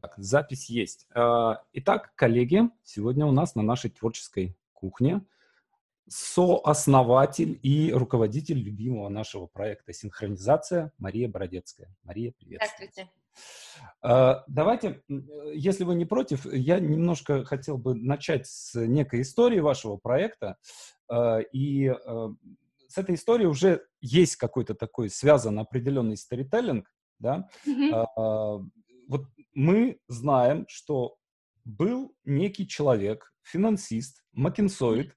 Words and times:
Так, 0.00 0.14
запись 0.16 0.70
есть. 0.70 1.06
А, 1.14 1.62
итак, 1.72 2.12
коллеги, 2.14 2.62
сегодня 2.82 3.26
у 3.26 3.32
нас 3.32 3.54
на 3.54 3.62
нашей 3.62 3.90
творческой 3.90 4.56
кухне 4.72 5.22
сооснователь 6.08 7.60
и 7.62 7.92
руководитель 7.92 8.58
любимого 8.58 9.08
нашего 9.10 9.46
проекта 9.46 9.92
«Синхронизация» 9.92 10.92
Мария 10.98 11.28
Бородецкая. 11.28 11.94
Мария, 12.02 12.32
привет. 12.36 12.62
Здравствуйте. 12.62 13.10
А, 14.02 14.42
давайте, 14.48 15.02
если 15.54 15.84
вы 15.84 15.94
не 15.94 16.06
против, 16.06 16.46
я 16.46 16.80
немножко 16.80 17.44
хотел 17.44 17.76
бы 17.76 17.94
начать 17.94 18.46
с 18.46 18.74
некой 18.74 19.20
истории 19.20 19.60
вашего 19.60 19.98
проекта. 19.98 20.56
А, 21.08 21.40
и 21.40 21.92
с 22.88 22.96
этой 22.96 23.16
историей 23.16 23.48
уже 23.48 23.86
есть 24.00 24.36
какой-то 24.36 24.74
такой 24.74 25.10
связан 25.10 25.58
определенный 25.58 26.16
сторителлинг, 26.16 26.90
да, 27.18 27.48
mm-hmm 27.66 28.70
вот 29.10 29.26
мы 29.54 29.98
знаем, 30.08 30.66
что 30.68 31.16
был 31.64 32.14
некий 32.24 32.66
человек, 32.66 33.32
финансист, 33.42 34.22
Макинсоид, 34.32 35.14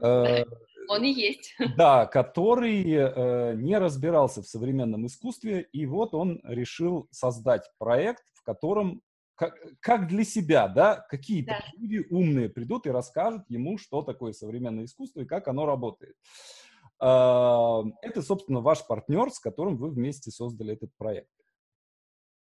э, 0.00 0.44
он 0.88 1.04
и 1.04 1.10
есть. 1.10 1.54
Да, 1.76 2.06
который 2.06 2.82
э, 2.84 3.54
не 3.56 3.78
разбирался 3.78 4.42
в 4.42 4.46
современном 4.46 5.06
искусстве, 5.06 5.68
и 5.72 5.86
вот 5.86 6.14
он 6.14 6.40
решил 6.44 7.08
создать 7.10 7.68
проект, 7.78 8.24
в 8.34 8.42
котором 8.42 9.02
как, 9.34 9.54
как 9.80 10.08
для 10.08 10.24
себя, 10.24 10.68
да, 10.68 11.04
какие-то 11.08 11.52
да. 11.52 11.64
люди 11.76 12.06
умные 12.10 12.48
придут 12.48 12.86
и 12.86 12.90
расскажут 12.90 13.42
ему, 13.48 13.78
что 13.78 14.02
такое 14.02 14.32
современное 14.32 14.84
искусство 14.84 15.20
и 15.20 15.26
как 15.26 15.48
оно 15.48 15.66
работает. 15.66 16.14
Э, 17.00 17.82
это, 18.02 18.22
собственно, 18.22 18.60
ваш 18.60 18.86
партнер, 18.86 19.30
с 19.30 19.40
которым 19.40 19.76
вы 19.76 19.90
вместе 19.90 20.30
создали 20.30 20.74
этот 20.74 20.90
проект. 20.96 21.30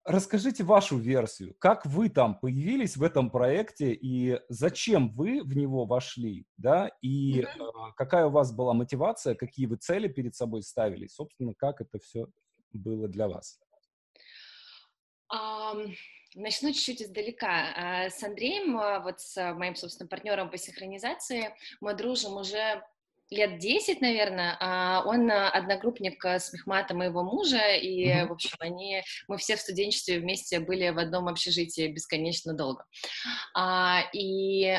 Расскажите 0.07 0.63
вашу 0.63 0.97
версию. 0.97 1.53
Как 1.59 1.85
вы 1.85 2.07
там 2.07 2.39
появились 2.39 2.95
в 2.95 3.03
этом 3.03 3.29
проекте 3.29 3.91
и 3.91 4.39
зачем 4.47 5.11
вы 5.11 5.43
в 5.43 5.53
него 5.53 5.83
вошли, 5.83 6.45
да? 6.55 6.89
И 7.01 7.41
mm-hmm. 7.41 7.89
э, 7.89 7.91
какая 7.97 8.27
у 8.27 8.29
вас 8.29 8.53
была 8.53 8.73
мотивация, 8.73 9.35
какие 9.35 9.65
вы 9.65 9.75
цели 9.75 10.07
перед 10.07 10.33
собой 10.33 10.63
ставили, 10.63 11.07
собственно, 11.07 11.53
как 11.53 11.81
это 11.81 11.99
все 11.99 12.27
было 12.71 13.09
для 13.09 13.27
вас? 13.27 13.59
Um, 15.29 15.93
начну 16.35 16.71
чуть-чуть 16.71 17.01
издалека. 17.01 17.73
А, 17.75 18.09
с 18.09 18.23
Андреем, 18.23 18.77
а, 18.77 19.01
вот 19.01 19.19
с 19.19 19.53
моим, 19.55 19.75
собственно, 19.75 20.07
партнером 20.07 20.49
по 20.49 20.57
синхронизации, 20.57 21.53
мы 21.81 21.93
дружим 21.93 22.37
уже 22.37 22.81
лет 23.29 23.59
10, 23.59 24.01
наверное, 24.01 24.57
а 24.59 25.03
он 25.05 25.29
а, 25.29 25.49
одногруппник 25.49 26.23
с 26.23 26.53
Мехмата, 26.53 26.95
моего 26.95 27.23
мужа, 27.23 27.75
и, 27.75 28.07
mm-hmm. 28.07 28.27
в 28.27 28.31
общем, 28.31 28.55
они, 28.59 29.01
мы 29.27 29.37
все 29.37 29.55
в 29.55 29.61
студенчестве 29.61 30.19
вместе 30.19 30.59
были 30.59 30.89
в 30.89 30.99
одном 30.99 31.27
общежитии 31.27 31.87
бесконечно 31.87 32.53
долго. 32.53 32.85
А, 33.55 34.03
и 34.13 34.77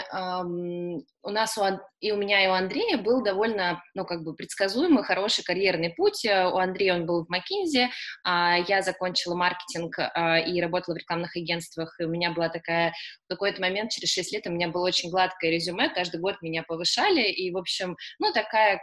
у 1.23 1.31
нас, 1.31 1.59
у, 1.59 1.63
и 2.01 2.13
у 2.13 2.17
меня, 2.17 2.45
и 2.45 2.49
у 2.49 2.53
Андрея 2.53 2.99
был 2.99 3.23
довольно, 3.23 3.83
ну, 3.95 4.05
как 4.05 4.23
бы 4.23 4.35
предсказуемый, 4.35 5.05
хороший 5.05 5.45
карьерный 5.45 5.91
путь. 5.91 6.25
У 6.25 6.57
Андрея 6.57 6.95
он 6.95 7.07
был 7.07 7.25
в 7.25 7.29
Макинзе, 7.29 7.91
а 8.25 8.59
я 8.69 8.83
закончила 8.83 9.35
маркетинг 9.35 9.99
а, 9.99 10.39
и 10.39 10.61
работала 10.61 10.95
в 10.95 10.99
рекламных 10.99 11.37
агентствах, 11.37 11.95
и 11.99 12.05
у 12.05 12.09
меня 12.09 12.31
была 12.33 12.49
такая, 12.49 12.93
в 13.27 13.29
какой-то 13.29 13.61
момент, 13.61 13.91
через 13.91 14.11
6 14.13 14.33
лет, 14.33 14.47
у 14.47 14.51
меня 14.51 14.69
было 14.69 14.87
очень 14.87 15.11
гладкое 15.11 15.51
резюме, 15.51 15.89
каждый 15.89 16.21
год 16.21 16.37
меня 16.43 16.63
повышали, 16.63 17.23
и, 17.23 17.51
в 17.51 17.59
общем, 17.59 17.97
ну, 18.19 18.33
такая, 18.33 18.81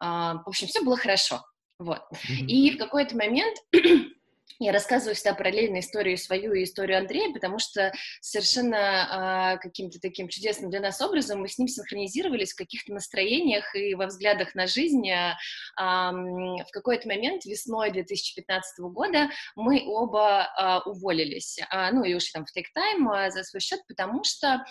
а, 0.00 0.34
в 0.34 0.48
общем, 0.48 0.66
все 0.66 0.82
было 0.82 0.96
хорошо. 0.96 1.40
Вот. 1.78 2.02
Mm-hmm. 2.12 2.46
И 2.46 2.70
в 2.72 2.78
какой-то 2.78 3.16
момент 3.16 3.56
я 4.58 4.72
рассказываю 4.72 5.14
всегда 5.14 5.34
параллельно 5.34 5.80
историю 5.80 6.16
свою 6.16 6.52
и 6.52 6.64
историю 6.64 6.98
Андрея, 6.98 7.32
потому 7.32 7.58
что 7.58 7.92
совершенно 8.20 9.56
э, 9.56 9.58
каким-то 9.62 9.98
таким 10.00 10.28
чудесным 10.28 10.70
для 10.70 10.80
нас 10.80 11.00
образом 11.00 11.40
мы 11.40 11.48
с 11.48 11.58
ним 11.58 11.68
синхронизировались 11.68 12.52
в 12.52 12.58
каких-то 12.58 12.92
настроениях 12.92 13.74
и 13.74 13.94
во 13.94 14.06
взглядах 14.06 14.54
на 14.54 14.66
жизнь. 14.66 15.08
Э, 15.08 15.34
э, 15.78 15.82
в 15.82 16.70
какой-то 16.72 17.08
момент 17.08 17.44
весной 17.44 17.90
2015 17.90 18.78
года 18.80 19.30
мы 19.56 19.82
оба 19.86 20.48
э, 20.58 20.88
уволились, 20.88 21.58
э, 21.58 21.90
ну 21.92 22.04
и 22.04 22.14
ушли 22.14 22.30
там 22.34 22.46
в 22.46 22.52
тейк-тайм 22.52 23.10
э, 23.10 23.30
за 23.30 23.42
свой 23.42 23.60
счет, 23.60 23.80
потому 23.88 24.24
что 24.24 24.64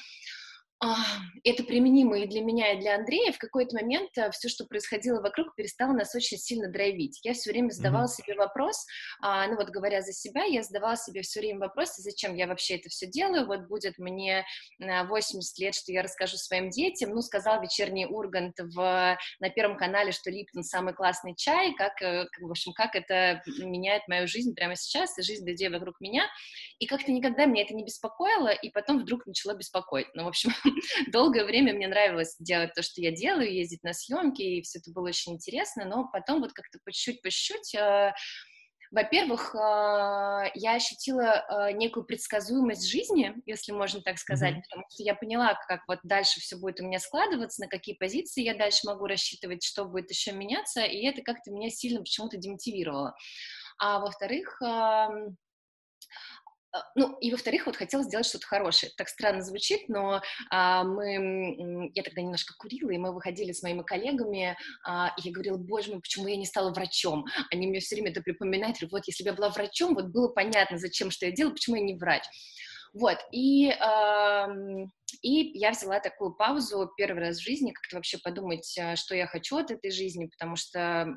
это 1.43 1.63
применимо 1.63 2.19
и 2.19 2.27
для 2.27 2.41
меня, 2.41 2.73
и 2.73 2.79
для 2.79 2.95
Андрея. 2.95 3.31
В 3.31 3.37
какой-то 3.37 3.75
момент 3.75 4.17
э, 4.17 4.31
все, 4.31 4.47
что 4.47 4.65
происходило 4.65 5.21
вокруг, 5.21 5.55
перестало 5.55 5.91
нас 5.91 6.15
очень 6.15 6.37
сильно 6.37 6.69
драйвить. 6.69 7.19
Я 7.23 7.33
все 7.33 7.51
время 7.51 7.69
задавала 7.71 8.05
mm-hmm. 8.05 8.23
себе 8.23 8.35
вопрос, 8.35 8.85
а, 9.21 9.47
ну 9.47 9.55
вот 9.55 9.69
говоря 9.69 10.01
за 10.01 10.13
себя, 10.13 10.43
я 10.45 10.63
задавала 10.63 10.95
себе 10.95 11.21
все 11.21 11.41
время 11.41 11.59
вопрос, 11.59 11.95
зачем 11.97 12.35
я 12.35 12.47
вообще 12.47 12.75
это 12.75 12.89
все 12.89 13.07
делаю. 13.07 13.45
Вот 13.45 13.67
будет 13.67 13.97
мне 13.97 14.45
80 14.79 15.59
лет, 15.59 15.75
что 15.75 15.91
я 15.91 16.01
расскажу 16.01 16.37
своим 16.37 16.69
детям. 16.69 17.11
Ну, 17.11 17.21
сказал 17.21 17.61
вечерний 17.61 18.05
Ургант 18.05 18.59
в, 18.59 19.17
на 19.39 19.49
Первом 19.49 19.77
канале, 19.77 20.11
что 20.11 20.31
Липтон 20.31 20.63
самый 20.63 20.93
классный 20.93 21.35
чай, 21.35 21.73
как, 21.75 22.01
э, 22.01 22.25
в 22.39 22.49
общем, 22.49 22.73
как 22.73 22.95
это 22.95 23.41
меняет 23.59 24.07
мою 24.07 24.27
жизнь 24.27 24.53
прямо 24.55 24.75
сейчас, 24.75 25.17
и 25.17 25.23
жизнь 25.23 25.47
людей 25.47 25.69
вокруг 25.69 25.99
меня. 25.99 26.25
И 26.79 26.87
как-то 26.87 27.11
никогда 27.11 27.45
меня 27.45 27.63
это 27.63 27.73
не 27.73 27.83
беспокоило, 27.83 28.49
и 28.49 28.69
потом 28.69 28.99
вдруг 28.99 29.25
начало 29.25 29.55
беспокоить. 29.55 30.07
Ну, 30.13 30.23
в 30.23 30.27
общем, 30.27 30.51
долгое 31.11 31.45
время 31.45 31.73
мне 31.73 31.87
нравилось 31.87 32.35
делать 32.39 32.73
то, 32.73 32.81
что 32.81 33.01
я 33.01 33.11
делаю, 33.11 33.53
ездить 33.53 33.83
на 33.83 33.93
съемки, 33.93 34.41
и 34.41 34.61
все 34.61 34.79
это 34.79 34.91
было 34.91 35.07
очень 35.07 35.33
интересно, 35.33 35.85
но 35.85 36.07
потом 36.11 36.41
вот 36.41 36.53
как-то 36.53 36.79
по 36.83 36.91
чуть-чуть, 36.91 37.21
по 37.21 37.29
чуть-чуть 37.29 37.75
э, 37.75 38.13
во-первых, 38.93 39.55
э, 39.55 40.51
я 40.53 40.75
ощутила 40.75 41.23
э, 41.23 41.71
некую 41.71 42.05
предсказуемость 42.05 42.87
жизни, 42.87 43.33
если 43.47 43.71
можно 43.71 44.01
так 44.01 44.19
сказать, 44.19 44.53
mm-hmm. 44.53 44.61
потому 44.69 44.83
что 44.89 45.03
я 45.03 45.15
поняла, 45.15 45.59
как 45.67 45.81
вот 45.87 45.97
дальше 46.03 46.39
все 46.39 46.57
будет 46.57 46.79
у 46.79 46.83
меня 46.83 46.99
складываться, 46.99 47.63
на 47.63 47.67
какие 47.67 47.95
позиции 47.95 48.43
я 48.43 48.55
дальше 48.55 48.81
могу 48.85 49.07
рассчитывать, 49.07 49.63
что 49.63 49.85
будет 49.85 50.11
еще 50.11 50.31
меняться, 50.31 50.83
и 50.83 51.03
это 51.07 51.23
как-то 51.23 51.49
меня 51.49 51.71
сильно 51.71 52.01
почему-то 52.01 52.37
демотивировало. 52.37 53.15
А 53.79 53.99
во-вторых, 53.99 54.61
эм, 54.61 55.37
ну, 56.95 57.17
и 57.19 57.31
во-вторых, 57.31 57.65
вот 57.65 57.75
хотела 57.75 58.03
сделать 58.03 58.25
что-то 58.25 58.47
хорошее. 58.47 58.91
Так 58.97 59.09
странно 59.09 59.41
звучит, 59.41 59.89
но 59.89 60.21
а, 60.49 60.83
мы, 60.83 61.91
я 61.93 62.03
тогда 62.03 62.21
немножко 62.21 62.53
курила, 62.57 62.89
и 62.91 62.97
мы 62.97 63.13
выходили 63.13 63.51
с 63.51 63.61
моими 63.61 63.83
коллегами, 63.83 64.57
а, 64.83 65.13
и 65.17 65.27
я 65.27 65.31
говорила, 65.31 65.57
боже 65.57 65.91
мой, 65.91 66.01
почему 66.01 66.27
я 66.27 66.35
не 66.35 66.45
стала 66.45 66.71
врачом? 66.73 67.25
Они 67.51 67.67
мне 67.67 67.79
все 67.79 67.95
время 67.95 68.11
это 68.11 68.21
припоминают, 68.21 68.77
вот 68.91 69.03
если 69.07 69.23
бы 69.23 69.29
я 69.29 69.35
была 69.35 69.49
врачом, 69.49 69.93
вот 69.93 70.05
было 70.05 70.27
понятно, 70.27 70.77
зачем, 70.77 71.11
что 71.11 71.25
я 71.25 71.31
делаю, 71.31 71.53
почему 71.53 71.75
я 71.75 71.83
не 71.83 71.95
врач. 71.95 72.23
Вот, 72.93 73.17
и, 73.31 73.69
э, 73.69 74.47
и 75.23 75.57
я 75.57 75.71
взяла 75.71 75.99
такую 75.99 76.35
паузу 76.35 76.91
первый 76.95 77.25
раз 77.25 77.37
в 77.37 77.43
жизни, 77.43 77.71
как-то 77.71 77.95
вообще 77.95 78.19
подумать, 78.19 78.77
э, 78.77 78.95
что 78.95 79.15
я 79.15 79.25
хочу 79.25 79.57
от 79.57 79.71
этой 79.71 79.89
жизни, 79.89 80.27
потому 80.27 80.55
что 80.55 81.07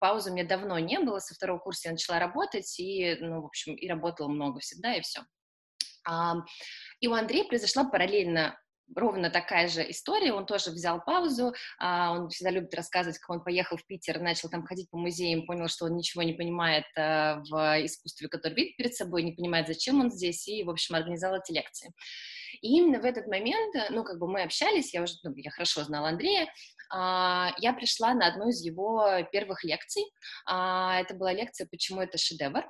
паузы 0.00 0.30
меня 0.30 0.44
давно 0.44 0.78
не 0.78 0.98
было, 0.98 1.20
со 1.20 1.34
второго 1.34 1.58
курса 1.58 1.88
я 1.88 1.92
начала 1.92 2.18
работать, 2.18 2.78
и, 2.78 3.16
ну, 3.20 3.40
в 3.40 3.46
общем, 3.46 3.74
и 3.74 3.88
работала 3.88 4.28
много 4.28 4.60
всегда, 4.60 4.94
и 4.94 5.00
все. 5.00 5.22
И 7.00 7.08
у 7.08 7.14
Андрея 7.14 7.44
произошла 7.44 7.84
параллельно 7.84 8.58
ровно 8.94 9.30
такая 9.30 9.68
же 9.68 9.88
история, 9.90 10.32
он 10.32 10.46
тоже 10.46 10.70
взял 10.70 11.02
паузу, 11.02 11.54
а, 11.78 12.12
он 12.12 12.28
всегда 12.28 12.50
любит 12.50 12.74
рассказывать, 12.74 13.18
как 13.18 13.30
он 13.30 13.42
поехал 13.42 13.76
в 13.76 13.86
Питер, 13.86 14.20
начал 14.20 14.48
там 14.48 14.64
ходить 14.64 14.90
по 14.90 14.98
музеям, 14.98 15.46
понял, 15.46 15.68
что 15.68 15.86
он 15.86 15.96
ничего 15.96 16.22
не 16.22 16.32
понимает 16.32 16.84
а, 16.96 17.42
в 17.48 17.84
искусстве, 17.84 18.28
которое 18.28 18.54
видит 18.54 18.76
перед 18.76 18.94
собой, 18.94 19.22
не 19.22 19.32
понимает, 19.32 19.66
зачем 19.66 20.00
он 20.00 20.10
здесь, 20.10 20.46
и, 20.48 20.62
в 20.64 20.70
общем, 20.70 20.94
организовал 20.94 21.40
эти 21.40 21.52
лекции. 21.52 21.92
И 22.60 22.78
именно 22.78 23.00
в 23.00 23.04
этот 23.04 23.26
момент, 23.26 23.74
ну, 23.90 24.04
как 24.04 24.18
бы 24.18 24.28
мы 24.28 24.42
общались, 24.42 24.94
я 24.94 25.02
уже, 25.02 25.14
ну, 25.22 25.32
я 25.36 25.50
хорошо 25.50 25.82
знала 25.84 26.08
Андрея, 26.08 26.48
а, 26.90 27.52
я 27.58 27.72
пришла 27.72 28.14
на 28.14 28.26
одну 28.26 28.48
из 28.48 28.62
его 28.64 29.06
первых 29.32 29.64
лекций, 29.64 30.04
это 30.46 31.14
была 31.14 31.32
лекция 31.32 31.66
«Почему 31.66 32.00
это 32.00 32.18
шедевр?», 32.18 32.64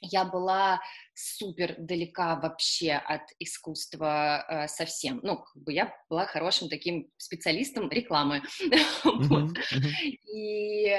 я 0.00 0.24
была 0.24 0.80
супер 1.14 1.74
далека 1.78 2.36
вообще 2.36 2.92
от 2.92 3.22
искусства 3.38 4.44
э, 4.48 4.68
совсем. 4.68 5.20
Ну, 5.22 5.38
как 5.38 5.62
бы 5.62 5.72
я 5.72 5.94
была 6.08 6.26
хорошим 6.26 6.68
таким 6.68 7.10
специалистом 7.16 7.90
рекламы. 7.90 8.42
И, 10.32 10.94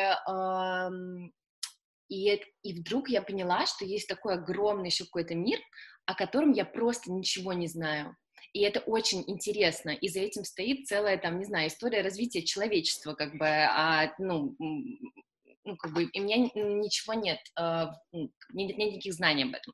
и, 2.10 2.42
и 2.64 2.80
вдруг 2.80 3.10
я 3.10 3.22
поняла, 3.22 3.66
что 3.66 3.86
есть 3.86 4.08
такой 4.08 4.34
огромный 4.34 4.90
еще 4.90 5.06
какой-то 5.06 5.34
мир, 5.34 5.60
о 6.06 6.14
котором 6.14 6.52
я 6.52 6.66
просто 6.66 7.12
ничего 7.12 7.54
не 7.54 7.68
знаю. 7.68 8.16
И 8.54 8.62
это 8.62 8.82
очень 8.82 9.24
интересно, 9.28 9.92
и 9.92 10.10
за 10.10 10.20
этим 10.20 10.44
стоит 10.44 10.88
целая, 10.88 11.18
там, 11.18 11.40
не 11.40 11.46
знаю, 11.46 11.70
история 11.70 12.02
развития 12.02 12.44
человечества, 12.44 13.14
как 13.14 13.38
бы, 13.38 13.48
а, 13.48 14.14
ну, 14.20 14.58
ну, 15.64 15.78
как 15.78 15.94
бы, 15.94 16.04
и 16.04 16.20
у 16.20 16.24
меня 16.24 16.38
ничего 16.38 17.14
нет, 17.14 17.40
э, 17.60 17.86
нет, 18.12 18.32
нет 18.54 18.78
никаких 18.78 19.14
знаний 19.14 19.44
об 19.44 19.54
этом. 19.54 19.74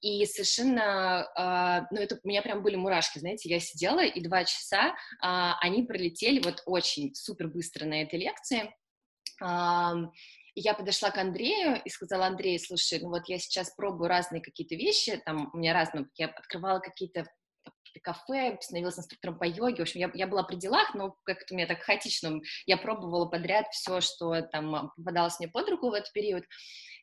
И 0.00 0.24
совершенно, 0.24 1.26
э, 1.36 1.86
ну, 1.90 2.00
это 2.00 2.18
у 2.22 2.28
меня 2.28 2.42
прям 2.42 2.62
были 2.62 2.76
мурашки, 2.76 3.18
знаете, 3.18 3.48
я 3.48 3.60
сидела, 3.60 4.04
и 4.04 4.20
два 4.20 4.44
часа 4.44 4.88
э, 4.88 4.92
они 5.20 5.82
пролетели 5.82 6.40
вот 6.42 6.62
очень 6.66 7.14
супер 7.14 7.48
быстро 7.48 7.84
на 7.86 8.02
этой 8.02 8.18
лекции, 8.18 8.74
И 10.54 10.60
я 10.60 10.74
подошла 10.74 11.10
к 11.10 11.18
Андрею 11.18 11.80
и 11.84 11.88
сказала, 11.88 12.26
Андрей, 12.26 12.58
слушай, 12.58 12.98
ну 13.00 13.08
вот 13.08 13.28
я 13.28 13.38
сейчас 13.38 13.74
пробую 13.74 14.08
разные 14.08 14.42
какие-то 14.42 14.74
вещи, 14.74 15.16
там 15.24 15.50
у 15.52 15.56
меня 15.56 15.72
разные, 15.72 16.06
я 16.16 16.26
открывала 16.26 16.80
какие-то 16.80 17.24
кафе, 17.98 18.56
становилась 18.60 18.98
инструктором 18.98 19.38
по 19.38 19.44
йоге. 19.44 19.78
В 19.78 19.80
общем, 19.80 20.00
я, 20.00 20.10
я 20.14 20.26
была 20.26 20.42
при 20.42 20.56
делах, 20.56 20.94
но 20.94 21.16
как-то 21.24 21.54
у 21.54 21.56
меня 21.56 21.66
так 21.66 21.80
хаотично. 21.80 22.40
Я 22.66 22.76
пробовала 22.76 23.26
подряд 23.26 23.66
все, 23.72 24.00
что 24.00 24.42
там 24.42 24.92
попадалось 24.96 25.38
мне 25.40 25.48
под 25.48 25.68
руку 25.68 25.90
в 25.90 25.94
этот 25.94 26.12
период. 26.12 26.44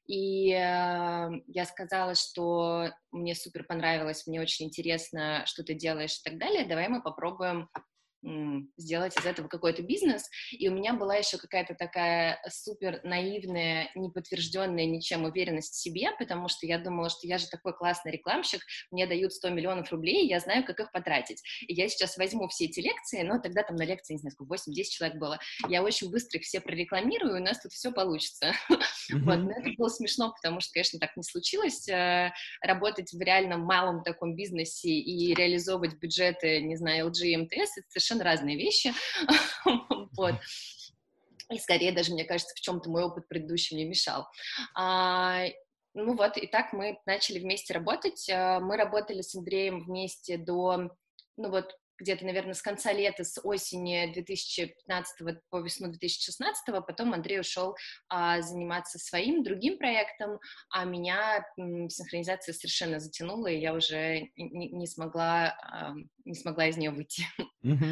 И 0.08 0.54
э, 0.54 1.30
я 1.48 1.66
сказала, 1.66 2.16
что 2.16 2.90
мне 3.12 3.36
супер 3.36 3.66
понравилось, 3.66 4.26
мне 4.26 4.40
очень 4.40 4.68
интересно, 4.68 5.44
что 5.46 5.64
ты 5.64 5.74
делаешь 5.74 6.20
и 6.20 6.30
так 6.30 6.40
далее. 6.40 6.66
Давай 6.66 6.88
мы 6.88 7.02
попробуем 7.02 7.70
сделать 8.78 9.18
из 9.18 9.26
этого 9.26 9.48
какой-то 9.48 9.82
бизнес. 9.84 10.30
И 10.52 10.68
у 10.70 10.74
меня 10.74 10.94
была 10.94 11.16
еще 11.16 11.38
какая-то 11.38 11.76
такая 11.76 12.42
супер 12.50 13.00
наивная, 13.04 13.90
неподтвержденная 13.96 14.86
ничем 14.86 15.24
уверенность 15.24 15.74
в 15.74 15.80
себе, 15.80 16.10
потому 16.18 16.48
что 16.48 16.66
я 16.66 16.80
думала, 16.80 17.10
что 17.10 17.28
я 17.28 17.38
же 17.38 17.48
такой 17.48 17.74
классный 17.74 18.12
рекламщик, 18.12 18.62
мне 18.92 19.08
дают 19.08 19.34
100 19.34 19.50
миллионов 19.50 19.92
рублей, 19.92 20.28
я 20.28 20.40
знаю, 20.40 20.66
как 20.66 20.80
их 20.80 20.92
потратить. 20.92 21.42
И 21.68 21.74
я 21.74 21.88
сейчас 21.88 22.18
возьму 22.18 22.48
все 22.48 22.66
эти 22.66 22.80
лекции, 22.80 23.22
но 23.22 23.40
тогда 23.40 23.64
там 23.64 23.76
на 23.76 23.84
лекции, 23.84 24.14
не 24.14 24.20
знаю, 24.20 24.32
сколько, 24.32 24.56
8-10 24.56 24.84
человек 24.90 25.18
было, 25.18 25.40
я 25.70 25.84
очень 25.84 26.10
быстро 26.12 26.40
их 26.40 26.46
все 26.46 26.60
прорекламирую, 26.60 27.38
и 27.38 27.40
у 27.40 27.44
нас 27.44 27.62
тут 27.62 27.72
все 27.72 27.92
получится. 27.92 28.54
Вот, 29.10 29.38
но 29.38 29.52
это 29.52 29.70
было 29.78 29.88
смешно, 29.88 30.34
потому 30.34 30.60
что, 30.60 30.74
конечно, 30.74 31.00
так 31.00 31.16
не 31.16 31.24
случилось. 31.24 31.88
Э, 31.88 32.32
работать 32.62 33.14
в 33.14 33.22
реальном 33.22 33.62
малом 33.62 34.04
таком 34.04 34.36
бизнесе 34.36 34.90
и 34.90 35.34
реализовывать 35.34 35.96
бюджеты, 35.96 36.62
не 36.62 36.76
знаю, 36.76 37.08
LG 37.08 37.26
и 37.26 37.38
МТС, 37.38 37.78
это 37.78 37.88
совершенно 38.08 38.24
разные 38.24 38.58
вещи. 38.58 38.94
вот. 40.18 40.36
И 41.52 41.60
скорее 41.60 41.92
даже, 41.92 42.12
мне 42.12 42.26
кажется, 42.26 42.54
в 42.56 42.60
чем-то 42.60 42.90
мой 42.90 43.04
опыт 43.04 43.28
предыдущий 43.28 43.76
мне 43.76 43.86
мешал. 43.86 44.28
А, 44.76 45.46
ну 45.94 46.16
вот, 46.16 46.38
и 46.38 46.48
так 46.48 46.74
мы 46.74 47.00
начали 47.06 47.40
вместе 47.40 47.74
работать. 47.74 48.30
А, 48.30 48.60
мы 48.60 48.78
работали 48.78 49.22
с 49.22 49.36
Андреем 49.36 49.86
вместе 49.86 50.38
до, 50.38 50.90
ну 51.38 51.50
вот, 51.50 51.78
где-то, 52.00 52.26
наверное, 52.26 52.54
с 52.54 52.62
конца 52.62 52.92
лета, 52.92 53.24
с 53.24 53.40
осени 53.44 54.12
2015 54.14 55.40
по 55.50 55.60
весну 55.60 55.88
2016, 55.88 56.66
потом 56.86 57.14
Андрей 57.14 57.40
ушел 57.40 57.76
а, 58.10 58.42
заниматься 58.42 59.00
своим 59.00 59.44
другим 59.44 59.78
проектом, 59.78 60.40
а 60.70 60.86
меня 60.86 61.46
м, 61.58 61.90
синхронизация 61.90 62.54
совершенно 62.54 63.00
затянула, 63.00 63.48
и 63.48 63.60
я 63.60 63.74
уже 63.74 64.30
не, 64.36 64.70
не 64.70 64.88
смогла 64.88 65.56
а, 65.62 65.94
не 66.28 66.36
смогла 66.36 66.68
из 66.68 66.78
нее 66.78 66.92
выйти. 66.92 67.24
Угу. 67.64 67.76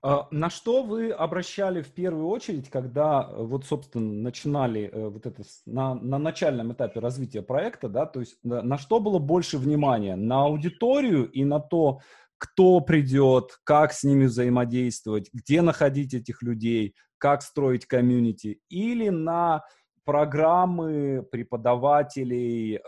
А, 0.00 0.28
на 0.30 0.48
что 0.48 0.84
вы 0.84 1.10
обращали 1.10 1.82
в 1.82 1.92
первую 1.92 2.28
очередь, 2.28 2.70
когда 2.70 3.28
э, 3.28 3.42
вот, 3.42 3.64
собственно, 3.64 4.12
начинали 4.12 4.88
э, 4.92 5.08
вот 5.08 5.26
это 5.26 5.42
на, 5.66 5.96
на 5.96 6.18
начальном 6.18 6.72
этапе 6.72 7.00
развития 7.00 7.42
проекта, 7.42 7.88
да, 7.88 8.06
то 8.06 8.20
есть 8.20 8.38
на, 8.44 8.62
на 8.62 8.78
что 8.78 9.00
было 9.00 9.18
больше 9.18 9.58
внимания? 9.58 10.14
На 10.14 10.44
аудиторию 10.44 11.28
и 11.28 11.44
на 11.44 11.58
то, 11.58 12.00
кто 12.38 12.80
придет, 12.80 13.58
как 13.64 13.92
с 13.92 14.04
ними 14.04 14.26
взаимодействовать, 14.26 15.28
где 15.32 15.60
находить 15.60 16.14
этих 16.14 16.42
людей, 16.42 16.94
как 17.18 17.42
строить 17.42 17.86
комьюнити, 17.86 18.60
или 18.68 19.08
на 19.08 19.64
программы 20.04 21.22
преподавателей, 21.30 22.76
э, 22.76 22.80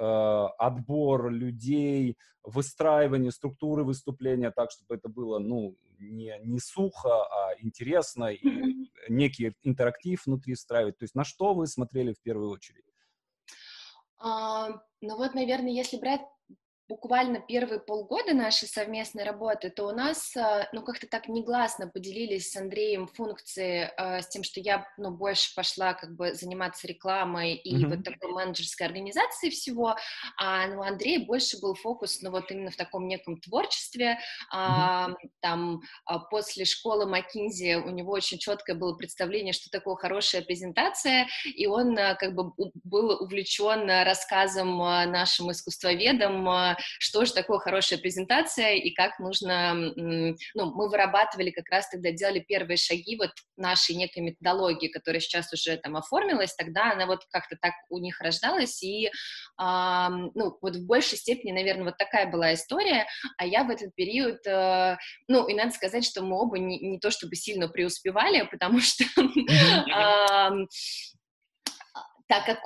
отбор 0.58 1.30
людей, 1.30 2.16
выстраивание 2.42 3.30
структуры 3.30 3.84
выступления 3.84 4.50
так, 4.50 4.70
чтобы 4.70 4.94
это 4.94 5.08
было, 5.10 5.38
ну, 5.38 5.76
не, 5.98 6.40
не 6.42 6.60
сухо, 6.60 7.24
а 7.24 7.54
интересно, 7.60 8.32
и 8.32 8.88
некий 9.08 9.54
интерактив 9.62 10.24
внутри 10.24 10.54
встраивать. 10.54 10.96
То 10.96 11.04
есть 11.04 11.14
на 11.14 11.24
что 11.24 11.52
вы 11.52 11.66
смотрели 11.66 12.14
в 12.14 12.22
первую 12.22 12.50
очередь? 12.50 12.84
А, 14.18 14.68
ну 15.00 15.16
вот, 15.16 15.34
наверное, 15.34 15.72
если 15.72 15.98
брать 15.98 16.22
буквально 16.90 17.38
первые 17.38 17.78
полгода 17.78 18.34
нашей 18.34 18.66
совместной 18.66 19.22
работы, 19.22 19.70
то 19.70 19.84
у 19.84 19.92
нас, 19.92 20.36
э, 20.36 20.68
ну, 20.72 20.82
как-то 20.82 21.06
так 21.06 21.28
негласно 21.28 21.86
поделились 21.86 22.50
с 22.50 22.56
Андреем 22.56 23.06
функции 23.06 23.88
э, 23.96 24.20
с 24.20 24.28
тем, 24.28 24.42
что 24.42 24.58
я, 24.58 24.84
ну, 24.98 25.12
больше 25.12 25.54
пошла 25.54 25.94
как 25.94 26.16
бы 26.16 26.34
заниматься 26.34 26.88
рекламой 26.88 27.54
и 27.54 27.76
mm-hmm. 27.76 27.88
вот 27.88 28.04
такой 28.04 28.32
менеджерской 28.32 28.88
организацией 28.88 29.52
всего, 29.52 29.94
а, 30.36 30.66
ну, 30.66 30.82
Андрей 30.82 31.18
больше 31.18 31.60
был 31.60 31.76
фокус, 31.76 32.22
ну, 32.22 32.32
вот 32.32 32.50
именно 32.50 32.72
в 32.72 32.76
таком 32.76 33.06
неком 33.06 33.40
творчестве, 33.40 34.18
mm-hmm. 34.52 35.14
там, 35.40 35.82
а, 36.06 36.18
после 36.18 36.64
школы 36.64 37.06
Маккинзи 37.06 37.74
у 37.76 37.90
него 37.90 38.10
очень 38.10 38.38
четкое 38.38 38.74
было 38.74 38.96
представление, 38.96 39.52
что 39.52 39.70
такое 39.70 39.94
хорошая 39.94 40.42
презентация, 40.42 41.28
и 41.44 41.68
он 41.68 41.96
э, 41.96 42.16
как 42.16 42.34
бы 42.34 42.52
был 42.82 43.22
увлечен 43.22 43.88
рассказом 44.04 44.76
нашим 44.78 45.52
искусствоведам, 45.52 46.48
что 46.98 47.24
же 47.24 47.32
такое 47.32 47.58
хорошая 47.58 47.98
презентация 47.98 48.74
и 48.74 48.90
как 48.90 49.18
нужно, 49.18 49.74
ну, 49.74 50.34
мы 50.54 50.88
вырабатывали 50.88 51.50
как 51.50 51.68
раз 51.70 51.88
тогда, 51.88 52.10
делали 52.10 52.40
первые 52.40 52.76
шаги 52.76 53.16
вот 53.16 53.30
нашей 53.56 53.94
некой 53.94 54.22
методологии, 54.22 54.88
которая 54.88 55.20
сейчас 55.20 55.52
уже 55.52 55.76
там 55.76 55.96
оформилась, 55.96 56.54
тогда 56.54 56.92
она 56.92 57.06
вот 57.06 57.24
как-то 57.30 57.56
так 57.60 57.74
у 57.88 57.98
них 57.98 58.20
рождалась, 58.20 58.82
и, 58.82 59.10
а, 59.56 60.08
ну, 60.08 60.56
вот 60.60 60.76
в 60.76 60.86
большей 60.86 61.18
степени, 61.18 61.52
наверное, 61.52 61.84
вот 61.84 61.98
такая 61.98 62.30
была 62.30 62.54
история, 62.54 63.06
а 63.36 63.46
я 63.46 63.64
в 63.64 63.70
этот 63.70 63.94
период, 63.94 64.46
а, 64.46 64.98
ну, 65.28 65.46
и 65.48 65.54
надо 65.54 65.72
сказать, 65.72 66.04
что 66.04 66.22
мы 66.22 66.36
оба 66.38 66.58
не, 66.58 66.78
не 66.78 66.98
то 66.98 67.10
чтобы 67.10 67.36
сильно 67.36 67.68
преуспевали, 67.68 68.48
потому 68.50 68.80
что 68.80 69.04
так 72.28 72.46
как 72.46 72.60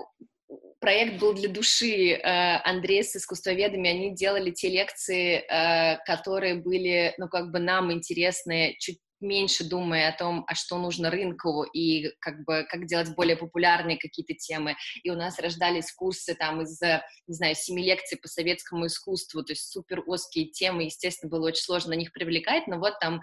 проект 0.84 1.18
был 1.18 1.32
для 1.32 1.48
души. 1.48 2.12
Э, 2.12 2.60
Андрей 2.62 3.02
с 3.02 3.16
искусствоведами, 3.16 3.88
они 3.88 4.14
делали 4.14 4.50
те 4.50 4.68
лекции, 4.68 5.38
э, 5.38 5.98
которые 6.04 6.56
были, 6.56 7.14
ну, 7.16 7.28
как 7.28 7.50
бы 7.50 7.58
нам 7.58 7.90
интересны, 7.90 8.76
чуть 8.78 8.98
меньше 9.20 9.64
думая 9.64 10.10
о 10.10 10.18
том, 10.18 10.44
а 10.46 10.54
что 10.54 10.76
нужно 10.78 11.10
рынку 11.10 11.62
и 11.62 12.10
как 12.20 12.44
бы 12.44 12.66
как 12.68 12.84
делать 12.84 13.14
более 13.14 13.36
популярные 13.36 13.96
какие-то 13.96 14.34
темы. 14.34 14.76
И 15.02 15.10
у 15.10 15.14
нас 15.14 15.38
рождались 15.38 15.90
курсы 15.92 16.34
там 16.34 16.60
из, 16.60 16.78
не 16.82 17.34
знаю, 17.34 17.54
семи 17.54 17.82
лекций 17.82 18.18
по 18.18 18.28
советскому 18.28 18.86
искусству, 18.86 19.42
то 19.42 19.52
есть 19.52 19.70
супер 19.70 20.02
узкие 20.06 20.50
темы, 20.50 20.84
естественно, 20.84 21.30
было 21.30 21.46
очень 21.46 21.62
сложно 21.62 21.94
на 21.94 21.98
них 21.98 22.12
привлекать, 22.12 22.66
но 22.66 22.78
вот 22.78 22.98
там 23.00 23.22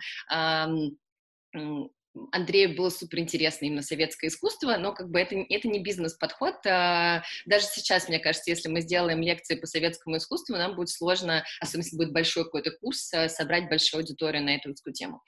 Андрею 2.31 2.75
было 2.75 2.89
супер 2.89 3.19
интересно 3.19 3.65
именно 3.65 3.81
советское 3.81 4.27
искусство, 4.27 4.75
но 4.77 4.93
как 4.93 5.09
бы 5.09 5.19
это, 5.19 5.35
это 5.49 5.67
не 5.67 5.79
бизнес-подход. 5.79 6.55
А, 6.65 7.23
даже 7.45 7.65
сейчас, 7.65 8.09
мне 8.09 8.19
кажется, 8.19 8.49
если 8.51 8.67
мы 8.69 8.81
сделаем 8.81 9.21
лекции 9.21 9.55
по 9.55 9.65
советскому 9.65 10.17
искусству, 10.17 10.55
нам 10.55 10.75
будет 10.75 10.89
сложно, 10.89 11.43
особенно 11.59 11.86
если 11.86 11.97
будет 11.97 12.12
большой 12.12 12.43
какой-то 12.43 12.71
курс, 12.71 13.13
а, 13.13 13.29
собрать 13.29 13.69
большую 13.69 14.01
аудиторию 14.01 14.43
на 14.43 14.55
эту 14.55 14.74
тему. 14.93 15.21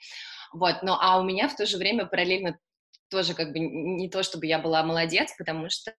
Вот, 0.52 0.82
но 0.82 0.98
а 1.00 1.18
у 1.20 1.24
меня 1.24 1.48
в 1.48 1.56
то 1.56 1.66
же 1.66 1.78
время 1.78 2.06
параллельно 2.06 2.58
тоже 3.10 3.34
как 3.34 3.52
бы 3.52 3.60
не 3.60 4.08
то, 4.10 4.22
чтобы 4.22 4.46
я 4.46 4.58
была 4.58 4.82
молодец, 4.82 5.34
потому 5.38 5.68
что 5.70 5.92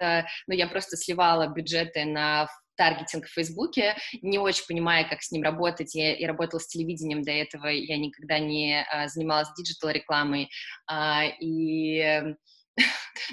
ну, 0.47 0.55
я 0.55 0.67
просто 0.67 0.97
сливала 0.97 1.47
бюджеты 1.47 2.05
на 2.05 2.49
таргетинг 2.77 3.27
в 3.27 3.33
Фейсбуке, 3.33 3.97
не 4.23 4.39
очень 4.39 4.65
понимая, 4.67 5.09
как 5.09 5.23
с 5.23 5.31
ним 5.31 5.43
работать. 5.43 5.95
Я, 5.95 6.17
я 6.17 6.29
работала 6.29 6.61
с 6.61 6.67
телевидением 6.67 7.23
до 7.23 7.33
этого, 7.33 7.67
я 7.67 7.97
никогда 7.97 8.39
не 8.39 8.83
а, 8.83 9.09
занималась 9.09 9.49
диджитал-рекламой. 9.57 10.49
А, 10.87 11.25
и 11.41 12.35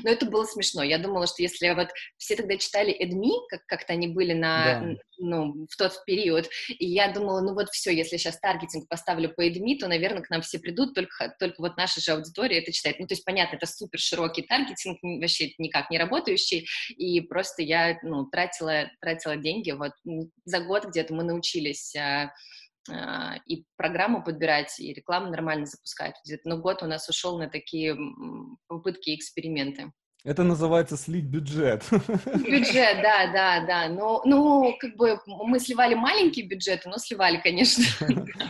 но 0.03 0.10
это 0.10 0.25
было 0.25 0.45
смешно. 0.45 0.83
Я 0.83 0.98
думала, 0.98 1.27
что 1.27 1.41
если 1.41 1.69
вот 1.74 1.89
все 2.17 2.36
тогда 2.36 2.57
читали 2.57 2.91
Эдми, 2.91 3.31
как 3.50 3.65
как-то 3.65 3.93
они 3.93 4.07
были 4.07 4.33
на, 4.33 4.81
да. 4.81 4.95
ну, 5.17 5.67
в 5.69 5.75
тот 5.77 5.93
период, 6.05 6.48
и 6.67 6.88
я 6.88 7.12
думала, 7.12 7.41
ну 7.41 7.53
вот 7.53 7.69
все, 7.69 7.91
если 7.91 8.17
сейчас 8.17 8.39
таргетинг 8.39 8.88
поставлю 8.88 9.33
по 9.33 9.48
Эдми, 9.48 9.77
то, 9.77 9.88
наверное, 9.88 10.21
к 10.21 10.29
нам 10.29 10.41
все 10.41 10.60
придут, 10.60 10.93
только, 10.93 11.36
только 11.39 11.62
вот 11.62 11.77
наша 11.77 12.01
же 12.01 12.12
аудитория 12.12 12.60
это 12.60 12.71
читает. 12.71 13.00
Ну, 13.00 13.07
то 13.07 13.13
есть, 13.13 13.25
понятно, 13.25 13.55
это 13.55 13.65
супер 13.65 14.00
широкий 14.00 14.43
таргетинг, 14.43 15.00
вообще 15.01 15.53
никак 15.57 15.89
не 15.89 15.98
работающий, 15.98 16.67
и 16.89 17.21
просто 17.21 17.62
я, 17.62 17.98
ну, 18.03 18.25
тратила, 18.25 18.89
тратила 19.00 19.38
деньги, 19.38 19.71
вот 19.71 19.93
за 20.45 20.60
год 20.62 20.86
где-то 20.86 21.13
мы 21.13 21.24
научились 21.24 21.95
а, 21.95 22.31
и 22.89 23.65
программу 23.77 24.23
подбирать, 24.23 24.79
и 24.79 24.93
рекламу 24.93 25.29
нормально 25.29 25.65
запускать. 25.65 26.15
Но 26.45 26.57
год 26.57 26.81
у 26.83 26.88
нас 26.88 27.07
ушел 27.09 27.38
на 27.38 27.47
такие 27.47 27.95
попытки 28.67 29.11
и 29.11 29.15
эксперименты. 29.15 29.91
Это 30.23 30.43
называется 30.43 30.97
слить 30.97 31.25
бюджет. 31.25 31.83
Бюджет, 31.91 33.01
да, 33.01 33.31
да, 33.33 33.65
да. 33.65 33.89
Ну, 33.89 34.21
ну, 34.23 34.75
как 34.79 34.95
бы 34.95 35.19
мы 35.25 35.59
сливали 35.59 35.95
маленькие 35.95 36.45
бюджеты, 36.45 36.89
но 36.89 36.97
сливали, 37.00 37.39
конечно. 37.41 37.83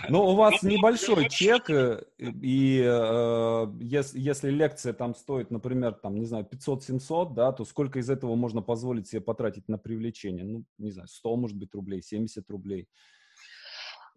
Ну, 0.09 0.25
у 0.27 0.35
вас 0.35 0.63
небольшой 0.63 1.29
чек, 1.29 1.69
э, 1.69 2.03
и 2.19 2.83
э, 2.83 3.67
если, 3.79 4.19
если 4.19 4.49
лекция 4.49 4.91
там 4.91 5.15
стоит, 5.15 5.51
например, 5.51 5.93
там, 5.93 6.15
не 6.15 6.25
знаю, 6.25 6.45
500-700, 6.51 7.33
да, 7.33 7.53
то 7.53 7.63
сколько 7.63 7.99
из 7.99 8.09
этого 8.09 8.35
можно 8.35 8.61
позволить 8.61 9.07
себе 9.07 9.21
потратить 9.21 9.69
на 9.69 9.77
привлечение? 9.77 10.43
Ну, 10.43 10.65
не 10.77 10.91
знаю, 10.91 11.07
100, 11.07 11.35
может 11.37 11.55
быть, 11.55 11.73
рублей, 11.73 12.01
70 12.01 12.49
рублей. 12.49 12.89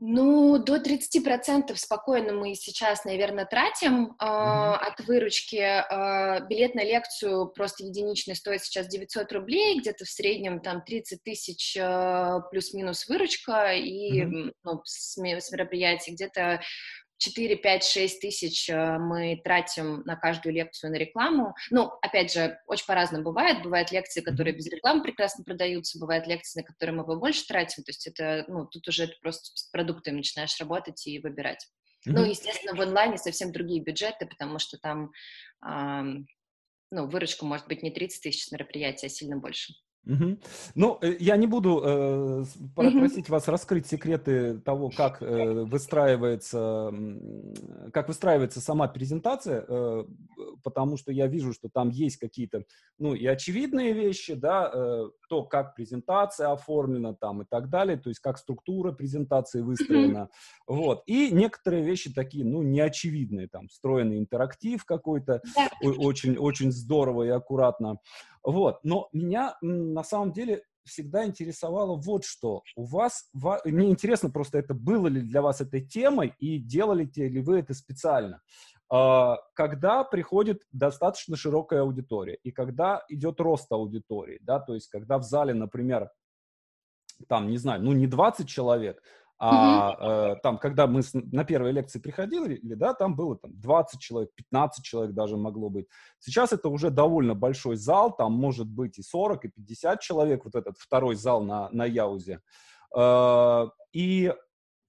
Ну, 0.01 0.59
до 0.59 0.77
30% 0.77 1.75
спокойно 1.77 2.33
мы 2.33 2.55
сейчас, 2.55 3.05
наверное, 3.05 3.47
тратим 3.47 4.07
э, 4.07 4.25
mm-hmm. 4.25 4.75
от 4.75 5.01
выручки. 5.07 5.57
Э, 5.57 6.47
билет 6.49 6.75
на 6.75 6.83
лекцию 6.83 7.49
просто 7.49 7.85
единичный 7.85 8.35
стоит 8.35 8.63
сейчас 8.63 8.89
900 8.89 9.33
рублей, 9.33 9.79
где-то 9.79 10.05
в 10.05 10.09
среднем 10.09 10.61
там 10.61 10.83
30 10.83 11.23
тысяч 11.23 11.77
э, 11.77 12.41
плюс-минус 12.51 13.09
выручка, 13.09 13.75
и 13.75 14.23
mm-hmm. 14.23 14.53
ну, 14.65 14.81
с, 14.85 15.15
с 15.15 15.51
мероприятий 15.53 16.13
где-то 16.13 16.61
4, 17.19 17.57
5, 17.57 17.85
6 17.85 18.21
тысяч 18.21 18.69
э, 18.69 18.99
мы 18.99 19.41
тратим 19.43 20.03
на 20.05 20.17
каждую 20.17 20.55
лекцию 20.55 20.93
на 20.93 20.97
рекламу. 20.97 21.55
Ну, 21.71 21.91
опять 22.03 22.33
же, 22.33 22.59
очень 22.67 22.87
по-разному 22.87 23.25
бывает. 23.25 23.63
Бывают 23.63 23.93
лекции, 23.93 24.21
которые 24.21 24.55
без 24.55 24.67
рекламы 24.67 25.03
прекрасно 25.03 25.45
продаются, 25.45 25.99
бывают 25.99 26.27
лекции, 26.27 26.61
на 26.61 26.67
которые 26.67 26.97
мы 26.97 27.07
побольше 27.07 27.47
тратим. 27.47 27.83
То 27.85 27.91
есть 27.91 28.07
это, 28.07 28.45
ну, 28.49 28.67
тут 28.67 28.87
уже 28.89 29.09
просто 29.23 29.51
с 29.55 29.71
продуктами 29.71 30.17
начинаешь 30.17 30.59
работать 30.59 31.07
и 31.07 31.19
выбирать. 31.21 31.67
Mm-hmm. 32.07 32.13
Ну, 32.13 32.25
естественно, 32.25 32.77
в 32.77 32.81
онлайне 32.81 33.17
совсем 33.17 33.53
другие 33.53 33.83
бюджеты, 33.83 34.27
потому 34.27 34.59
что 34.59 34.77
там, 34.79 35.11
эм, 35.67 36.27
ну, 36.91 37.07
выручка 37.09 37.47
может 37.47 37.67
быть 37.67 37.83
не 37.83 37.91
30 37.91 38.23
тысяч 38.23 38.45
с 38.45 38.53
мероприятия, 38.53 39.07
а 39.07 39.11
сильно 39.11 39.39
больше. 39.39 39.73
Угу. 40.07 40.37
Ну, 40.75 40.99
э, 41.01 41.17
я 41.19 41.37
не 41.37 41.47
буду 41.47 41.83
э, 41.83 42.45
просить 42.75 43.31
вас 43.31 43.49
раскрыть 43.49 43.87
секреты 43.87 44.59
того, 44.59 44.91
как 44.95 45.23
э, 45.23 45.65
выстраивается, 45.65 46.93
как 47.93 48.09
выстраивается 48.09 48.61
сама 48.61 48.87
презентация, 48.89 49.65
э, 49.67 50.05
потому 50.63 50.99
что 50.99 51.11
я 51.11 51.27
вижу, 51.27 51.55
что 51.55 51.69
там 51.71 51.89
есть 51.89 52.19
какие-то, 52.19 52.65
ну, 52.99 53.15
и 53.15 53.25
очевидные 53.27 53.93
вещи, 53.95 54.35
да, 54.35 54.71
э, 54.73 55.09
то, 55.31 55.43
как 55.45 55.75
презентация 55.75 56.53
оформлена 56.53 57.15
там 57.15 57.43
и 57.43 57.47
так 57.49 57.71
далее, 57.71 57.97
то 57.97 58.11
есть 58.11 58.21
как 58.21 58.37
структура 58.37 58.93
презентации 58.93 59.63
выстроена, 59.63 60.29
вот, 60.67 61.03
и 61.07 61.31
некоторые 61.31 61.83
вещи 61.83 62.13
такие, 62.13 62.45
ну, 62.45 62.63
неочевидные, 62.63 63.49
там, 63.49 63.69
встроенный 63.69 64.19
интерактив 64.19 64.85
какой-то, 64.85 65.41
очень, 65.81 66.37
очень 66.37 66.73
здорово 66.73 67.23
и 67.25 67.29
аккуратно, 67.29 67.99
вот, 68.45 68.79
но 68.85 69.09
меня 69.13 69.57
на 69.63 70.05
самом 70.05 70.33
деле 70.33 70.63
всегда 70.85 71.25
интересовало 71.25 71.97
вот 71.97 72.25
что. 72.25 72.63
У 72.77 72.85
вас, 72.85 73.31
мне 73.65 73.91
интересно 73.91 74.31
просто, 74.31 74.59
это 74.59 74.75
было 74.75 75.07
ли 75.07 75.23
для 75.23 75.43
вас 75.43 75.61
этой 75.61 75.85
темой 75.85 76.35
и 76.39 76.59
делали 76.59 77.11
ли 77.17 77.41
вы 77.41 77.61
это 77.61 77.75
специально? 77.75 78.43
А, 78.91 79.39
когда 79.55 80.05
приходит 80.05 80.63
достаточно 80.73 81.37
широкая 81.37 81.81
аудитория 81.81 82.39
и 82.43 82.51
когда 82.51 83.03
идет 83.09 83.41
рост 83.41 83.71
аудитории, 83.73 84.39
да, 84.43 84.61
то 84.61 84.75
есть 84.75 84.89
когда 84.89 85.19
в 85.19 85.23
зале, 85.23 85.55
например, 85.55 86.11
там, 87.29 87.49
не 87.49 87.57
знаю, 87.57 87.83
ну 87.83 87.93
не 87.93 88.07
20 88.07 88.47
человек, 88.49 89.03
а 89.39 89.91
угу. 89.91 90.05
э, 90.05 90.37
там, 90.43 90.59
когда 90.59 90.87
мы 90.87 91.03
с, 91.03 91.13
на 91.13 91.45
первой 91.45 91.73
лекции 91.73 91.99
приходили, 91.99 92.61
да, 92.63 92.95
там 92.95 93.17
было 93.17 93.37
там 93.37 93.51
20 93.61 94.01
человек, 94.01 94.31
15 94.37 94.85
человек 94.85 95.15
даже 95.15 95.37
могло 95.37 95.71
быть. 95.71 95.87
Сейчас 96.21 96.53
это 96.53 96.69
уже 96.69 96.91
довольно 96.91 97.35
большой 97.35 97.77
зал, 97.77 98.15
там 98.15 98.33
может 98.33 98.69
быть 98.69 98.99
и 98.99 99.03
40, 99.03 99.45
и 99.45 99.49
50 99.49 100.01
человек, 100.01 100.45
вот 100.45 100.55
этот 100.55 100.79
второй 100.79 101.17
зал 101.17 101.43
на, 101.43 101.69
на 101.71 101.85
Яузе. 101.85 102.41
Э, 102.97 103.67
и, 103.93 104.33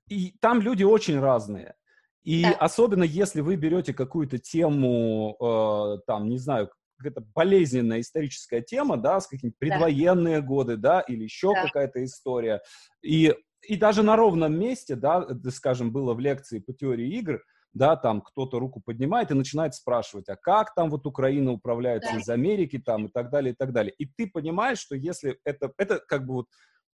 и 0.09 0.33
там 0.39 0.61
люди 0.61 0.83
очень 0.83 1.19
разные. 1.19 1.75
И 2.23 2.43
да. 2.43 2.51
особенно 2.53 3.03
если 3.03 3.41
вы 3.41 3.55
берете 3.55 3.93
какую-то 3.93 4.37
тему, 4.37 5.37
э, 5.39 6.01
там, 6.07 6.29
не 6.29 6.37
знаю, 6.37 6.69
какая-то 6.97 7.21
болезненная 7.33 8.01
историческая 8.01 8.61
тема, 8.61 8.97
да, 8.97 9.19
с 9.19 9.27
какие-нибудь 9.27 9.59
предвоенные 9.59 10.41
да. 10.41 10.47
годы, 10.47 10.77
да, 10.77 11.01
или 11.01 11.23
еще 11.23 11.53
да. 11.53 11.63
какая-то 11.63 12.03
история. 12.03 12.61
И 13.03 13.35
и 13.67 13.75
даже 13.75 14.03
на 14.03 14.15
ровном 14.15 14.57
месте, 14.57 14.95
да, 14.95 15.27
скажем, 15.51 15.91
было 15.91 16.13
в 16.13 16.19
лекции 16.19 16.59
по 16.59 16.73
теории 16.73 17.17
игр, 17.17 17.41
да, 17.73 17.97
там 17.97 18.21
кто-то 18.21 18.57
руку 18.57 18.81
поднимает 18.81 19.31
и 19.31 19.35
начинает 19.35 19.75
спрашивать, 19.75 20.29
а 20.29 20.37
как 20.37 20.73
там 20.73 20.89
вот 20.89 21.05
Украина 21.05 21.51
управляется 21.51 22.13
да. 22.13 22.19
из 22.19 22.29
Америки 22.29 22.81
там 22.83 23.07
и 23.07 23.09
так 23.09 23.29
далее, 23.29 23.53
и 23.53 23.55
так 23.55 23.73
далее. 23.73 23.93
И 23.97 24.05
ты 24.05 24.27
понимаешь, 24.27 24.79
что 24.79 24.95
если 24.95 25.39
это, 25.43 25.71
это 25.77 25.99
как 25.99 26.25
бы 26.25 26.35
вот, 26.35 26.47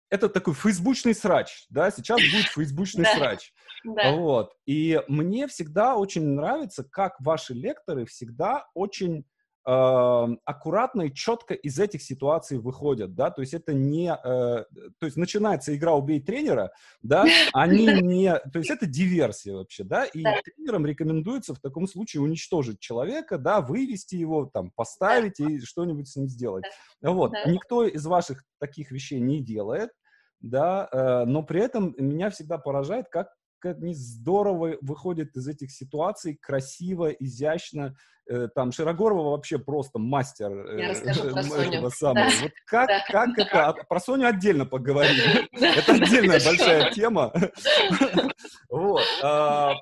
это 0.09 0.29
такой 0.29 0.55
фейсбучный 0.55 1.15
срач, 1.15 1.67
да, 1.69 1.91
сейчас 1.91 2.19
будет 2.21 2.47
фейсбучный 2.47 3.05
срач. 3.05 3.53
Вот. 3.85 4.53
И 4.67 5.01
мне 5.07 5.47
всегда 5.47 5.97
очень 5.97 6.27
нравится, 6.27 6.85
как 6.85 7.21
ваши 7.21 7.55
лекторы 7.55 8.07
всегда 8.07 8.67
очень 8.75 9.25
аккуратно 9.65 11.03
и 11.03 11.15
четко 11.15 11.55
из 11.55 11.79
этих 11.79 12.03
ситуаций 12.03 12.59
выходят, 12.59 13.15
да, 13.15 13.31
то 13.31 13.43
есть 13.43 13.53
это 13.53 13.75
не, 13.75 14.11
э, 14.11 14.17
то 14.25 15.07
есть 15.07 15.17
начинается 15.17 15.77
игра 15.77 15.95
«Убей 15.95 16.21
тренера», 16.21 16.73
да, 17.03 17.25
они 17.53 17.87
не, 18.01 18.39
то 18.53 18.59
есть 18.59 18.71
это 18.71 18.87
диверсия 18.87 19.55
вообще, 19.55 19.85
да, 19.85 20.05
и 20.07 20.23
да. 20.23 20.41
тренерам 20.43 20.87
рекомендуется 20.87 21.55
в 21.55 21.61
таком 21.61 21.87
случае 21.87 22.23
уничтожить 22.23 22.81
человека, 22.81 23.37
да, 23.37 23.61
вывести 23.61 24.15
его, 24.15 24.47
там, 24.47 24.71
поставить 24.71 25.37
да. 25.39 25.51
и 25.51 25.61
что-нибудь 25.61 26.09
с 26.09 26.17
ним 26.17 26.29
сделать. 26.29 26.65
Да. 27.03 27.11
Вот, 27.11 27.33
да. 27.33 27.45
никто 27.45 27.85
из 27.85 28.05
ваших 28.07 28.45
таких 28.59 28.91
вещей 28.91 29.21
не 29.21 29.43
делает, 29.43 29.91
да, 30.41 30.89
э, 30.91 31.25
но 31.27 31.43
при 31.43 31.61
этом 31.61 31.95
меня 31.99 32.31
всегда 32.31 32.57
поражает, 32.57 33.09
как 33.11 33.29
как 33.61 33.77
они 33.79 33.95
здорово 33.95 34.77
выходят 34.81 35.37
из 35.37 35.47
этих 35.47 35.71
ситуаций, 35.71 36.37
красиво, 36.41 37.11
изящно. 37.11 37.95
Э, 38.29 38.49
там 38.55 38.73
Широгорова 38.73 39.31
вообще 39.31 39.59
просто 39.59 39.99
мастер 39.99 40.51
Я 40.77 40.89
э, 40.89 40.91
расскажу 40.91 41.31
про 41.31 41.43
Соню. 41.43 41.91
самого. 41.91 42.15
Да. 42.15 42.31
Вот 42.43 42.53
как, 42.67 42.89
да. 42.89 43.05
как 43.09 43.37
да. 43.37 43.43
это? 43.43 43.67
А, 43.69 43.73
про 43.73 44.01
Соню 44.01 44.27
отдельно 44.27 44.67
поговорим. 44.67 45.49
Это 45.53 45.93
отдельная 45.93 46.41
большая 46.45 46.91
тема. 46.93 47.33
Вот. 48.69 49.03
А, 49.23 49.75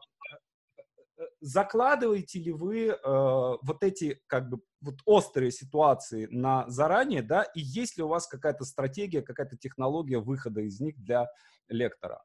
закладываете 1.40 2.38
ли 2.40 2.52
вы 2.52 2.88
э, 2.88 2.96
вот 3.02 3.82
эти 3.82 4.20
как 4.26 4.48
бы 4.48 4.60
вот 4.80 4.96
острые 5.04 5.50
ситуации 5.50 6.26
на 6.30 6.68
заранее, 6.68 7.22
да, 7.22 7.42
и 7.42 7.60
есть 7.60 7.96
ли 7.96 8.02
у 8.02 8.08
вас 8.08 8.26
какая-то 8.26 8.64
стратегия, 8.64 9.22
какая-то 9.22 9.56
технология 9.56 10.18
выхода 10.18 10.60
из 10.60 10.80
них 10.80 10.96
для 10.98 11.28
лектора? 11.68 12.22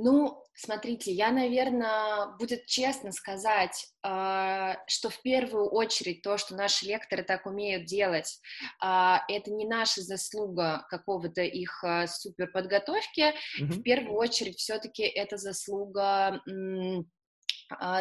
Ну, 0.00 0.44
смотрите, 0.54 1.10
я, 1.10 1.32
наверное, 1.32 2.28
будет 2.38 2.66
честно 2.66 3.10
сказать, 3.10 3.88
э, 4.06 4.74
что 4.86 5.10
в 5.10 5.20
первую 5.22 5.68
очередь 5.68 6.22
то, 6.22 6.38
что 6.38 6.54
наши 6.54 6.86
лекторы 6.86 7.24
так 7.24 7.46
умеют 7.46 7.86
делать, 7.86 8.38
э, 8.80 9.16
это 9.28 9.50
не 9.50 9.66
наша 9.66 10.02
заслуга 10.02 10.86
какого-то 10.88 11.42
их 11.42 11.82
э, 11.82 12.06
суперподготовки. 12.06 13.22
Mm-hmm. 13.22 13.66
В 13.66 13.82
первую 13.82 14.16
очередь 14.16 14.58
все-таки 14.58 15.02
это 15.02 15.36
заслуга 15.36 16.40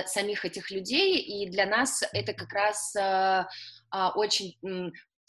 самих 0.06 0.46
этих 0.46 0.72
людей, 0.72 1.18
и 1.18 1.50
для 1.50 1.66
нас 1.66 2.02
это 2.14 2.34
как 2.34 2.54
раз 2.54 2.96
очень 4.16 4.58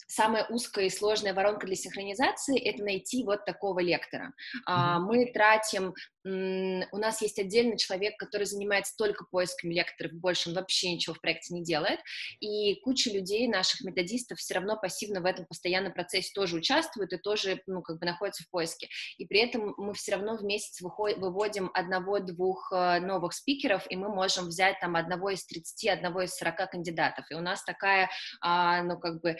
самая 0.09 0.45
узкая 0.47 0.85
и 0.85 0.89
сложная 0.89 1.33
воронка 1.33 1.67
для 1.67 1.75
синхронизации— 1.75 2.59
это 2.69 2.83
найти 2.83 3.23
вот 3.23 3.45
такого 3.45 3.79
лектора. 3.79 4.33
Mm-hmm. 4.67 4.99
Мы 4.99 5.31
тратим 5.31 5.93
у 6.25 6.97
нас 6.97 7.21
есть 7.21 7.39
отдельный 7.39 7.77
человек, 7.77 8.17
который 8.17 8.43
занимается 8.43 8.93
только 8.97 9.25
поиском 9.25 9.71
лекторов, 9.71 10.11
больше 10.13 10.49
он 10.49 10.55
вообще 10.55 10.91
ничего 10.91 11.13
в 11.13 11.21
проекте 11.21 11.53
не 11.53 11.63
делает, 11.63 11.99
и 12.41 12.75
куча 12.81 13.09
людей, 13.09 13.47
наших 13.47 13.81
методистов, 13.81 14.39
все 14.39 14.55
равно 14.55 14.77
пассивно 14.77 15.21
в 15.21 15.25
этом 15.25 15.45
постоянном 15.45 15.93
процессе 15.93 16.31
тоже 16.33 16.57
участвуют 16.57 17.13
и 17.13 17.17
тоже, 17.17 17.61
ну, 17.67 17.81
как 17.81 17.99
бы 17.99 18.05
находятся 18.05 18.43
в 18.43 18.49
поиске, 18.49 18.89
и 19.17 19.25
при 19.25 19.39
этом 19.39 19.73
мы 19.77 19.93
все 19.93 20.13
равно 20.13 20.37
в 20.37 20.43
месяц 20.43 20.81
выводим 20.81 21.71
одного-двух 21.73 22.71
э, 22.73 22.99
новых 22.99 23.33
спикеров, 23.33 23.85
и 23.89 23.95
мы 23.95 24.09
можем 24.09 24.47
взять 24.47 24.79
там 24.81 24.97
одного 24.97 25.29
из 25.29 25.45
30, 25.45 25.87
одного 25.87 26.23
из 26.23 26.35
40 26.35 26.71
кандидатов, 26.71 27.25
и 27.31 27.35
у 27.35 27.41
нас 27.41 27.63
такая, 27.63 28.09
а, 28.41 28.83
ну, 28.83 28.99
как 28.99 29.21
бы 29.21 29.37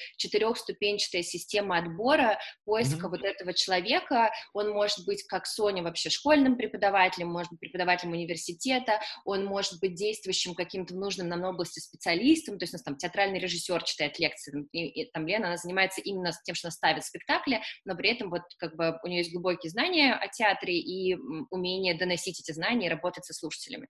четырехступенчатая 0.60 1.24
система 1.24 1.78
отбора, 1.78 2.40
поиска 2.66 3.08
mm-hmm. 3.08 3.10
вот 3.10 3.24
этого 3.24 3.54
человека, 3.54 4.32
он 4.54 4.72
может 4.72 5.06
быть, 5.06 5.24
как 5.24 5.46
Соня, 5.46 5.84
вообще 5.84 6.10
школьным 6.10 6.58
преподавателем, 6.58 7.30
может 7.30 7.52
быть 7.52 7.60
преподавателем 7.60 8.14
университета, 8.14 9.00
он 9.26 9.46
может 9.46 9.80
быть 9.80 9.96
действующим 9.96 10.56
каким-то 10.56 10.96
нужным 10.96 11.28
нам 11.30 11.44
области 11.44 11.80
специалистом, 11.80 12.58
то 12.58 12.64
есть 12.64 12.74
у 12.74 12.78
нас 12.78 12.84
там 12.84 12.98
театральный 12.98 13.40
режиссер 13.40 13.84
читает 13.84 14.20
лекции, 14.20 14.66
и, 14.72 15.04
и 15.04 15.12
там 15.12 15.28
Лена, 15.28 15.48
она 15.48 15.58
занимается 15.58 16.02
именно 16.02 16.32
тем, 16.44 16.56
что 16.56 16.68
она 16.68 16.72
ставит 16.72 17.06
спектакли, 17.06 17.62
но 17.86 17.96
при 17.96 18.12
этом 18.12 18.30
вот 18.30 18.44
как 18.58 18.76
бы 18.76 19.00
у 19.04 19.08
нее 19.08 19.20
есть 19.20 19.34
глубокие 19.34 19.70
знания 19.70 20.14
о 20.14 20.28
театре 20.28 20.78
и 20.78 21.16
умение 21.50 21.98
доносить 21.98 22.40
эти 22.40 22.52
знания 22.52 22.88
и 22.88 22.90
работать 22.90 23.26
со 23.26 23.34
слушателями 23.34 23.88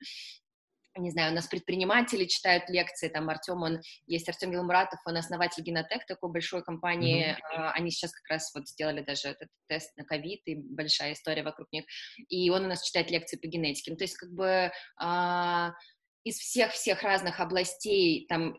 не 1.01 1.11
знаю, 1.11 1.31
у 1.31 1.35
нас 1.35 1.47
предприниматели 1.47 2.25
читают 2.25 2.69
лекции, 2.69 3.09
там 3.09 3.29
Артем, 3.29 3.61
он, 3.61 3.81
есть 4.07 4.27
Артем 4.29 4.51
Гилмуратов, 4.51 4.99
он 5.05 5.17
основатель 5.17 5.63
Генотек, 5.63 6.05
такой 6.05 6.31
большой 6.31 6.63
компании, 6.63 7.37
mm-hmm. 7.37 7.71
они 7.75 7.91
сейчас 7.91 8.11
как 8.11 8.27
раз 8.29 8.51
вот 8.53 8.67
сделали 8.67 9.01
даже 9.01 9.29
этот 9.29 9.49
тест 9.67 9.95
на 9.97 10.05
ковид, 10.05 10.41
и 10.45 10.55
большая 10.55 11.13
история 11.13 11.43
вокруг 11.43 11.67
них, 11.71 11.85
и 12.29 12.49
он 12.49 12.65
у 12.65 12.67
нас 12.67 12.83
читает 12.83 13.11
лекции 13.11 13.37
по 13.37 13.47
генетике, 13.47 13.91
ну, 13.91 13.97
то 13.97 14.03
есть 14.03 14.17
как 14.17 14.31
бы 14.31 14.71
а, 14.97 15.73
из 16.23 16.37
всех-всех 16.37 17.01
разных 17.03 17.39
областей, 17.39 18.25
там, 18.27 18.57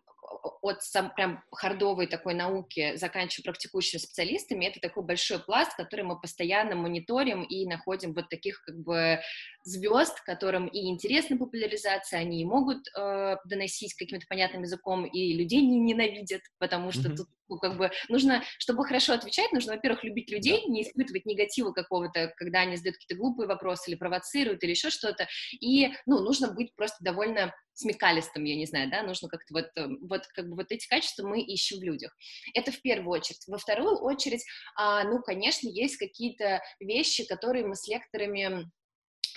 от 0.62 0.83
сам, 0.83 1.12
прям 1.15 1.43
хардовой 1.53 2.07
такой 2.07 2.35
науки, 2.35 2.97
заканчивая 2.97 3.45
практикующими 3.45 3.99
специалистами, 3.99 4.67
это 4.67 4.81
такой 4.81 5.05
большой 5.05 5.39
пласт, 5.39 5.75
который 5.77 6.05
мы 6.05 6.21
постоянно 6.21 6.77
мониторим 6.77 7.43
и 7.43 7.67
находим 7.67 8.15
вот 8.15 8.29
таких 8.29 8.62
как 8.62 8.79
бы 8.79 9.21
звезд, 9.65 10.21
которым 10.23 10.67
и 10.67 10.89
интересна 10.89 11.37
популяризация, 11.37 12.21
они 12.21 12.41
и 12.41 12.45
могут 12.45 12.87
э, 12.97 13.37
доносить 13.45 13.95
каким-то 13.95 14.27
понятным 14.29 14.62
языком, 14.62 15.05
и 15.05 15.33
людей 15.33 15.62
не 15.62 15.79
ненавидят, 15.79 16.43
потому 16.59 16.93
что 16.93 17.09
mm-hmm. 17.09 17.17
тут 17.17 17.29
ну, 17.50 17.59
как 17.59 17.77
бы 17.77 17.91
нужно, 18.09 18.45
чтобы 18.59 18.85
хорошо 18.85 19.12
отвечать, 19.12 19.53
нужно, 19.53 19.75
во-первых, 19.75 20.05
любить 20.05 20.31
людей, 20.31 20.62
да. 20.65 20.73
не 20.73 20.83
испытывать 20.83 21.27
негатива 21.27 21.73
какого-то, 21.73 22.33
когда 22.37 22.61
они 22.61 22.77
задают 22.77 22.97
какие-то 22.97 23.21
глупые 23.21 23.49
вопросы 23.49 23.91
или 23.91 23.97
провоцируют, 23.97 24.62
или 24.62 24.71
еще 24.71 24.89
что-то, 24.89 25.27
и, 25.61 25.93
ну, 26.07 26.21
нужно 26.21 26.53
быть 26.53 26.75
просто 26.77 27.03
довольно 27.03 27.53
смекалистым, 27.81 28.45
я 28.45 28.57
не 28.57 28.67
знаю, 28.67 28.91
да, 28.91 29.03
нужно 29.03 29.29
как-то 29.29 29.55
вот, 29.55 29.67
э, 29.77 29.87
вот 30.03 30.27
как 30.29 30.49
бы 30.49 30.57
вот 30.57 30.71
эти 30.71 30.87
качества 30.89 31.27
мы 31.27 31.41
ищем 31.41 31.79
в 31.79 31.83
людях. 31.83 32.17
Это 32.55 32.73
в 32.73 32.81
первую 32.83 33.11
очередь. 33.11 33.43
Во 33.47 33.59
вторую 33.59 33.99
очередь, 33.99 34.45
а, 34.77 35.05
ну, 35.05 35.21
конечно, 35.23 35.69
есть 35.69 35.97
какие-то 35.97 36.63
вещи, 36.79 37.27
которые 37.27 37.67
мы 37.67 37.75
с 37.75 37.87
лекторами 37.89 38.71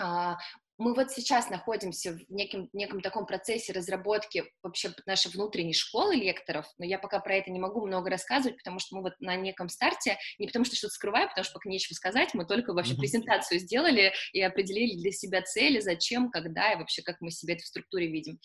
а, 0.00 0.36
мы 0.78 0.94
вот 0.94 1.10
сейчас 1.10 1.50
находимся 1.50 2.12
в 2.12 2.30
неким, 2.30 2.68
неком 2.72 3.00
таком 3.00 3.26
процессе 3.26 3.72
разработки 3.72 4.44
вообще 4.62 4.92
нашей 5.06 5.30
внутренней 5.30 5.74
школы 5.74 6.16
лекторов, 6.16 6.66
но 6.78 6.84
я 6.84 6.98
пока 6.98 7.20
про 7.20 7.36
это 7.36 7.50
не 7.50 7.60
могу 7.60 7.86
много 7.86 8.10
рассказывать, 8.10 8.58
потому 8.58 8.78
что 8.78 8.96
мы 8.96 9.02
вот 9.02 9.14
на 9.20 9.36
неком 9.36 9.68
старте, 9.68 10.18
не 10.38 10.46
потому 10.46 10.64
что 10.64 10.76
что-то 10.76 10.94
скрываю, 10.94 11.28
потому 11.28 11.44
что 11.44 11.54
пока 11.54 11.68
нечего 11.68 11.94
сказать, 11.94 12.34
мы 12.34 12.44
только 12.44 12.72
вообще 12.72 12.96
презентацию 12.96 13.60
сделали 13.60 14.12
и 14.32 14.40
определили 14.42 15.00
для 15.00 15.12
себя 15.12 15.42
цели, 15.42 15.80
зачем, 15.80 16.30
когда 16.30 16.72
и 16.72 16.76
вообще 16.76 17.02
как 17.02 17.20
мы 17.20 17.30
себе 17.30 17.54
это 17.54 17.62
в 17.62 17.66
структуре 17.66 18.08
видим 18.08 18.38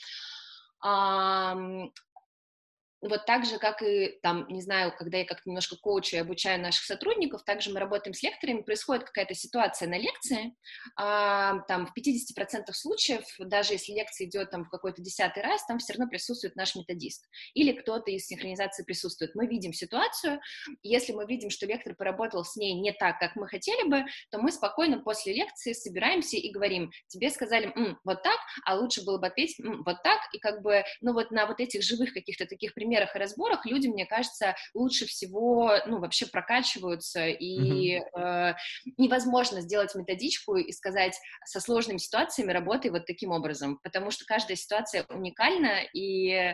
вот 3.01 3.25
так 3.25 3.45
же, 3.45 3.59
как 3.59 3.81
и, 3.81 4.19
там, 4.21 4.45
не 4.49 4.61
знаю, 4.61 4.93
когда 4.97 5.17
я 5.19 5.25
как-то 5.25 5.43
немножко 5.49 5.77
коучу 5.77 6.15
и 6.17 6.19
обучаю 6.19 6.61
наших 6.61 6.83
сотрудников, 6.83 7.43
также 7.45 7.71
мы 7.71 7.79
работаем 7.79 8.13
с 8.13 8.21
лекторами, 8.21 8.61
происходит 8.61 9.05
какая-то 9.05 9.33
ситуация 9.33 9.87
на 9.87 9.97
лекции, 9.97 10.53
а, 10.97 11.59
там, 11.67 11.87
в 11.87 11.93
50% 11.93 12.75
случаев, 12.75 13.23
даже 13.39 13.73
если 13.73 13.93
лекция 13.93 14.27
идет 14.27 14.51
там 14.51 14.65
в 14.65 14.69
какой-то 14.69 15.01
десятый 15.01 15.41
раз, 15.43 15.65
там 15.65 15.79
все 15.79 15.93
равно 15.93 16.09
присутствует 16.09 16.55
наш 16.55 16.75
методист 16.75 17.25
или 17.53 17.71
кто-то 17.71 18.11
из 18.11 18.25
синхронизации 18.27 18.83
присутствует. 18.83 19.33
Мы 19.33 19.47
видим 19.47 19.71
ситуацию, 19.71 20.41
если 20.83 21.13
мы 21.13 21.25
видим, 21.25 21.49
что 21.49 21.65
лектор 21.65 21.95
поработал 21.95 22.43
с 22.43 22.55
ней 22.57 22.73
не 22.73 22.91
так, 22.91 23.17
как 23.19 23.35
мы 23.35 23.47
хотели 23.47 23.87
бы, 23.87 24.03
то 24.29 24.39
мы 24.39 24.51
спокойно 24.51 24.99
после 24.99 25.33
лекции 25.33 25.73
собираемся 25.73 26.37
и 26.37 26.51
говорим, 26.51 26.91
тебе 27.07 27.29
сказали 27.29 27.71
М, 27.75 27.97
вот 28.03 28.23
так, 28.23 28.39
а 28.65 28.75
лучше 28.75 29.05
было 29.05 29.17
бы 29.17 29.27
ответить 29.27 29.59
М, 29.61 29.83
вот 29.85 30.03
так, 30.03 30.19
и 30.33 30.39
как 30.39 30.61
бы, 30.61 30.83
ну 31.01 31.13
вот 31.13 31.31
на 31.31 31.45
вот 31.45 31.59
этих 31.59 31.81
живых 31.81 32.13
каких-то 32.13 32.45
таких 32.45 32.73
примерах 32.73 32.88
примерах 32.89 33.15
и 33.15 33.19
разборах 33.19 33.65
люди, 33.65 33.87
мне 33.87 34.05
кажется, 34.05 34.55
лучше 34.73 35.05
всего, 35.05 35.73
ну, 35.85 35.99
вообще 35.99 36.25
прокачиваются, 36.25 37.27
и 37.27 37.97
mm-hmm. 37.99 38.19
э, 38.19 38.55
невозможно 38.97 39.61
сделать 39.61 39.93
методичку 39.93 40.55
и 40.55 40.71
сказать 40.71 41.15
со 41.45 41.59
сложными 41.59 41.97
ситуациями 41.97 42.51
работай 42.51 42.89
вот 42.89 43.05
таким 43.05 43.31
образом, 43.31 43.79
потому 43.83 44.09
что 44.11 44.25
каждая 44.25 44.57
ситуация 44.57 45.05
уникальна, 45.09 45.81
и, 45.93 46.29
э, 46.31 46.53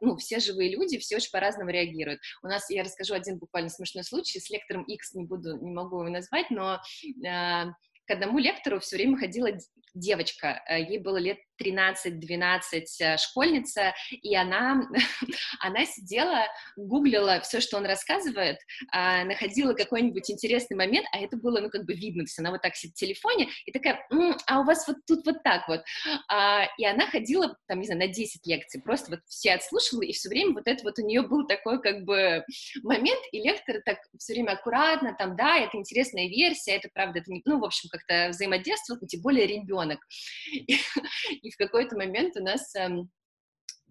ну, 0.00 0.16
все 0.16 0.40
живые 0.40 0.70
люди, 0.70 0.98
все 0.98 1.16
очень 1.16 1.30
по-разному 1.30 1.70
реагируют. 1.70 2.20
У 2.42 2.48
нас, 2.48 2.68
я 2.70 2.82
расскажу 2.82 3.14
один 3.14 3.38
буквально 3.38 3.70
смешной 3.70 4.04
случай, 4.04 4.40
с 4.40 4.50
лектором 4.50 4.82
X 4.82 5.14
не 5.14 5.24
буду, 5.24 5.56
не 5.62 5.70
могу 5.70 6.00
его 6.00 6.10
назвать, 6.10 6.50
но 6.50 6.74
э, 6.74 7.64
к 8.06 8.10
одному 8.10 8.38
лектору 8.38 8.80
все 8.80 8.96
время 8.96 9.16
ходила 9.16 9.50
девочка, 9.94 10.62
э, 10.68 10.82
ей 10.82 10.98
было 10.98 11.16
лет 11.16 11.38
13-12 11.62 12.84
э, 13.00 13.16
школьница, 13.16 13.94
и 14.10 14.34
она, 14.34 14.82
она 15.60 15.86
сидела, 15.86 16.46
гуглила 16.76 17.40
все, 17.40 17.60
что 17.60 17.76
он 17.76 17.86
рассказывает, 17.86 18.58
а, 18.92 19.24
находила 19.24 19.72
какой-нибудь 19.74 20.30
интересный 20.30 20.76
момент, 20.76 21.06
а 21.12 21.20
это 21.20 21.36
было, 21.36 21.60
ну, 21.60 21.70
как 21.70 21.84
бы 21.84 21.94
видно, 21.94 22.22
то 22.22 22.28
есть 22.28 22.38
она 22.38 22.50
вот 22.50 22.62
так 22.62 22.74
сидит 22.74 22.96
в 22.96 22.98
телефоне, 22.98 23.48
и 23.66 23.72
такая, 23.72 24.04
М, 24.10 24.36
а 24.46 24.60
у 24.60 24.64
вас 24.64 24.86
вот 24.88 24.96
тут 25.06 25.24
вот 25.26 25.42
так 25.42 25.68
вот. 25.68 25.82
А, 26.28 26.66
и 26.78 26.84
она 26.84 27.06
ходила, 27.06 27.56
там, 27.68 27.80
не 27.80 27.86
знаю, 27.86 28.00
на 28.00 28.08
10 28.08 28.46
лекций, 28.46 28.80
просто 28.80 29.12
вот 29.12 29.20
все 29.28 29.52
отслушивала, 29.54 30.02
и 30.02 30.12
все 30.12 30.28
время 30.28 30.54
вот 30.54 30.66
это 30.66 30.82
вот 30.82 30.98
у 30.98 31.06
нее 31.06 31.22
был 31.22 31.46
такой, 31.46 31.80
как 31.80 32.04
бы, 32.04 32.44
момент, 32.82 33.20
и 33.32 33.40
лектор 33.40 33.76
так 33.84 33.98
все 34.18 34.34
время 34.34 34.52
аккуратно, 34.52 35.14
там, 35.18 35.36
да, 35.36 35.58
это 35.58 35.76
интересная 35.76 36.28
версия, 36.28 36.72
это 36.72 36.88
правда, 36.92 37.20
это 37.20 37.30
не, 37.30 37.42
ну, 37.44 37.60
в 37.60 37.64
общем, 37.64 37.88
как-то 37.90 38.28
взаимодействовал, 38.30 39.00
тем 39.06 39.22
более 39.22 39.46
ребенок. 39.46 39.83
И 40.54 41.50
в 41.50 41.56
какой-то 41.56 41.96
момент 41.96 42.36
у 42.36 42.42
нас 42.42 42.74
эм, 42.74 43.10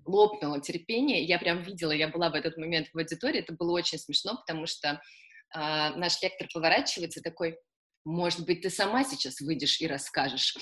лопнуло 0.05 0.61
терпение. 0.61 1.23
Я 1.23 1.39
прям 1.39 1.61
видела, 1.61 1.91
я 1.91 2.07
была 2.07 2.29
в 2.29 2.35
этот 2.35 2.57
момент 2.57 2.87
в 2.93 2.97
аудитории, 2.97 3.39
это 3.39 3.53
было 3.53 3.71
очень 3.71 3.97
смешно, 3.97 4.37
потому 4.37 4.65
что 4.65 4.89
э, 4.89 4.99
наш 5.55 6.21
лектор 6.21 6.47
поворачивается 6.53 7.21
такой, 7.21 7.57
может 8.05 8.45
быть, 8.45 8.61
ты 8.61 8.69
сама 8.69 9.03
сейчас 9.03 9.39
выйдешь 9.39 9.79
и 9.81 9.87
расскажешь. 9.87 10.55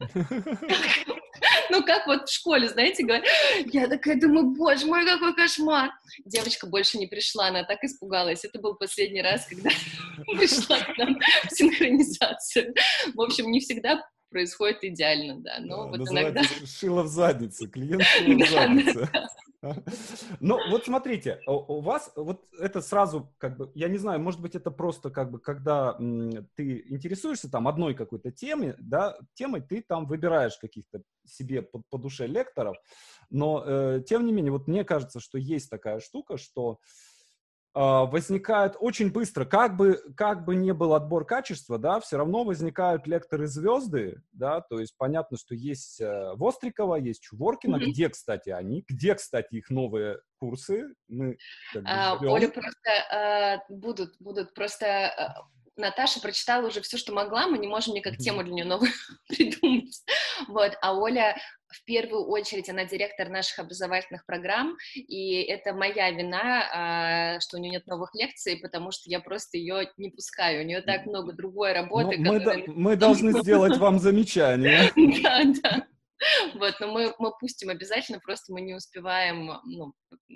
Ну, 1.70 1.82
как 1.84 2.06
вот 2.06 2.28
в 2.28 2.32
школе, 2.32 2.68
знаете, 2.68 3.02
говорят, 3.02 3.24
я 3.72 3.88
такая 3.88 4.20
думаю, 4.20 4.50
боже 4.50 4.86
мой, 4.86 5.06
какой 5.06 5.34
кошмар. 5.34 5.90
Девочка 6.26 6.66
больше 6.66 6.98
не 6.98 7.06
пришла, 7.06 7.48
она 7.48 7.64
так 7.64 7.82
испугалась. 7.82 8.44
Это 8.44 8.60
был 8.60 8.74
последний 8.74 9.22
раз, 9.22 9.46
когда 9.46 9.70
пришла 10.36 10.78
к 10.80 10.98
нам 10.98 11.18
в 11.18 11.50
синхронизацию. 11.50 12.74
В 13.14 13.20
общем, 13.22 13.50
не 13.50 13.60
всегда 13.60 14.02
происходит 14.32 14.82
идеально, 14.82 15.40
да. 15.40 15.58
Но 15.60 15.84
да, 15.84 15.98
вот 15.98 16.10
иногда... 16.10 16.42
Шило 16.66 17.02
в 17.02 17.08
заднице, 17.08 17.68
клиент 17.68 18.02
шило 18.18 18.44
в 18.44 18.48
заднице. 18.48 19.08
Ну, 20.40 20.58
вот 20.70 20.86
смотрите, 20.86 21.40
у 21.46 21.82
вас 21.82 22.10
вот 22.16 22.44
это 22.58 22.80
сразу, 22.80 23.32
как 23.38 23.56
бы, 23.56 23.70
я 23.76 23.88
не 23.88 23.96
знаю, 23.96 24.18
может 24.18 24.40
быть, 24.40 24.56
это 24.56 24.72
просто 24.72 25.10
как 25.10 25.30
бы, 25.30 25.38
когда 25.38 25.96
ты 26.56 26.84
интересуешься 26.88 27.48
там 27.48 27.68
одной 27.68 27.94
какой-то 27.94 28.32
теме, 28.32 28.74
да, 28.80 29.16
темой, 29.34 29.60
ты 29.60 29.80
там 29.80 30.06
выбираешь 30.06 30.56
каких-то 30.56 31.02
себе 31.24 31.62
по, 31.62 31.80
по 31.90 31.96
душе 31.96 32.26
лекторов, 32.26 32.76
но, 33.30 33.62
э, 33.64 34.02
тем 34.04 34.26
не 34.26 34.32
менее, 34.32 34.50
вот 34.50 34.66
мне 34.66 34.82
кажется, 34.82 35.20
что 35.20 35.38
есть 35.38 35.70
такая 35.70 36.00
штука, 36.00 36.38
что 36.38 36.72
а, 36.72 37.11
возникает 37.74 38.76
очень 38.78 39.10
быстро, 39.10 39.46
как 39.46 39.76
бы, 39.76 39.98
как 40.14 40.44
бы 40.44 40.54
ни 40.54 40.72
был 40.72 40.92
отбор 40.94 41.24
качества, 41.24 41.78
да, 41.78 42.00
все 42.00 42.18
равно 42.18 42.44
возникают 42.44 43.06
лекторы-звезды, 43.06 44.22
да, 44.32 44.60
то 44.60 44.78
есть 44.78 44.94
понятно, 44.98 45.38
что 45.38 45.54
есть 45.54 46.00
э, 46.00 46.32
Вострикова, 46.34 46.96
есть 46.96 47.22
Чуворкина, 47.22 47.76
mm-hmm. 47.76 47.90
где, 47.90 48.08
кстати, 48.10 48.50
они, 48.50 48.84
где, 48.86 49.14
кстати, 49.14 49.54
их 49.54 49.70
новые 49.70 50.18
курсы, 50.38 50.94
мы 51.08 51.38
как 51.72 51.82
бы, 51.82 51.88
а, 51.88 52.18
Оля 52.20 52.48
просто 52.48 52.90
э, 53.70 53.74
будут, 53.74 54.16
будут 54.20 54.52
просто 54.52 54.86
э, 54.86 55.28
Наташа 55.76 56.20
прочитала 56.20 56.66
уже 56.66 56.82
все, 56.82 56.98
что 56.98 57.12
могла, 57.12 57.46
мы 57.46 57.58
не 57.58 57.66
можем 57.66 57.94
никак 57.94 58.18
тему 58.18 58.44
для 58.44 58.52
нее 58.52 58.64
новую 58.64 58.90
придумать. 59.28 60.02
Вот, 60.48 60.72
а 60.80 60.94
Оля 60.94 61.36
в 61.68 61.84
первую 61.84 62.26
очередь 62.26 62.68
она 62.68 62.84
директор 62.84 63.28
наших 63.28 63.58
образовательных 63.58 64.26
программ, 64.26 64.76
и 64.94 65.42
это 65.42 65.72
моя 65.72 66.10
вина, 66.10 66.68
а, 66.72 67.40
что 67.40 67.56
у 67.56 67.60
нее 67.60 67.72
нет 67.72 67.86
новых 67.86 68.14
лекций, 68.14 68.58
потому 68.60 68.90
что 68.90 69.08
я 69.08 69.20
просто 69.20 69.56
ее 69.56 69.90
не 69.96 70.10
пускаю. 70.10 70.62
У 70.62 70.66
нее 70.66 70.82
так 70.82 71.06
много 71.06 71.32
другой 71.32 71.72
работы. 71.72 72.18
Ну, 72.18 72.34
которая... 72.34 72.58
мы, 72.66 72.74
мы 72.74 72.96
должны 72.96 73.32
сделать 73.42 73.78
вам 73.78 73.98
замечание. 73.98 74.92
Да, 75.22 75.42
да. 75.62 75.86
Вот, 76.54 76.74
но 76.80 76.92
мы, 76.92 77.14
мы 77.18 77.32
пустим 77.38 77.70
обязательно, 77.70 78.20
просто 78.20 78.52
мы 78.52 78.60
не 78.60 78.74
успеваем, 78.74 79.50
ну, 79.64 79.92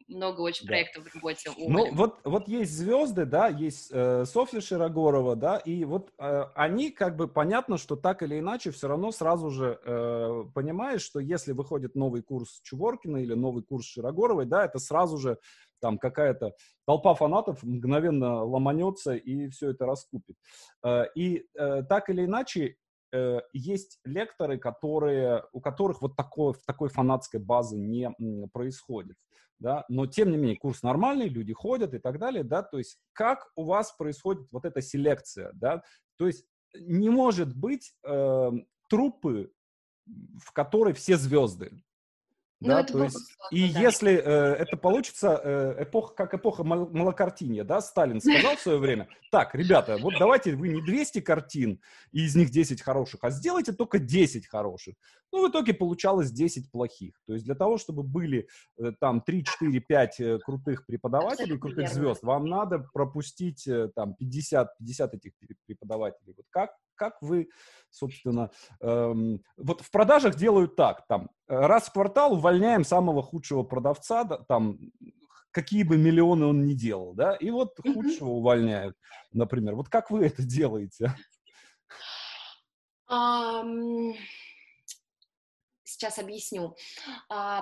много 0.09 0.41
очень 0.41 0.67
да. 0.67 0.71
проектов 0.71 1.05
в 1.05 1.15
работе. 1.15 1.51
Ну, 1.57 1.95
вот, 1.95 2.19
вот 2.25 2.49
есть 2.49 2.73
звезды, 2.73 3.25
да, 3.25 3.49
есть 3.49 3.91
э, 3.93 4.25
Софья 4.25 4.61
Широгорова, 4.61 5.37
да, 5.37 5.59
и 5.59 5.85
вот 5.85 6.11
э, 6.19 6.45
они, 6.55 6.91
как 6.91 7.17
бы, 7.17 7.29
понятно, 7.29 7.79
что 7.79 7.97
так 7.97 8.23
или 8.23 8.39
иначе 8.39 8.71
все 8.71 8.89
равно 8.89 9.13
сразу 9.13 9.51
же 9.51 9.81
э, 9.85 10.45
понимаешь, 10.55 11.03
что 11.03 11.21
если 11.21 11.53
выходит 11.53 11.95
новый 11.95 12.23
курс 12.23 12.61
Чуворкина 12.63 13.19
или 13.19 13.35
новый 13.35 13.63
курс 13.63 13.87
Широгоровой, 13.87 14.47
да, 14.47 14.65
это 14.65 14.79
сразу 14.79 15.19
же 15.19 15.39
там 15.81 15.99
какая-то 15.99 16.55
толпа 16.87 17.15
фанатов 17.15 17.63
мгновенно 17.63 18.43
ломанется 18.45 19.15
и 19.15 19.49
все 19.49 19.71
это 19.71 19.87
раскупит. 19.87 20.37
Э, 20.85 21.05
и 21.15 21.47
э, 21.55 21.83
так 21.89 22.09
или 22.11 22.25
иначе, 22.25 22.77
э, 23.13 23.41
есть 23.53 23.99
лекторы, 24.05 24.59
которые, 24.59 25.45
у 25.53 25.61
которых 25.61 26.03
вот 26.03 26.17
такой, 26.17 26.55
такой 26.67 26.89
фанатской 26.89 27.41
базы 27.41 27.77
не 27.77 28.11
происходит. 28.53 29.17
Да? 29.59 29.85
Но, 29.89 30.07
тем 30.07 30.31
не 30.31 30.37
менее, 30.37 30.57
курс 30.57 30.83
нормальный, 30.83 31.29
люди 31.29 31.53
ходят 31.53 31.95
и 31.95 31.99
так 31.99 32.19
далее. 32.19 32.45
Да? 32.45 32.63
То 32.63 32.79
есть 32.79 32.99
как 33.13 33.51
у 33.57 33.65
вас 33.65 33.93
происходит 33.93 34.47
вот 34.51 34.65
эта 34.65 34.83
селекция? 34.83 35.51
Да? 35.55 35.83
То 36.19 36.27
есть 36.27 36.45
не 36.75 37.09
может 37.09 37.57
быть 37.57 37.95
э, 38.05 38.51
труппы, 38.89 39.51
в 40.39 40.53
которой 40.53 40.95
все 40.95 41.17
звезды. 41.17 41.73
Ну, 42.61 42.69
да, 42.69 42.83
то 42.85 43.05
есть, 43.05 43.17
сложно, 43.17 43.35
и 43.51 43.71
да. 43.71 43.81
если 43.81 44.13
э, 44.13 44.55
это 44.55 44.79
получится 44.79 45.39
э, 45.45 45.83
эпоха, 45.83 46.15
как 46.15 46.33
эпоха 46.35 46.65
малокартинья, 46.65 47.65
да, 47.65 47.83
Сталин 47.83 48.19
сказал 48.19 48.57
в 48.57 48.61
свое 48.61 48.79
время, 48.79 49.09
так, 49.31 49.55
ребята, 49.55 49.99
вот 50.01 50.15
давайте 50.19 50.55
вы 50.55 50.69
не 50.69 50.81
200 50.81 51.21
картин, 51.21 51.81
и 52.13 52.25
из 52.25 52.35
них 52.35 52.51
10 52.51 52.81
хороших, 52.81 53.25
а 53.25 53.31
сделайте 53.31 53.73
только 53.73 53.99
10 53.99 54.47
хороших. 54.47 54.95
Ну, 55.33 55.47
в 55.47 55.51
итоге 55.51 55.75
получалось 55.75 56.31
10 56.31 56.71
плохих. 56.71 57.21
То 57.27 57.35
есть 57.35 57.45
для 57.45 57.55
того, 57.55 57.77
чтобы 57.77 58.03
были 58.03 58.49
э, 58.79 58.93
там 59.01 59.21
3, 59.21 59.45
4, 59.45 59.81
5 59.81 60.21
э, 60.21 60.39
крутых 60.39 60.87
преподавателей, 60.87 61.59
крутых 61.59 61.79
верно. 61.79 61.95
звезд, 61.95 62.23
вам 62.23 62.47
надо 62.47 62.89
пропустить 62.95 63.67
э, 63.67 63.91
там 63.95 64.15
50, 64.15 64.79
50 64.79 65.15
этих 65.15 65.33
преподавателей. 65.67 66.33
Вот 66.35 66.47
как, 66.49 66.71
как 66.97 67.21
вы, 67.23 67.49
собственно, 67.91 68.51
эм, 68.81 69.43
вот 69.57 69.81
в 69.83 69.91
продажах 69.91 70.35
делают 70.35 70.77
так, 70.77 71.07
там, 71.07 71.31
раз 71.47 71.85
в 71.85 71.93
квартал 71.93 72.35
увольняем 72.35 72.85
самого 72.85 73.23
худшего 73.23 73.63
продавца, 73.63 74.25
да, 74.25 74.39
там, 74.39 74.79
какие 75.51 75.85
бы 75.85 75.97
миллионы 75.97 76.47
он 76.47 76.67
ни 76.67 76.75
делал, 76.75 77.15
да, 77.15 77.35
и 77.35 77.51
вот 77.51 77.79
худшего 77.81 78.29
увольняют, 78.29 78.97
например. 79.33 79.75
Вот 79.75 79.89
как 79.89 80.11
вы 80.11 80.27
это 80.27 80.43
делаете? 80.43 81.15
Um, 83.09 84.15
сейчас 85.85 86.19
объясню. 86.19 86.77
Uh, 87.33 87.61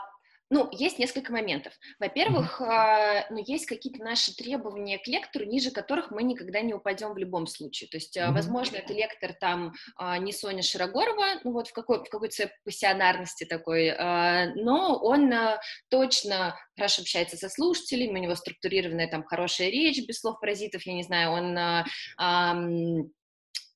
ну, 0.54 0.68
есть 0.70 1.00
несколько 1.00 1.32
моментов. 1.32 1.72
Во-первых, 1.98 2.60
mm-hmm. 2.60 3.24
ну, 3.30 3.42
есть 3.44 3.66
какие-то 3.66 4.04
наши 4.04 4.32
требования 4.36 4.98
к 4.98 5.08
лектору, 5.08 5.44
ниже 5.44 5.72
которых 5.72 6.12
мы 6.12 6.22
никогда 6.22 6.60
не 6.60 6.72
упадем 6.72 7.12
в 7.12 7.18
любом 7.18 7.48
случае. 7.48 7.90
То 7.90 7.96
есть, 7.96 8.16
mm-hmm. 8.16 8.32
возможно, 8.32 8.76
это 8.76 8.92
лектор 8.92 9.32
там 9.32 9.72
а, 9.96 10.16
не 10.18 10.32
Соня 10.32 10.62
Широгорова, 10.62 11.40
ну 11.42 11.50
вот 11.50 11.66
в, 11.66 11.72
какой, 11.72 12.04
в 12.04 12.08
какой-то 12.08 12.52
пассионарности 12.64 13.42
такой, 13.42 13.88
а, 13.88 14.54
но 14.54 14.96
он 14.96 15.34
точно 15.88 16.56
хорошо 16.76 17.02
общается 17.02 17.36
со 17.36 17.48
слушателями, 17.48 18.20
у 18.20 18.22
него 18.22 18.36
структурированная 18.36 19.08
там 19.08 19.24
хорошая 19.24 19.70
речь, 19.70 20.06
без 20.06 20.20
слов 20.20 20.38
паразитов, 20.38 20.86
я 20.86 20.94
не 20.94 21.02
знаю, 21.02 21.32
он 21.32 23.10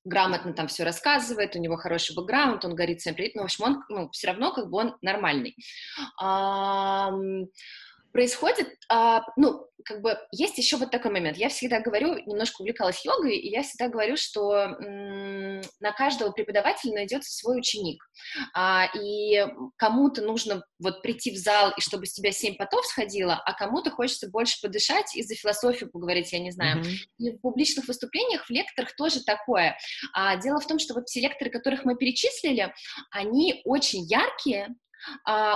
грамотно 0.09 0.53
там 0.53 0.67
все 0.67 0.83
рассказывает, 0.83 1.55
у 1.55 1.59
него 1.59 1.77
хороший 1.77 2.15
бэкграунд, 2.15 2.65
он 2.65 2.75
горит 2.75 2.99
всем 2.99 3.15
привет, 3.15 3.35
ну, 3.35 3.43
в 3.43 3.45
общем, 3.45 3.63
он 3.65 3.83
ну, 3.89 4.09
все 4.09 4.27
равно 4.27 4.51
как 4.51 4.69
бы 4.69 4.77
он 4.77 4.97
нормальный. 5.01 5.55
Происходит, 8.19 8.67
а, 8.89 9.21
ну, 9.37 9.65
как 9.85 10.01
бы 10.01 10.17
есть 10.33 10.57
еще 10.57 10.75
вот 10.75 10.91
такой 10.91 11.09
момент. 11.09 11.37
Я 11.37 11.47
всегда 11.47 11.79
говорю, 11.79 12.15
немножко 12.25 12.59
увлекалась 12.59 13.05
йогой, 13.05 13.37
и 13.37 13.49
я 13.49 13.63
всегда 13.63 13.87
говорю, 13.87 14.17
что 14.17 14.55
м- 14.55 15.61
на 15.79 15.93
каждого 15.93 16.33
преподавателя 16.33 16.95
найдется 16.95 17.31
свой 17.31 17.59
ученик. 17.59 18.03
А, 18.53 18.87
и 18.93 19.47
кому-то 19.77 20.21
нужно 20.21 20.65
вот 20.79 21.01
прийти 21.01 21.31
в 21.31 21.37
зал, 21.37 21.71
и 21.77 21.79
чтобы 21.79 22.07
с 22.07 22.13
тебя 22.13 22.33
семь 22.33 22.57
потов 22.57 22.85
сходило, 22.87 23.41
а 23.45 23.53
кому-то 23.53 23.89
хочется 23.89 24.29
больше 24.29 24.59
подышать 24.61 25.15
и 25.15 25.23
за 25.23 25.35
философию 25.35 25.89
поговорить, 25.89 26.33
я 26.33 26.39
не 26.39 26.51
знаю. 26.51 26.83
Mm-hmm. 26.83 26.95
И 27.19 27.31
в 27.31 27.39
публичных 27.39 27.87
выступлениях, 27.87 28.47
в 28.47 28.49
лекторах 28.49 28.93
тоже 28.97 29.23
такое. 29.23 29.77
А, 30.13 30.35
дело 30.35 30.59
в 30.59 30.67
том, 30.67 30.77
что 30.77 30.93
вот 30.93 31.07
все 31.07 31.21
лекторы, 31.21 31.49
которых 31.51 31.85
мы 31.85 31.95
перечислили, 31.95 32.73
они 33.11 33.61
очень 33.63 34.03
яркие, 34.03 34.75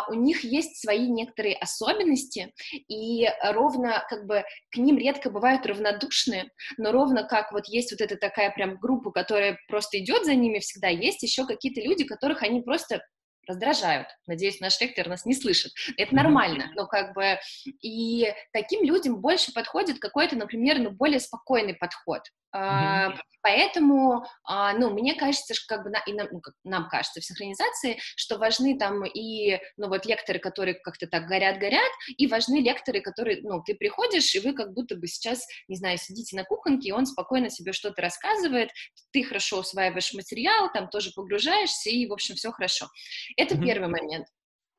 у 0.10 0.14
них 0.14 0.44
есть 0.44 0.82
свои 0.82 1.08
некоторые 1.08 1.56
особенности, 1.56 2.54
и 2.88 3.28
ровно 3.44 4.06
как 4.10 4.26
бы 4.26 4.44
к 4.72 4.78
ним 4.78 4.98
редко 4.98 5.30
бывают 5.30 5.66
равнодушные, 5.66 6.50
но 6.78 6.92
ровно 6.92 7.24
как 7.24 7.52
вот 7.52 7.68
есть 7.68 7.92
вот 7.92 8.02
эта 8.02 8.16
такая 8.16 8.52
прям 8.52 8.78
группа, 8.78 9.12
которая 9.12 9.58
просто 9.68 10.00
идет 10.00 10.26
за 10.26 10.36
ними 10.36 10.60
всегда, 10.60 10.88
есть 10.88 11.24
еще 11.24 11.46
какие-то 11.46 11.82
люди, 11.82 12.04
которых 12.04 12.44
они 12.44 12.62
просто 12.62 13.02
раздражают. 13.48 14.08
Надеюсь, 14.28 14.60
наш 14.60 14.80
лектор 14.80 15.08
нас 15.08 15.26
не 15.26 15.34
слышит. 15.34 15.74
Это 15.98 16.16
нормально, 16.16 16.72
но 16.76 16.88
как 16.88 17.14
бы 17.14 17.38
и 17.82 18.34
таким 18.54 18.84
людям 18.84 19.20
больше 19.22 19.54
подходит 19.54 20.00
какой-то, 20.00 20.38
например, 20.38 20.80
ну, 20.80 20.92
более 20.92 21.20
спокойный 21.20 21.74
подход. 21.74 22.22
Mm-hmm. 22.56 23.18
Поэтому, 23.44 24.26
а, 24.46 24.74
ну, 24.74 24.90
мне 24.92 25.16
кажется, 25.16 25.54
что 25.54 25.76
как 25.76 25.84
бы 25.84 25.92
и 26.08 26.14
нам, 26.14 26.28
ну, 26.32 26.40
как 26.40 26.54
нам 26.64 26.88
кажется 26.88 27.20
в 27.20 27.26
синхронизации, 27.26 27.98
что 28.16 28.38
важны 28.38 28.78
там 28.78 29.06
и, 29.06 29.60
ну, 29.76 29.90
вот 29.90 30.06
лекторы, 30.06 30.40
которые 30.40 30.76
как-то 30.76 31.08
так 31.08 31.28
горят-горят, 31.28 31.92
и 32.18 32.28
важны 32.28 32.62
лекторы, 32.62 33.02
которые, 33.02 33.42
ну, 33.42 33.62
ты 33.62 33.76
приходишь, 33.76 34.34
и 34.34 34.40
вы 34.40 34.54
как 34.54 34.74
будто 34.74 34.96
бы 34.96 35.08
сейчас, 35.08 35.46
не 35.68 35.76
знаю, 35.76 35.98
сидите 35.98 36.38
на 36.38 36.46
кухонке, 36.46 36.90
и 36.90 36.94
он 36.94 37.06
спокойно 37.06 37.50
себе 37.50 37.74
что-то 37.74 38.02
рассказывает, 38.02 38.70
ты 39.12 39.24
хорошо 39.24 39.60
усваиваешь 39.60 40.14
материал, 40.14 40.72
там 40.72 40.88
тоже 40.88 41.12
погружаешься, 41.14 41.90
и, 41.90 42.08
в 42.08 42.14
общем, 42.14 42.36
все 42.36 42.52
хорошо. 42.52 42.88
Это 43.36 43.56
mm-hmm. 43.56 43.64
первый 43.66 43.90
момент. 43.90 44.28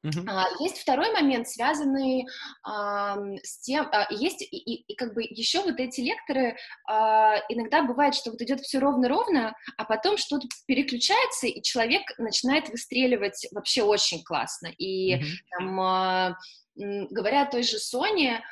Uh-huh. 0.04 0.24
А, 0.28 0.46
есть 0.60 0.78
второй 0.78 1.12
момент, 1.12 1.48
связанный 1.48 2.26
а, 2.62 3.16
с 3.42 3.60
тем, 3.60 3.88
а, 3.90 4.06
есть 4.10 4.42
и, 4.42 4.56
и, 4.56 4.92
и 4.92 4.96
как 4.96 5.14
бы 5.14 5.22
еще 5.22 5.62
вот 5.62 5.80
эти 5.80 6.00
лекторы, 6.02 6.56
а, 6.86 7.36
иногда 7.48 7.82
бывает, 7.82 8.14
что 8.14 8.30
вот 8.30 8.40
идет 8.42 8.60
все 8.60 8.78
ровно-ровно, 8.78 9.54
а 9.78 9.84
потом 9.84 10.18
что-то 10.18 10.46
переключается, 10.66 11.46
и 11.46 11.62
человек 11.62 12.02
начинает 12.18 12.68
выстреливать 12.68 13.46
вообще 13.52 13.82
очень 13.82 14.22
классно. 14.22 14.68
И 14.78 15.14
uh-huh. 15.14 15.24
там, 15.58 15.80
а, 15.80 16.36
говоря 16.76 17.42
о 17.42 17.50
той 17.50 17.62
же 17.62 17.78
Соне, 17.78 18.42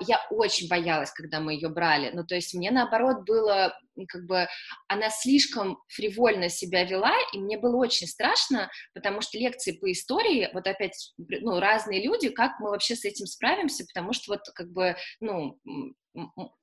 я 0.00 0.20
очень 0.30 0.68
боялась, 0.68 1.10
когда 1.12 1.40
мы 1.40 1.54
ее 1.54 1.68
брали. 1.68 2.10
Ну, 2.14 2.24
то 2.24 2.34
есть 2.34 2.54
мне, 2.54 2.70
наоборот, 2.70 3.24
было, 3.26 3.76
как 4.08 4.26
бы, 4.26 4.46
она 4.88 5.10
слишком 5.10 5.78
фривольно 5.88 6.48
себя 6.48 6.84
вела, 6.84 7.12
и 7.32 7.38
мне 7.38 7.58
было 7.58 7.76
очень 7.76 8.06
страшно, 8.06 8.70
потому 8.94 9.20
что 9.20 9.38
лекции 9.38 9.72
по 9.72 9.90
истории, 9.90 10.50
вот 10.52 10.66
опять, 10.66 11.12
ну, 11.16 11.60
разные 11.60 12.04
люди, 12.04 12.28
как 12.28 12.60
мы 12.60 12.70
вообще 12.70 12.94
с 12.94 13.04
этим 13.04 13.26
справимся, 13.26 13.84
потому 13.92 14.12
что 14.12 14.32
вот, 14.32 14.40
как 14.54 14.70
бы, 14.70 14.96
ну, 15.20 15.58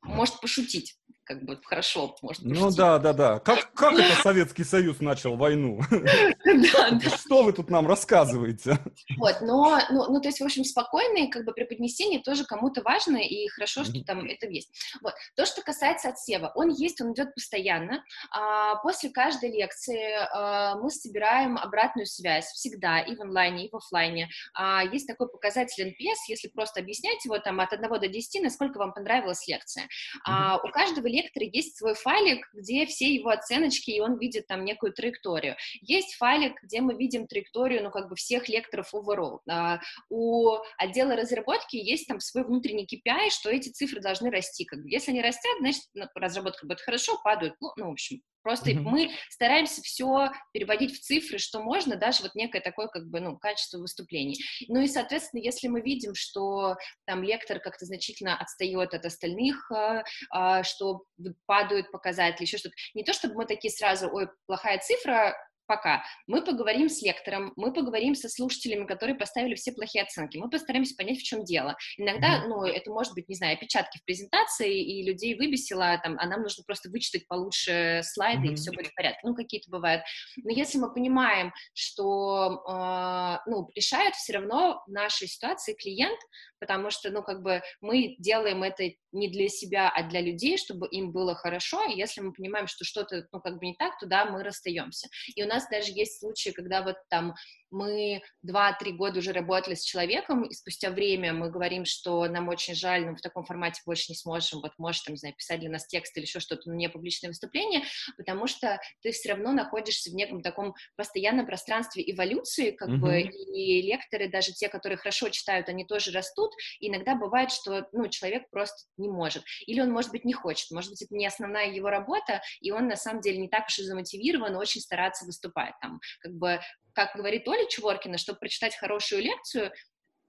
может 0.03 0.39
пошутить 0.39 0.95
как 1.29 1.43
бы 1.43 1.59
хорошо 1.63 2.15
может 2.23 2.41
ну 2.43 2.71
да, 2.71 2.97
да, 2.97 3.13
да. 3.13 3.39
Как, 3.39 3.71
как 3.75 3.93
это 3.93 4.19
Советский 4.23 4.63
Союз 4.63 4.99
начал 4.99 5.37
войну? 5.37 5.79
Что 7.23 7.43
вы 7.43 7.53
тут 7.53 7.69
нам 7.69 7.87
рассказываете? 7.87 8.79
Вот, 9.15 9.41
но, 9.41 9.79
ну, 9.91 10.11
ну, 10.11 10.21
то 10.21 10.29
есть, 10.29 10.41
в 10.41 10.43
общем, 10.43 10.63
спокойное 10.63 11.29
как 11.29 11.45
бы 11.45 11.53
преподнесение 11.53 12.19
тоже 12.19 12.45
кому-то 12.45 12.81
важно, 12.81 13.17
и 13.17 13.47
хорошо, 13.49 13.83
что 13.83 14.03
там 14.03 14.25
это 14.25 14.47
есть. 14.47 14.71
Вот. 15.03 15.13
То, 15.35 15.45
что 15.45 15.61
касается 15.61 16.09
отсева, 16.09 16.51
он 16.55 16.69
есть, 16.69 16.99
он 16.99 17.13
идет 17.13 17.35
постоянно. 17.35 18.03
А, 18.31 18.77
после 18.77 19.11
каждой 19.11 19.51
лекции 19.51 20.17
а, 20.33 20.77
мы 20.77 20.89
собираем 20.89 21.59
обратную 21.59 22.07
связь 22.07 22.47
всегда, 22.47 23.01
и 23.01 23.15
в 23.15 23.21
онлайне, 23.21 23.67
и 23.67 23.69
в 23.69 23.75
офлайне. 23.75 24.29
А, 24.55 24.83
есть 24.83 25.05
такой 25.05 25.29
показатель 25.29 25.89
NPS, 25.89 26.25
если 26.27 26.47
просто 26.47 26.79
объяснять 26.79 27.23
его 27.23 27.37
там 27.37 27.59
от 27.59 27.71
1 27.71 27.87
до 27.87 28.07
10, 28.07 28.41
насколько 28.41 28.79
вам 28.79 28.93
понравилась 28.93 29.47
лекция. 29.47 29.87
У 30.25 30.71
каждого 30.71 31.05
лектора 31.21 31.45
есть 31.45 31.77
свой 31.77 31.93
файлик, 31.93 32.47
где 32.53 32.85
все 32.85 33.13
его 33.13 33.29
оценочки, 33.29 33.91
и 33.91 33.99
он 33.99 34.17
видит 34.17 34.47
там 34.47 34.65
некую 34.65 34.93
траекторию. 34.93 35.55
Есть 35.81 36.15
файлик, 36.15 36.61
где 36.63 36.81
мы 36.81 36.95
видим 36.95 37.27
траекторию, 37.27 37.83
ну, 37.83 37.91
как 37.91 38.09
бы 38.09 38.15
всех 38.15 38.49
лекторов 38.49 38.93
overall. 38.93 39.39
А, 39.49 39.79
у 40.09 40.57
отдела 40.77 41.15
разработки 41.15 41.75
есть 41.75 42.07
там 42.07 42.19
свой 42.19 42.43
внутренний 42.43 42.85
KPI, 42.85 43.29
что 43.29 43.49
эти 43.49 43.69
цифры 43.69 44.01
должны 44.01 44.29
расти. 44.29 44.65
Как 44.65 44.81
бы. 44.81 44.89
Если 44.89 45.11
они 45.11 45.21
растят, 45.21 45.57
значит, 45.59 45.83
разработка 46.15 46.65
будет 46.65 46.81
хорошо, 46.81 47.19
падают, 47.23 47.55
ну, 47.59 47.69
ну 47.77 47.89
в 47.89 47.91
общем, 47.91 48.21
Просто 48.41 48.71
mm-hmm. 48.71 48.81
мы 48.81 49.11
стараемся 49.29 49.81
все 49.81 50.31
переводить 50.53 50.95
в 50.95 51.01
цифры, 51.01 51.37
что 51.37 51.61
можно, 51.61 51.95
даже 51.95 52.23
вот 52.23 52.35
некое 52.35 52.61
такое, 52.61 52.87
как 52.87 53.07
бы, 53.07 53.19
ну, 53.19 53.37
качество 53.37 53.77
выступлений. 53.79 54.37
Ну 54.67 54.81
и, 54.81 54.87
соответственно, 54.87 55.41
если 55.41 55.67
мы 55.67 55.81
видим, 55.81 56.13
что 56.15 56.75
там 57.05 57.23
лектор 57.23 57.59
как-то 57.59 57.85
значительно 57.85 58.37
отстает 58.37 58.93
от 58.93 59.05
остальных, 59.05 59.69
а, 59.71 60.03
а, 60.31 60.63
что 60.63 61.03
падают 61.45 61.91
показатели, 61.91 62.45
еще 62.45 62.57
что-то, 62.57 62.75
не 62.93 63.03
то 63.03 63.13
чтобы 63.13 63.35
мы 63.35 63.45
такие 63.45 63.71
сразу, 63.71 64.09
ой, 64.11 64.29
плохая 64.45 64.79
цифра, 64.79 65.35
пока. 65.69 66.03
Мы 66.25 66.43
поговорим 66.43 66.89
с 66.89 67.01
лектором, 67.03 67.53
мы 67.55 67.71
поговорим 67.71 68.15
со 68.15 68.27
слушателями, 68.27 68.87
которые 68.87 69.15
поставили 69.15 69.53
все 69.53 69.71
плохие 69.71 70.03
оценки, 70.03 70.37
мы 70.37 70.49
постараемся 70.49 70.95
понять, 70.95 71.19
в 71.19 71.23
чем 71.23 71.45
дело. 71.45 71.77
Иногда, 71.97 72.45
ну, 72.47 72.63
это 72.63 72.91
может 72.91 73.13
быть, 73.13 73.29
не 73.29 73.35
знаю, 73.35 73.53
опечатки 73.53 73.99
в 73.99 74.03
презентации, 74.03 74.81
и 74.81 75.03
людей 75.03 75.35
выбесило, 75.35 75.99
там, 76.03 76.17
а 76.19 76.25
нам 76.25 76.41
нужно 76.41 76.63
просто 76.65 76.89
вычитать 76.89 77.27
получше 77.27 78.01
слайды, 78.03 78.47
mm-hmm. 78.47 78.53
и 78.53 78.55
все 78.55 78.71
будет 78.71 78.87
в 78.87 78.95
порядке. 78.95 79.19
Ну, 79.23 79.35
какие-то 79.35 79.69
бывают. 79.69 80.01
Но 80.37 80.49
если 80.49 80.79
мы 80.79 80.91
понимаем, 80.91 81.53
что, 81.75 82.63
э, 82.67 83.37
ну, 83.45 83.69
решает 83.75 84.15
все 84.15 84.33
равно 84.33 84.81
в 84.87 84.91
нашей 84.91 85.27
ситуации 85.27 85.75
клиент, 85.75 86.19
потому 86.59 86.89
что, 86.89 87.11
ну, 87.11 87.21
как 87.21 87.43
бы 87.43 87.61
мы 87.79 88.15
делаем 88.17 88.63
это 88.63 88.89
не 89.11 89.29
для 89.29 89.47
себя, 89.47 89.89
а 89.89 90.03
для 90.03 90.21
людей, 90.21 90.57
чтобы 90.57 90.87
им 90.87 91.11
было 91.11 91.35
хорошо, 91.35 91.83
и 91.85 91.97
если 91.97 92.21
мы 92.21 92.33
понимаем, 92.33 92.67
что 92.67 92.85
что-то, 92.85 93.27
ну, 93.31 93.39
как 93.39 93.59
бы 93.59 93.65
не 93.65 93.75
так, 93.75 93.97
то 93.99 94.05
да, 94.05 94.25
мы 94.25 94.43
расстаемся. 94.43 95.07
И 95.35 95.43
у 95.43 95.47
нас 95.47 95.67
даже 95.69 95.91
есть 95.91 96.19
случаи, 96.19 96.51
когда 96.51 96.81
вот 96.83 96.95
там 97.09 97.33
мы 97.71 98.21
2-3 98.45 98.91
года 98.91 99.19
уже 99.19 99.31
работали 99.31 99.75
с 99.75 99.83
человеком, 99.83 100.43
и 100.43 100.53
спустя 100.53 100.89
время 100.89 101.33
мы 101.33 101.49
говорим, 101.49 101.85
что 101.85 102.25
нам 102.27 102.47
очень 102.47 102.75
жаль, 102.75 103.05
но 103.05 103.15
в 103.15 103.21
таком 103.21 103.45
формате 103.45 103.81
больше 103.85 104.05
не 104.09 104.15
сможем, 104.15 104.61
вот 104.61 104.73
можешь 104.77 105.01
там, 105.01 105.13
не 105.13 105.19
знаю, 105.19 105.35
писать 105.35 105.59
для 105.59 105.69
нас 105.69 105.87
текст 105.87 106.15
или 106.17 106.25
еще 106.25 106.39
что-то, 106.39 106.69
но 106.69 106.75
не 106.75 106.89
публичное 106.89 107.29
выступление, 107.29 107.83
потому 108.17 108.47
что 108.47 108.79
ты 109.01 109.11
все 109.11 109.29
равно 109.29 109.51
находишься 109.51 110.09
в 110.09 110.13
неком 110.13 110.41
таком 110.41 110.73
постоянном 110.95 111.45
пространстве 111.45 112.03
эволюции, 112.11 112.71
как 112.71 112.89
mm-hmm. 112.89 112.97
бы, 112.97 113.21
и 113.21 113.81
лекторы, 113.81 114.29
даже 114.29 114.53
те, 114.53 114.69
которые 114.69 114.97
хорошо 114.97 115.29
читают, 115.29 115.69
они 115.69 115.85
тоже 115.85 116.11
растут, 116.11 116.51
и 116.79 116.89
иногда 116.89 117.15
бывает, 117.15 117.51
что, 117.51 117.87
ну, 117.91 118.07
человек 118.09 118.49
просто 118.49 118.87
не 118.97 119.09
может, 119.09 119.43
или 119.65 119.79
он, 119.81 119.91
может 119.91 120.11
быть, 120.11 120.25
не 120.25 120.33
хочет, 120.33 120.71
может 120.71 120.91
быть, 120.91 121.01
это 121.01 121.15
не 121.15 121.25
основная 121.25 121.71
его 121.71 121.89
работа, 121.89 122.41
и 122.61 122.71
он, 122.71 122.87
на 122.87 122.95
самом 122.95 123.21
деле, 123.21 123.37
не 123.37 123.47
так 123.47 123.65
уж 123.67 123.79
и 123.79 123.83
замотивирован 123.83 124.55
очень 124.55 124.81
стараться 124.81 125.25
выступать, 125.25 125.73
там, 125.81 125.99
как 126.21 126.33
бы 126.33 126.59
как 127.07 127.15
говорит 127.15 127.47
Оля 127.47 127.65
Чеворкина, 127.67 128.17
чтобы 128.17 128.39
прочитать 128.39 128.75
хорошую 128.75 129.21
лекцию, 129.21 129.71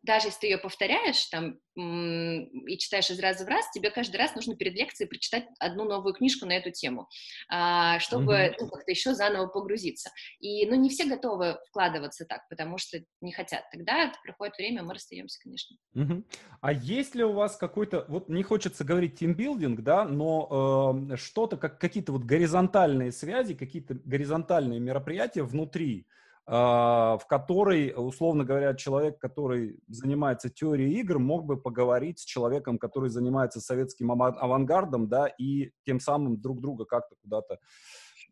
даже 0.02 0.28
если 0.28 0.40
ты 0.40 0.46
ее 0.46 0.58
повторяешь 0.58 1.26
там 1.26 1.58
и 1.76 2.78
читаешь 2.78 3.10
из 3.10 3.18
раза 3.20 3.44
в 3.44 3.48
раз, 3.48 3.70
тебе 3.70 3.90
каждый 3.90 4.16
раз 4.16 4.34
нужно 4.34 4.56
перед 4.56 4.74
лекцией 4.74 5.08
прочитать 5.08 5.44
одну 5.58 5.84
новую 5.84 6.14
книжку 6.14 6.46
на 6.46 6.52
эту 6.52 6.70
тему, 6.70 7.08
а, 7.48 7.98
чтобы 7.98 8.32
mm-hmm. 8.32 8.54
ну, 8.60 8.68
как-то 8.68 8.90
еще 8.90 9.14
заново 9.14 9.46
погрузиться. 9.46 10.10
И, 10.40 10.66
ну, 10.66 10.74
не 10.74 10.88
все 10.88 11.04
готовы 11.04 11.58
вкладываться 11.68 12.24
так, 12.24 12.48
потому 12.48 12.78
что 12.78 12.98
не 13.20 13.32
хотят. 13.32 13.64
Тогда 13.72 14.12
проходит 14.24 14.56
время, 14.56 14.82
мы 14.82 14.94
расстаемся, 14.94 15.38
конечно. 15.42 15.76
Mm-hmm. 15.94 16.24
А 16.60 16.72
есть 16.72 17.14
ли 17.14 17.24
у 17.24 17.32
вас 17.32 17.56
какой-то, 17.56 18.04
вот 18.08 18.28
не 18.28 18.42
хочется 18.42 18.84
говорить 18.84 19.18
тимбилдинг, 19.18 19.80
да, 19.82 20.04
но 20.04 21.06
э, 21.10 21.16
что-то, 21.16 21.56
как 21.56 21.78
какие-то 21.78 22.12
вот 22.12 22.24
горизонтальные 22.24 23.12
связи, 23.12 23.54
какие-то 23.54 23.94
горизонтальные 23.94 24.80
мероприятия 24.80 25.42
внутри 25.42 26.06
в 26.46 27.22
которой, 27.28 27.92
условно 27.96 28.44
говоря, 28.44 28.74
человек, 28.74 29.18
который 29.18 29.78
занимается 29.88 30.50
теорией 30.50 31.00
игр, 31.00 31.18
мог 31.18 31.44
бы 31.44 31.60
поговорить 31.60 32.18
с 32.18 32.24
человеком, 32.24 32.78
который 32.78 33.08
занимается 33.08 33.60
советским 33.60 34.10
авангардом, 34.10 35.08
да, 35.08 35.26
и 35.26 35.70
тем 35.84 36.00
самым 36.00 36.40
друг 36.40 36.60
друга 36.60 36.86
как-то 36.86 37.14
куда-то 37.22 37.58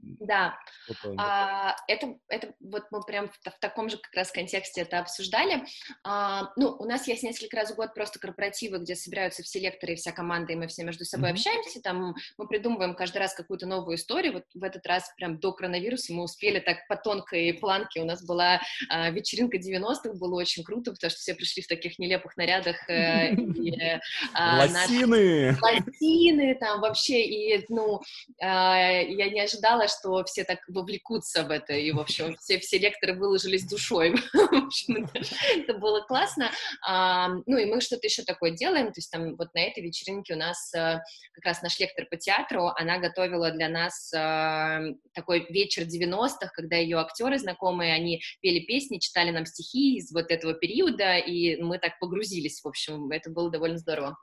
да, 0.00 0.58
а, 1.16 1.76
это, 1.88 2.14
это 2.28 2.54
вот 2.60 2.84
мы 2.90 3.02
прям 3.02 3.28
в, 3.28 3.50
в 3.50 3.58
таком 3.60 3.88
же 3.88 3.98
как 3.98 4.14
раз 4.14 4.30
контексте 4.30 4.82
это 4.82 5.00
обсуждали. 5.00 5.64
А, 6.04 6.52
ну, 6.56 6.76
у 6.78 6.84
нас 6.84 7.08
есть 7.08 7.22
несколько 7.22 7.56
раз 7.56 7.70
в 7.70 7.76
год 7.76 7.94
просто 7.94 8.18
корпоративы, 8.18 8.78
где 8.78 8.94
собираются 8.94 9.42
все 9.42 9.60
лекторы 9.60 9.94
и 9.94 9.96
вся 9.96 10.12
команда, 10.12 10.52
и 10.52 10.56
мы 10.56 10.66
все 10.68 10.84
между 10.84 11.04
собой 11.04 11.30
mm-hmm. 11.30 11.32
общаемся, 11.32 11.80
там 11.82 12.14
мы 12.36 12.46
придумываем 12.46 12.94
каждый 12.94 13.18
раз 13.18 13.34
какую-то 13.34 13.66
новую 13.66 13.96
историю. 13.96 14.34
Вот 14.34 14.44
в 14.54 14.62
этот 14.62 14.86
раз 14.86 15.10
прям 15.16 15.38
до 15.38 15.52
коронавируса 15.52 16.12
мы 16.12 16.22
успели 16.22 16.60
так 16.60 16.86
по 16.88 16.96
тонкой 16.96 17.52
планке. 17.54 18.00
У 18.00 18.04
нас 18.04 18.24
была 18.24 18.60
а, 18.88 19.10
вечеринка 19.10 19.58
90-х, 19.58 20.14
было 20.14 20.36
очень 20.36 20.64
круто, 20.64 20.92
потому 20.92 21.10
что 21.10 21.18
все 21.18 21.34
пришли 21.34 21.62
в 21.62 21.66
таких 21.66 21.98
нелепых 21.98 22.36
нарядах. 22.36 22.88
Э, 22.88 23.34
лосины! 24.34 25.56
Лосины 25.60 26.54
там 26.54 26.80
вообще, 26.80 27.24
и, 27.24 27.64
ну, 27.68 28.00
я 28.40 29.30
не 29.30 29.40
ожидала, 29.40 29.87
что 29.88 30.24
все 30.24 30.44
так 30.44 30.60
вовлекутся 30.68 31.42
в 31.44 31.50
это, 31.50 31.72
и, 31.74 31.90
в 31.92 32.00
общем, 32.00 32.36
все, 32.36 32.58
все 32.58 32.78
лекторы 32.78 33.14
выложились 33.14 33.66
душой. 33.66 34.14
В 34.32 34.66
общем, 34.68 35.08
это 35.56 35.74
было 35.74 36.00
классно. 36.02 36.50
Ну, 37.46 37.56
и 37.56 37.64
мы 37.66 37.80
что-то 37.80 38.06
еще 38.06 38.22
такое 38.22 38.50
делаем, 38.50 38.86
то 38.86 38.98
есть 38.98 39.10
там 39.10 39.36
вот 39.36 39.54
на 39.54 39.60
этой 39.60 39.82
вечеринке 39.82 40.34
у 40.34 40.36
нас 40.36 40.72
э, 40.74 41.00
как 41.32 41.44
раз 41.44 41.62
наш 41.62 41.78
лектор 41.78 42.06
по 42.06 42.16
театру, 42.16 42.72
она 42.76 42.98
готовила 42.98 43.50
для 43.50 43.68
нас 43.68 44.12
э, 44.12 44.94
такой 45.14 45.46
вечер 45.50 45.82
90-х, 45.82 46.50
когда 46.54 46.76
ее 46.76 46.98
актеры 46.98 47.38
знакомые, 47.38 47.94
они 47.94 48.20
пели 48.40 48.60
песни, 48.60 48.98
читали 48.98 49.30
нам 49.30 49.46
стихи 49.46 49.96
из 49.96 50.12
вот 50.12 50.30
этого 50.30 50.54
периода, 50.54 51.16
и 51.16 51.60
мы 51.62 51.78
так 51.78 51.98
погрузились, 51.98 52.60
в 52.62 52.68
общем, 52.68 53.10
это 53.10 53.30
было 53.30 53.50
довольно 53.50 53.78
здорово. 53.78 54.16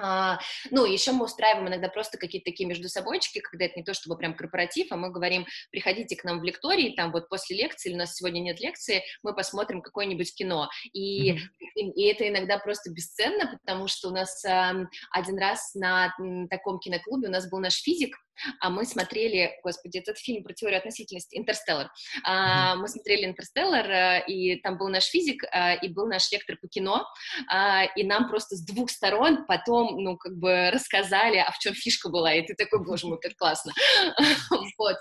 А, 0.00 0.38
ну, 0.70 0.84
еще 0.84 1.12
мы 1.12 1.24
устраиваем 1.24 1.68
иногда 1.68 1.88
просто 1.88 2.18
какие-то 2.18 2.50
такие 2.50 2.66
между 2.66 2.88
собойчики, 2.88 3.40
когда 3.40 3.64
это 3.64 3.74
не 3.76 3.84
то 3.84 3.94
чтобы 3.94 4.16
прям 4.16 4.34
корпоратив, 4.34 4.92
а 4.92 4.96
мы 4.96 5.10
говорим, 5.10 5.46
приходите 5.70 6.16
к 6.16 6.24
нам 6.24 6.40
в 6.40 6.44
лектории, 6.44 6.94
там 6.94 7.12
вот 7.12 7.28
после 7.28 7.56
лекции, 7.56 7.90
или 7.90 7.96
у 7.96 7.98
нас 7.98 8.14
сегодня 8.14 8.40
нет 8.40 8.60
лекции, 8.60 9.02
мы 9.22 9.34
посмотрим 9.34 9.82
какое-нибудь 9.82 10.34
кино. 10.34 10.68
И, 10.92 11.32
mm-hmm. 11.32 11.38
и, 11.74 12.02
и 12.02 12.12
это 12.12 12.28
иногда 12.28 12.58
просто 12.58 12.92
бесценно, 12.92 13.58
потому 13.60 13.88
что 13.88 14.08
у 14.08 14.12
нас 14.12 14.44
а, 14.44 14.74
один 15.10 15.38
раз 15.38 15.74
на 15.74 16.14
таком 16.48 16.78
киноклубе 16.78 17.28
у 17.28 17.32
нас 17.32 17.48
был 17.50 17.58
наш 17.58 17.74
физик, 17.74 18.16
а 18.60 18.70
мы 18.70 18.84
смотрели, 18.84 19.52
господи, 19.62 19.98
этот 19.98 20.18
фильм 20.18 20.42
про 20.42 20.52
теорию 20.52 20.78
относительности, 20.78 21.36
«Интерстеллар». 21.36 21.90
А, 22.24 22.76
мы 22.76 22.88
смотрели 22.88 23.26
«Интерстеллар», 23.26 23.90
э, 23.90 24.24
и 24.26 24.56
там 24.60 24.78
был 24.78 24.88
наш 24.88 25.04
физик, 25.04 25.44
а, 25.52 25.74
и 25.74 25.88
был 25.88 26.06
наш 26.06 26.30
лектор 26.32 26.56
по 26.60 26.68
кино, 26.68 27.06
а, 27.50 27.84
и 27.84 28.04
нам 28.04 28.28
просто 28.28 28.56
с 28.56 28.64
двух 28.64 28.90
сторон 28.90 29.46
потом, 29.46 30.02
ну, 30.02 30.16
как 30.16 30.36
бы 30.36 30.70
рассказали, 30.70 31.36
а 31.38 31.50
в 31.50 31.58
чем 31.58 31.74
фишка 31.74 32.08
была, 32.08 32.32
и 32.32 32.46
ты 32.46 32.54
такой, 32.54 32.84
боже 32.84 33.06
мой, 33.06 33.18
как 33.20 33.36
классно. 33.36 33.72
Вот 34.78 34.96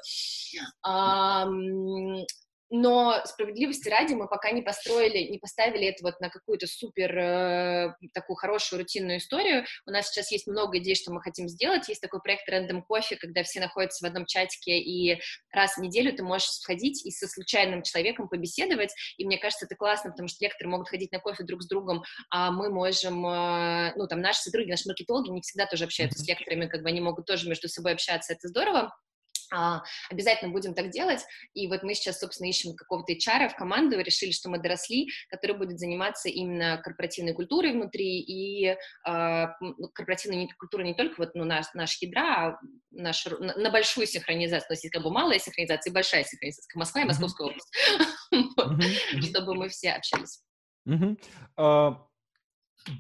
но 2.70 3.22
справедливости 3.26 3.88
ради 3.90 4.14
мы 4.14 4.28
пока 4.28 4.52
не 4.52 4.62
построили, 4.62 5.30
не 5.30 5.38
поставили 5.38 5.88
это 5.88 6.04
вот 6.04 6.20
на 6.20 6.30
какую-то 6.30 6.68
супер 6.68 7.18
э, 7.18 7.96
такую 8.14 8.36
хорошую 8.36 8.80
рутинную 8.80 9.20
историю. 9.20 9.66
У 9.86 9.92
нас 9.92 10.10
сейчас 10.10 10.32
есть 10.32 10.48
много 10.48 10.78
идей, 10.78 10.96
что 10.96 11.12
мы 11.12 11.22
хотим 11.22 11.48
сделать. 11.48 11.88
Есть 11.88 12.02
такой 12.02 12.22
проект 12.22 12.50
Random 12.50 12.82
Coffee, 12.90 13.16
когда 13.16 13.44
все 13.44 13.60
находятся 13.60 14.06
в 14.06 14.08
одном 14.08 14.26
чатике, 14.26 14.80
и 14.80 15.20
раз 15.52 15.78
в 15.78 15.82
неделю 15.82 16.14
ты 16.14 16.24
можешь 16.24 16.50
сходить 16.50 17.06
и 17.06 17.12
со 17.12 17.28
случайным 17.28 17.84
человеком 17.84 18.28
побеседовать. 18.28 18.94
И 19.18 19.26
мне 19.26 19.38
кажется, 19.38 19.66
это 19.66 19.76
классно, 19.76 20.12
потому 20.12 20.28
что 20.28 20.44
лекторы 20.44 20.70
могут 20.70 20.90
ходить 20.90 21.12
на 21.12 21.20
кофе 21.20 21.44
друг 21.44 21.64
с 21.64 21.68
другом, 21.68 22.04
а 22.30 22.52
мы 22.52 22.70
можем, 22.70 23.26
э, 23.26 23.94
ну, 23.96 24.08
там, 24.08 24.20
наши 24.20 24.42
сотрудники, 24.42 24.72
наши 24.72 24.88
маркетологи 24.88 25.30
не 25.30 25.42
всегда 25.42 25.66
тоже 25.68 25.86
общаются 25.86 26.20
с 26.20 26.28
лекторами, 26.28 26.68
как 26.68 26.84
бы 26.84 26.90
они 26.90 27.00
могут 27.00 27.26
тоже 27.26 27.48
между 27.48 27.70
собой 27.70 27.94
общаться, 27.94 28.34
это 28.34 28.48
здорово. 28.48 28.94
А, 29.52 29.84
обязательно 30.10 30.52
будем 30.52 30.74
так 30.74 30.90
делать, 30.90 31.22
и 31.54 31.68
вот 31.68 31.84
мы 31.84 31.94
сейчас, 31.94 32.20
собственно, 32.20 32.48
ищем 32.48 32.76
какого-то 32.76 33.14
HR 33.14 33.50
в 33.50 33.56
команду, 33.56 34.00
решили, 34.00 34.32
что 34.32 34.50
мы 34.50 34.60
доросли, 34.60 35.10
который 35.30 35.58
будет 35.58 35.80
заниматься 35.80 36.30
именно 36.30 36.78
корпоративной 36.84 37.34
культурой 37.34 37.74
внутри, 37.74 38.20
и 38.20 38.76
а, 39.06 39.56
ну, 39.62 39.90
корпоративной 39.94 40.50
культурой 40.58 40.88
не 40.88 40.94
только 40.94 41.16
вот, 41.18 41.36
ну, 41.36 41.46
наш, 41.46 41.74
наш 41.74 42.02
ядра, 42.02 42.48
а 42.48 42.60
наш, 42.92 43.26
на, 43.26 43.56
на 43.56 43.70
большую 43.70 44.08
синхронизацию, 44.08 44.68
то 44.68 44.74
есть 44.74 44.90
как 44.90 45.04
бы 45.04 45.12
малая 45.12 45.40
синхронизация 45.40 45.92
и 45.92 45.94
большая 45.94 46.24
синхронизация, 46.24 46.78
Москва 46.78 47.02
и 47.02 47.06
Московская 47.06 47.48
область, 47.48 47.72
чтобы 49.30 49.56
мы 49.56 49.70
все 49.70 49.92
общались. 49.92 50.42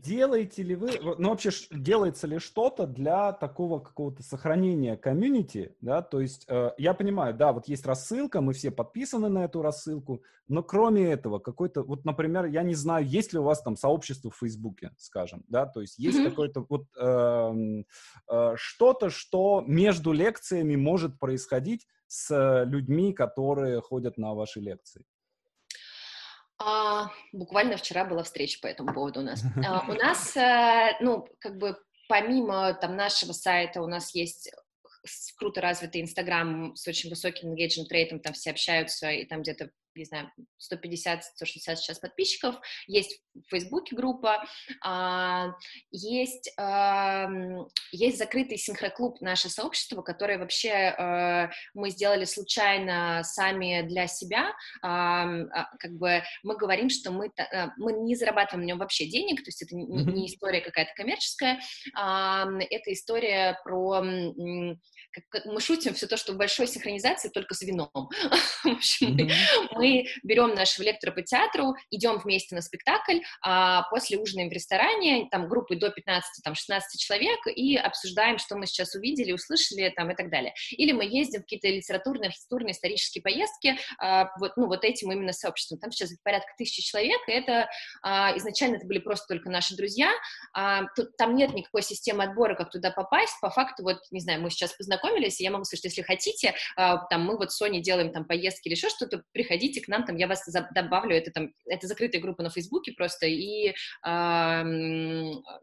Делаете 0.04 0.64
ли 0.64 0.76
вы, 0.76 0.92
ну 1.18 1.30
вообще 1.30 1.50
делается 1.72 2.28
ли 2.28 2.40
что-то 2.40 2.88
для 2.88 3.32
такого 3.34 3.80
какого-то 3.80 4.24
сохранения 4.24 4.98
комьюнити, 4.98 5.76
да, 5.82 6.02
то 6.02 6.20
есть 6.20 6.46
э, 6.50 6.72
я 6.78 6.94
понимаю, 6.94 7.34
да, 7.34 7.54
вот 7.54 7.68
есть 7.68 7.86
рассылка, 7.86 8.42
мы 8.42 8.54
все 8.54 8.72
подписаны 8.72 9.30
на 9.30 9.46
эту 9.46 9.62
рассылку, 9.62 10.24
но 10.48 10.64
кроме 10.64 11.12
этого 11.12 11.40
какой-то, 11.40 11.84
вот, 11.84 12.06
например, 12.06 12.46
я 12.46 12.64
не 12.64 12.76
знаю, 12.76 13.06
есть 13.06 13.34
ли 13.34 13.40
у 13.40 13.44
вас 13.44 13.62
там 13.62 13.76
сообщество 13.76 14.32
в 14.32 14.38
Фейсбуке, 14.38 14.92
скажем, 14.98 15.44
да, 15.48 15.66
то 15.66 15.82
есть 15.82 15.98
есть 15.98 16.20
mm-hmm. 16.20 16.30
какое-то 16.30 16.66
вот 16.68 16.86
э, 17.00 17.84
э, 18.30 18.54
что-то, 18.56 19.10
что 19.10 19.64
между 19.66 20.12
лекциями 20.12 20.76
может 20.76 21.20
происходить 21.20 21.88
с 22.08 22.64
людьми, 22.66 23.14
которые 23.14 23.82
ходят 23.82 24.18
на 24.18 24.34
ваши 24.34 24.60
лекции. 24.60 25.04
А, 26.60 27.12
буквально 27.32 27.78
вчера 27.78 28.06
была 28.06 28.24
встреча 28.24 28.60
по 28.62 28.68
этому 28.68 28.94
поводу 28.94 29.20
у 29.20 29.24
нас. 29.24 29.44
А, 29.66 29.86
у 29.88 29.94
нас, 29.94 30.36
а, 30.36 30.98
ну, 31.02 31.28
как 31.40 31.58
бы 31.58 31.78
помимо 32.08 32.74
там 32.74 32.96
нашего 32.96 33.34
сайта 33.34 33.82
у 33.82 33.88
нас 33.88 34.16
есть 34.16 34.52
круто 35.38 35.62
развитый 35.62 36.02
Инстаграм 36.02 36.76
с 36.76 36.88
очень 36.88 37.10
высоким 37.10 37.54
engagement 37.54 37.88
рейтом, 37.90 38.20
там 38.20 38.34
все 38.34 38.52
общаются, 38.52 39.10
и 39.10 39.26
там 39.26 39.42
где-то 39.42 39.72
не 39.98 40.06
знаю, 40.06 40.32
150-160 40.72 41.20
сейчас 41.76 42.00
подписчиков, 42.00 42.56
есть 42.88 43.22
в 43.34 43.50
Фейсбуке 43.50 43.96
группа, 43.96 44.44
а, 44.84 45.50
есть, 45.92 46.52
а, 46.58 47.28
есть 47.92 48.18
закрытый 48.18 48.58
синхроклуб 48.58 49.22
наше 49.22 49.50
сообщество, 49.50 50.02
которое 50.02 50.38
вообще 50.38 50.72
а, 50.72 51.50
мы 51.74 51.90
сделали 51.90 52.26
случайно 52.26 53.22
сами 53.24 53.82
для 53.88 54.08
себя, 54.08 54.54
как 54.82 55.92
бы 55.92 56.24
мы 56.44 56.58
говорим, 56.58 56.90
что 56.90 57.12
мы, 57.12 57.32
мы 57.78 57.94
не 57.94 58.16
зарабатываем 58.16 58.66
на 58.66 58.68
нем 58.68 58.80
вообще 58.80 59.06
денег, 59.06 59.44
то 59.44 59.48
есть 59.48 59.62
это 59.62 59.76
не, 59.76 59.86
не 59.86 60.28
история 60.28 60.62
какая-то 60.62 60.92
коммерческая, 60.96 61.60
это 61.94 62.94
история 62.94 63.60
про 63.64 64.02
как, 65.30 65.46
мы 65.46 65.60
шутим 65.60 65.94
все 65.94 66.08
то, 66.08 66.18
что 66.18 66.34
в 66.34 66.38
большой 66.38 66.68
синхронизации 66.68 67.30
только 67.30 67.54
с 67.54 67.62
вином. 67.62 67.90
В 68.64 68.68
общем, 68.68 69.18
мы, 69.72 69.87
мы 69.88 70.06
берем 70.24 70.54
нашего 70.54 70.86
лектора 70.86 71.12
по 71.12 71.22
театру, 71.22 71.76
идем 71.90 72.20
вместе 72.20 72.56
на 72.56 72.62
спектакль, 72.62 73.20
а 73.42 73.84
после 73.90 74.18
ужинаем 74.18 74.50
в 74.50 74.54
ресторане, 74.54 75.28
там 75.32 75.48
группы 75.48 75.76
до 75.76 75.90
15, 75.90 76.44
там 76.44 76.56
16 76.56 77.00
человек, 77.00 77.40
и 77.48 77.76
обсуждаем, 77.76 78.38
что 78.38 78.56
мы 78.56 78.66
сейчас 78.66 78.96
увидели, 78.96 79.32
услышали, 79.32 79.94
там 79.96 80.12
и 80.12 80.16
так 80.16 80.30
далее. 80.30 80.54
Или 80.72 80.92
мы 80.92 81.06
ездим 81.06 81.42
в 81.42 81.44
какие-то 81.44 81.68
литературные, 81.68 82.28
архитектурные, 82.28 82.72
исторические 82.72 83.22
поездки, 83.22 83.78
а, 84.00 84.30
вот, 84.40 84.58
ну, 84.58 84.68
вот 84.68 84.84
этим 84.84 85.12
именно 85.12 85.34
сообществом. 85.34 85.80
Там 85.80 85.92
сейчас 85.92 86.12
порядка 86.24 86.52
тысячи 86.58 86.82
человек, 86.82 87.20
и 87.28 87.32
это 87.32 87.70
а, 88.04 88.36
изначально 88.38 88.78
это 88.78 88.88
были 88.88 89.00
просто 89.00 89.28
только 89.28 89.50
наши 89.50 89.76
друзья, 89.76 90.12
а, 90.54 90.84
тут, 90.96 91.16
там 91.18 91.36
нет 91.36 91.54
никакой 91.54 91.82
системы 91.82 92.24
отбора, 92.24 92.56
как 92.56 92.72
туда 92.72 92.92
попасть, 92.92 93.40
по 93.42 93.50
факту, 93.50 93.84
вот, 93.84 94.00
не 94.12 94.20
знаю, 94.20 94.42
мы 94.42 94.50
сейчас 94.50 94.74
познакомились, 94.74 95.40
и 95.40 95.44
я 95.44 95.52
могу 95.52 95.64
сказать, 95.64 95.80
что 95.80 95.88
если 95.90 96.02
хотите, 96.02 96.56
а, 96.76 96.98
там, 97.08 97.24
мы 97.26 97.38
вот 97.38 97.52
с 97.52 97.58
Соней 97.58 97.82
делаем 97.82 98.12
там 98.12 98.26
поездки 98.26 98.68
или 98.68 98.76
еще 98.76 98.90
что-то, 98.90 99.24
приходите 99.32 99.77
к 99.82 99.88
нам, 99.88 100.06
там, 100.06 100.16
я 100.16 100.28
вас 100.28 100.44
добавлю, 100.74 101.16
это 101.16 101.32
там, 101.32 101.54
это 101.66 101.88
закрытая 101.88 102.22
группа 102.22 102.44
на 102.44 102.50
Фейсбуке 102.50 102.94
просто, 102.94 103.26
и 103.28 103.70
э, 103.70 103.74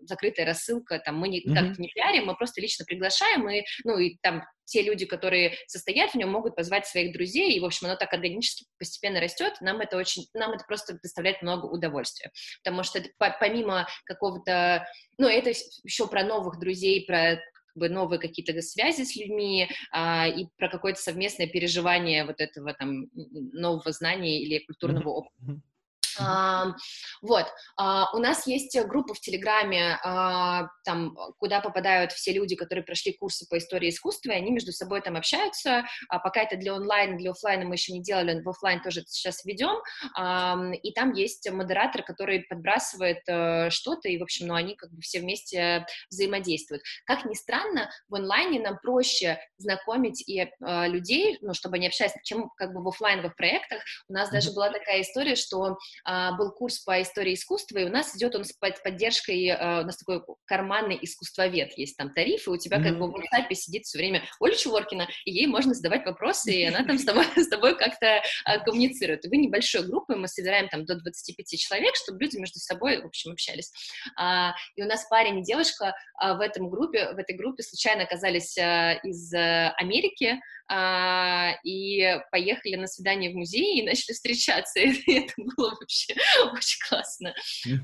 закрытая 0.00 0.46
рассылка, 0.46 0.98
там, 0.98 1.18
мы 1.18 1.29
никак 1.29 1.64
mm-hmm. 1.64 1.74
не 1.79 1.88
пиарим, 1.88 2.27
мы 2.27 2.37
просто 2.37 2.61
лично 2.61 2.85
приглашаем, 2.85 3.48
и, 3.48 3.64
ну, 3.85 3.98
и 3.98 4.16
там 4.22 4.44
те 4.64 4.83
люди, 4.83 5.05
которые 5.07 5.57
состоят 5.66 6.12
в 6.12 6.14
нем, 6.14 6.31
могут 6.31 6.57
позвать 6.57 6.87
своих 6.87 7.12
друзей, 7.12 7.53
и, 7.53 7.61
в 7.61 7.64
общем, 7.64 7.87
оно 7.87 7.96
так 7.96 8.12
органически 8.12 8.66
постепенно 8.79 9.20
растет, 9.20 9.55
нам 9.61 9.81
это 9.81 9.96
очень, 9.96 10.27
нам 10.35 10.53
это 10.53 10.64
просто 10.66 10.98
доставляет 11.03 11.42
много 11.42 11.66
удовольствия, 11.66 12.31
потому 12.62 12.83
что 12.83 12.98
это, 12.98 13.11
помимо 13.18 13.87
какого-то, 14.05 14.87
ну, 15.18 15.29
это 15.29 15.50
еще 15.50 16.07
про 16.09 16.24
новых 16.24 16.59
друзей, 16.59 17.05
про 17.07 17.40
бы 17.74 17.88
новые 17.88 18.18
какие-то 18.20 18.60
связи 18.62 19.02
с 19.04 19.16
людьми 19.16 19.68
а, 19.92 20.26
и 20.28 20.46
про 20.56 20.68
какое-то 20.68 21.00
совместное 21.00 21.46
переживание 21.46 22.24
вот 22.24 22.40
этого 22.40 22.74
там 22.74 23.06
нового 23.12 23.92
знания 23.92 24.42
или 24.42 24.64
культурного 24.64 25.08
опыта. 25.08 25.34
Вот, 27.22 27.46
uh, 27.81 28.05
у 28.14 28.18
нас 28.18 28.46
есть 28.46 28.79
группа 28.87 29.14
в 29.14 29.20
Телеграме, 29.20 29.98
uh, 30.05 30.66
там, 30.85 31.16
куда 31.38 31.61
попадают 31.61 32.12
все 32.12 32.33
люди, 32.33 32.57
которые 32.57 32.85
прошли 32.85 33.12
курсы 33.12 33.46
по 33.48 33.59
истории 33.59 33.88
искусства, 33.88 34.33
и 34.33 34.37
они 34.37 34.50
между 34.50 34.72
собой 34.72 35.00
там 35.00 35.16
общаются, 35.16 35.85
а 36.09 36.18
пока 36.18 36.42
это 36.42 36.57
для 36.57 36.74
онлайн, 36.74 37.16
для 37.16 37.31
офлайна 37.31 37.64
мы 37.64 37.74
еще 37.74 37.92
не 37.92 38.03
делали, 38.03 38.42
в 38.42 38.48
офлайн 38.48 38.83
тоже 38.83 39.03
сейчас 39.07 39.44
ведем, 39.44 39.77
и 40.72 40.92
там 40.92 41.12
есть 41.12 41.50
модератор, 41.50 42.03
который 42.03 42.40
подбрасывает 42.40 43.22
э, 43.27 43.70
что-то, 43.70 44.09
и, 44.09 44.18
в 44.18 44.22
общем, 44.22 44.46
ну, 44.46 44.55
они 44.55 44.77
как 44.77 44.90
бы 44.90 45.00
все 45.00 45.20
вместе 45.20 45.87
взаимодействуют. 46.11 46.83
Как 47.05 47.24
ни 47.24 47.35
странно, 47.35 47.90
в 48.09 48.14
онлайне 48.14 48.61
нам 48.61 48.79
проще 48.83 49.38
знакомить 49.59 50.27
и 50.29 50.40
э, 50.40 50.48
людей, 50.88 51.38
ну, 51.40 51.55
чтобы 51.55 51.77
они 51.77 51.87
общались, 51.87 52.12
чем 52.24 52.50
как 52.57 52.72
бы 52.72 52.83
в 52.83 52.88
офлайновых 52.88 53.37
проектах. 53.37 53.83
У 54.09 54.12
нас 54.12 54.31
даже 54.31 54.53
была 54.53 54.70
такая 54.70 55.03
история, 55.03 55.37
что 55.37 55.77
а, 56.04 56.04
был 56.05 56.53
курс 56.53 56.81
по 56.81 57.01
истории 57.01 57.35
искусства, 57.35 57.79
и 57.79 57.85
у 57.85 57.88
нас 57.88 58.14
идет 58.14 58.35
он 58.35 58.45
с 58.45 58.53
поддержкой, 58.53 59.49
а, 59.49 59.81
у 59.81 59.87
нас 59.87 59.97
такой 59.97 60.23
карманный 60.45 60.99
искусствовед, 61.01 61.77
есть 61.79 61.97
там 61.97 62.12
тариф, 62.12 62.47
и 62.47 62.51
у 62.51 62.57
тебя 62.57 62.79
mm-hmm. 62.79 62.83
как 62.83 62.99
бы 62.99 63.11
в 63.11 63.17
WhatsApp 63.17 63.55
сидит 63.55 63.85
все 63.85 63.99
время 63.99 64.23
Оля 64.40 64.55
Чеворкина, 64.55 65.09
и 65.25 65.33
ей 65.33 65.47
можно 65.47 65.73
задавать 65.73 66.05
вопросы, 66.05 66.53
и 66.53 66.64
она 66.64 66.85
там 66.85 66.99
с 66.99 67.05
тобой, 67.05 67.25
с 67.37 67.49
тобой 67.49 67.77
как-то 67.77 68.23
а, 68.45 68.59
коммуницирует. 68.59 69.25
И 69.25 69.29
вы 69.29 69.38
небольшой 69.38 69.87
группой, 69.87 70.17
мы 70.17 70.29
собираем 70.29 70.69
там 70.69 70.85
до 70.85 70.97
25 70.97 71.59
человек, 71.59 71.95
чтобы 71.97 72.21
люди 72.23 72.37
между 72.37 72.59
собой, 72.59 73.01
в 73.01 73.07
общем, 73.07 73.33
общались. 73.33 73.73
И 74.77 74.83
у 74.83 74.87
нас 74.87 75.07
парень 75.09 75.40
и 75.40 75.43
девушка 75.43 75.95
в 76.21 76.40
этом 76.40 76.69
группе, 76.69 77.12
в 77.12 77.19
этой 77.19 77.37
группе 77.37 77.62
случайно 77.62 78.05
оказались 78.05 78.57
из 78.57 79.33
Америки, 79.33 80.40
и 80.72 82.20
поехали 82.31 82.77
на 82.77 82.87
свидание 82.87 83.31
в 83.31 83.35
музей 83.35 83.81
и 83.81 83.85
начали 83.85 84.14
встречаться, 84.14 84.81
и 84.81 85.12
это 85.12 85.33
было 85.37 85.70
вообще 85.81 86.05
вообще 86.05 86.14
очень 86.53 86.79
классно. 86.88 87.35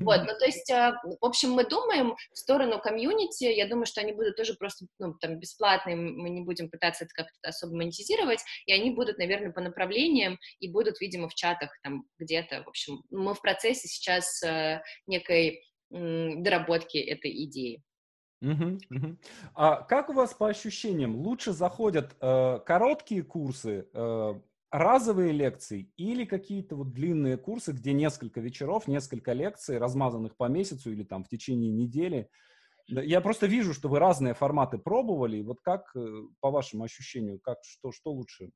Вот, 0.01 0.21
ну, 0.21 0.37
то 0.37 0.45
есть, 0.45 0.69
а, 0.71 0.93
в 1.03 1.25
общем, 1.25 1.51
мы 1.51 1.65
думаем 1.67 2.15
в 2.31 2.37
сторону 2.37 2.79
комьюнити, 2.79 3.45
я 3.45 3.67
думаю, 3.67 3.85
что 3.85 4.01
они 4.01 4.11
будут 4.13 4.35
тоже 4.35 4.55
просто, 4.55 4.85
ну, 4.99 5.13
там, 5.19 5.39
бесплатные, 5.39 5.95
мы 5.95 6.29
не 6.29 6.41
будем 6.41 6.69
пытаться 6.69 7.05
это 7.05 7.13
как-то 7.13 7.49
особо 7.49 7.75
монетизировать, 7.75 8.41
и 8.65 8.73
они 8.73 8.91
будут, 8.91 9.17
наверное, 9.17 9.51
по 9.51 9.61
направлениям 9.61 10.37
и 10.59 10.69
будут, 10.69 10.99
видимо, 11.01 11.29
в 11.29 11.35
чатах 11.35 11.71
там 11.83 12.03
где-то, 12.19 12.63
в 12.63 12.69
общем, 12.69 13.01
мы 13.09 13.33
в 13.33 13.41
процессе 13.41 13.87
сейчас 13.87 14.41
э, 14.43 14.81
некой 15.07 15.61
доработки 15.89 16.97
этой 16.97 17.43
идеи. 17.45 17.83
Угу, 18.41 18.79
угу. 18.89 19.17
А 19.53 19.83
как 19.83 20.09
у 20.09 20.13
вас 20.13 20.33
по 20.33 20.47
ощущениям? 20.49 21.15
Лучше 21.15 21.53
заходят 21.53 22.15
э, 22.19 22.59
короткие 22.65 23.21
курсы, 23.23 23.87
э, 23.93 24.33
разовые 24.71 25.31
лекции 25.31 25.91
или 25.95 26.25
какие-то 26.25 26.75
вот 26.75 26.91
длинные 26.91 27.37
курсы, 27.37 27.71
где 27.71 27.93
несколько 27.93 28.39
вечеров, 28.39 28.87
несколько 28.87 29.33
лекций, 29.33 29.77
размазанных 29.77 30.35
по 30.37 30.47
месяцу 30.47 30.91
или 30.91 31.03
там 31.03 31.23
в 31.23 31.29
течение 31.29 31.71
недели. 31.71 32.29
Я 32.87 33.21
просто 33.21 33.47
вижу, 33.47 33.73
что 33.73 33.89
вы 33.89 33.99
разные 33.99 34.33
форматы 34.33 34.79
пробовали. 34.79 35.41
Вот 35.41 35.61
как, 35.61 35.91
э, 35.95 36.23
по 36.39 36.51
вашему 36.51 36.83
ощущению, 36.83 37.39
как, 37.39 37.59
что, 37.63 37.91
что 37.91 38.11
лучше 38.11 38.51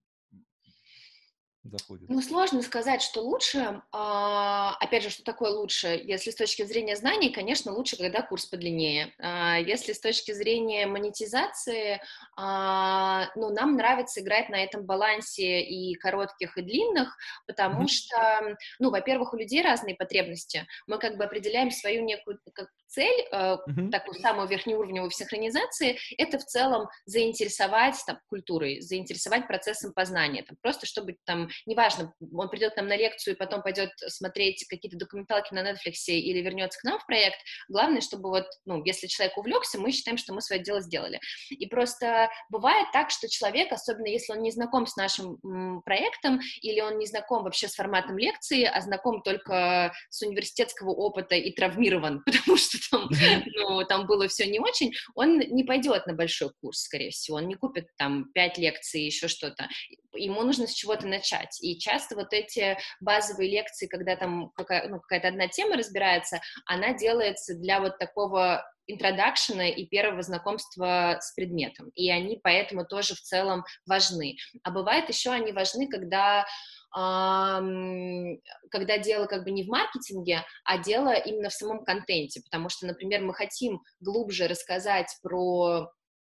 заходит? 1.69 2.09
Ну, 2.09 2.21
сложно 2.21 2.61
сказать, 2.61 3.01
что 3.01 3.21
лучше. 3.21 3.81
А, 3.91 4.75
опять 4.79 5.03
же, 5.03 5.09
что 5.09 5.23
такое 5.23 5.51
лучше? 5.51 5.99
Если 6.03 6.31
с 6.31 6.35
точки 6.35 6.63
зрения 6.63 6.95
знаний, 6.95 7.29
конечно, 7.29 7.73
лучше, 7.73 7.97
когда 7.97 8.21
курс 8.21 8.45
подлиннее. 8.45 9.13
А, 9.19 9.57
если 9.57 9.93
с 9.93 9.99
точки 9.99 10.31
зрения 10.31 10.85
монетизации, 10.87 12.01
а, 12.37 13.29
ну, 13.35 13.49
нам 13.49 13.75
нравится 13.75 14.21
играть 14.21 14.49
на 14.49 14.63
этом 14.63 14.85
балансе 14.85 15.61
и 15.61 15.95
коротких, 15.95 16.57
и 16.57 16.61
длинных, 16.61 17.15
потому 17.47 17.83
mm-hmm. 17.83 17.87
что, 17.87 18.57
ну, 18.79 18.89
во-первых, 18.89 19.33
у 19.33 19.37
людей 19.37 19.61
разные 19.61 19.95
потребности. 19.95 20.67
Мы 20.87 20.97
как 20.97 21.17
бы 21.17 21.23
определяем 21.23 21.71
свою 21.71 22.03
некую 22.03 22.39
как 22.53 22.69
цель, 22.87 23.27
mm-hmm. 23.33 23.89
такую 23.89 24.19
самую 24.19 24.47
верхнеуровневую 24.47 25.09
в 25.09 25.15
синхронизации, 25.15 25.97
это 26.17 26.37
в 26.37 26.45
целом 26.45 26.87
заинтересовать 27.05 28.01
там, 28.05 28.19
культурой, 28.29 28.81
заинтересовать 28.81 29.47
процессом 29.47 29.93
познания, 29.93 30.43
там, 30.43 30.57
просто 30.61 30.85
чтобы 30.85 31.17
там 31.25 31.49
неважно, 31.65 32.13
он 32.33 32.49
придет 32.49 32.73
к 32.73 32.77
нам 32.77 32.87
на 32.87 32.95
лекцию 32.95 33.35
и 33.35 33.37
потом 33.37 33.61
пойдет 33.61 33.91
смотреть 34.07 34.65
какие-то 34.67 34.97
документалки 34.97 35.53
на 35.53 35.59
Netflix 35.59 36.07
или 36.07 36.41
вернется 36.41 36.79
к 36.79 36.83
нам 36.83 36.99
в 36.99 37.05
проект, 37.05 37.37
главное, 37.67 38.01
чтобы 38.01 38.29
вот, 38.29 38.45
ну, 38.65 38.83
если 38.83 39.07
человек 39.07 39.37
увлекся, 39.37 39.79
мы 39.79 39.91
считаем, 39.91 40.17
что 40.17 40.33
мы 40.33 40.41
свое 40.41 40.61
дело 40.61 40.81
сделали. 40.81 41.19
И 41.49 41.65
просто 41.67 42.29
бывает 42.49 42.87
так, 42.93 43.09
что 43.11 43.27
человек, 43.27 43.71
особенно 43.71 44.07
если 44.07 44.33
он 44.33 44.41
не 44.41 44.51
знаком 44.51 44.87
с 44.87 44.95
нашим 44.95 45.81
проектом 45.83 46.39
или 46.61 46.81
он 46.81 46.97
не 46.97 47.05
знаком 47.05 47.43
вообще 47.43 47.67
с 47.67 47.75
форматом 47.75 48.17
лекции, 48.17 48.63
а 48.63 48.81
знаком 48.81 49.21
только 49.21 49.93
с 50.09 50.21
университетского 50.21 50.91
опыта 50.91 51.35
и 51.35 51.51
травмирован, 51.51 52.23
потому 52.25 52.57
что 52.57 52.77
там, 52.89 53.09
ну, 53.55 53.83
там 53.85 54.05
было 54.07 54.27
все 54.27 54.47
не 54.47 54.59
очень, 54.59 54.93
он 55.15 55.39
не 55.39 55.63
пойдет 55.63 56.07
на 56.07 56.13
большой 56.13 56.51
курс, 56.61 56.81
скорее 56.83 57.11
всего, 57.11 57.37
он 57.37 57.47
не 57.47 57.55
купит 57.55 57.87
там 57.97 58.31
пять 58.33 58.57
лекций, 58.57 59.01
еще 59.01 59.27
что-то. 59.27 59.67
Ему 60.13 60.43
нужно 60.43 60.67
с 60.67 60.73
чего-то 60.73 61.07
начать 61.07 61.44
читать. 61.45 61.57
И 61.61 61.79
часто 61.79 62.15
вот 62.15 62.33
эти 62.33 62.77
базовые 62.99 63.49
лекции, 63.49 63.87
когда 63.87 64.15
там 64.15 64.51
какая, 64.55 64.87
ну, 64.89 64.99
какая-то 64.99 65.29
одна 65.29 65.47
тема 65.47 65.77
разбирается, 65.77 66.41
она 66.65 66.93
делается 66.93 67.55
для 67.55 67.79
вот 67.79 67.97
такого 67.97 68.65
интродакшена 68.87 69.69
и 69.69 69.87
первого 69.87 70.21
знакомства 70.21 71.17
с 71.19 71.33
предметом. 71.33 71.89
И 71.95 72.09
они 72.11 72.39
поэтому 72.43 72.85
тоже 72.85 73.15
в 73.15 73.21
целом 73.21 73.63
важны. 73.87 74.35
А 74.63 74.71
бывает 74.71 75.09
еще 75.09 75.31
они 75.31 75.51
важны, 75.51 75.87
когда 75.87 76.45
когда 76.91 78.97
дело 78.99 79.25
как 79.25 79.43
бы 79.43 79.51
не 79.51 79.63
в 79.63 79.67
маркетинге, 79.67 80.45
а 80.63 80.77
дело 80.77 81.13
именно 81.13 81.49
в 81.49 81.53
самом 81.53 81.83
контенте, 81.83 82.41
потому 82.41 82.69
что, 82.69 82.87
например, 82.87 83.21
мы 83.21 83.33
хотим 83.33 83.81
глубже 83.99 84.47
рассказать 84.47 85.13
про, 85.21 85.91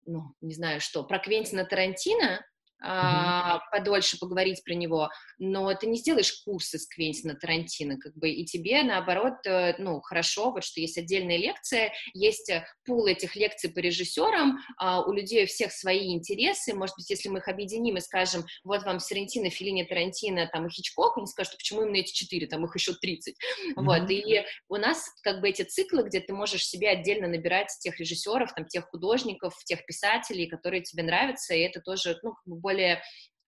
ну, 0.05 0.23
не 0.41 0.55
знаю 0.55 0.81
что, 0.81 1.05
про 1.05 1.21
Квентина 1.21 1.65
Тарантино, 1.65 2.45
а, 2.81 3.59
подольше 3.73 4.19
поговорить 4.19 4.63
про 4.65 4.75
него, 4.75 5.11
но 5.39 5.75
ты 5.75 5.87
не 5.87 5.99
сделаешь 5.99 6.43
курсы 6.45 6.79
с 6.79 6.87
Квентина 6.87 7.35
Тарантино, 7.35 7.99
как 7.99 8.15
бы, 8.15 8.31
и 8.31 8.45
тебе, 8.45 8.83
наоборот, 8.83 9.35
э, 9.47 9.75
ну, 9.79 10.01
хорошо, 10.01 10.53
вот 10.53 10.63
что 10.63 10.81
есть 10.81 10.97
отдельная 10.97 11.39
лекция, 11.39 11.93
есть 12.15 12.49
э, 12.51 12.65
пул 12.85 13.07
этих 13.07 13.35
лекций 13.35 13.71
по 13.71 13.81
режиссерам, 13.81 14.59
а, 14.79 15.03
у 15.03 15.13
людей 15.13 15.47
всех 15.47 15.73
свои 15.73 16.15
интересы, 16.15 16.73
может 16.75 16.95
быть, 16.97 17.11
если 17.11 17.29
мы 17.29 17.39
их 17.39 17.49
объединим 17.49 17.97
и 17.97 18.01
скажем, 18.01 18.45
вот 18.63 18.85
вам 18.85 19.01
Сарантино, 19.01 19.51
Филини, 19.51 19.83
Тарантино, 19.83 20.49
там, 20.53 20.67
и 20.67 20.71
Хичкок, 20.71 21.19
они 21.19 21.27
скажут, 21.27 21.57
почему 21.57 21.83
именно 21.83 21.97
эти 21.97 22.13
четыре, 22.13 22.47
там, 22.47 22.65
их 22.65 22.75
еще 22.77 22.93
30, 22.93 23.35
mm-hmm. 23.35 23.85
вот, 23.85 24.11
и 24.11 24.45
у 24.69 24.77
нас, 24.77 25.05
как 25.23 25.41
бы, 25.41 25.49
эти 25.49 25.63
циклы, 25.63 26.05
где 26.05 26.21
ты 26.21 26.33
можешь 26.33 26.65
себе 26.65 26.91
отдельно 26.91 27.27
набирать 27.27 27.77
тех 27.81 27.99
режиссеров, 27.99 28.55
там, 28.55 28.67
тех 28.67 28.89
художников, 28.89 29.55
тех 29.65 29.85
писателей, 29.85 30.47
которые 30.47 30.83
тебе 30.83 31.03
нравятся, 31.03 31.55
и 31.55 31.61
это 31.61 31.81
тоже, 31.81 32.19
ну, 32.23 32.35
как 32.35 32.47
бы 32.47 32.68
более 32.69 33.01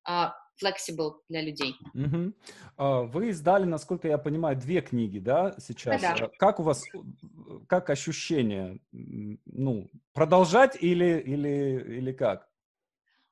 uh, 0.09 0.31
flexible 0.63 1.13
для 1.29 1.43
людей. 1.43 1.75
Угу. 1.95 2.33
Вы 3.13 3.29
издали, 3.29 3.65
насколько 3.65 4.09
я 4.09 4.19
понимаю, 4.19 4.57
две 4.57 4.81
книги, 4.81 5.19
да, 5.19 5.55
сейчас? 5.59 6.01
Да. 6.01 6.31
Как 6.39 6.61
у 6.61 6.63
вас, 6.63 6.85
как 7.69 7.91
ощущение? 7.91 8.79
Ну, 8.93 9.91
продолжать 10.13 10.77
или, 10.83 11.21
или, 11.21 11.85
или 11.99 12.13
как? 12.13 12.50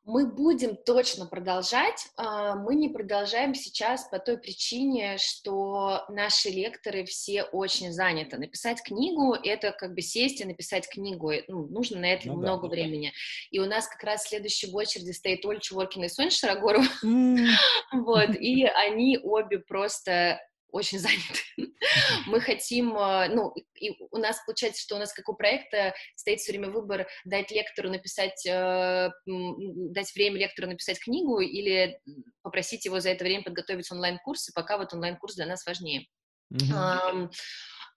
Мы 0.08 0.26
будем 0.26 0.74
точно 0.74 1.26
продолжать. 1.26 2.08
А, 2.16 2.54
мы 2.54 2.76
не 2.76 2.88
продолжаем 2.88 3.54
сейчас 3.54 4.08
по 4.08 4.18
той 4.18 4.38
причине, 4.38 5.18
что 5.18 6.06
наши 6.08 6.48
лекторы 6.48 7.04
все 7.04 7.42
очень 7.42 7.92
заняты. 7.92 8.38
Написать 8.38 8.82
книгу— 8.82 9.34
это 9.44 9.70
как 9.72 9.92
бы 9.92 10.00
сесть 10.00 10.40
и 10.40 10.46
написать 10.46 10.88
книгу. 10.88 11.32
Ну, 11.48 11.66
нужно 11.66 12.00
на 12.00 12.06
это 12.06 12.28
ну, 12.28 12.36
много 12.36 12.68
да, 12.68 12.70
времени. 12.70 13.12
И 13.50 13.58
у 13.58 13.66
нас 13.66 13.86
как 13.86 14.02
раз 14.02 14.22
следующий 14.22 14.70
в 14.70 14.76
очереди 14.76 15.10
стоит 15.10 15.44
Ольга 15.44 15.60
Чуворкина 15.60 16.04
и 16.04 16.08
Соня 16.08 16.30
Шарогорова. 16.30 16.86
Mm. 17.04 17.46
вот, 17.92 18.30
и 18.30 18.64
они 18.64 19.18
обе 19.22 19.58
просто 19.58 20.40
очень 20.70 20.98
заняты. 20.98 21.40
Мы 22.26 22.40
хотим, 22.40 22.96
э, 22.96 23.28
ну, 23.28 23.54
и 23.80 23.96
у 24.10 24.18
нас 24.18 24.42
получается, 24.44 24.82
что 24.82 24.96
у 24.96 24.98
нас, 24.98 25.12
как 25.12 25.28
у 25.28 25.34
проекта, 25.34 25.94
стоит 26.14 26.40
все 26.40 26.52
время 26.52 26.70
выбор 26.70 27.06
дать 27.24 27.50
лектору 27.50 27.90
написать, 27.90 28.44
э, 28.46 29.10
дать 29.26 30.14
время 30.14 30.38
лектору 30.38 30.68
написать 30.68 30.98
книгу 31.00 31.40
или 31.40 32.00
попросить 32.42 32.84
его 32.84 33.00
за 33.00 33.10
это 33.10 33.24
время 33.24 33.44
подготовить 33.44 33.90
онлайн-курсы, 33.90 34.52
пока 34.54 34.78
вот 34.78 34.92
онлайн-курс 34.92 35.36
для 35.36 35.46
нас 35.46 35.64
важнее. 35.66 36.06
Mm-hmm. 36.52 37.30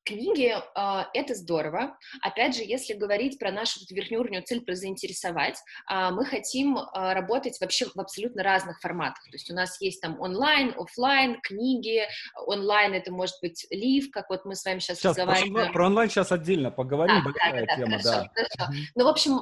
Книги 0.03 0.51
э,— 0.51 1.05
это 1.13 1.35
здорово. 1.35 1.95
Опять 2.21 2.55
же, 2.55 2.63
если 2.63 2.93
говорить 2.93 3.37
про 3.37 3.51
нашу 3.51 3.79
верхнюю 3.89 4.41
цель, 4.43 4.61
про 4.61 4.73
заинтересовать, 4.73 5.59
э, 5.91 6.09
мы 6.09 6.25
хотим 6.25 6.77
э, 6.77 7.13
работать 7.13 7.59
вообще 7.61 7.85
в 7.85 7.99
абсолютно 7.99 8.41
разных 8.41 8.79
форматах. 8.79 9.23
То 9.25 9.33
есть 9.33 9.51
у 9.51 9.53
нас 9.53 9.79
есть 9.79 10.01
там 10.01 10.19
онлайн, 10.19 10.73
офлайн, 10.75 11.39
книги. 11.41 12.07
Онлайн— 12.47 12.93
это 12.95 13.11
может 13.11 13.35
быть 13.41 13.67
лив, 13.69 14.09
как 14.11 14.29
вот 14.29 14.43
мы 14.45 14.55
с 14.55 14.65
вами 14.65 14.79
сейчас, 14.79 14.97
сейчас 14.97 15.17
разговариваем. 15.17 15.67
Про, 15.67 15.73
про 15.73 15.85
онлайн 15.85 16.09
сейчас 16.09 16.31
отдельно 16.31 16.71
поговорим, 16.71 17.17
да, 17.17 17.21
большая 17.23 17.65
да, 17.65 17.67
да, 17.67 17.75
тема, 17.75 17.99
хорошо, 17.99 18.09
да. 18.09 18.31
Хорошо. 18.33 18.73
Ну, 18.95 19.03
в 19.03 19.07
общем, 19.07 19.39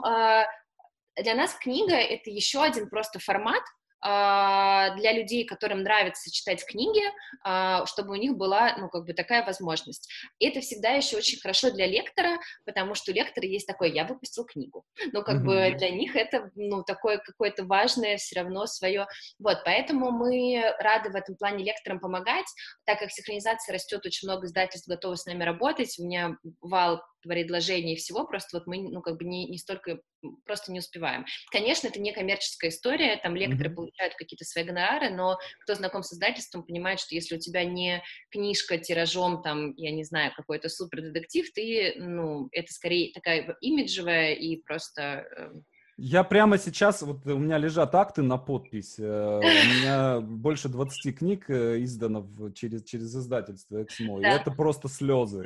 для 1.16 1.36
нас 1.36 1.54
книга— 1.56 1.96
это 1.96 2.30
еще 2.30 2.62
один 2.62 2.90
просто 2.90 3.20
формат, 3.20 3.64
для 4.02 5.12
людей, 5.12 5.46
которым 5.46 5.84
нравится 5.84 6.32
читать 6.32 6.66
книги, 6.66 7.02
а, 7.44 7.86
чтобы 7.86 8.12
у 8.12 8.16
них 8.16 8.38
была, 8.38 8.76
ну, 8.78 8.90
как 8.90 9.06
бы 9.06 9.14
такая 9.14 9.46
возможность. 9.46 10.10
И 10.40 10.48
это 10.48 10.62
всегда 10.62 10.92
еще 10.92 11.18
очень 11.18 11.40
хорошо 11.40 11.72
для 11.72 11.86
лектора, 11.86 12.40
потому 12.66 12.96
что 12.96 13.12
у 13.12 13.14
лектора 13.16 13.46
есть 13.46 13.68
такое, 13.68 13.90
я 13.90 14.06
выпустил 14.06 14.46
книгу. 14.46 14.86
Ну, 15.12 15.24
как 15.24 15.38
mm-hmm. 15.38 15.72
бы 15.72 15.78
для 15.78 15.90
них 15.90 16.16
это, 16.16 16.50
ну, 16.56 16.84
такое 16.84 17.18
какое-то 17.18 17.66
важное 17.66 18.18
все 18.18 18.40
равно 18.40 18.66
свое. 18.68 19.08
Вот, 19.40 19.64
поэтому 19.66 20.12
мы 20.12 20.64
рады 20.80 21.10
в 21.10 21.16
этом 21.16 21.36
плане 21.36 21.64
лекторам 21.64 22.00
помогать, 22.00 22.48
так 22.86 23.00
как 23.00 23.12
синхронизация 23.12 23.74
растет, 23.74 24.06
очень 24.06 24.28
много 24.28 24.48
издательств 24.48 24.88
готовы 24.88 25.18
с 25.18 25.26
нами 25.26 25.44
работать, 25.44 25.98
у 26.00 26.04
меня 26.04 26.38
вал 26.62 27.02
предложений 27.22 27.94
и 27.94 27.98
всего, 27.98 28.26
просто 28.26 28.58
вот 28.58 28.68
мы, 28.68 28.82
ну, 28.90 29.02
как 29.02 29.18
бы 29.18 29.26
не, 29.26 29.48
не 29.48 29.58
столько, 29.58 30.00
просто 30.46 30.72
не 30.72 30.80
успеваем. 30.80 31.26
Конечно, 31.52 31.88
это 31.88 32.00
не 32.00 32.14
коммерческая 32.14 32.72
история, 32.72 33.20
там 33.22 33.36
лекторы 33.36 33.70
mm-hmm. 33.70 33.76
получают 33.76 34.16
какие-то 34.16 34.46
свои 34.46 34.64
гонорары, 34.64 35.10
но 35.10 35.38
кто 35.64 35.76
знаком 35.76 36.04
с 36.04 36.14
издательством, 36.14 36.64
понимает, 36.64 37.00
что 37.00 37.16
если 37.16 37.36
у 37.36 37.40
тебя 37.40 37.64
не 37.64 38.04
книжка 38.32 38.78
тиражом, 38.78 39.42
там, 39.42 39.74
я 39.76 39.92
не 39.92 40.04
знаю, 40.04 40.32
какой-то 40.36 40.70
супер 40.70 41.02
детектив, 41.02 41.52
ты, 41.54 41.94
ну, 41.98 42.48
это 42.52 42.72
скорее 42.74 43.14
такая 43.14 43.56
имиджевая 43.62 44.34
и 44.34 44.58
просто 44.58 45.26
эм, 45.38 45.66
я 46.02 46.24
прямо 46.24 46.58
сейчас, 46.58 47.02
вот 47.02 47.26
у 47.26 47.38
меня 47.38 47.58
лежат 47.58 47.94
акты 47.94 48.22
на 48.22 48.38
подпись. 48.38 48.96
Э, 48.98 49.40
у 49.40 49.42
меня 49.42 50.22
больше 50.22 50.70
20 50.70 51.18
книг 51.18 51.50
э, 51.50 51.84
издано 51.84 52.26
через, 52.56 52.84
через 52.84 53.16
издательство 53.16 53.84
Эксмо. 53.84 54.22
Да. 54.22 54.32
И 54.32 54.40
это 54.40 54.52
просто 54.52 54.88
слезы. 54.88 55.46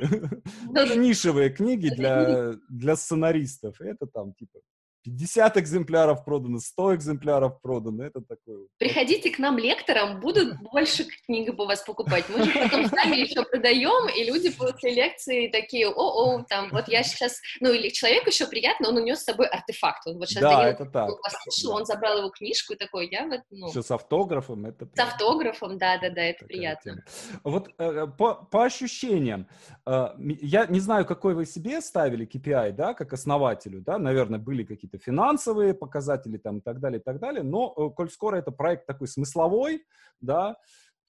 Это 0.74 0.96
нишевые 0.96 1.50
книги 1.50 1.88
для, 1.88 2.54
для 2.68 2.96
сценаристов. 2.96 3.80
Это 3.80 4.06
там 4.06 4.32
типа 4.34 4.60
50 5.04 5.58
экземпляров 5.58 6.24
продано, 6.24 6.58
100 6.58 6.94
экземпляров 6.96 7.60
продано, 7.60 8.04
это 8.04 8.22
такое. 8.22 8.66
Приходите 8.78 9.30
к 9.30 9.38
нам 9.38 9.58
лекторам, 9.58 10.20
будут 10.20 10.58
больше 10.72 11.04
книг 11.26 11.54
по 11.56 11.66
вас 11.66 11.82
покупать. 11.82 12.24
Мы 12.30 12.42
же 12.44 12.52
потом 12.52 12.86
сами 12.86 13.16
еще 13.16 13.44
продаем, 13.44 14.08
и 14.08 14.24
люди 14.24 14.50
после 14.50 14.94
лекции 14.94 15.48
такие, 15.48 15.88
о-о, 15.88 16.42
там, 16.44 16.70
вот 16.70 16.88
я 16.88 17.02
сейчас, 17.02 17.38
ну, 17.60 17.70
или 17.70 17.90
человеку 17.90 18.30
еще 18.30 18.46
приятно, 18.46 18.88
он 18.88 18.96
унес 18.96 19.20
с 19.20 19.24
собой 19.24 19.46
артефакт, 19.46 20.06
он 20.06 20.18
вот 20.18 20.28
сейчас 20.28 20.42
да, 20.42 20.56
Данил 20.56 20.70
это 20.70 20.86
так. 20.86 21.10
послушал, 21.20 21.72
да. 21.72 21.76
он 21.76 21.84
забрал 21.84 22.18
его 22.18 22.30
книжку 22.30 22.72
и 22.72 22.76
такой, 22.76 23.08
я 23.10 23.26
вот, 23.26 23.40
ну... 23.50 23.68
Все 23.68 23.82
с 23.82 23.90
автографом, 23.90 24.64
это... 24.64 24.88
С 24.94 24.98
автографом, 24.98 25.76
да-да-да, 25.76 26.22
это 26.22 26.46
приятно. 26.46 26.92
Тема. 26.92 27.02
Вот 27.44 27.68
э, 27.78 28.06
по, 28.18 28.34
по 28.34 28.64
ощущениям, 28.64 29.48
э, 29.86 30.08
я 30.40 30.64
не 30.66 30.80
знаю, 30.80 31.04
какой 31.04 31.34
вы 31.34 31.44
себе 31.44 31.82
ставили 31.82 32.26
KPI, 32.26 32.72
да, 32.72 32.94
как 32.94 33.12
основателю, 33.12 33.82
да, 33.82 33.98
наверное, 33.98 34.38
были 34.38 34.64
какие-то 34.64 34.93
какие-то 34.94 35.04
финансовые 35.04 35.74
показатели 35.74 36.36
там 36.38 36.58
и 36.58 36.60
так 36.60 36.80
далее, 36.80 37.00
и 37.00 37.02
так 37.02 37.18
далее. 37.18 37.42
Но, 37.42 37.74
э, 37.76 37.90
коль 37.94 38.10
скоро 38.10 38.36
это 38.36 38.50
проект 38.50 38.86
такой 38.86 39.08
смысловой, 39.08 39.84
да, 40.20 40.56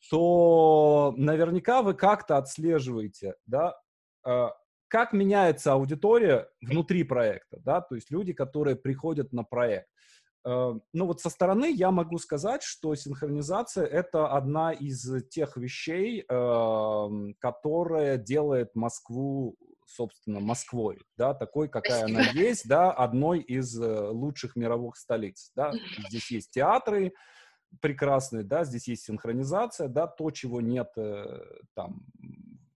то 0.10 1.14
наверняка 1.18 1.82
вы 1.82 1.94
как-то 1.94 2.38
отслеживаете, 2.38 3.36
да, 3.46 3.76
э, 4.26 4.48
как 4.88 5.14
меняется 5.14 5.74
аудитория 5.74 6.48
внутри 6.62 7.04
проекта, 7.04 7.58
да, 7.64 7.82
то 7.82 7.96
есть 7.96 8.12
люди, 8.12 8.34
которые 8.34 8.76
приходят 8.76 9.34
на 9.34 9.44
проект. 9.44 9.88
Э, 10.46 10.74
ну 10.94 11.06
вот 11.06 11.22
со 11.22 11.30
стороны 11.30 11.72
я 11.72 11.92
могу 11.92 12.18
сказать, 12.18 12.64
что 12.64 12.96
синхронизация— 12.96 13.86
это 14.02 14.28
одна 14.28 14.72
из 14.72 15.28
тех 15.30 15.58
вещей, 15.58 16.24
эм, 16.30 17.36
которая 17.40 18.18
делает 18.18 18.76
Москву 18.76 19.58
собственно, 19.86 20.40
Москвой, 20.40 21.00
да, 21.18 21.34
такой, 21.34 21.70
какая 21.70 22.00
Спасибо. 22.00 22.20
она 22.20 22.30
есть, 22.32 22.68
да, 22.68 22.92
одной 22.92 23.40
из 23.40 23.80
э, 23.80 24.10
лучших 24.10 24.56
мировых 24.56 24.98
столиц, 24.98 25.52
да. 25.56 25.72
Здесь 26.10 26.32
есть 26.32 26.52
театры 26.52 27.14
прекрасные, 27.82 28.44
да, 28.44 28.64
здесь 28.64 28.88
есть 28.88 29.04
синхронизация, 29.04 29.88
да, 29.88 30.08
то, 30.08 30.32
чего 30.32 30.62
нет 30.62 30.92
э, 30.98 31.42
там, 31.76 32.06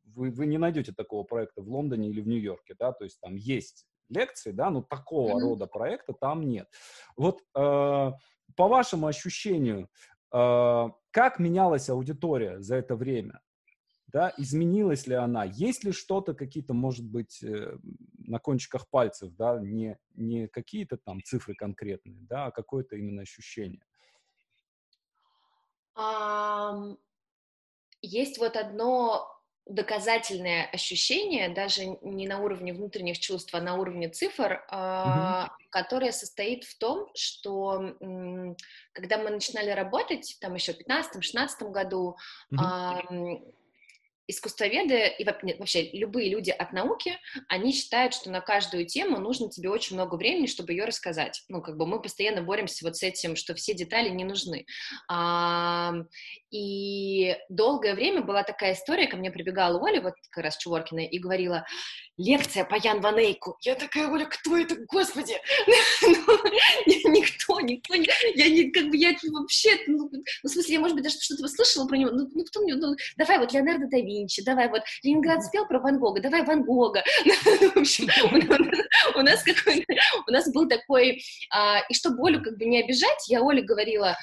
вы, 0.03 0.31
вы 0.31 0.45
не 0.45 0.57
найдете 0.57 0.91
такого 0.91 1.23
проекта 1.23 1.61
в 1.61 1.69
Лондоне 1.69 2.09
или 2.09 2.21
в 2.21 2.27
Нью-Йорке, 2.27 2.75
да, 2.77 2.91
то 2.91 3.03
есть 3.03 3.19
там 3.19 3.35
есть 3.35 3.85
лекции, 4.09 4.51
да, 4.51 4.69
но 4.69 4.81
такого 4.81 5.31
mm-hmm. 5.31 5.43
рода 5.43 5.67
проекта 5.67 6.13
там 6.13 6.47
нет. 6.47 6.67
Вот 7.15 7.41
э, 7.41 7.41
по 7.53 8.67
вашему 8.67 9.07
ощущению, 9.07 9.89
э, 10.33 10.87
как 11.11 11.39
менялась 11.39 11.89
аудитория 11.89 12.59
за 12.59 12.75
это 12.75 12.95
время? 12.95 13.39
Да, 14.11 14.33
изменилась 14.37 15.07
ли 15.07 15.15
она, 15.15 15.43
есть 15.43 15.83
ли 15.83 15.91
что-то, 15.91 16.33
какие-то, 16.33 16.73
может 16.73 17.05
быть, 17.05 17.43
э, 17.43 17.77
на 18.17 18.39
кончиках 18.39 18.87
пальцев, 18.89 19.35
да, 19.35 19.59
не, 19.59 19.97
не 20.15 20.47
какие-то 20.47 20.97
там 20.97 21.21
цифры 21.23 21.55
конкретные, 21.55 22.21
да, 22.21 22.47
а 22.47 22.51
какое-то 22.51 22.95
именно 22.95 23.21
ощущение. 23.21 23.81
Um, 25.95 26.97
есть 28.01 28.37
вот 28.37 28.55
одно 28.55 29.27
доказательное 29.65 30.67
ощущение, 30.71 31.49
даже 31.49 31.85
не 32.01 32.27
на 32.27 32.39
уровне 32.39 32.73
внутренних 32.73 33.19
чувств, 33.19 33.53
а 33.53 33.61
на 33.61 33.75
уровне 33.75 34.09
цифр, 34.09 34.65
uh-huh. 34.71 35.47
которое 35.69 36.11
состоит 36.11 36.63
в 36.63 36.75
том, 36.79 37.07
что 37.13 37.95
когда 38.93 39.19
мы 39.19 39.29
начинали 39.29 39.69
работать, 39.69 40.37
там 40.41 40.55
еще 40.55 40.73
в 40.73 40.79
2015-2016 40.79 41.69
году, 41.69 42.17
uh-huh 42.51 43.53
искусствоведы 44.29 45.07
и 45.17 45.25
вообще 45.25 45.89
любые 45.91 46.29
люди 46.29 46.51
от 46.51 46.71
науки, 46.71 47.17
они 47.47 47.73
считают, 47.73 48.13
что 48.13 48.29
на 48.29 48.41
каждую 48.41 48.85
тему 48.85 49.17
нужно 49.19 49.49
тебе 49.49 49.69
очень 49.69 49.95
много 49.95 50.15
времени, 50.15 50.45
чтобы 50.45 50.73
ее 50.73 50.85
рассказать. 50.85 51.43
Ну, 51.49 51.61
как 51.61 51.77
бы 51.77 51.87
мы 51.87 52.01
постоянно 52.01 52.43
боремся 52.43 52.85
вот 52.85 52.95
с 52.95 53.03
этим, 53.03 53.35
что 53.35 53.55
все 53.55 53.73
детали 53.73 54.09
не 54.09 54.25
нужны. 54.25 54.65
И 56.51 57.37
долгое 57.49 57.95
время 57.95 58.21
была 58.21 58.43
такая 58.43 58.73
история, 58.73 59.07
ко 59.07 59.17
мне 59.17 59.31
прибегала 59.31 59.79
Оля, 59.79 60.01
вот 60.01 60.13
как 60.29 60.43
раз 60.43 60.57
Чуворкина, 60.57 61.05
и 61.05 61.19
говорила, 61.19 61.65
лекция 62.19 62.65
по 62.65 62.75
Ян 62.75 63.01
Ван 63.01 63.17
Эйку. 63.17 63.57
Я 63.61 63.75
такая, 63.75 64.09
Оля, 64.09 64.25
кто 64.25 64.57
это, 64.57 64.75
господи? 64.87 65.35
Ну, 67.01 67.11
никто, 67.11 67.59
никто, 67.61 67.93
я 67.93 68.49
не, 68.49 68.71
как 68.71 68.89
бы, 68.89 68.97
я 68.97 69.15
вообще, 69.31 69.77
ну, 69.87 70.09
в 70.43 70.47
смысле, 70.47 70.73
я, 70.73 70.79
может 70.79 70.95
быть, 70.95 71.03
даже 71.03 71.19
что-то 71.19 71.47
слышала 71.47 71.87
про 71.87 71.97
него, 71.97 72.11
ну, 72.11 72.29
ну, 72.33 72.43
кто 72.43 72.61
мне, 72.61 72.75
ну, 72.75 72.95
давай 73.17 73.39
вот 73.39 73.53
Леонардо 73.53 73.87
да 73.89 73.97
Винчи, 73.97 74.43
давай 74.43 74.69
вот 74.69 74.81
Ленинград 75.03 75.43
спел 75.43 75.65
про 75.65 75.79
Ван 75.79 75.99
Гога, 75.99 76.21
давай 76.21 76.43
Ван 76.43 76.63
Гога. 76.63 77.03
В 77.25 77.77
общем, 77.77 78.07
у 79.15 79.21
нас 79.21 79.43
какой 79.43 79.85
у 80.27 80.31
нас 80.31 80.51
был 80.51 80.67
такой, 80.67 81.21
а, 81.51 81.79
и 81.89 81.93
чтобы 81.93 82.27
Олю 82.27 82.43
как 82.43 82.57
бы 82.57 82.65
не 82.65 82.81
обижать, 82.81 83.27
я 83.27 83.41
Оле 83.41 83.61
говорила, 83.61 84.17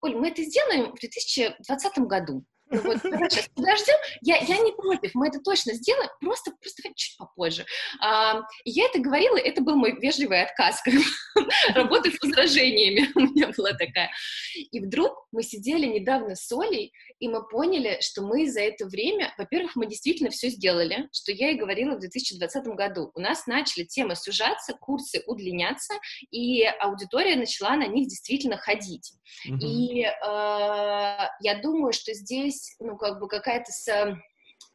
Оль, 0.00 0.14
мы 0.14 0.28
это 0.28 0.42
сделаем 0.42 0.92
в 0.94 1.00
2020 1.00 1.98
году. 1.98 2.44
Подождем, 2.68 3.96
я, 4.22 4.36
я 4.36 4.58
не 4.58 4.72
против, 4.72 5.14
мы 5.14 5.28
это 5.28 5.40
точно 5.40 5.74
сделаем, 5.74 6.10
просто, 6.20 6.52
просто 6.52 6.82
чуть 6.94 7.16
попозже. 7.16 7.64
А, 8.00 8.42
я 8.64 8.86
это 8.86 8.98
говорила, 8.98 9.36
это 9.38 9.62
был 9.62 9.76
мой 9.76 9.98
вежливый 9.98 10.42
отказ, 10.42 10.82
как 10.82 10.94
с 10.94 12.22
возражениями 12.22 13.10
у 13.14 13.20
меня 13.20 13.50
была 13.56 13.72
такая. 13.72 14.10
И 14.54 14.80
вдруг 14.80 15.26
мы 15.32 15.42
сидели 15.42 15.86
недавно 15.86 16.34
с 16.34 16.50
Олей, 16.52 16.92
и 17.18 17.28
мы 17.28 17.46
поняли, 17.46 17.98
что 18.00 18.22
мы 18.22 18.50
за 18.50 18.60
это 18.60 18.86
время, 18.86 19.34
во-первых, 19.38 19.76
мы 19.76 19.86
действительно 19.86 20.30
все 20.30 20.48
сделали, 20.48 21.08
что 21.12 21.32
я 21.32 21.50
и 21.50 21.56
говорила 21.56 21.96
в 21.96 22.00
2020 22.00 22.66
году. 22.68 23.10
У 23.14 23.20
нас 23.20 23.46
начали 23.46 23.84
темы 23.84 24.16
сужаться, 24.16 24.74
курсы 24.74 25.22
удлиняться, 25.26 25.94
и 26.30 26.64
аудитория 26.64 27.36
начала 27.36 27.76
на 27.76 27.86
них 27.86 28.08
действительно 28.08 28.56
ходить. 28.56 29.12
Mm-hmm. 29.48 29.58
И 29.60 30.02
э, 30.02 30.10
я 30.22 31.60
думаю, 31.62 31.92
что 31.92 32.14
здесь, 32.14 32.74
ну, 32.78 32.96
как 32.96 33.20
бы 33.20 33.28
какая-то 33.28 33.72
с 33.72 34.16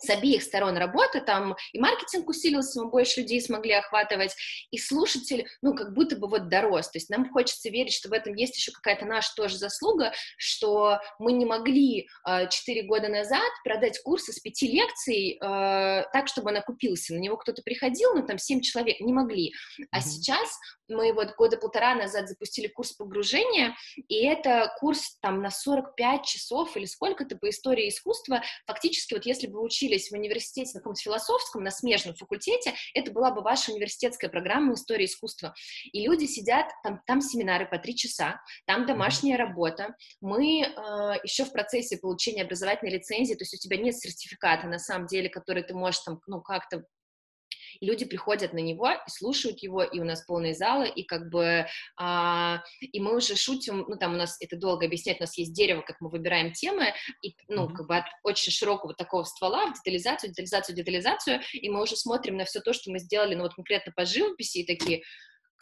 с 0.03 0.09
обеих 0.09 0.43
сторон 0.43 0.77
работа, 0.77 1.21
там 1.21 1.55
и 1.71 1.79
маркетинг 1.79 2.29
усилился, 2.29 2.81
мы 2.81 2.89
больше 2.89 3.21
людей 3.21 3.41
смогли 3.41 3.73
охватывать, 3.73 4.35
и 4.71 4.77
слушатель, 4.77 5.47
ну, 5.61 5.75
как 5.75 5.93
будто 5.93 6.15
бы 6.15 6.27
вот 6.27 6.49
дорос, 6.49 6.89
то 6.89 6.97
есть 6.97 7.09
нам 7.09 7.29
хочется 7.31 7.69
верить, 7.69 7.93
что 7.93 8.09
в 8.09 8.13
этом 8.13 8.33
есть 8.35 8.57
еще 8.57 8.71
какая-то 8.71 9.05
наша 9.05 9.33
тоже 9.35 9.57
заслуга, 9.57 10.11
что 10.37 10.99
мы 11.19 11.31
не 11.33 11.45
могли 11.45 12.07
а, 12.23 12.47
четыре 12.47 12.81
э, 12.81 12.85
года 12.85 13.07
назад 13.07 13.49
продать 13.63 13.99
курс 14.03 14.27
из 14.29 14.39
пяти 14.39 14.71
лекций 14.71 15.33
э, 15.33 15.37
так, 16.11 16.27
чтобы 16.27 16.49
он 16.49 16.57
окупился, 16.57 17.13
на 17.13 17.19
него 17.19 17.37
кто-то 17.37 17.61
приходил, 17.61 18.13
ну, 18.13 18.25
там, 18.25 18.37
семь 18.37 18.61
человек, 18.61 18.99
не 18.99 19.13
могли, 19.13 19.53
а 19.91 19.99
mm-hmm. 19.99 20.01
сейчас 20.01 20.49
мы 20.89 21.13
вот 21.13 21.35
года 21.35 21.57
полтора 21.57 21.95
назад 21.95 22.27
запустили 22.27 22.67
курс 22.67 22.91
погружения, 22.91 23.75
и 24.07 24.25
это 24.25 24.71
курс 24.79 25.17
там 25.21 25.41
на 25.41 25.49
45 25.49 26.25
часов 26.25 26.75
или 26.75 26.85
сколько-то 26.85 27.37
по 27.37 27.49
истории 27.49 27.89
искусства, 27.89 28.41
фактически 28.65 29.13
вот 29.13 29.25
если 29.25 29.47
бы 29.47 29.59
вы 29.59 29.63
учили 29.63 29.92
учились 29.93 30.09
в 30.09 30.13
университете 30.13 30.71
на 30.73 30.79
каком-то 30.79 31.01
философском, 31.01 31.63
на 31.63 31.71
смежном 31.71 32.15
факультете, 32.15 32.73
это 32.93 33.11
была 33.11 33.31
бы 33.31 33.41
ваша 33.41 33.71
университетская 33.71 34.29
программа 34.29 34.73
истории 34.73 35.05
искусства. 35.05 35.53
И 35.91 36.05
люди 36.05 36.25
сидят, 36.25 36.67
там, 36.83 37.01
там 37.05 37.21
семинары 37.21 37.67
по 37.67 37.77
три 37.77 37.95
часа, 37.95 38.41
там 38.65 38.85
домашняя 38.85 39.37
работа. 39.37 39.95
Мы 40.21 40.61
э, 40.61 40.71
еще 41.23 41.45
в 41.45 41.51
процессе 41.51 41.97
получения 41.97 42.43
образовательной 42.43 42.93
лицензии, 42.93 43.35
то 43.35 43.43
есть 43.43 43.53
у 43.53 43.57
тебя 43.57 43.77
нет 43.77 43.95
сертификата, 43.97 44.67
на 44.67 44.79
самом 44.79 45.07
деле, 45.07 45.29
который 45.29 45.63
ты 45.63 45.73
можешь 45.73 46.01
там, 46.01 46.19
ну, 46.27 46.41
как-то 46.41 46.83
люди 47.83 48.05
приходят 48.05 48.53
на 48.53 48.59
него 48.59 48.89
и 48.89 49.09
слушают 49.09 49.59
его, 49.59 49.83
и 49.83 49.99
у 49.99 50.03
нас 50.03 50.23
полные 50.23 50.53
залы, 50.53 50.89
и 50.89 51.03
как 51.03 51.29
бы, 51.29 51.65
а, 51.97 52.63
и 52.79 52.99
мы 52.99 53.15
уже 53.15 53.35
шутим, 53.35 53.85
ну, 53.87 53.97
там 53.97 54.13
у 54.13 54.17
нас, 54.17 54.37
это 54.39 54.55
долго 54.55 54.85
объяснять, 54.85 55.19
у 55.19 55.23
нас 55.23 55.37
есть 55.37 55.53
дерево, 55.53 55.81
как 55.81 55.99
мы 55.99 56.09
выбираем 56.09 56.53
темы, 56.53 56.93
и, 57.21 57.35
ну, 57.47 57.67
как 57.69 57.87
бы 57.87 57.97
от 57.97 58.05
очень 58.23 58.51
широкого 58.51 58.93
такого 58.93 59.23
ствола 59.23 59.67
в 59.67 59.73
детализацию, 59.73 60.29
детализацию, 60.31 60.75
детализацию, 60.75 61.41
и 61.53 61.69
мы 61.69 61.81
уже 61.81 61.95
смотрим 61.95 62.37
на 62.37 62.45
все 62.45 62.61
то, 62.61 62.73
что 62.73 62.91
мы 62.91 62.99
сделали, 62.99 63.35
ну, 63.35 63.43
вот 63.43 63.55
конкретно 63.55 63.91
по 63.91 64.05
живописи, 64.05 64.59
и 64.59 64.65
такие, 64.65 65.03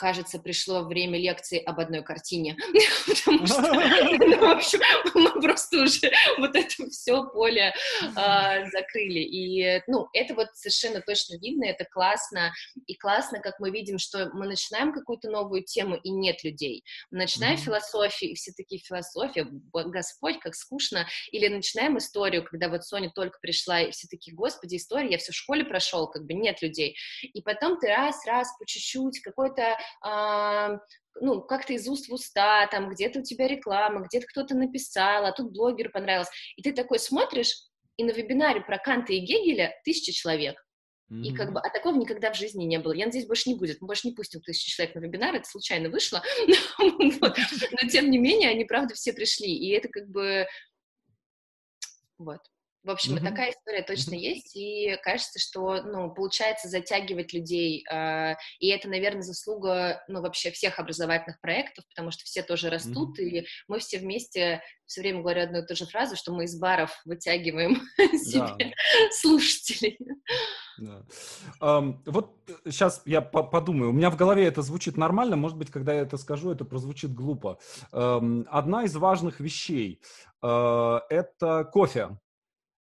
кажется, 0.02 0.40
пришло 0.40 0.84
время 0.84 1.20
лекции 1.20 1.60
об 1.60 1.80
одной 1.80 2.02
картине, 2.02 2.58
потому 3.08 3.46
что, 3.46 3.62
ну, 3.62 4.40
в 4.40 4.58
общем, 4.58 4.80
мы 5.14 5.40
просто 5.40 5.84
уже 5.84 6.12
вот 6.40 6.56
это 6.56 6.90
все 6.90 7.24
поле 7.30 7.72
а, 8.16 8.66
закрыли, 8.72 9.20
и, 9.20 9.84
ну, 9.86 10.08
это 10.14 10.34
вот 10.34 10.48
совершенно 10.56 11.02
точно 11.02 11.36
видно, 11.40 11.66
это 11.66 11.86
классно, 11.86 12.52
и 12.88 12.96
классно, 12.96 13.42
как 13.42 13.60
мы 13.60 13.70
видим, 13.70 14.00
что 14.00 14.32
мы 14.34 14.48
начинаем 14.48 14.92
какую-то 14.92 15.30
новую 15.30 15.64
тему, 15.64 15.96
и 15.98 16.10
нет 16.10 16.44
людей, 16.44 16.84
мы 17.12 17.20
начинаем 17.20 17.58
философию, 17.58 18.32
и 18.32 18.34
все 18.34 18.54
такие 18.58 18.82
философия, 18.82 19.46
Господь, 19.72 20.40
как 20.40 20.56
скучно, 20.56 21.08
или 21.32 21.48
начинаем 21.48 22.00
историю, 22.00 22.44
когда 22.44 22.70
вот 22.70 22.84
Соня 22.84 23.12
только 23.14 23.38
пришла, 23.40 23.82
и 23.82 23.92
все 23.92 24.08
такие, 24.08 24.36
Господи, 24.36 24.78
история, 24.78 25.12
я 25.12 25.20
все 25.20 25.32
в 25.32 25.36
школе 25.36 25.64
прошел, 25.64 26.10
как 26.10 26.26
бы 26.26 26.34
нет 26.34 26.64
людей, 26.64 26.98
и 27.22 27.44
потом 27.44 27.80
ты 27.80 27.88
раз-раз 27.88 28.48
по 28.58 28.66
чуть-чуть, 28.66 29.20
какой-то 29.20 29.78
а, 30.02 30.78
ну, 31.20 31.42
как-то 31.42 31.74
из 31.74 31.88
уст 31.88 32.08
в 32.08 32.14
уста, 32.14 32.68
там, 32.68 32.90
где-то 32.90 33.20
у 33.20 33.24
тебя 33.24 33.48
реклама, 33.48 34.06
где-то 34.08 34.28
кто-то 34.28 34.56
написал, 34.56 35.26
а 35.26 35.32
тут 35.32 35.52
блогеру 35.52 35.92
понравилось. 35.92 36.30
И 36.56 36.62
ты 36.62 36.74
такой 36.74 37.00
смотришь, 37.00 37.56
и 37.98 38.04
на 38.04 38.12
вебинаре 38.12 38.62
про 38.62 38.78
Канта 38.78 39.14
и 39.14 39.20
Гегеля 39.20 39.74
тысяча 39.84 40.12
человек. 40.12 40.56
Mm-hmm. 41.12 41.24
И 41.24 41.36
как 41.36 41.52
бы, 41.52 41.60
а 41.60 41.70
такого 41.70 41.98
никогда 41.98 42.32
в 42.32 42.38
жизни 42.38 42.64
не 42.64 42.80
было. 42.80 42.94
Я 42.94 43.06
надеюсь, 43.06 43.28
больше 43.28 43.50
не 43.50 43.56
будет. 43.56 43.82
Мы 43.82 43.88
больше 43.88 44.08
не 44.08 44.14
пустим 44.14 44.40
тысячу 44.42 44.72
человек 44.72 44.96
на 44.96 45.00
вебинар, 45.02 45.36
это 45.36 45.48
случайно 45.48 45.90
вышло. 45.90 46.24
Но 46.80 47.90
тем 47.90 48.10
не 48.10 48.18
менее, 48.18 48.50
они, 48.50 48.64
правда, 48.64 48.94
все 48.94 49.12
пришли. 49.12 49.54
И 49.54 49.70
это 49.72 49.90
как 49.90 50.08
бы... 50.10 50.48
Вот. 52.18 52.40
В 52.84 52.90
общем, 52.90 53.16
mm-hmm. 53.16 53.24
такая 53.24 53.52
история 53.52 53.84
точно 53.84 54.16
mm-hmm. 54.16 54.18
есть, 54.18 54.56
и 54.56 54.98
кажется, 55.04 55.40
что, 55.40 55.84
ну, 55.84 56.12
получается 56.12 56.68
затягивать 56.68 57.32
людей, 57.32 57.86
э, 57.92 58.36
и 58.60 58.70
это, 58.70 58.90
наверное, 58.90 59.22
заслуга, 59.22 60.04
ну, 60.08 60.22
вообще 60.22 60.50
всех 60.52 60.80
образовательных 60.80 61.40
проектов, 61.42 61.86
потому 61.90 62.12
что 62.12 62.24
все 62.24 62.42
тоже 62.42 62.70
растут, 62.70 63.20
mm-hmm. 63.20 63.24
и 63.24 63.48
мы 63.68 63.80
все 63.80 64.00
вместе 64.00 64.62
все 64.92 65.02
время 65.02 65.22
говорю 65.22 65.44
одну 65.44 65.60
и 65.60 65.66
ту 65.66 65.74
же 65.74 65.86
фразу, 65.86 66.18
что 66.18 66.34
мы 66.34 66.44
из 66.44 66.60
баров 66.60 66.92
вытягиваем 67.06 67.82
себе 67.98 68.74
слушателей. 69.12 69.98
Да. 70.78 71.06
Um, 71.62 72.02
вот 72.06 72.36
сейчас 72.66 73.02
я 73.06 73.22
по 73.22 73.44
подумаю, 73.44 73.92
у 73.92 73.94
меня 73.94 74.10
в 74.10 74.18
голове 74.18 74.46
это 74.46 74.62
звучит 74.64 74.98
нормально, 74.98 75.38
может 75.38 75.58
быть, 75.58 75.70
когда 75.70 75.94
я 75.94 76.02
это 76.02 76.18
скажу, 76.18 76.52
это 76.52 76.66
прозвучит 76.66 77.14
глупо. 77.14 77.60
Um, 77.94 78.46
одна 78.50 78.84
из 78.84 78.96
важных 78.96 79.40
вещей 79.40 80.02
uh, 80.44 81.00
это 81.10 81.64
кофе. 81.64 82.18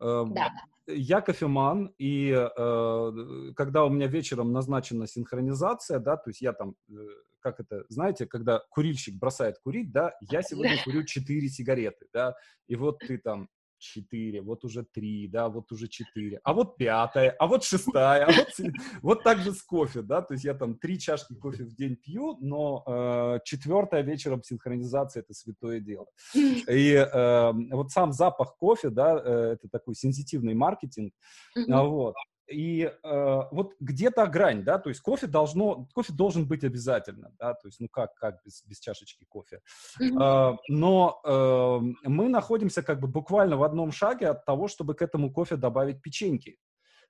Эм, 0.02 0.34
да. 0.34 0.52
Я 0.88 1.22
кофеман, 1.22 1.93
и 2.00 2.32
э, 2.32 3.52
когда 3.56 3.86
у 3.86 3.89
меня 3.89 4.08
вечером 4.08 4.52
назначена 4.52 5.06
синхронизация, 5.06 6.00
да, 6.00 6.18
то 6.18 6.32
есть 6.32 6.41
я 6.41 6.52
там, 6.54 6.76
э, 6.89 6.93
как 7.41 7.60
это, 7.60 7.84
знаете, 7.89 8.26
когда 8.26 8.64
курильщик 8.70 9.20
бросает 9.20 9.60
курить, 9.60 9.91
да, 9.91 10.14
я 10.22 10.41
сегодня 10.41 10.82
курю 10.84 11.04
4 11.04 11.47
сигареты, 11.47 12.08
да, 12.12 12.36
и 12.68 12.76
вот 12.76 13.00
ты 13.00 13.20
там 13.20 13.50
четыре, 13.80 14.41
вот 14.41 14.63
уже 14.63 14.84
три, 14.84 15.27
да, 15.27 15.49
вот 15.49 15.71
уже 15.71 15.88
четыре, 15.88 16.39
а 16.43 16.53
вот 16.53 16.77
пятая, 16.77 17.32
а 17.32 17.47
вот 17.47 17.63
шестая, 17.63 18.25
а 18.25 18.32
вот, 18.32 18.47
вот 19.01 19.23
так 19.23 19.39
же 19.39 19.53
с 19.53 19.61
кофе, 19.61 20.01
да, 20.01 20.21
то 20.21 20.34
есть 20.34 20.45
я 20.45 20.53
там 20.53 20.77
три 20.77 20.99
чашки 20.99 21.34
кофе 21.34 21.63
в 21.63 21.75
день 21.75 21.95
пью, 21.95 22.38
но 22.41 22.84
э, 22.86 23.39
четвертая 23.45 24.01
вечером 24.01 24.43
синхронизация— 24.43 25.21
это 25.23 25.34
святое 25.34 25.80
дело. 25.80 26.07
И 26.36 26.93
э, 26.93 27.51
вот 27.71 27.91
сам 27.91 28.13
запах 28.13 28.55
кофе, 28.57 28.89
да, 28.89 29.19
э, 29.23 29.53
это 29.53 29.69
такой 29.69 29.95
сенситивный 29.95 30.53
маркетинг, 30.53 31.13
mm-hmm. 31.57 31.88
вот, 31.88 32.15
и 32.50 32.91
э, 33.04 33.41
вот 33.52 33.76
где-то 33.80 34.26
грань, 34.28 34.64
да, 34.64 34.80
то 34.80 34.89
есть 34.89 35.02
кофе 35.02 35.28
должно, 35.28 35.88
кофе 35.93 36.14
должен 36.14 36.47
быть 36.47 36.64
обязательно, 36.64 37.32
да, 37.39 37.54
то 37.54 37.68
есть 37.68 37.80
ну 37.80 37.88
как, 37.88 38.16
как 38.16 38.43
без, 38.43 38.64
без 38.66 38.80
чашечки 38.80 39.26
кофе. 39.26 39.62
Mm-hmm. 40.02 40.54
Э, 40.54 40.58
но 40.68 41.22
э, 41.24 42.08
мы 42.10 42.30
находимся 42.30 42.84
как 42.84 43.00
бы 43.00 43.08
буквально 43.08 43.58
в 43.58 43.64
одном 43.64 43.91
шаге 43.91 44.30
от 44.30 44.45
того, 44.45 44.68
чтобы 44.68 44.93
к 44.93 45.02
этому 45.02 45.32
кофе 45.32 45.56
добавить 45.56 46.02
печеньки 46.02 46.58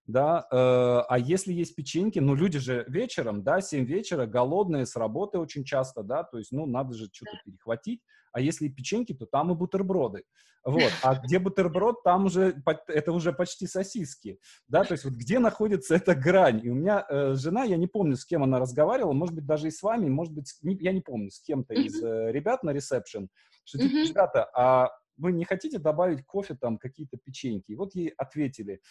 да, 0.10 0.48
э, 0.52 0.56
а 0.56 1.20
если 1.20 1.54
есть 1.54 1.76
печеньки, 1.76 2.18
ну, 2.18 2.34
люди 2.34 2.58
же 2.58 2.84
вечером, 2.88 3.44
да, 3.44 3.62
7 3.62 3.86
вечера, 3.86 4.26
голодные, 4.26 4.88
с 4.88 4.96
работы 4.96 5.38
очень 5.38 5.64
часто, 5.64 6.02
да, 6.02 6.24
то 6.24 6.40
есть, 6.40 6.52
ну, 6.52 6.66
надо 6.66 6.96
же 6.96 7.10
что-то 7.12 7.38
перехватить, 7.46 8.02
а 8.32 8.42
если 8.42 8.70
печеньки, 8.70 9.14
то 9.14 9.28
там 9.28 9.52
и 9.52 9.56
бутерброды, 9.56 10.24
вот, 10.66 10.92
а 11.04 11.14
где 11.14 11.38
бутерброд, 11.38 12.02
там 12.02 12.26
уже, 12.26 12.60
это 12.88 13.12
уже 13.12 13.34
почти 13.34 13.68
сосиски, 13.68 14.40
да, 14.68 14.84
то 14.84 14.94
есть 14.94 15.04
вот 15.04 15.14
где 15.14 15.38
находится 15.38 15.96
эта 15.96 16.16
грань, 16.16 16.60
и 16.64 16.70
у 16.70 16.74
меня 16.74 17.06
э, 17.08 17.36
жена, 17.36 17.64
я 17.64 17.78
не 17.78 17.88
помню, 17.88 18.16
с 18.16 18.26
кем 18.26 18.42
она 18.42 18.58
разговаривала, 18.58 19.14
может 19.14 19.36
быть, 19.36 19.46
даже 19.46 19.68
и 19.68 19.72
с 19.72 19.84
вами, 19.84 20.10
может 20.10 20.34
быть, 20.34 20.58
не, 20.64 20.76
я 20.82 20.92
не 20.92 21.02
помню, 21.02 21.30
с 21.30 21.40
кем-то 21.40 21.76
из 21.76 22.02
э, 22.02 22.32
ребят 22.32 22.64
на 22.64 22.72
ресепшн, 22.72 23.30
что, 23.64 23.78
типа, 23.78 24.08
ребята, 24.10 24.50
а 24.56 24.90
вы 25.20 25.34
не 25.34 25.46
хотите 25.46 25.78
добавить 25.78 26.26
кофе, 26.26 26.56
там, 26.56 26.78
какие-то 26.78 27.18
печеньки? 27.18 27.72
И 27.72 27.76
вот 27.76 27.94
ей 27.94 28.10
ответили, 28.18 28.82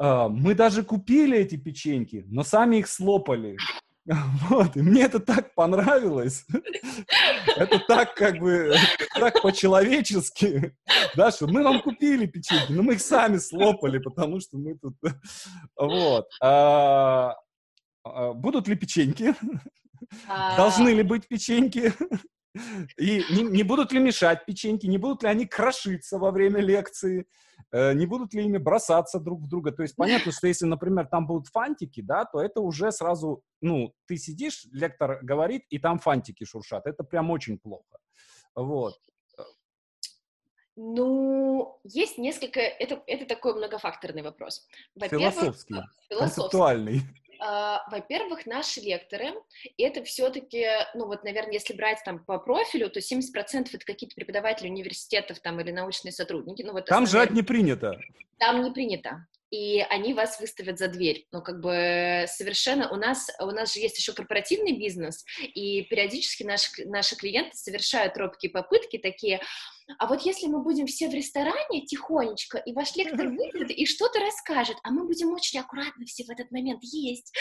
мы 0.00 0.54
даже 0.54 0.82
купили 0.82 1.36
эти 1.36 1.56
печеньки, 1.56 2.24
но 2.28 2.42
сами 2.42 2.76
их 2.76 2.88
слопали. 2.88 3.56
Вот, 4.48 4.76
и 4.76 4.82
мне 4.82 5.02
это 5.02 5.20
так 5.20 5.54
понравилось. 5.54 6.44
Это 7.56 7.78
так 7.80 8.14
как 8.14 8.38
бы, 8.38 8.74
так 9.14 9.42
по-человечески, 9.42 10.76
да, 11.16 11.30
что 11.30 11.46
мы 11.46 11.62
вам 11.62 11.82
купили 11.82 12.26
печеньки, 12.26 12.72
но 12.72 12.82
мы 12.82 12.94
их 12.94 13.00
сами 13.00 13.38
слопали, 13.38 13.98
потому 13.98 14.40
что 14.40 14.56
мы 14.56 14.76
тут, 14.78 14.94
вот. 15.76 16.26
А, 16.40 17.36
а, 18.04 18.32
будут 18.32 18.68
ли 18.68 18.76
печеньки? 18.76 19.34
Должны 20.56 20.90
ли 20.90 21.02
быть 21.02 21.28
печеньки? 21.28 21.92
И 22.98 23.24
не, 23.30 23.42
не 23.42 23.62
будут 23.62 23.92
ли 23.92 24.00
мешать 24.00 24.44
печеньки, 24.44 24.86
не 24.86 24.98
будут 24.98 25.22
ли 25.22 25.28
они 25.28 25.46
крошиться 25.46 26.18
во 26.18 26.30
время 26.30 26.60
лекции, 26.60 27.26
э, 27.72 27.92
не 27.94 28.06
будут 28.06 28.34
ли 28.34 28.44
ими 28.44 28.58
бросаться 28.58 29.20
друг 29.20 29.42
в 29.42 29.48
друга. 29.48 29.70
То 29.72 29.82
есть 29.82 29.94
понятно, 29.96 30.32
что 30.32 30.48
если, 30.48 30.66
например, 30.66 31.06
там 31.06 31.26
будут 31.26 31.48
фантики, 31.48 32.00
да, 32.00 32.24
то 32.24 32.40
это 32.40 32.60
уже 32.60 32.90
сразу, 32.90 33.42
ну, 33.60 33.94
ты 34.06 34.16
сидишь, 34.16 34.66
лектор 34.72 35.20
говорит, 35.22 35.62
и 35.70 35.78
там 35.78 35.98
фантики 35.98 36.44
шуршат. 36.44 36.86
Это 36.86 37.04
прям 37.04 37.30
очень 37.30 37.58
плохо. 37.58 37.98
Вот. 38.54 38.98
Ну, 40.76 41.78
есть 41.84 42.16
несколько, 42.16 42.60
это, 42.60 43.02
это 43.06 43.26
такой 43.26 43.54
многофакторный 43.54 44.22
вопрос. 44.22 44.66
Философский, 44.98 45.74
философский, 46.08 46.18
концептуальный. 46.18 47.02
А, 47.40 47.82
во-первых, 47.90 48.46
наши 48.46 48.80
лекторы, 48.80 49.32
это 49.78 50.04
все-таки, 50.04 50.66
ну 50.94 51.06
вот, 51.06 51.24
наверное, 51.24 51.54
если 51.54 51.74
брать 51.74 52.00
там 52.04 52.24
по 52.24 52.38
профилю, 52.38 52.90
то 52.90 53.00
70% 53.00 53.68
это 53.72 53.84
какие-то 53.84 54.14
преподаватели 54.14 54.68
университетов 54.68 55.40
там 55.40 55.60
или 55.60 55.70
научные 55.70 56.12
сотрудники. 56.12 56.62
Ну, 56.62 56.72
вот 56.72 56.86
там 56.86 57.04
основные... 57.04 57.28
жать 57.28 57.34
не 57.34 57.42
принято. 57.42 57.98
Там 58.38 58.62
не 58.62 58.70
принято 58.70 59.26
и 59.50 59.80
они 59.90 60.14
вас 60.14 60.38
выставят 60.40 60.78
за 60.78 60.88
дверь. 60.88 61.26
Ну, 61.32 61.42
как 61.42 61.60
бы 61.60 62.24
совершенно 62.28 62.90
у 62.90 62.96
нас, 62.96 63.28
у 63.40 63.50
нас 63.50 63.74
же 63.74 63.80
есть 63.80 63.98
еще 63.98 64.12
корпоративный 64.12 64.78
бизнес, 64.78 65.24
и 65.42 65.82
периодически 65.82 66.44
наши, 66.44 66.68
наши 66.86 67.16
клиенты 67.16 67.56
совершают 67.56 68.16
робкие 68.16 68.52
попытки 68.52 68.96
такие, 68.96 69.40
а 69.98 70.06
вот 70.06 70.22
если 70.22 70.46
мы 70.46 70.62
будем 70.62 70.86
все 70.86 71.08
в 71.08 71.14
ресторане 71.14 71.84
тихонечко, 71.86 72.58
и 72.58 72.72
ваш 72.72 72.94
лектор 72.96 73.28
выйдет 73.28 73.70
и 73.70 73.86
что-то 73.86 74.20
расскажет, 74.20 74.76
а 74.82 74.90
мы 74.90 75.06
будем 75.06 75.32
очень 75.32 75.58
аккуратно 75.60 76.04
все 76.06 76.24
в 76.24 76.30
этот 76.30 76.50
момент 76.50 76.80
есть. 76.82 77.32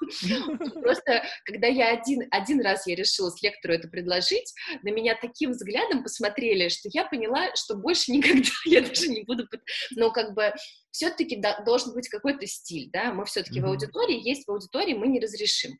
Просто, 0.82 1.22
когда 1.44 1.66
я 1.66 1.90
один, 1.90 2.26
один 2.30 2.60
раз 2.60 2.86
я 2.86 2.96
решила 2.96 3.30
с 3.30 3.42
лектору 3.42 3.74
это 3.74 3.88
предложить, 3.88 4.52
на 4.82 4.90
меня 4.90 5.16
таким 5.20 5.50
взглядом 5.50 6.02
посмотрели, 6.02 6.68
что 6.68 6.88
я 6.92 7.04
поняла, 7.04 7.54
что 7.54 7.76
больше 7.76 8.12
никогда 8.12 8.48
я 8.64 8.80
даже 8.80 9.08
не 9.08 9.22
буду... 9.24 9.46
Но 9.92 10.10
как 10.10 10.34
бы 10.34 10.52
все-таки 10.90 11.42
должен 11.64 11.94
быть 11.94 12.08
какой-то 12.08 12.46
стиль, 12.46 12.90
да, 12.92 13.12
мы 13.12 13.24
все-таки 13.24 13.60
в 13.60 13.66
аудитории, 13.66 14.26
есть 14.28 14.46
в 14.46 14.50
аудитории, 14.50 14.94
мы 14.94 15.08
не 15.08 15.20
разрешим. 15.20 15.72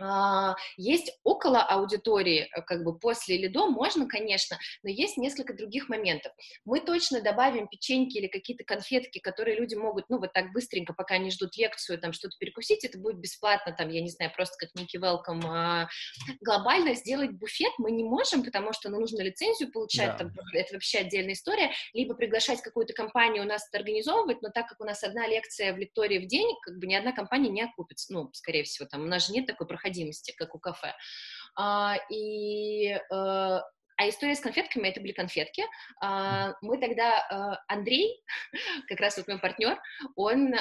А, 0.00 0.54
есть 0.76 1.12
около 1.24 1.60
аудитории, 1.60 2.48
э, 2.54 2.62
как 2.62 2.84
бы 2.84 2.98
после 2.98 3.36
или 3.36 3.48
до, 3.48 3.68
можно, 3.68 4.06
конечно, 4.06 4.58
но 4.82 4.90
есть 4.90 5.16
несколько 5.16 5.54
других 5.54 5.88
моментов. 5.88 6.32
Мы 6.64 6.80
точно 6.80 7.20
добавим 7.20 7.68
печеньки 7.68 8.18
или 8.18 8.26
какие-то 8.26 8.64
конфетки, 8.64 9.18
которые 9.18 9.56
люди 9.56 9.74
могут, 9.74 10.08
ну, 10.08 10.18
вот 10.18 10.32
так 10.32 10.52
быстренько, 10.52 10.92
пока 10.94 11.14
они 11.16 11.30
ждут 11.30 11.56
лекцию, 11.56 11.98
там, 11.98 12.12
что-то 12.12 12.36
перекусить, 12.38 12.84
это 12.84 12.98
будет 12.98 13.18
бесплатно, 13.18 13.72
там, 13.72 13.88
я 13.90 14.02
не 14.02 14.10
знаю, 14.10 14.32
просто 14.34 14.56
как 14.58 14.74
Ники 14.74 14.96
Welcome. 14.96 15.42
А 15.44 15.88
глобально 16.40 16.94
сделать 16.94 17.32
буфет 17.32 17.72
мы 17.78 17.90
не 17.90 18.04
можем, 18.04 18.44
потому 18.44 18.72
что, 18.72 18.88
ну, 18.88 19.00
нужно 19.00 19.22
лицензию 19.22 19.70
получать, 19.70 20.12
да. 20.12 20.18
там, 20.18 20.32
это 20.52 20.74
вообще 20.74 20.98
отдельная 20.98 21.34
история, 21.34 21.70
либо 21.92 22.14
приглашать 22.14 22.60
какую-то 22.62 22.92
компанию 22.92 23.42
у 23.42 23.46
нас 23.46 23.66
это 23.68 23.78
организовывать, 23.78 24.42
но 24.42 24.50
так 24.50 24.66
как 24.68 24.80
у 24.80 24.84
нас 24.84 25.02
одна 25.02 25.26
лекция 25.26 25.72
в 25.72 25.78
лектории 25.78 26.18
в 26.18 26.26
день, 26.26 26.48
как 26.62 26.78
бы 26.78 26.86
ни 26.86 26.94
одна 26.94 27.12
компания 27.12 27.50
не 27.50 27.62
окупится, 27.62 28.12
ну, 28.12 28.30
скорее 28.32 28.64
всего, 28.64 28.86
там, 28.88 29.02
у 29.02 29.06
нас 29.06 29.26
же 29.26 29.32
нет 29.32 29.46
такой 29.46 29.66
проходимости 29.82 30.32
как 30.36 30.54
у 30.54 30.58
кафе. 30.58 30.94
А, 31.56 31.96
и 32.10 32.88
э, 32.88 32.98
а 33.10 34.08
история 34.08 34.34
с 34.34 34.40
конфетками 34.40 34.88
это 34.88 35.00
были 35.00 35.12
конфетки. 35.12 35.64
А, 36.00 36.54
мы 36.62 36.78
тогда 36.78 37.58
э, 37.68 37.72
Андрей, 37.72 38.22
как 38.88 39.00
раз 39.00 39.16
вот 39.16 39.28
мой 39.28 39.38
партнер, 39.38 39.78
он 40.16 40.54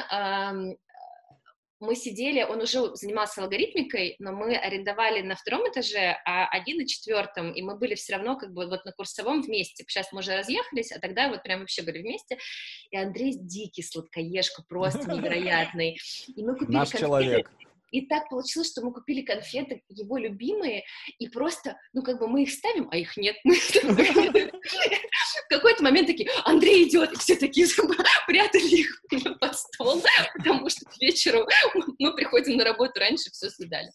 мы 1.80 1.96
сидели, 1.96 2.44
он 2.44 2.62
уже 2.62 2.96
занимался 2.96 3.42
алгоритмикой, 3.42 4.16
но 4.20 4.32
мы 4.32 4.56
арендовали 4.56 5.22
на 5.22 5.36
втором 5.36 5.68
этаже, 5.68 6.16
а 6.26 6.48
один 6.48 6.78
на 6.78 6.88
четвертом, 6.88 7.52
и 7.54 7.64
мы 7.64 7.76
были 7.76 7.96
все 7.96 8.18
равно 8.18 8.38
как 8.38 8.54
бы 8.54 8.68
вот 8.68 8.86
на 8.86 8.92
курсовом 8.92 9.42
вместе. 9.42 9.84
Сейчас 9.88 10.12
мы 10.12 10.20
уже 10.20 10.38
разъехались, 10.38 10.92
а 10.92 11.00
тогда 11.00 11.30
вот 11.30 11.42
прям 11.42 11.62
вообще 11.62 11.82
были 11.82 12.04
вместе. 12.04 12.38
И 12.92 12.98
Андрей 12.98 13.34
дикий 13.36 13.82
сладкоежка, 13.82 14.64
просто 14.70 15.12
невероятный. 15.12 15.98
И 16.28 16.44
мы 16.44 16.56
купили 16.56 16.78
Наш 16.78 16.92
конфеты. 16.92 17.04
человек. 17.04 17.52
И 17.92 18.02
так 18.02 18.30
получилось, 18.30 18.72
что 18.72 18.82
мы 18.82 18.94
купили 18.94 19.22
конфеты, 19.22 19.84
его 19.90 20.18
любимые, 20.18 20.84
и 21.20 21.28
просто, 21.28 21.78
ну, 21.94 22.02
как 22.02 22.20
бы 22.20 22.28
мы 22.28 22.44
их 22.44 22.52
ставим, 22.52 22.88
а 22.92 22.98
их 22.98 23.16
нет. 23.18 23.36
В 23.44 24.50
какой-то 25.50 25.84
момент 25.84 26.08
такие, 26.08 26.30
Андрей 26.46 26.88
идет, 26.88 27.12
и 27.12 27.18
все 27.18 27.36
такие 27.36 27.68
прятали 28.28 28.64
их 28.64 29.04
под 29.40 29.58
стол, 29.58 30.02
потому 30.38 30.70
что 30.70 30.86
к 30.86 30.98
вечеру 31.00 31.46
мы 32.00 32.16
приходим 32.16 32.58
на 32.58 32.64
работу 32.64 33.00
раньше, 33.00 33.30
все 33.32 33.50
съедали. 33.50 33.90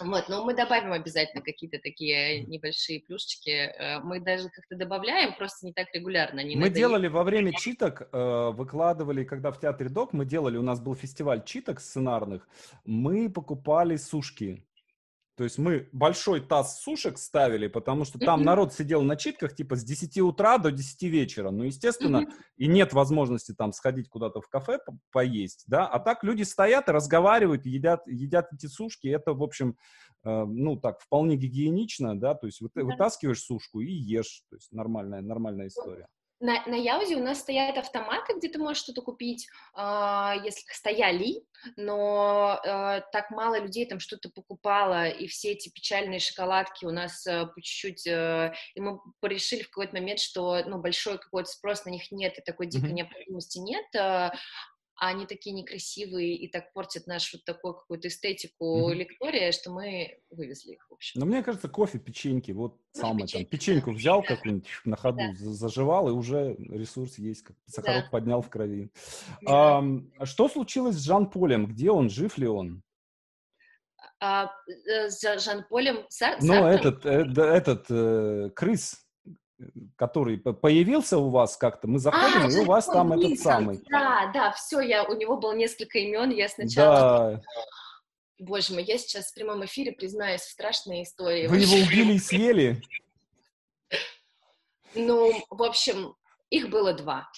Вот, 0.00 0.28
но 0.28 0.44
мы 0.44 0.54
добавим 0.54 0.92
обязательно 0.92 1.42
какие-то 1.42 1.78
такие 1.78 2.44
небольшие 2.44 3.00
плюшечки. 3.00 3.50
Э, 3.50 4.00
мы 4.00 4.20
даже 4.20 4.48
как-то 4.48 4.76
добавляем, 4.76 5.34
просто 5.34 5.66
не 5.66 5.72
так 5.72 5.88
регулярно. 5.92 6.40
Не 6.40 6.56
мы 6.56 6.70
делали 6.70 7.08
во 7.08 7.22
время 7.22 7.52
читок, 7.52 8.08
э, 8.12 8.50
выкладывали, 8.52 9.24
когда 9.24 9.50
в 9.50 9.60
театре 9.60 9.88
Док 9.88 10.12
мы 10.12 10.24
делали, 10.24 10.56
у 10.56 10.62
нас 10.62 10.80
был 10.80 10.94
фестиваль 10.94 11.44
читок 11.44 11.80
сценарных, 11.80 12.48
мы 12.84 13.30
покупали 13.30 13.96
сушки 13.96 14.64
то 15.36 15.42
есть 15.42 15.58
мы 15.58 15.88
большой 15.92 16.40
таз 16.40 16.80
сушек 16.80 17.18
ставили, 17.18 17.66
потому 17.66 18.04
что 18.04 18.18
там 18.20 18.42
народ 18.42 18.72
сидел 18.72 19.02
на 19.02 19.16
читках 19.16 19.54
типа 19.54 19.74
с 19.74 19.82
10 19.82 20.18
утра 20.18 20.58
до 20.58 20.70
10 20.70 21.02
вечера. 21.04 21.50
Ну, 21.50 21.64
естественно, 21.64 22.26
и 22.56 22.68
нет 22.68 22.92
возможности 22.92 23.52
там 23.52 23.72
сходить 23.72 24.08
куда-то 24.08 24.40
в 24.40 24.48
кафе 24.48 24.78
по 24.78 24.96
поесть, 25.10 25.64
да. 25.66 25.88
А 25.88 25.98
так 25.98 26.22
люди 26.22 26.44
стоят 26.44 26.88
и 26.88 26.92
разговаривают, 26.92 27.66
едят, 27.66 28.06
едят 28.06 28.52
эти 28.52 28.66
сушки. 28.66 29.08
Это, 29.08 29.32
в 29.32 29.42
общем, 29.42 29.76
э, 30.24 30.44
ну, 30.44 30.76
так, 30.76 31.00
вполне 31.00 31.36
гигиенично, 31.36 32.18
да. 32.18 32.34
То 32.34 32.46
есть 32.46 32.60
вы, 32.60 32.70
вытаскиваешь 32.74 33.42
сушку 33.42 33.80
и 33.80 33.90
ешь. 33.90 34.44
То 34.50 34.56
есть 34.56 34.70
нормальная, 34.72 35.20
нормальная 35.20 35.66
история. 35.66 36.06
На, 36.40 36.66
на 36.66 36.74
Яузе 36.74 37.16
у 37.16 37.22
нас 37.22 37.40
стоят 37.40 37.78
автоматы, 37.78 38.34
где 38.34 38.48
ты 38.48 38.58
можешь 38.58 38.82
что-то 38.82 39.02
купить, 39.02 39.48
э, 39.76 40.32
если 40.44 40.72
стояли, 40.72 41.44
но 41.76 42.60
э, 42.62 43.02
так 43.12 43.30
мало 43.30 43.60
людей 43.60 43.86
там 43.86 44.00
что-то 44.00 44.28
покупало, 44.30 45.08
и 45.08 45.26
все 45.26 45.52
эти 45.52 45.68
печальные 45.68 46.18
шоколадки 46.18 46.84
у 46.84 46.90
нас 46.90 47.26
э, 47.26 47.46
по 47.46 47.62
чуть-чуть, 47.62 48.06
э, 48.06 48.52
и 48.74 48.80
мы 48.80 49.00
решили 49.22 49.62
в 49.62 49.68
какой-то 49.68 49.94
момент, 49.94 50.20
что 50.20 50.62
ну, 50.66 50.78
большой 50.78 51.18
какой-то 51.18 51.48
спрос 51.48 51.84
на 51.84 51.90
них 51.90 52.10
нет, 52.10 52.36
и 52.36 52.42
такой 52.42 52.66
дикой 52.66 52.90
mm-hmm. 52.90 52.92
необходимости 52.92 53.58
нет, 53.58 53.86
э, 53.94 54.30
а 54.96 55.08
они 55.08 55.26
такие 55.26 55.54
некрасивые 55.54 56.36
и 56.36 56.48
так 56.48 56.72
портят 56.72 57.06
нашу 57.06 57.38
вот 57.38 57.44
такую 57.44 57.74
какую-то 57.74 58.08
эстетику 58.08 58.90
mm-hmm. 58.90 58.94
лектория, 58.94 59.52
что 59.52 59.70
мы 59.70 60.18
вывезли 60.30 60.72
их, 60.72 60.86
в 60.88 60.94
общем. 60.94 61.20
Но 61.20 61.26
мне 61.26 61.42
кажется, 61.42 61.68
кофе, 61.68 61.98
печеньки, 61.98 62.52
вот 62.52 62.72
кофе, 62.72 63.06
самое 63.06 63.26
печеньки. 63.26 63.44
там, 63.44 63.50
печеньку 63.50 63.90
взял 63.90 64.20
да. 64.28 64.28
какую-нибудь 64.28 64.68
на 64.84 64.96
ходу, 64.96 65.18
да. 65.18 65.34
заживал, 65.34 66.08
и 66.08 66.12
уже 66.12 66.54
ресурс 66.58 67.18
есть, 67.18 67.42
как 67.42 67.56
сахарок 67.66 68.04
да. 68.04 68.10
поднял 68.10 68.40
в 68.40 68.50
крови. 68.50 68.90
Да. 69.42 69.82
А, 70.18 70.24
что 70.26 70.48
случилось 70.48 70.96
с 70.96 71.04
Жан-Полем? 71.04 71.66
Где 71.66 71.90
он? 71.90 72.08
Жив 72.08 72.38
ли 72.38 72.46
он? 72.46 72.82
А, 74.20 74.50
э, 74.66 75.10
с 75.10 75.20
Жан-Полем... 75.20 76.06
Ну, 76.40 76.66
этот, 76.66 77.04
э, 77.04 77.24
этот 77.36 77.86
э, 77.90 78.50
крыс, 78.54 79.03
который 79.96 80.38
появился 80.38 81.18
у 81.18 81.30
вас 81.30 81.56
как-то, 81.56 81.86
мы 81.86 81.98
заходим, 81.98 82.46
а, 82.46 82.50
и 82.50 82.56
у 82.56 82.64
вас 82.64 82.86
там 82.86 83.10
Уилсон. 83.10 83.32
этот 83.32 83.42
самый. 83.42 83.82
Да, 83.88 84.30
да, 84.32 84.52
все, 84.52 84.80
я, 84.80 85.04
у 85.04 85.14
него 85.14 85.36
было 85.36 85.54
несколько 85.54 85.98
имен, 85.98 86.30
я 86.30 86.48
сначала... 86.48 87.36
Да. 87.36 87.42
Боже 88.40 88.72
мой, 88.74 88.82
я 88.82 88.98
сейчас 88.98 89.30
в 89.30 89.34
прямом 89.34 89.64
эфире 89.64 89.92
признаюсь 89.92 90.40
в 90.40 90.50
страшной 90.50 91.04
истории. 91.04 91.46
Вы 91.46 91.58
его 91.58 91.76
убили 91.76 92.14
и 92.14 92.18
съели? 92.18 92.82
Ну, 94.94 95.32
в 95.50 95.62
общем, 95.62 96.16
их 96.50 96.68
было 96.68 96.92
два. 96.92 97.28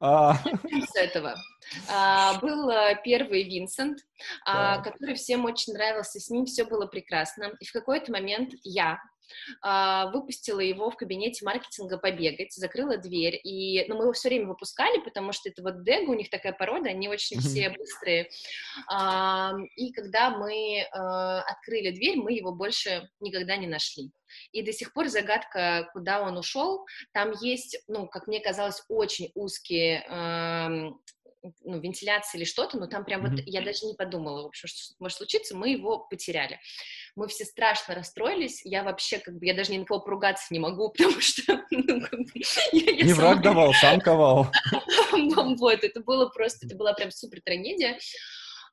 А... 0.00 0.34
С 0.34 0.96
этого. 0.96 1.34
А, 1.88 2.38
был 2.40 2.70
э, 2.70 2.98
первый 3.04 3.42
Винсент, 3.44 3.98
а, 4.46 4.80
который 4.80 5.14
всем 5.16 5.44
очень 5.44 5.74
нравился, 5.74 6.18
с 6.18 6.30
ним 6.30 6.46
все 6.46 6.64
было 6.64 6.86
прекрасно. 6.86 7.52
И 7.60 7.64
в 7.64 7.72
какой-то 7.72 8.10
момент 8.12 8.52
я, 8.62 8.98
выпустила 9.62 10.60
его 10.60 10.90
в 10.90 10.96
кабинете 10.96 11.44
маркетинга 11.44 11.98
побегать, 11.98 12.52
закрыла 12.52 12.96
дверь, 12.96 13.40
и, 13.42 13.84
ну, 13.88 13.96
мы 13.96 14.04
его 14.04 14.12
все 14.12 14.28
время 14.28 14.48
выпускали, 14.48 15.00
потому 15.00 15.32
что 15.32 15.48
это 15.48 15.62
вот 15.62 15.84
Дега, 15.84 16.10
у 16.10 16.14
них 16.14 16.30
такая 16.30 16.52
порода, 16.52 16.90
они 16.90 17.08
очень 17.08 17.40
все 17.40 17.70
быстрые, 17.70 18.30
а, 18.88 19.54
и 19.76 19.92
когда 19.92 20.30
мы 20.30 20.86
а, 20.92 21.40
открыли 21.42 21.90
дверь, 21.90 22.16
мы 22.16 22.32
его 22.32 22.52
больше 22.52 23.08
никогда 23.20 23.56
не 23.56 23.66
нашли. 23.66 24.10
И 24.52 24.62
до 24.62 24.72
сих 24.72 24.92
пор 24.92 25.08
загадка, 25.08 25.88
куда 25.92 26.20
он 26.20 26.36
ушел. 26.36 26.86
Там 27.12 27.32
есть, 27.40 27.82
ну, 27.88 28.06
как 28.06 28.26
мне 28.26 28.40
казалось, 28.40 28.82
очень 28.88 29.32
узкие 29.34 30.04
ну, 31.64 31.80
вентиляция 31.80 32.38
или 32.38 32.44
что-то, 32.44 32.78
но 32.78 32.86
там 32.86 33.04
прям 33.04 33.24
mm-hmm. 33.24 33.30
вот 33.30 33.40
я 33.46 33.62
даже 33.62 33.86
не 33.86 33.94
подумала, 33.94 34.42
в 34.42 34.46
общем, 34.46 34.68
что 34.68 34.94
может 34.98 35.18
случиться, 35.18 35.56
мы 35.56 35.70
его 35.70 36.00
потеряли. 36.00 36.60
Мы 37.18 37.26
все 37.26 37.44
страшно 37.44 37.96
расстроились, 37.96 38.60
я 38.64 38.84
вообще 38.84 39.18
как 39.18 39.34
бы, 39.38 39.46
я 39.46 39.54
даже 39.54 39.72
ни 39.72 39.78
на 39.78 39.84
кого 39.84 40.00
поругаться 40.00 40.46
не 40.50 40.60
могу, 40.60 40.90
потому 40.96 41.20
что... 41.20 41.64
Ну, 41.70 42.00
как 42.00 42.20
бы, 42.20 42.30
я, 42.72 42.92
я 42.92 43.04
не 43.04 43.12
сама... 43.12 43.30
враг 43.30 43.42
давал, 43.42 43.72
сам 43.74 44.00
ковал. 44.00 44.46
Вот, 45.58 45.82
это 45.82 46.00
было 46.00 46.28
просто, 46.28 46.66
это 46.66 46.76
была 46.76 46.92
прям 46.92 47.10
супер 47.10 47.40
трагедия. 47.40 47.98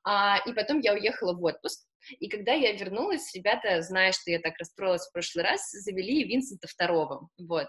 А, 0.03 0.37
и 0.45 0.53
потом 0.53 0.79
я 0.79 0.93
уехала 0.93 1.33
в 1.33 1.43
отпуск, 1.43 1.81
и 2.19 2.29
когда 2.29 2.53
я 2.53 2.73
вернулась, 2.73 3.33
ребята, 3.33 3.81
зная, 3.81 4.11
что 4.11 4.29
я 4.29 4.39
так 4.39 4.53
расстроилась 4.59 5.07
в 5.07 5.11
прошлый 5.11 5.43
раз, 5.43 5.71
завели 5.71 6.23
Винсента 6.23 6.67
второго. 6.67 7.29
Вот. 7.39 7.67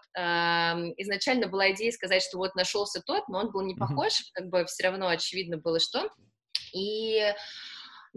Изначально 0.99 1.49
была 1.49 1.70
идея 1.72 1.91
сказать, 1.93 2.22
что 2.22 2.37
вот 2.37 2.55
нашелся 2.55 3.01
тот, 3.01 3.29
но 3.29 3.39
он 3.39 3.51
был 3.51 3.62
не 3.62 3.74
похож, 3.74 4.12
как 4.35 4.49
бы 4.49 4.66
все 4.66 4.85
равно 4.85 5.09
очевидно 5.09 5.57
было, 5.57 5.81
что. 5.81 6.11
И 6.74 7.33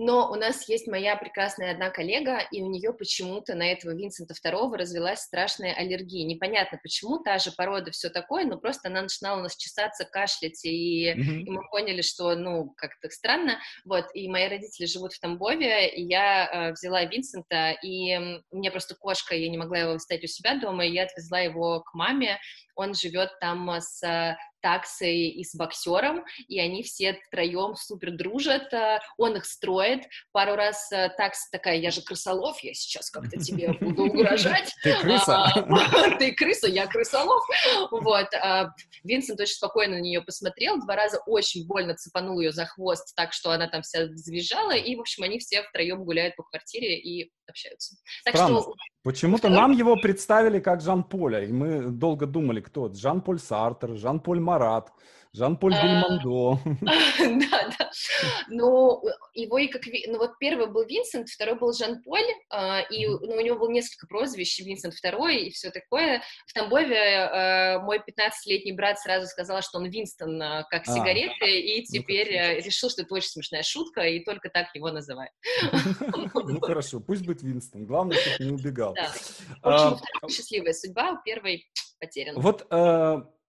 но 0.02 0.32
у 0.32 0.36
нас 0.36 0.70
есть 0.70 0.88
моя 0.88 1.18
прекрасная 1.18 1.74
одна 1.74 1.90
коллега, 1.90 2.40
и 2.52 2.62
у 2.62 2.70
нее 2.70 2.94
почему-то 2.94 3.54
на 3.54 3.70
этого 3.70 3.94
Винсента 3.94 4.34
II 4.34 4.78
развелась 4.78 5.20
страшная 5.20 5.74
аллергия. 5.74 6.26
Непонятно 6.26 6.80
почему, 6.82 7.20
та 7.20 7.38
же 7.38 7.52
порода, 7.52 7.92
все 7.92 8.10
такое, 8.10 8.46
но 8.46 8.58
просто 8.58 8.88
она 8.88 9.02
начинала 9.02 9.40
у 9.40 9.44
нас 9.44 9.58
чесаться, 9.58 10.06
кашлять, 10.06 10.64
и, 10.64 11.12
mm-hmm. 11.12 11.42
и 11.42 11.50
мы 11.50 11.70
поняли, 11.70 12.02
что, 12.02 12.34
ну, 12.36 12.74
как-то 12.78 13.10
странно, 13.10 13.60
вот, 13.84 14.06
и 14.14 14.30
мои 14.30 14.48
родители 14.48 14.86
живут 14.86 15.12
в 15.12 15.20
Тамбове, 15.20 15.90
и 15.90 16.04
я 16.04 16.48
э, 16.48 16.72
взяла 16.72 17.04
Винсента, 17.04 17.72
и 17.84 18.40
у 18.52 18.58
меня 18.58 18.72
просто 18.72 18.96
кошка, 18.96 19.36
я 19.36 19.50
не 19.50 19.58
могла 19.58 19.80
его 19.80 19.92
оставить 19.92 20.24
у 20.24 20.28
себя 20.28 20.58
дома, 20.58 20.86
и 20.86 20.94
я 20.94 21.04
отвезла 21.04 21.42
его 21.42 21.82
к 21.82 21.94
маме, 21.94 22.40
он 22.76 22.94
живет 22.94 23.38
там 23.42 23.70
с 23.70 24.02
таксой 24.62 25.28
и 25.30 25.44
с 25.44 25.56
боксером, 25.56 26.24
и 26.48 26.60
они 26.60 26.84
все 26.84 27.20
втроем 27.28 27.76
супер 27.76 28.12
дружат, 28.12 28.74
э, 28.74 29.00
он 29.18 29.36
их 29.38 29.46
строит, 29.46 30.04
пару 30.32 30.56
раз 30.56 30.92
э, 30.92 31.10
такса 31.18 31.48
такая, 31.52 31.78
я 31.78 31.92
же 31.92 32.02
крысолов, 32.02 32.60
я 32.64 32.74
сейчас 32.74 33.10
как-то 33.10 33.40
тебе 33.40 33.74
буду 33.82 34.06
угрожать. 34.06 34.74
Ты 34.84 34.96
крыса? 35.02 35.44
А, 35.46 36.18
ты 36.20 36.34
крыса, 36.34 36.68
я 36.68 36.88
крысолов. 36.88 37.44
Вот. 37.92 38.28
А, 38.34 38.70
Винсент 39.04 39.40
очень 39.40 39.56
спокойно 39.56 39.96
на 39.96 40.02
нее 40.02 40.22
посмотрел, 40.22 40.80
два 40.80 40.96
раза 40.96 41.20
очень 41.26 41.66
больно 41.66 41.96
цепанул 41.96 42.40
ее 42.40 42.52
за 42.52 42.66
хвост, 42.66 43.16
так 43.16 43.34
что 43.34 43.52
она 43.52 43.68
там 43.68 43.82
вся 43.82 44.08
завизжала, 44.14 44.76
и, 44.76 44.96
в 44.96 45.02
общем, 45.02 45.24
они 45.24 45.40
все 45.40 45.64
втроем 45.64 46.04
гуляют 46.04 46.36
по 46.36 46.44
квартире 46.44 47.00
и 47.00 47.32
общаются. 47.50 47.96
Так 48.24 48.36
Странно. 48.36 48.62
что... 48.62 48.74
Почему-то 49.04 49.50
нам 49.50 49.72
его 49.72 49.96
представили 49.96 50.60
как 50.60 50.82
Жан-Поля, 50.82 51.44
и 51.46 51.52
мы 51.52 51.90
долго 51.90 52.26
думали, 52.26 52.62
кто 52.62 52.88
это. 52.88 52.96
Жан-Поль 52.96 53.40
Сартер, 53.40 53.96
Жан-Поль 53.96 54.40
Марат. 54.40 54.92
Жан-Поль 55.34 55.76
а, 55.76 55.84
Бельмондо. 55.84 56.60
Да, 57.50 57.70
да. 57.78 57.92
Ну, 58.48 59.02
его 59.34 59.58
и 59.60 59.68
как... 59.68 59.84
Ну, 60.08 60.18
вот 60.18 60.38
первый 60.40 60.68
был 60.68 60.86
Винсент, 60.86 61.30
второй 61.30 61.58
был 61.58 61.72
Жан-Поль, 61.74 62.26
а, 62.50 62.82
и 62.82 63.06
ну, 63.06 63.36
у 63.36 63.42
него 63.42 63.58
было 63.60 63.70
несколько 63.70 64.08
прозвищ, 64.08 64.60
Винсент 64.60 64.96
второй 64.96 65.44
и 65.44 65.50
все 65.52 65.70
такое. 65.70 66.24
В 66.48 66.54
Тамбове 66.54 66.96
э, 66.96 67.80
мой 67.80 68.00
15-летний 68.00 68.72
брат 68.72 69.00
сразу 69.00 69.28
сказал, 69.28 69.62
что 69.62 69.78
он 69.78 69.90
Винстон 69.90 70.42
э, 70.42 70.64
как 70.70 70.88
а. 70.88 70.92
сигареты, 70.92 71.60
и 71.60 71.82
ну, 71.82 71.86
теперь 72.00 72.34
э, 72.34 72.60
решил, 72.62 72.90
что 72.90 73.04
это 73.04 73.14
очень 73.14 73.30
смешная 73.30 73.64
шутка, 73.64 74.02
и 74.02 74.24
только 74.24 74.50
так 74.50 74.74
его 74.74 74.92
называют. 74.92 75.32
Ну, 76.50 76.60
хорошо, 76.62 77.00
пусть 77.00 77.26
будет 77.26 77.44
Винстон. 77.44 77.86
Главное, 77.86 78.18
чтобы 78.18 78.50
не 78.50 78.56
убегал. 78.56 78.96
В 79.62 79.68
общем, 79.68 80.30
счастливая 80.30 80.74
судьба, 80.74 81.12
у 81.12 81.24
первой 81.24 81.68
потерян. 82.00 82.36
Вот 82.40 82.66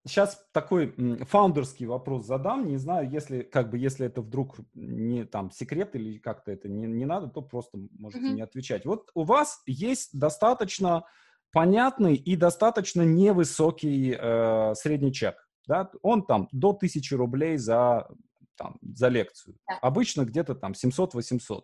сейчас 0.07 0.45
такой 0.53 0.95
фаундерский 1.27 1.87
вопрос 1.87 2.27
задам. 2.27 2.67
Не 2.69 2.77
знаю, 2.77 3.11
если 3.11 3.43
как 3.43 3.71
бы 3.71 3.79
если 3.79 4.07
это 4.07 4.23
вдруг 4.23 4.57
не 4.75 5.25
там 5.25 5.51
секрет 5.51 5.95
или 5.95 6.19
как-то 6.19 6.53
это 6.53 6.69
не, 6.69 6.87
не 6.87 7.05
надо, 7.05 7.29
то 7.29 7.43
просто 7.43 7.79
можете 7.99 8.27
mm-hmm. 8.27 8.35
не 8.35 8.43
отвечать. 8.43 8.85
Вот 8.85 9.11
у 9.15 9.25
вас 9.25 9.63
есть 9.67 10.19
достаточно 10.19 11.05
понятный 11.53 12.15
и 12.15 12.37
достаточно 12.37 13.03
невысокий 13.03 14.17
э, 14.19 14.75
средний 14.75 15.13
чек. 15.13 15.49
Да? 15.67 15.91
Он 16.03 16.25
там 16.25 16.49
до 16.53 16.71
1000 16.71 17.17
рублей 17.17 17.57
за, 17.57 18.09
там, 18.57 18.79
за 18.83 19.09
лекцию. 19.09 19.57
Да. 19.69 19.79
Обычно 19.83 20.25
где-то 20.25 20.55
там 20.55 20.73
700-800. 20.73 21.61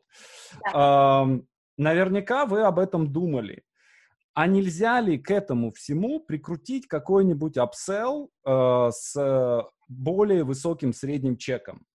Да. 0.73 1.25
Э, 1.25 1.41
наверняка 1.77 2.47
вы 2.47 2.63
об 2.63 2.79
этом 2.79 3.13
думали. 3.13 3.63
А 4.37 4.47
нельзя 4.47 5.01
ли 5.01 5.17
к 5.17 5.31
этому 5.31 5.73
всему 5.73 6.21
прикрутить 6.21 6.87
какой-нибудь 6.87 7.57
апсел 7.57 8.31
э, 8.45 8.91
с 8.93 9.67
более 9.89 10.45
высоким 10.45 10.93
средним 10.93 11.39
чеком? 11.39 11.87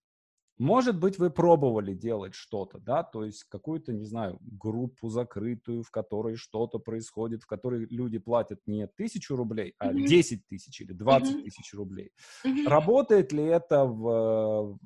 Может 0.58 0.98
быть, 0.98 1.18
вы 1.18 1.30
пробовали 1.30 1.94
делать 1.94 2.34
что-то, 2.34 2.80
да, 2.80 3.04
то 3.04 3.24
есть 3.24 3.44
какую-то, 3.44 3.92
не 3.92 4.04
знаю, 4.04 4.40
группу 4.40 5.08
закрытую, 5.08 5.84
в 5.84 5.92
которой 5.92 6.34
что-то 6.34 6.80
происходит, 6.80 7.44
в 7.44 7.46
которой 7.46 7.86
люди 7.88 8.18
платят 8.18 8.58
не 8.66 8.88
тысячу 8.88 9.36
рублей, 9.36 9.74
а 9.78 9.92
mm-hmm. 9.92 10.06
10 10.06 10.46
тысяч 10.48 10.80
или 10.80 10.92
20 10.92 11.36
mm-hmm. 11.36 11.42
тысяч 11.44 11.72
рублей. 11.74 12.10
Mm-hmm. 12.44 12.68
Работает 12.68 13.32
ли 13.32 13.44
это 13.44 13.84
в... 13.84 14.76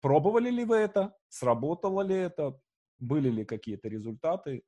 Пробовали 0.00 0.50
ли 0.50 0.64
вы 0.64 0.76
это? 0.76 1.12
Сработало 1.28 2.02
ли 2.02 2.14
это? 2.14 2.56
Были 3.00 3.30
ли 3.30 3.44
какие-то 3.44 3.88
результаты? 3.88 4.62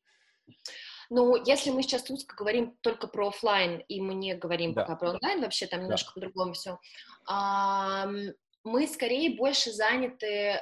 Ну, 1.10 1.36
если 1.44 1.70
мы 1.70 1.82
сейчас 1.82 2.10
узко 2.10 2.34
говорим 2.36 2.76
только 2.80 3.06
про 3.06 3.28
офлайн, 3.28 3.78
и 3.88 4.00
мы 4.00 4.14
не 4.14 4.34
говорим 4.34 4.74
да. 4.74 4.82
пока 4.82 4.96
про 4.96 5.10
онлайн, 5.10 5.40
вообще 5.40 5.66
там 5.66 5.82
немножко 5.82 6.10
да. 6.10 6.14
по-другому 6.14 6.52
все, 6.52 6.78
а, 7.26 8.08
мы 8.64 8.86
скорее 8.88 9.36
больше 9.36 9.72
заняты 9.72 10.60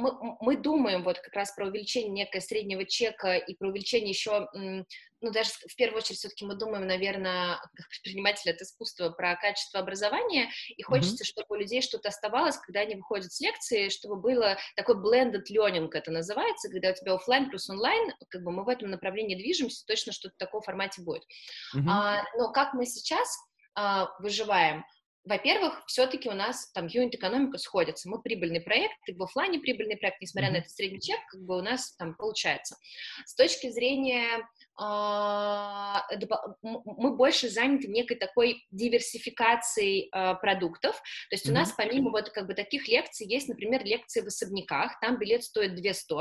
мы, 0.00 0.36
мы 0.40 0.56
думаем 0.56 1.02
вот 1.02 1.18
как 1.20 1.34
раз 1.34 1.52
про 1.52 1.66
увеличение 1.66 2.10
некого 2.10 2.40
среднего 2.40 2.84
чека 2.84 3.36
и 3.36 3.54
про 3.54 3.68
увеличение 3.68 4.10
еще, 4.10 4.48
ну, 4.52 5.30
даже 5.30 5.50
в 5.50 5.76
первую 5.76 5.98
очередь 5.98 6.18
все-таки 6.18 6.44
мы 6.44 6.54
думаем, 6.54 6.86
наверное, 6.86 7.56
как 7.74 7.88
предприниматель 7.88 8.50
от 8.50 8.60
искусства 8.60 9.10
про 9.10 9.36
качество 9.36 9.80
образования, 9.80 10.50
и 10.76 10.82
хочется, 10.82 11.24
mm-hmm. 11.24 11.26
чтобы 11.26 11.46
у 11.50 11.58
людей 11.58 11.82
что-то 11.82 12.08
оставалось, 12.08 12.56
когда 12.56 12.80
они 12.80 12.96
выходят 12.96 13.32
с 13.32 13.40
лекции, 13.40 13.88
чтобы 13.88 14.16
было 14.16 14.56
такой 14.76 14.96
blended 14.96 15.44
learning, 15.50 15.88
это 15.92 16.10
называется, 16.10 16.70
когда 16.70 16.90
у 16.90 16.94
тебя 16.94 17.14
офлайн 17.14 17.48
плюс 17.50 17.68
онлайн, 17.68 18.12
как 18.28 18.42
бы 18.42 18.50
мы 18.50 18.64
в 18.64 18.68
этом 18.68 18.90
направлении 18.90 19.36
движемся, 19.36 19.84
точно 19.86 20.12
что-то 20.12 20.34
в 20.34 20.38
таком 20.38 20.62
формате 20.62 21.02
будет. 21.02 21.22
Mm-hmm. 21.76 21.88
А, 21.88 22.24
но 22.36 22.52
как 22.52 22.74
мы 22.74 22.86
сейчас 22.86 23.36
а, 23.74 24.08
выживаем? 24.18 24.84
Во-первых, 25.30 25.84
все-таки 25.86 26.28
у 26.28 26.32
нас 26.32 26.72
там 26.72 26.88
юнит-экономика 26.88 27.56
сходится. 27.56 28.10
Мы 28.10 28.20
прибыльный 28.20 28.60
проект, 28.60 28.96
и 29.06 29.14
в 29.14 29.22
офлайне 29.22 29.60
прибыльный 29.60 29.96
проект, 29.96 30.20
несмотря 30.20 30.48
mm-hmm. 30.48 30.52
на 30.52 30.56
этот 30.58 30.72
средний 30.72 31.00
чек, 31.00 31.20
как 31.30 31.40
бы 31.42 31.56
у 31.56 31.62
нас 31.62 31.94
там 31.94 32.16
получается. 32.16 32.76
С 33.24 33.36
точки 33.36 33.70
зрения 33.70 34.44
а, 34.76 36.04
мы 36.52 37.16
больше 37.16 37.48
заняты 37.48 37.86
некой 37.86 38.16
такой 38.16 38.66
диверсификацией 38.72 40.08
а, 40.10 40.34
продуктов. 40.34 40.96
То 40.96 41.36
есть 41.36 41.46
mm-hmm. 41.46 41.52
у 41.52 41.54
нас 41.54 41.72
помимо 41.76 42.10
вот 42.10 42.30
как 42.30 42.48
бы 42.48 42.54
таких 42.54 42.88
лекций 42.88 43.24
есть, 43.28 43.48
например, 43.48 43.84
лекции 43.84 44.22
в 44.22 44.26
особняках, 44.26 44.98
там 45.00 45.16
билет 45.16 45.44
стоит 45.44 45.76
200, 45.76 46.14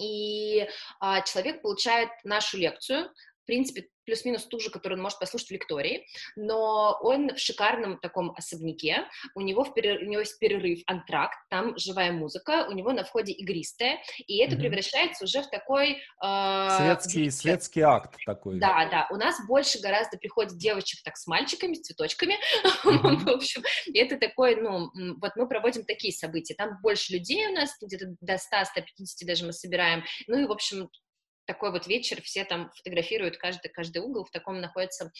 и 0.00 0.66
а, 0.98 1.20
человек 1.22 1.62
получает 1.62 2.08
нашу 2.24 2.56
лекцию, 2.58 3.10
принципе, 3.50 3.88
плюс-минус 4.06 4.46
ту 4.46 4.60
же, 4.60 4.70
которую 4.70 4.98
он 4.98 5.02
может 5.02 5.18
послушать 5.18 5.48
в 5.48 5.50
лектории, 5.52 6.06
но 6.36 6.96
он 7.02 7.34
в 7.34 7.38
шикарном 7.38 7.98
таком 7.98 8.30
особняке, 8.36 9.08
у 9.34 9.40
него, 9.40 9.64
в 9.64 9.74
перерыв, 9.74 10.06
у 10.06 10.10
него 10.10 10.20
есть 10.20 10.38
перерыв, 10.38 10.78
антракт, 10.86 11.36
там 11.48 11.76
живая 11.76 12.12
музыка, 12.12 12.68
у 12.68 12.72
него 12.72 12.92
на 12.92 13.02
входе 13.02 13.32
игристая, 13.32 13.98
и 14.18 14.38
это 14.38 14.54
mm-hmm. 14.54 14.60
превращается 14.60 15.24
уже 15.24 15.42
в 15.42 15.50
такой... 15.50 16.00
Э, 16.22 16.68
светский, 16.78 17.28
в... 17.28 17.34
светский 17.34 17.80
акт 17.80 18.14
такой. 18.24 18.60
Да, 18.60 18.88
да, 18.88 19.08
у 19.10 19.16
нас 19.16 19.36
больше 19.48 19.80
гораздо 19.80 20.16
приходит 20.16 20.56
девочек 20.56 21.02
так 21.02 21.16
с 21.16 21.26
мальчиками, 21.26 21.74
с 21.74 21.80
цветочками, 21.80 22.36
в 22.84 23.28
общем, 23.28 23.62
и 23.86 23.98
это 23.98 24.16
такой, 24.16 24.54
ну, 24.54 24.90
вот 25.20 25.32
мы 25.34 25.48
проводим 25.48 25.84
такие 25.84 26.12
события, 26.12 26.54
там 26.54 26.78
больше 26.82 27.14
людей 27.14 27.48
у 27.48 27.52
нас, 27.52 27.76
где-то 27.82 28.14
до 28.20 28.34
100-150 28.34 29.26
даже 29.26 29.44
мы 29.44 29.52
собираем, 29.52 30.04
ну 30.28 30.38
и, 30.38 30.46
в 30.46 30.52
общем, 30.52 30.88
такой 31.50 31.72
вот 31.72 31.88
вечер, 31.88 32.22
все 32.22 32.44
там 32.44 32.70
фотографируют 32.76 33.36
каждый, 33.36 33.70
каждый 33.70 33.98
угол, 33.98 34.24
в 34.24 34.30
таком 34.30 34.60
находится 34.60 35.10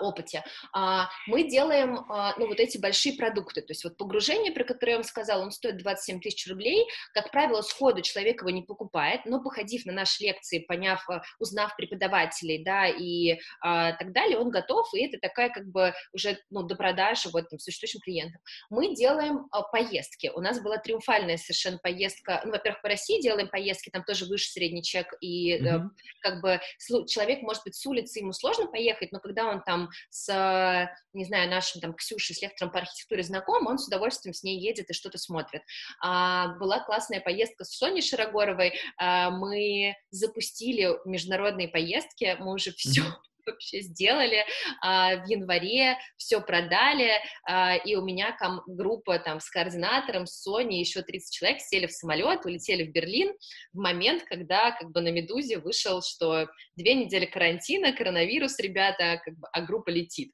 опыте. 0.00 0.44
А, 0.72 1.08
мы 1.26 1.44
делаем, 1.44 2.04
а, 2.08 2.34
ну, 2.38 2.46
вот 2.46 2.60
эти 2.60 2.78
большие 2.78 3.16
продукты, 3.16 3.62
то 3.62 3.70
есть 3.70 3.84
вот 3.84 3.96
погружение, 3.96 4.52
про 4.52 4.64
которое 4.64 4.92
я 4.92 4.98
вам 4.98 5.04
сказала, 5.04 5.42
он 5.42 5.50
стоит 5.50 5.78
27 5.78 6.20
тысяч 6.20 6.48
рублей, 6.48 6.86
как 7.12 7.30
правило, 7.30 7.62
сходу 7.62 8.02
человек 8.02 8.40
его 8.40 8.50
не 8.50 8.62
покупает, 8.62 9.22
но 9.24 9.42
походив 9.42 9.86
на 9.86 9.92
наши 9.92 10.24
лекции, 10.24 10.58
поняв, 10.60 11.06
узнав 11.38 11.76
преподавателей, 11.76 12.62
да, 12.64 12.86
и 12.86 13.38
так 13.60 14.12
далее, 14.12 14.38
он 14.38 14.50
готов, 14.50 14.92
и 14.94 15.06
это 15.06 15.18
такая 15.18 15.50
как 15.50 15.66
бы 15.66 15.92
уже, 16.12 16.38
ну, 16.50 16.62
до 16.62 16.76
продажи 16.76 17.28
вот 17.30 17.48
там 17.48 17.58
существующим 17.58 18.00
клиентам. 18.00 18.40
Мы 18.70 18.94
делаем 18.94 19.48
поездки, 19.72 20.30
у 20.34 20.40
нас 20.40 20.60
была 20.60 20.78
триумфальная 20.78 21.36
совершенно 21.36 21.78
поездка, 21.78 22.42
ну, 22.44 22.52
во-первых, 22.52 22.82
по 22.82 22.88
России 22.88 23.20
делаем 23.20 23.48
поездки, 23.48 23.90
там 23.90 24.04
тоже 24.04 24.26
выше 24.26 24.50
средний 24.50 24.82
чек, 24.82 25.14
и 25.20 25.58
mm-hmm. 25.58 25.82
как 26.20 26.40
бы 26.40 26.60
человек, 27.06 27.42
может 27.42 27.62
быть, 27.64 27.74
с 27.74 27.86
улицы 27.86 28.20
ему 28.20 28.32
сложно 28.32 28.66
поехать, 28.66 29.12
но 29.12 29.20
когда 29.20 29.48
он 29.48 29.62
там 29.66 29.90
с, 30.08 30.90
не 31.12 31.24
знаю, 31.26 31.50
нашим 31.50 31.82
там 31.82 31.92
Ксюшей 31.92 32.34
с 32.34 32.40
лектором 32.40 32.72
по 32.72 32.78
архитектуре 32.78 33.22
знаком, 33.22 33.66
он 33.66 33.78
с 33.78 33.86
удовольствием 33.86 34.32
с 34.32 34.42
ней 34.42 34.58
едет 34.58 34.88
и 34.88 34.94
что-то 34.94 35.18
смотрит. 35.18 35.62
А, 36.02 36.54
была 36.56 36.80
классная 36.80 37.20
поездка 37.20 37.64
с 37.64 37.76
Соней 37.76 38.02
Широгоровой, 38.02 38.72
а, 38.96 39.30
мы 39.30 39.94
запустили 40.10 40.96
международные 41.04 41.68
поездки, 41.68 42.36
мы 42.38 42.54
уже 42.54 42.72
все 42.72 43.02
вообще 43.46 43.80
сделали 43.80 44.44
а, 44.82 45.16
в 45.16 45.28
январе, 45.28 45.98
все 46.16 46.40
продали, 46.40 47.12
а, 47.44 47.76
и 47.76 47.94
у 47.94 48.04
меня 48.04 48.36
там 48.38 48.62
группа 48.66 49.18
там 49.18 49.40
с 49.40 49.48
координатором, 49.48 50.26
с 50.26 50.42
Соней, 50.42 50.80
еще 50.80 51.02
30 51.02 51.34
человек 51.34 51.60
сели 51.60 51.86
в 51.86 51.92
самолет, 51.92 52.44
улетели 52.44 52.84
в 52.84 52.92
Берлин 52.92 53.32
в 53.72 53.78
момент, 53.78 54.24
когда 54.24 54.72
как 54.72 54.90
бы 54.90 55.00
на 55.00 55.10
«Медузе» 55.10 55.58
вышел, 55.58 56.02
что 56.02 56.48
две 56.76 56.94
недели 56.94 57.26
карантина, 57.26 57.92
коронавирус, 57.92 58.58
ребята, 58.58 59.20
как 59.24 59.34
бы, 59.34 59.46
а 59.52 59.60
группа 59.62 59.90
летит 59.90 60.32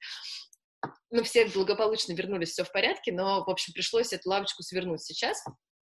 ну, 1.10 1.22
все 1.22 1.46
благополучно 1.46 2.12
вернулись, 2.12 2.50
все 2.50 2.64
в 2.64 2.72
порядке, 2.72 3.12
но, 3.12 3.44
в 3.44 3.50
общем, 3.50 3.72
пришлось 3.72 4.12
эту 4.12 4.28
лавочку 4.28 4.62
свернуть 4.62 5.02
сейчас. 5.02 5.44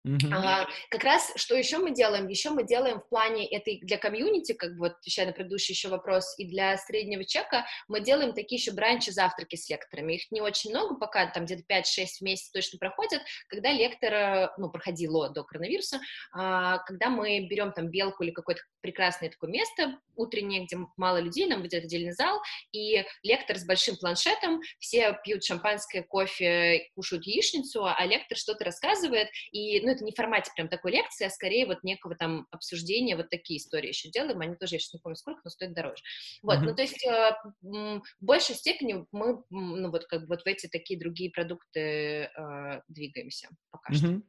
Uh-huh. 0.05 0.33
А, 0.33 0.67
как 0.89 1.03
раз, 1.05 1.31
что 1.37 1.55
еще 1.55 1.77
мы 1.77 1.91
делаем? 1.91 2.27
Еще 2.27 2.49
мы 2.49 2.65
делаем 2.65 2.99
в 2.99 3.07
плане 3.07 3.47
этой 3.47 3.79
для 3.81 3.97
комьюнити, 3.97 4.51
как 4.51 4.73
бы 4.73 4.79
вот 4.79 4.91
отвечая 4.97 5.27
на 5.27 5.31
предыдущий 5.31 5.73
еще 5.73 5.87
вопрос, 5.87 6.37
и 6.37 6.45
для 6.45 6.77
среднего 6.77 7.23
чека, 7.23 7.65
мы 7.87 8.01
делаем 8.01 8.33
такие 8.33 8.59
еще 8.59 8.73
бранчи, 8.73 9.11
завтраки 9.11 9.55
с 9.55 9.69
лекторами. 9.69 10.15
Их 10.15 10.29
не 10.31 10.41
очень 10.41 10.71
много, 10.71 10.95
пока 10.95 11.27
там 11.27 11.45
где-то 11.45 11.63
5-6 11.69 11.83
в 12.19 12.21
месяц 12.21 12.49
точно 12.49 12.79
проходят, 12.79 13.21
когда 13.47 13.71
лектор, 13.71 14.51
ну, 14.57 14.69
проходило 14.69 15.29
до 15.29 15.43
коронавируса, 15.43 16.01
а, 16.33 16.79
когда 16.79 17.09
мы 17.09 17.47
берем 17.47 17.71
там 17.71 17.89
белку 17.89 18.23
или 18.23 18.31
какое-то 18.31 18.61
прекрасное 18.81 19.29
такое 19.29 19.49
место 19.49 19.99
утреннее, 20.15 20.65
где 20.65 20.77
мало 20.97 21.17
людей, 21.17 21.47
нам 21.47 21.61
будет 21.61 21.73
отдельный 21.73 22.11
зал, 22.11 22.41
и 22.71 23.05
лектор 23.23 23.57
с 23.57 23.65
большим 23.65 23.95
планшетом, 23.95 24.61
все 24.79 25.17
пьют 25.23 25.43
шампанское, 25.43 26.03
кофе, 26.03 26.89
кушают 26.93 27.25
яичницу, 27.25 27.85
а 27.85 28.05
лектор 28.05 28.37
что-то 28.37 28.65
рассказывает, 28.65 29.29
и, 29.51 29.79
ну, 29.81 29.92
это 29.93 30.03
не 30.03 30.11
в 30.11 30.15
формате 30.15 30.51
прям 30.55 30.67
такой 30.67 30.91
лекции, 30.91 31.25
а 31.25 31.29
скорее 31.29 31.65
вот 31.65 31.83
некого 31.83 32.15
там 32.15 32.47
обсуждения, 32.51 33.15
вот 33.15 33.29
такие 33.29 33.59
истории 33.59 33.89
еще 33.89 34.09
делаем, 34.09 34.39
они 34.41 34.55
тоже, 34.55 34.75
я 34.75 34.79
сейчас 34.79 34.93
не 34.93 34.99
помню 34.99 35.15
сколько, 35.15 35.41
но 35.43 35.49
стоят 35.49 35.73
дороже. 35.73 36.03
Вот, 36.41 36.57
mm-hmm. 36.57 36.61
ну, 36.61 36.75
то 36.75 36.81
есть 36.81 37.05
э, 37.05 37.35
в 37.61 38.25
большей 38.25 38.55
степени 38.55 39.05
мы, 39.11 39.43
ну, 39.49 39.91
вот 39.91 40.05
как 40.05 40.21
бы 40.21 40.27
вот 40.27 40.41
в 40.41 40.47
эти 40.47 40.67
такие 40.67 40.99
другие 40.99 41.31
продукты 41.31 41.79
э, 41.79 42.81
двигаемся 42.87 43.49
пока 43.71 43.93
mm-hmm. 43.93 43.97
что. 43.97 44.21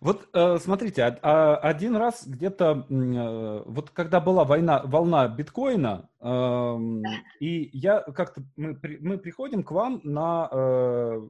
Вот 0.00 0.28
э, 0.32 0.58
смотрите, 0.58 1.18
а, 1.22 1.56
один 1.56 1.96
раз 1.96 2.26
где-то, 2.26 2.86
э, 2.88 3.62
вот 3.66 3.90
когда 3.90 4.20
была 4.20 4.44
война, 4.44 4.82
волна 4.84 5.28
биткоина, 5.28 6.08
э, 6.20 6.24
да. 6.24 7.10
и 7.40 7.70
я 7.72 8.00
как-то, 8.00 8.42
мы, 8.56 8.78
мы 9.00 9.18
приходим 9.18 9.62
к 9.62 9.70
вам 9.70 10.00
на 10.04 10.48
э, 10.50 11.28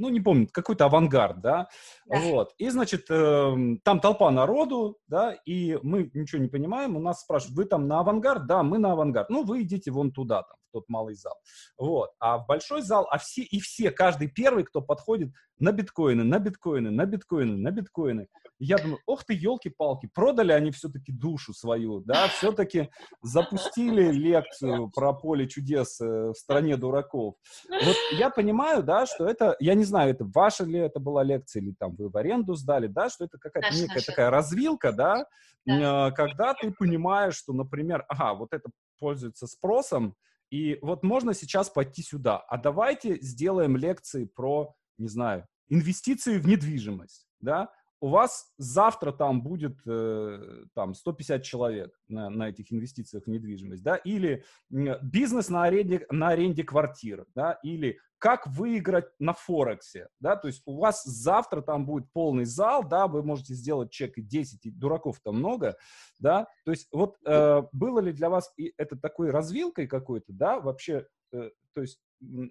ну, 0.00 0.08
не 0.08 0.20
помню, 0.20 0.48
какой-то 0.50 0.86
авангард, 0.86 1.40
да, 1.40 1.68
да. 2.06 2.20
вот, 2.20 2.54
и, 2.58 2.68
значит, 2.70 3.06
э, 3.10 3.54
там 3.84 4.00
толпа 4.00 4.30
народу, 4.30 4.98
да, 5.06 5.32
и 5.44 5.78
мы 5.82 6.10
ничего 6.14 6.42
не 6.42 6.48
понимаем, 6.48 6.96
у 6.96 7.00
нас 7.00 7.20
спрашивают, 7.20 7.56
вы 7.56 7.64
там 7.66 7.86
на 7.86 8.00
авангард? 8.00 8.46
Да, 8.46 8.62
мы 8.62 8.78
на 8.78 8.92
авангард, 8.92 9.30
ну, 9.30 9.44
вы 9.44 9.62
идите 9.62 9.90
вон 9.90 10.10
туда, 10.10 10.42
там, 10.42 10.56
в 10.68 10.72
тот 10.72 10.88
малый 10.88 11.14
зал, 11.14 11.36
вот, 11.78 12.10
а 12.18 12.38
в 12.38 12.46
большой 12.46 12.82
зал, 12.82 13.06
а 13.10 13.18
все, 13.18 13.42
и 13.42 13.60
все, 13.60 13.90
каждый 13.90 14.28
первый, 14.28 14.64
кто 14.64 14.80
подходит 14.80 15.32
на 15.58 15.72
биткоины, 15.72 16.24
на 16.24 16.38
биткоины, 16.38 16.90
на 16.90 17.04
биткоины, 17.04 17.56
на 17.56 17.70
биткоины, 17.70 18.28
я 18.60 18.76
думаю, 18.78 19.00
ох 19.06 19.24
ты, 19.24 19.34
елки-палки, 19.34 20.08
продали 20.14 20.52
они 20.52 20.70
все-таки 20.70 21.12
душу 21.12 21.52
свою, 21.52 22.00
да, 22.00 22.28
все-таки 22.28 22.90
запустили 23.22 24.12
лекцию 24.12 24.90
про 24.94 25.12
поле 25.12 25.48
чудес 25.48 26.00
э, 26.00 26.30
в 26.30 26.34
стране 26.34 26.76
дураков. 26.76 27.34
Вот 27.68 27.96
я 28.12 28.30
понимаю, 28.30 28.82
да, 28.82 29.06
что 29.06 29.26
это, 29.26 29.56
я 29.60 29.74
не 29.74 29.84
знаю, 29.84 30.10
это 30.10 30.24
ваша 30.24 30.64
ли 30.64 30.78
это 30.78 31.00
была 31.00 31.22
лекция, 31.22 31.62
или 31.62 31.74
там 31.78 31.96
вы 31.96 32.10
в 32.10 32.16
аренду 32.16 32.54
сдали, 32.54 32.86
да, 32.86 33.08
что 33.08 33.24
это 33.24 33.38
какая-то 33.38 33.74
некая 33.74 33.94
наша. 33.94 34.06
такая 34.06 34.30
развилка, 34.30 34.92
да, 34.92 35.26
да, 35.66 36.08
э, 36.08 36.12
когда 36.12 36.54
ты 36.54 36.70
понимаешь, 36.70 37.36
что, 37.36 37.52
например, 37.52 38.04
ага, 38.08 38.34
вот 38.34 38.52
это 38.52 38.70
пользуется 38.98 39.46
спросом, 39.46 40.14
и 40.50 40.78
вот 40.82 41.02
можно 41.02 41.32
сейчас 41.32 41.70
пойти 41.70 42.02
сюда, 42.02 42.38
а 42.38 42.58
давайте 42.58 43.18
сделаем 43.20 43.76
лекции 43.76 44.24
про, 44.24 44.74
не 44.98 45.08
знаю, 45.08 45.46
инвестиции 45.68 46.38
в 46.38 46.46
недвижимость, 46.46 47.26
да, 47.40 47.70
у 48.00 48.08
вас 48.08 48.52
завтра 48.56 49.12
там 49.12 49.42
будет 49.42 49.78
э, 49.86 50.64
там 50.74 50.94
150 50.94 51.42
человек 51.42 51.92
на, 52.08 52.30
на 52.30 52.48
этих 52.48 52.72
инвестициях 52.72 53.24
в 53.24 53.26
недвижимость, 53.28 53.82
да, 53.82 53.96
или 53.96 54.44
бизнес 54.70 55.48
на 55.48 55.64
аренде, 55.64 56.06
на 56.10 56.28
аренде 56.28 56.64
квартир, 56.64 57.26
да, 57.34 57.58
или 57.62 57.98
как 58.20 58.46
выиграть 58.46 59.06
на 59.18 59.32
Форексе, 59.32 60.08
да, 60.20 60.36
то 60.36 60.46
есть 60.46 60.62
у 60.66 60.78
вас 60.78 61.02
завтра 61.04 61.62
там 61.62 61.86
будет 61.86 62.12
полный 62.12 62.44
зал, 62.44 62.86
да, 62.86 63.06
вы 63.06 63.22
можете 63.22 63.54
сделать 63.54 63.90
чек 63.90 64.18
и 64.18 64.22
10, 64.22 64.66
и 64.66 64.70
дураков-то 64.70 65.32
много, 65.32 65.76
да, 66.18 66.46
то 66.64 66.70
есть 66.70 66.88
вот 66.92 67.16
э, 67.26 67.62
было 67.72 67.98
ли 68.00 68.12
для 68.12 68.28
вас 68.28 68.52
и 68.58 68.74
это 68.76 68.96
такой 68.96 69.30
развилкой 69.30 69.86
какой-то, 69.86 70.32
да, 70.34 70.60
вообще, 70.60 70.98
э, 70.98 71.04
то 71.30 71.80
есть 71.80 72.00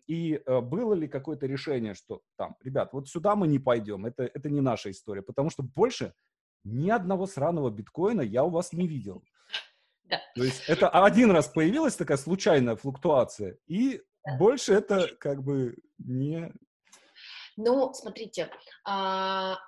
и 0.07 0.41
э, 0.43 0.61
было 0.61 0.93
ли 0.93 1.07
какое-то 1.07 1.45
решение, 1.45 1.93
что 1.93 2.21
там, 2.38 2.55
ребят, 2.63 2.91
вот 2.93 3.07
сюда 3.07 3.36
мы 3.36 3.47
не 3.47 3.59
пойдем, 3.59 4.05
это, 4.05 4.23
это 4.23 4.49
не 4.49 4.61
наша 4.61 4.89
история, 4.89 5.21
потому 5.21 5.49
что 5.49 5.63
больше 5.63 6.13
ни 6.63 6.89
одного 6.89 7.27
сраного 7.27 7.69
биткоина 7.69 8.21
я 8.21 8.43
у 8.43 8.49
вас 8.49 8.73
не 8.73 8.88
видел. 8.88 9.23
Да. 10.05 10.19
То 10.36 10.43
есть 10.43 10.67
это 10.67 10.89
один 10.89 11.32
раз 11.32 11.47
появилась 11.47 11.95
такая 11.95 12.17
случайная 12.17 12.75
флуктуация, 12.75 13.57
и 13.67 14.01
да. 14.25 14.38
больше 14.38 14.73
это 14.73 15.07
как 15.19 15.43
бы 15.43 15.75
не... 15.99 16.51
Ну, 17.55 17.93
смотрите, 17.93 18.49
а, 18.86 19.59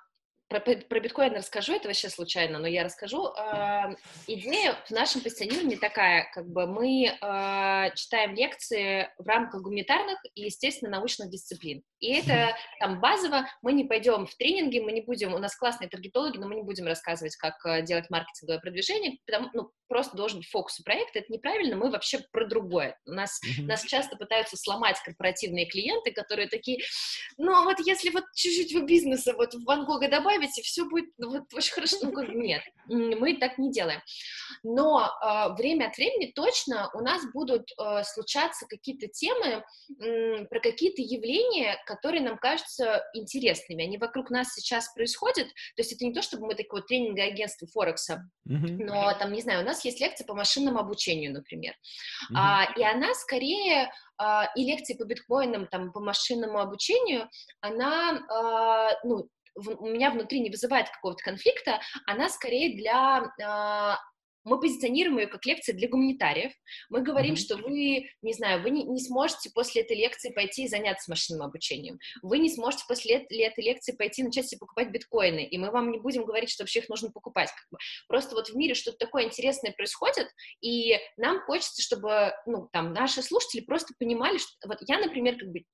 про, 0.60 0.76
про 0.76 1.00
биткоин 1.00 1.34
расскажу, 1.34 1.74
это 1.74 1.88
вообще 1.88 2.08
случайно, 2.08 2.58
но 2.58 2.66
я 2.66 2.84
расскажу. 2.84 3.28
Э, 3.28 3.94
идея 4.26 4.76
в 4.86 4.90
нашем 4.90 5.20
позиционировании 5.20 5.76
такая, 5.76 6.30
как 6.32 6.48
бы 6.48 6.66
мы 6.66 7.06
э, 7.06 7.94
читаем 7.94 8.34
лекции 8.34 9.08
в 9.18 9.26
рамках 9.26 9.62
гуманитарных 9.62 10.18
и, 10.34 10.42
естественно, 10.42 10.90
научных 10.90 11.30
дисциплин. 11.30 11.82
И 11.98 12.14
это 12.14 12.56
там 12.80 13.00
базово, 13.00 13.48
мы 13.62 13.72
не 13.72 13.84
пойдем 13.84 14.26
в 14.26 14.34
тренинги, 14.36 14.80
мы 14.80 14.92
не 14.92 15.02
будем, 15.02 15.34
у 15.34 15.38
нас 15.38 15.54
классные 15.54 15.88
таргетологи, 15.88 16.36
но 16.36 16.48
мы 16.48 16.56
не 16.56 16.62
будем 16.62 16.86
рассказывать, 16.86 17.36
как 17.36 17.64
э, 17.64 17.82
делать 17.82 18.10
маркетинговое 18.10 18.60
продвижение, 18.60 19.18
потому, 19.24 19.50
ну, 19.54 19.70
просто 19.88 20.16
должен 20.16 20.38
быть 20.38 20.48
фокус 20.48 20.80
у 20.80 20.82
проекта, 20.82 21.18
это 21.18 21.32
неправильно, 21.32 21.76
мы 21.76 21.90
вообще 21.90 22.18
про 22.32 22.46
другое. 22.46 22.98
У 23.06 23.12
нас, 23.12 23.40
нас 23.58 23.84
часто 23.84 24.16
пытаются 24.16 24.56
сломать 24.56 24.96
корпоративные 25.04 25.66
клиенты, 25.66 26.12
которые 26.12 26.48
такие, 26.48 26.82
ну, 27.36 27.54
а 27.54 27.62
вот 27.62 27.78
если 27.80 28.10
вот 28.10 28.24
чуть-чуть 28.34 28.74
в 28.74 28.84
бизнеса 28.86 29.34
вот 29.36 29.54
в 29.54 29.64
Ван 29.64 29.84
Гога 29.84 30.08
добавить, 30.42 30.58
и 30.58 30.62
все 30.62 30.84
будет 30.84 31.06
ну, 31.18 31.30
вот 31.30 31.54
очень 31.54 31.72
хорошо, 31.72 31.96
ну, 32.02 32.12
как 32.12 32.28
нет, 32.28 32.62
мы 32.86 33.36
так 33.36 33.58
не 33.58 33.70
делаем. 33.70 34.00
Но 34.62 35.06
э, 35.06 35.54
время 35.54 35.86
от 35.86 35.96
времени 35.96 36.32
точно 36.34 36.90
у 36.94 37.00
нас 37.00 37.22
будут 37.32 37.70
э, 37.78 38.02
случаться 38.04 38.66
какие-то 38.66 39.08
темы 39.08 39.64
э, 40.00 40.44
про 40.46 40.60
какие-то 40.60 41.02
явления, 41.02 41.78
которые 41.86 42.22
нам 42.22 42.38
кажутся 42.38 43.02
интересными. 43.14 43.84
Они 43.84 43.98
вокруг 43.98 44.30
нас 44.30 44.52
сейчас 44.54 44.92
происходят. 44.94 45.48
То 45.48 45.82
есть 45.82 45.92
это 45.92 46.04
не 46.04 46.12
то, 46.12 46.22
чтобы 46.22 46.46
мы 46.46 46.54
такое 46.54 46.80
вот 46.80 46.88
тренинговое 46.88 47.28
агентство 47.28 47.66
Форекса, 47.68 48.28
mm-hmm. 48.48 48.84
но 48.84 49.12
там, 49.18 49.32
не 49.32 49.42
знаю, 49.42 49.62
у 49.62 49.66
нас 49.66 49.84
есть 49.84 50.00
лекция 50.00 50.26
по 50.26 50.34
машинному 50.34 50.78
обучению, 50.78 51.32
например. 51.32 51.72
Mm-hmm. 51.72 52.36
А, 52.36 52.72
и 52.76 52.82
она 52.82 53.14
скорее 53.14 53.90
а, 54.18 54.48
и 54.56 54.64
лекции 54.64 54.94
по 54.94 55.04
биткоинам, 55.04 55.66
там, 55.66 55.92
по 55.92 56.00
машинному 56.00 56.58
обучению, 56.60 57.28
она, 57.60 58.20
а, 58.28 58.90
ну, 59.04 59.28
у 59.54 59.86
меня 59.86 60.10
внутри 60.10 60.40
не 60.40 60.50
вызывает 60.50 60.88
какого-то 60.88 61.22
конфликта, 61.22 61.80
она 62.06 62.28
скорее 62.28 62.76
для 62.76 63.32
а, 63.42 63.98
мы 64.44 64.60
позиционируем 64.60 65.18
ее 65.18 65.26
как 65.26 65.44
лекция 65.46 65.74
для 65.74 65.88
гуманитариев. 65.88 66.52
Мы 66.90 67.02
говорим, 67.02 67.34
mm-hmm. 67.34 67.36
что 67.36 67.56
вы, 67.56 68.08
не 68.22 68.32
знаю, 68.32 68.62
вы 68.62 68.70
не, 68.70 68.84
не 68.84 69.00
сможете 69.00 69.50
после 69.50 69.82
этой 69.82 69.96
лекции 69.96 70.30
пойти 70.30 70.64
и 70.64 70.68
заняться 70.68 71.10
машинным 71.10 71.46
обучением. 71.46 71.98
Вы 72.22 72.38
не 72.38 72.50
сможете 72.50 72.84
после 72.88 73.16
этой 73.16 73.62
лекции 73.62 73.92
пойти 73.92 74.22
и 74.22 74.24
начать 74.24 74.48
себе 74.48 74.58
покупать 74.58 74.90
биткоины, 74.90 75.44
и 75.44 75.58
мы 75.58 75.70
вам 75.70 75.90
не 75.90 75.98
будем 75.98 76.24
говорить, 76.24 76.50
что 76.50 76.64
вообще 76.64 76.80
их 76.80 76.88
нужно 76.88 77.10
покупать. 77.10 77.50
Как 77.50 77.70
бы. 77.70 77.78
Просто 78.08 78.34
вот 78.34 78.48
в 78.48 78.56
мире 78.56 78.74
что-то 78.74 78.98
такое 78.98 79.24
интересное 79.24 79.72
происходит, 79.72 80.28
и 80.60 80.98
нам 81.16 81.40
хочется, 81.42 81.82
чтобы, 81.82 82.32
ну, 82.46 82.68
там, 82.72 82.92
наши 82.92 83.22
слушатели 83.22 83.60
просто 83.60 83.94
понимали, 83.98 84.38
что 84.38 84.50
вот 84.66 84.78
я, 84.88 84.98
например, 84.98 85.38
как 85.38 85.50
бы 85.50 85.64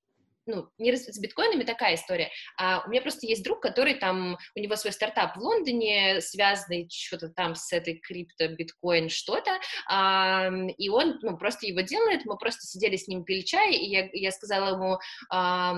ну, 0.49 0.68
не 0.78 0.96
с 0.96 1.18
биткоинами 1.18 1.62
такая 1.62 1.94
история, 1.94 2.30
а 2.59 2.82
у 2.84 2.90
меня 2.90 3.03
просто 3.03 3.26
есть 3.26 3.44
друг, 3.44 3.61
который 3.61 3.94
там, 3.94 4.36
у 4.57 4.61
него 4.61 4.74
свой 4.76 4.92
стартап 4.92 5.36
в 5.36 5.40
Лондоне, 5.40 6.20
связанный 6.20 6.88
что-то 6.90 7.28
там 7.28 7.55
с 7.55 7.72
этой 7.72 7.94
крипто, 7.94 8.49
биткоин, 8.49 9.09
что-то, 9.11 9.59
а, 9.88 10.51
и 10.76 10.88
он, 10.88 11.18
ну, 11.22 11.36
просто 11.36 11.66
его 11.66 11.82
делает, 11.82 12.24
мы 12.24 12.36
просто 12.36 12.66
сидели 12.66 12.96
с 12.96 13.07
ним, 13.07 13.24
пили 13.24 13.42
чай, 13.42 13.74
и 13.74 13.90
я, 13.90 14.09
я 14.12 14.32
сказала 14.32 14.74
ему, 14.74 14.99
а, 15.30 15.76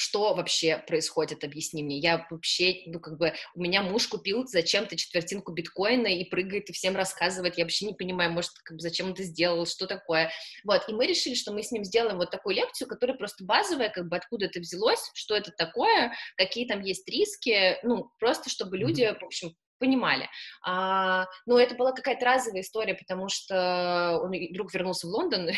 что 0.00 0.34
вообще 0.34 0.82
происходит, 0.86 1.44
объясни 1.44 1.82
мне. 1.82 1.98
Я 1.98 2.26
вообще, 2.30 2.82
ну, 2.86 3.00
как 3.00 3.18
бы, 3.18 3.34
у 3.54 3.60
меня 3.60 3.82
муж 3.82 4.08
купил 4.08 4.46
зачем-то 4.46 4.96
четвертинку 4.96 5.52
биткоина 5.52 6.06
и 6.06 6.24
прыгает 6.24 6.70
и 6.70 6.72
всем 6.72 6.96
рассказывает, 6.96 7.58
я 7.58 7.64
вообще 7.64 7.84
не 7.84 7.92
понимаю, 7.92 8.32
может, 8.32 8.52
как 8.64 8.78
бы, 8.78 8.80
зачем 8.80 9.06
он 9.06 9.12
это 9.12 9.24
сделал, 9.24 9.66
что 9.66 9.86
такое. 9.86 10.30
Вот, 10.64 10.88
и 10.88 10.92
мы 10.92 11.06
решили, 11.06 11.34
что 11.34 11.52
мы 11.52 11.62
с 11.62 11.70
ним 11.70 11.84
сделаем 11.84 12.16
вот 12.16 12.30
такую 12.30 12.56
лекцию, 12.56 12.88
которая 12.88 13.16
просто 13.16 13.44
базовая, 13.44 13.90
как 13.90 14.08
бы, 14.08 14.16
откуда 14.16 14.46
это 14.46 14.60
взялось, 14.60 15.10
что 15.12 15.36
это 15.36 15.52
такое, 15.52 16.12
какие 16.36 16.66
там 16.66 16.80
есть 16.80 17.06
риски, 17.06 17.76
ну, 17.82 18.10
просто 18.18 18.48
чтобы 18.48 18.78
люди, 18.78 19.04
в 19.20 19.24
общем, 19.24 19.54
понимали. 19.80 20.28
А, 20.64 21.26
но 21.46 21.58
это 21.58 21.74
была 21.74 21.92
какая-то 21.92 22.24
разовая 22.24 22.62
история, 22.62 22.94
потому 22.94 23.28
что 23.28 24.20
он 24.22 24.32
вдруг 24.50 24.72
вернулся 24.72 25.06
в 25.08 25.10
Лондон, 25.10 25.48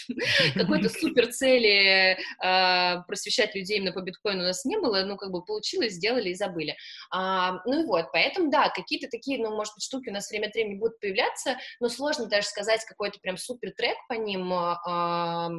какой-то 0.54 0.88
супер 0.88 1.28
цели 1.28 2.18
а, 2.42 3.02
просвещать 3.02 3.54
людей 3.54 3.78
именно 3.78 3.92
по 3.92 4.00
биткоину 4.00 4.42
у 4.42 4.46
нас 4.46 4.64
не 4.64 4.78
было, 4.78 5.04
ну, 5.04 5.16
как 5.16 5.30
бы 5.30 5.44
получилось, 5.44 5.92
сделали 5.92 6.30
и 6.30 6.34
забыли. 6.34 6.74
А, 7.10 7.60
ну 7.66 7.82
и 7.82 7.86
вот, 7.86 8.06
поэтому, 8.12 8.50
да, 8.50 8.70
какие-то 8.70 9.08
такие, 9.08 9.38
ну, 9.38 9.54
может 9.54 9.74
быть, 9.74 9.84
штуки 9.84 10.08
у 10.08 10.12
нас 10.12 10.30
время 10.30 10.46
от 10.46 10.54
времени 10.54 10.78
будут 10.78 10.98
появляться, 10.98 11.58
но 11.78 11.88
сложно 11.88 12.26
даже 12.26 12.48
сказать 12.48 12.84
какой-то 12.86 13.20
прям 13.20 13.36
супер 13.36 13.72
трек 13.76 13.96
по 14.08 14.14
ним, 14.14 14.52
а, 14.52 15.50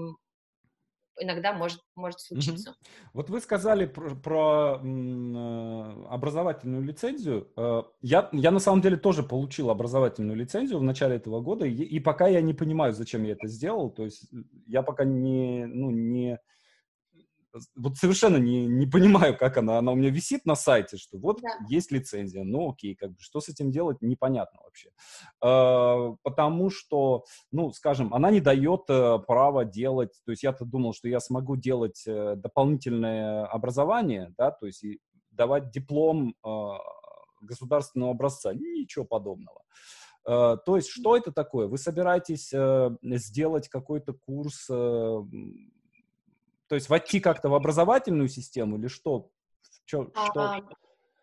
иногда 1.20 1.54
может, 1.54 1.82
может 1.96 2.20
случиться. 2.20 2.72
Угу. 2.72 2.78
Вот 3.14 3.30
вы 3.30 3.40
сказали 3.40 3.86
про, 3.86 4.16
про 4.16 4.82
э, 4.84 6.06
образовательную 6.10 6.84
лицензию. 6.84 7.52
Э, 7.56 7.84
я, 8.02 8.30
я 8.32 8.52
на 8.52 8.60
самом 8.60 8.82
деле 8.82 8.98
тоже 8.98 9.24
получил 9.24 9.70
образовательную 9.70 10.38
лицензию 10.38 10.80
в 10.80 10.84
начале 10.84 11.16
этого 11.16 11.42
года, 11.42 11.66
и, 11.66 11.74
и 11.74 12.00
пока 12.00 12.28
я 12.28 12.42
не 12.42 12.54
понимаю, 12.54 12.94
зачем 12.94 13.24
я 13.24 13.34
это 13.34 13.48
сделал. 13.48 13.90
То 13.90 14.04
есть 14.04 14.30
я 14.68 14.82
пока 14.84 15.04
не, 15.06 15.66
ну, 15.66 15.92
не, 15.92 16.40
вот 17.76 17.98
совершенно 17.98 18.38
не, 18.38 18.66
не 18.66 18.86
понимаю, 18.86 19.38
как 19.38 19.58
она, 19.58 19.78
она 19.78 19.92
у 19.92 19.96
меня 19.96 20.10
висит 20.10 20.46
на 20.46 20.56
сайте, 20.56 20.98
что 20.98 21.18
вот 21.18 21.42
да. 21.42 21.50
есть 21.70 21.92
лицензия, 21.92 22.44
ну 22.44 22.72
окей, 22.72 22.96
как 22.96 23.12
бы, 23.12 23.18
что 23.20 23.40
с 23.40 23.50
этим 23.50 23.72
делать, 23.72 24.02
непонятно 24.02 24.60
вообще. 24.64 24.90
Э, 25.44 26.16
потому 26.24 26.70
что, 26.70 27.26
ну, 27.52 27.72
скажем, 27.72 28.14
она 28.14 28.32
не 28.32 28.42
дает 28.42 28.82
э, 28.90 29.20
права 29.20 29.66
делать, 29.66 30.14
то 30.26 30.32
есть 30.32 30.44
я-то 30.44 30.66
думал, 30.66 30.94
что 30.94 31.08
я 31.08 31.20
смогу 31.20 31.56
делать 31.56 32.04
э, 32.08 32.36
дополнительное 32.36 33.46
образование, 33.46 34.34
да, 34.38 34.52
то 34.52 34.66
есть 34.66 34.84
и 34.84 35.00
давать 35.32 35.72
диплом 35.72 36.36
э, 36.46 36.50
государственного 37.42 38.12
образца, 38.12 38.54
ничего 38.54 39.06
подобного. 39.06 39.62
Uh, 40.28 40.58
то 40.66 40.76
есть, 40.76 40.90
что 40.90 41.16
это 41.16 41.32
такое? 41.32 41.68
Вы 41.68 41.78
собираетесь 41.78 42.54
uh, 42.54 42.98
сделать 43.02 43.70
какой-то 43.70 44.12
курс 44.12 44.70
uh, 44.70 45.26
то 46.68 46.76
есть 46.76 46.90
войти 46.90 47.20
как-то 47.20 47.50
в 47.50 47.56
образовательную 47.56 48.30
систему 48.30 48.78
или 48.78 48.88
что? 48.88 49.30
Чё, 49.86 50.12
что? 50.12 50.42
А, 50.42 50.70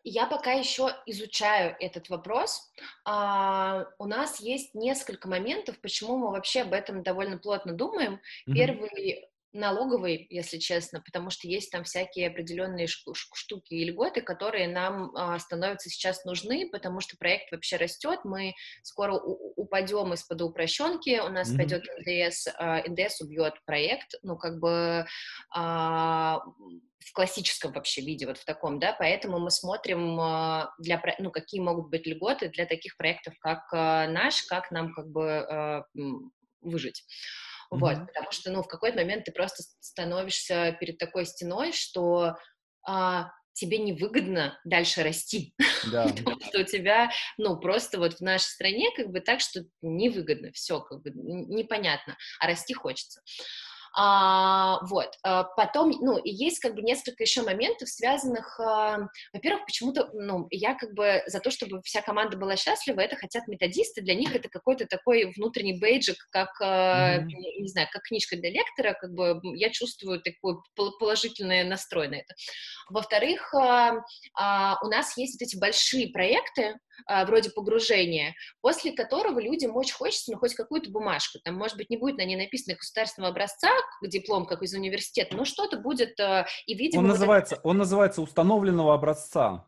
я 0.04 0.26
пока 0.26 0.52
еще 0.52 0.90
изучаю 1.06 1.76
этот 1.80 2.10
вопрос. 2.10 2.70
А, 3.04 3.86
у 3.98 4.06
нас 4.06 4.40
есть 4.40 4.74
несколько 4.74 5.28
моментов, 5.28 5.80
почему 5.80 6.18
мы 6.18 6.30
вообще 6.30 6.62
об 6.62 6.72
этом 6.72 7.02
довольно 7.02 7.38
плотно 7.38 7.72
думаем. 7.72 8.20
Mm-hmm. 8.46 8.54
Первый 8.54 9.28
налоговый, 9.54 10.26
если 10.30 10.58
честно, 10.58 11.00
потому 11.00 11.30
что 11.30 11.46
есть 11.46 11.70
там 11.70 11.84
всякие 11.84 12.28
определенные 12.28 12.88
штуки 12.88 13.72
и 13.72 13.84
льготы, 13.84 14.20
которые 14.20 14.68
нам 14.68 15.16
а, 15.16 15.38
становятся 15.38 15.88
сейчас 15.88 16.24
нужны, 16.24 16.68
потому 16.70 17.00
что 17.00 17.16
проект 17.16 17.52
вообще 17.52 17.76
растет, 17.76 18.20
мы 18.24 18.54
скоро 18.82 19.14
упадем 19.74 20.12
из-под 20.12 20.42
упрощенки, 20.42 21.20
у 21.20 21.28
нас 21.28 21.50
mm-hmm. 21.50 21.56
пойдет 21.56 21.84
НДС, 21.98 22.48
а, 22.56 22.88
НДС 22.88 23.20
убьет 23.20 23.54
проект, 23.66 24.14
ну 24.22 24.36
как 24.36 24.60
бы 24.60 25.04
а, 25.52 26.40
в 27.00 27.12
классическом 27.12 27.72
вообще 27.72 28.00
виде, 28.00 28.26
вот 28.26 28.38
в 28.38 28.44
таком, 28.44 28.78
да, 28.78 28.94
поэтому 28.96 29.40
мы 29.40 29.50
смотрим 29.50 30.18
а, 30.20 30.72
для, 30.78 31.02
ну, 31.18 31.30
какие 31.30 31.60
могут 31.60 31.90
быть 31.90 32.06
льготы 32.06 32.48
для 32.50 32.66
таких 32.66 32.96
проектов, 32.96 33.34
как 33.40 33.70
наш, 33.72 34.42
как 34.44 34.70
нам 34.70 34.94
как 34.94 35.08
бы 35.08 35.84
выжить. 36.60 37.02
Mm-hmm. 37.72 37.78
Вот, 37.78 38.06
потому 38.06 38.30
что, 38.30 38.52
ну, 38.52 38.62
в 38.62 38.68
какой-то 38.68 38.98
момент 38.98 39.24
ты 39.24 39.32
просто 39.32 39.64
становишься 39.80 40.76
перед 40.80 40.98
такой 40.98 41.26
стеной, 41.26 41.72
что 41.72 42.36
а, 42.86 43.30
тебе 43.54 43.78
невыгодно 43.78 44.58
дальше 44.64 45.02
расти, 45.02 45.54
да. 45.90 46.06
потому 46.16 46.40
что 46.40 46.60
у 46.60 46.64
тебя, 46.64 47.10
ну, 47.38 47.58
просто 47.58 47.98
вот 47.98 48.14
в 48.14 48.20
нашей 48.20 48.46
стране 48.46 48.90
как 48.96 49.08
бы 49.08 49.20
так, 49.20 49.40
что 49.40 49.64
невыгодно, 49.82 50.52
все 50.52 50.80
как 50.80 51.02
бы 51.02 51.10
непонятно, 51.14 52.16
а 52.40 52.46
расти 52.46 52.74
хочется. 52.74 53.22
А, 53.96 54.80
вот. 54.86 55.10
А, 55.22 55.44
потом, 55.44 55.90
ну, 56.00 56.18
и 56.18 56.30
есть 56.30 56.58
как 56.58 56.74
бы 56.74 56.82
несколько 56.82 57.22
еще 57.22 57.42
моментов, 57.42 57.88
связанных, 57.88 58.58
а, 58.58 59.08
во-первых, 59.32 59.66
почему-то, 59.66 60.10
ну, 60.12 60.46
я 60.50 60.74
как 60.74 60.94
бы 60.94 61.22
за 61.26 61.40
то, 61.40 61.50
чтобы 61.50 61.80
вся 61.82 62.02
команда 62.02 62.36
была 62.36 62.56
счастлива, 62.56 63.00
это 63.00 63.16
хотят 63.16 63.46
методисты, 63.46 64.02
для 64.02 64.14
них 64.14 64.34
это 64.34 64.48
какой-то 64.48 64.86
такой 64.86 65.32
внутренний 65.36 65.78
бейджик, 65.78 66.16
как, 66.30 66.60
mm-hmm. 66.60 67.24
не 67.24 67.68
знаю, 67.68 67.88
как 67.92 68.02
книжка 68.02 68.36
для 68.36 68.50
лектора, 68.50 68.94
как 68.94 69.12
бы 69.12 69.40
я 69.54 69.70
чувствую 69.70 70.20
такой 70.20 70.56
положительный 70.98 71.64
настрой 71.64 72.08
на 72.08 72.16
это. 72.16 72.34
Во-вторых, 72.90 73.54
а, 73.54 74.02
а, 74.34 74.78
у 74.82 74.88
нас 74.88 75.16
есть 75.16 75.40
вот 75.40 75.46
эти 75.46 75.56
большие 75.56 76.08
проекты, 76.08 76.74
а, 77.06 77.24
вроде 77.24 77.50
погружения, 77.50 78.34
после 78.60 78.92
которого 78.92 79.40
людям 79.40 79.76
очень 79.76 79.94
хочется, 79.94 80.32
ну, 80.32 80.38
хоть 80.38 80.54
какую-то 80.54 80.90
бумажку, 80.90 81.38
там, 81.44 81.56
может 81.56 81.76
быть, 81.76 81.90
не 81.90 81.96
будет 81.96 82.16
на 82.16 82.24
ней 82.24 82.36
написано 82.36 82.76
государственного 82.76 83.32
образца, 83.32 83.70
диплом, 84.02 84.46
как 84.46 84.62
из 84.62 84.74
университета, 84.74 85.36
но 85.36 85.44
что-то 85.44 85.78
будет, 85.78 86.18
а, 86.20 86.46
и, 86.66 86.74
видимо... 86.74 87.00
Он, 87.00 87.06
вот 87.06 87.12
называется, 87.12 87.54
это... 87.56 87.68
он 87.68 87.78
называется 87.78 88.22
установленного 88.22 88.94
образца. 88.94 89.66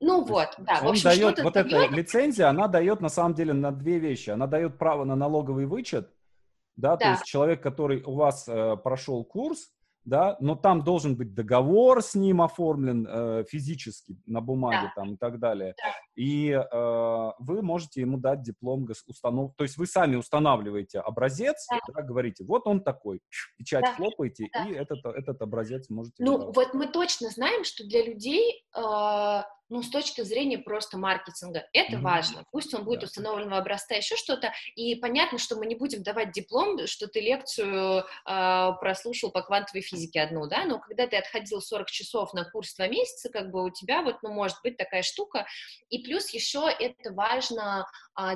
Ну 0.00 0.24
То 0.24 0.32
вот, 0.32 0.48
да. 0.58 0.80
Он 0.82 0.90
общем, 0.90 1.04
дает, 1.04 1.42
вот 1.42 1.54
дает... 1.54 1.72
эта 1.72 1.94
лицензия, 1.94 2.48
она 2.48 2.68
дает 2.68 3.00
на 3.00 3.08
самом 3.08 3.34
деле 3.34 3.52
на 3.52 3.72
две 3.72 3.98
вещи. 3.98 4.30
Она 4.30 4.46
дает 4.46 4.78
право 4.78 5.04
на 5.04 5.16
налоговый 5.16 5.66
вычет, 5.66 6.10
да, 6.76 6.96
да. 6.96 6.96
то 6.96 7.10
есть 7.12 7.24
человек, 7.24 7.62
который 7.62 8.02
у 8.04 8.14
вас 8.14 8.46
э, 8.48 8.76
прошел 8.76 9.24
курс, 9.24 9.72
да, 10.04 10.36
но 10.40 10.54
там 10.54 10.84
должен 10.84 11.16
быть 11.16 11.34
договор 11.34 12.02
с 12.02 12.14
ним 12.14 12.40
оформлен 12.40 13.06
э, 13.08 13.44
физически 13.48 14.16
на 14.26 14.40
бумаге 14.40 14.92
да. 14.94 15.02
там 15.02 15.14
и 15.14 15.16
так 15.16 15.38
далее. 15.38 15.74
Да. 15.76 15.92
И 16.18 16.50
э, 16.50 17.30
вы 17.38 17.62
можете 17.62 18.00
ему 18.00 18.18
дать 18.18 18.42
диплом 18.42 18.88
установ, 19.06 19.52
то 19.56 19.62
есть 19.62 19.76
вы 19.76 19.86
сами 19.86 20.16
устанавливаете 20.16 20.98
образец, 20.98 21.64
да. 21.70 21.78
Да, 21.94 22.02
говорите, 22.02 22.42
вот 22.44 22.66
он 22.66 22.82
такой, 22.82 23.20
печать 23.56 23.84
да. 23.84 23.94
хлопаете 23.94 24.48
да. 24.52 24.64
и 24.64 24.72
этот 24.72 24.98
этот 25.06 25.40
образец 25.42 25.88
можете. 25.90 26.16
Ну 26.18 26.38
брать. 26.38 26.56
вот 26.56 26.74
мы 26.74 26.88
точно 26.88 27.30
знаем, 27.30 27.62
что 27.62 27.84
для 27.84 28.04
людей 28.04 28.64
э, 28.74 29.42
ну, 29.70 29.82
с 29.82 29.90
точки 29.90 30.22
зрения 30.22 30.58
просто 30.58 30.96
маркетинга. 30.96 31.66
Это 31.72 31.96
mm-hmm. 31.96 32.00
важно. 32.00 32.44
Пусть 32.50 32.72
он 32.74 32.84
будет 32.84 33.00
да. 33.00 33.06
установленного 33.06 33.60
образца, 33.60 33.94
еще 33.94 34.16
что-то. 34.16 34.52
И 34.76 34.94
понятно, 34.96 35.38
что 35.38 35.56
мы 35.56 35.66
не 35.66 35.74
будем 35.74 36.02
давать 36.02 36.32
диплом, 36.32 36.86
что 36.86 37.06
ты 37.06 37.20
лекцию 37.20 37.98
э, 38.00 38.72
прослушал 38.80 39.30
по 39.30 39.42
квантовой 39.42 39.82
физике 39.82 40.22
одну, 40.22 40.46
да, 40.46 40.64
но 40.64 40.78
когда 40.78 41.06
ты 41.06 41.16
отходил 41.16 41.60
40 41.60 41.90
часов 41.90 42.32
на 42.32 42.44
курс 42.44 42.74
два 42.74 42.88
месяца, 42.88 43.28
как 43.28 43.50
бы 43.50 43.64
у 43.64 43.70
тебя 43.70 44.02
вот, 44.02 44.16
ну, 44.22 44.32
может 44.32 44.56
быть 44.62 44.76
такая 44.76 45.02
штука. 45.02 45.46
И 45.90 46.02
плюс 46.08 46.30
еще 46.30 46.70
это 46.70 47.12
важно 47.12 47.86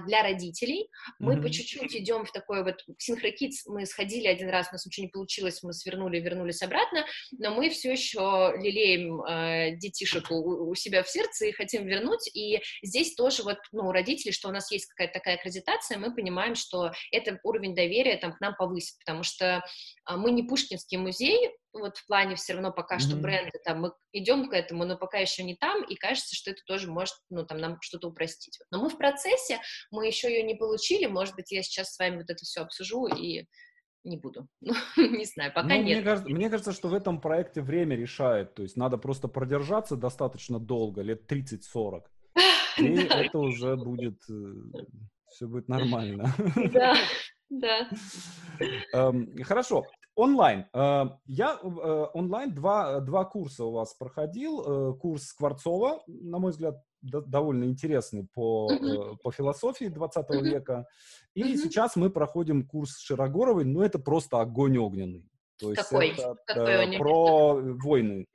для 0.07 0.23
родителей. 0.23 0.89
Мы 1.19 1.35
mm-hmm. 1.35 1.43
по 1.43 1.51
чуть-чуть 1.51 1.97
идем 1.97 2.25
в 2.25 2.33
такой 2.33 2.63
вот 2.63 2.85
синхрокидс. 2.99 3.67
Мы 3.67 3.87
сходили 3.87 4.27
один 4.27 4.49
раз, 4.49 4.69
у 4.71 4.75
нас 4.75 4.87
ничего 4.87 5.07
не 5.07 5.11
получилось, 5.11 5.63
мы 5.63 5.73
свернули, 5.73 6.21
вернулись 6.21 6.63
обратно, 6.63 7.05
но 7.33 7.55
мы 7.55 7.71
все 7.71 7.93
еще 7.93 8.55
лелеем 8.57 9.23
э, 9.23 9.77
детишек 9.77 10.31
у, 10.31 10.71
у 10.71 10.75
себя 10.75 11.03
в 11.03 11.09
сердце, 11.09 11.47
и 11.47 11.53
хотим 11.53 11.87
вернуть. 11.87 12.31
И 12.35 12.61
здесь 12.83 13.15
тоже 13.15 13.43
вот, 13.43 13.59
ну, 13.73 13.89
у 13.89 13.93
родителей, 13.93 14.33
что 14.33 14.49
у 14.49 14.53
нас 14.53 14.71
есть 14.71 14.87
какая-то 14.87 15.15
такая 15.15 15.37
аккредитация, 15.37 15.99
мы 15.99 16.15
понимаем, 16.15 16.55
что 16.55 16.93
это 17.11 17.39
уровень 17.43 17.75
доверия 17.75 18.17
там 18.17 18.33
к 18.33 18.41
нам 18.41 18.55
повысит, 18.57 18.99
потому 18.99 19.23
что 19.23 19.65
а, 20.05 20.17
мы 20.17 20.31
не 20.31 20.43
Пушкинский 20.43 20.99
музей, 20.99 21.51
вот 21.73 21.97
в 21.97 22.07
плане 22.07 22.37
все 22.37 22.53
равно 22.53 22.73
пока 22.73 22.97
mm-hmm. 22.97 23.01
что 23.01 23.17
бренды, 23.17 23.59
там, 23.65 23.81
мы 23.81 23.93
идем 24.13 24.49
к 24.49 24.53
этому, 24.53 24.85
но 24.85 24.97
пока 24.97 25.19
еще 25.19 25.43
не 25.43 25.57
там, 25.57 25.83
и 25.85 25.95
кажется, 25.95 26.35
что 26.35 26.51
это 26.51 26.63
тоже 26.67 26.91
может, 26.91 27.15
ну, 27.31 27.47
там, 27.47 27.59
нам 27.59 27.79
что-то 27.81 28.09
упростить. 28.09 28.59
Но 28.71 28.83
мы 28.83 28.91
в 28.91 28.99
процессе, 28.99 29.61
мы 29.91 30.07
еще 30.07 30.31
ее 30.31 30.43
не 30.43 30.55
получили, 30.55 31.07
может 31.07 31.35
быть, 31.35 31.51
я 31.53 31.63
сейчас 31.63 31.95
с 31.95 31.99
вами 31.99 32.17
вот 32.17 32.31
это 32.31 32.45
все 32.45 32.63
обсужу 32.63 33.07
и 33.07 33.47
не 34.05 34.17
буду. 34.17 34.49
Ну, 34.61 34.75
не 34.97 35.25
знаю, 35.25 35.53
пока 35.55 35.69
ну, 35.69 35.83
нет. 35.83 35.99
Мне 35.99 36.03
кажется, 36.03 36.31
мне 36.31 36.51
кажется, 36.51 36.73
что 36.73 36.89
в 36.89 36.95
этом 36.95 37.21
проекте 37.21 37.63
время 37.63 37.97
решает. 37.97 38.55
То 38.55 38.63
есть 38.63 38.77
надо 38.77 38.99
просто 38.99 39.29
продержаться 39.29 39.97
достаточно 39.97 40.59
долго, 40.59 41.03
лет 41.03 41.31
30-40. 41.31 42.03
И 42.79 42.95
это 42.95 43.39
уже 43.39 43.77
будет, 43.77 44.19
э, 44.31 44.55
все 45.29 45.47
будет 45.47 45.69
нормально. 45.69 46.33
Да, 46.73 46.97
да. 47.51 47.91
Эм, 48.95 49.43
хорошо. 49.45 49.85
Онлайн. 50.15 50.67
Э, 50.73 51.05
я 51.27 51.59
э, 51.63 52.07
онлайн 52.15 52.55
два, 52.55 53.01
два 53.01 53.25
курса 53.25 53.65
у 53.65 53.73
вас 53.73 53.95
проходил. 53.95 54.97
Курс 54.99 55.25
Скворцова, 55.25 56.03
на 56.07 56.39
мой 56.39 56.53
взгляд, 56.53 56.83
довольно 57.03 57.65
интересный 57.65 58.27
по, 58.33 58.71
по 59.23 59.33
философии 59.33 59.87
20 59.87 60.31
uh-huh. 60.31 60.41
века. 60.43 60.87
И 61.35 61.57
сейчас 61.57 61.97
мы 61.97 62.11
проходим 62.11 62.67
курс 62.67 62.99
Широгоровой, 63.01 63.65
но 63.65 63.85
это 63.85 63.99
просто 63.99 64.41
огонь 64.41 64.79
огненный. 64.79 65.29
То 65.59 65.71
есть 65.71 65.83
Какой? 65.83 66.11
это 66.11 66.37
Какой 66.47 66.99
про 66.99 67.55
войны. 67.55 68.27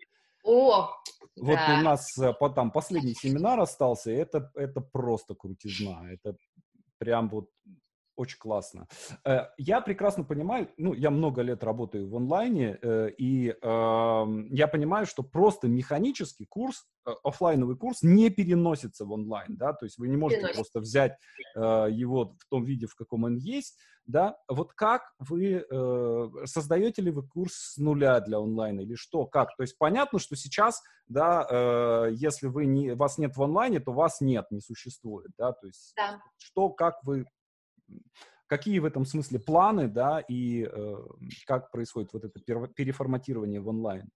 О, 0.44 0.90
вот 1.36 1.56
да. 1.56 1.78
у 1.80 1.84
нас 1.84 2.18
э, 2.18 2.34
там 2.56 2.72
последний 2.72 3.14
семинар 3.14 3.60
остался, 3.60 4.12
и 4.12 4.16
это, 4.16 4.50
это 4.56 4.82
просто 4.82 5.36
крутизна. 5.36 6.08
Это 6.10 6.38
прям 6.98 7.30
вот 7.30 7.50
очень 8.18 8.40
классно. 8.40 8.88
Э, 9.24 9.46
я 9.58 9.80
прекрасно 9.80 10.24
понимаю, 10.24 10.70
ну, 10.78 10.94
я 10.94 11.12
много 11.12 11.44
лет 11.44 11.64
работаю 11.64 12.10
в 12.10 12.16
онлайне, 12.16 12.78
э, 12.82 13.12
и 13.18 13.50
эм, 13.62 14.48
я 14.52 14.68
понимаю, 14.68 15.06
что 15.06 15.24
просто 15.24 15.68
механический 15.68 16.46
курс, 16.46 16.86
э, 17.06 17.12
офлайновый 17.24 17.78
курс 17.78 18.02
не 18.02 18.30
переносится 18.30 19.06
в 19.06 19.12
онлайн, 19.12 19.56
да, 19.56 19.74
то 19.74 19.86
есть 19.86 20.00
вы 20.00 20.08
не 20.08 20.18
можете 20.18 20.48
просто 20.54 20.80
взять 20.80 21.18
его 21.56 22.36
в 22.40 22.46
том 22.50 22.66
виде, 22.66 22.88
в 22.88 22.96
каком 22.96 23.24
он 23.24 23.38
есть, 23.38 23.78
да. 24.06 24.38
Вот 24.48 24.74
как 24.74 25.12
вы, 25.20 25.66
создаете 26.46 27.02
ли 27.02 27.12
вы 27.12 27.28
курс 27.28 27.54
с 27.54 27.78
нуля 27.78 28.20
для 28.20 28.38
онлайна 28.38 28.82
или 28.82 28.96
что, 28.96 29.26
как? 29.26 29.56
То 29.58 29.64
есть 29.64 29.78
понятно, 29.78 30.20
что 30.20 30.36
сейчас, 30.36 30.82
да, 31.08 32.08
если 32.12 32.48
вы 32.48 32.66
не, 32.66 32.96
вас 32.96 33.18
нет 33.18 33.36
в 33.36 33.44
онлайне, 33.44 33.80
то 33.80 33.92
вас 33.92 34.22
нет, 34.22 34.46
не 34.52 34.62
существует, 34.62 35.32
да, 35.38 35.52
то 35.52 35.68
есть 35.68 35.94
да. 35.98 36.22
что, 36.38 36.70
как 36.70 37.04
вы 37.04 37.26
какие 38.48 38.80
в 38.80 38.86
этом 38.86 39.06
смысле 39.06 39.40
планы, 39.40 39.88
да, 39.88 40.20
и 40.20 40.64
э, 40.64 40.96
как 41.46 41.72
происходит 41.72 42.14
вот 42.14 42.24
это 42.24 42.40
переформатирование 42.40 43.60
в 43.60 43.68
онлайн? 43.68 44.10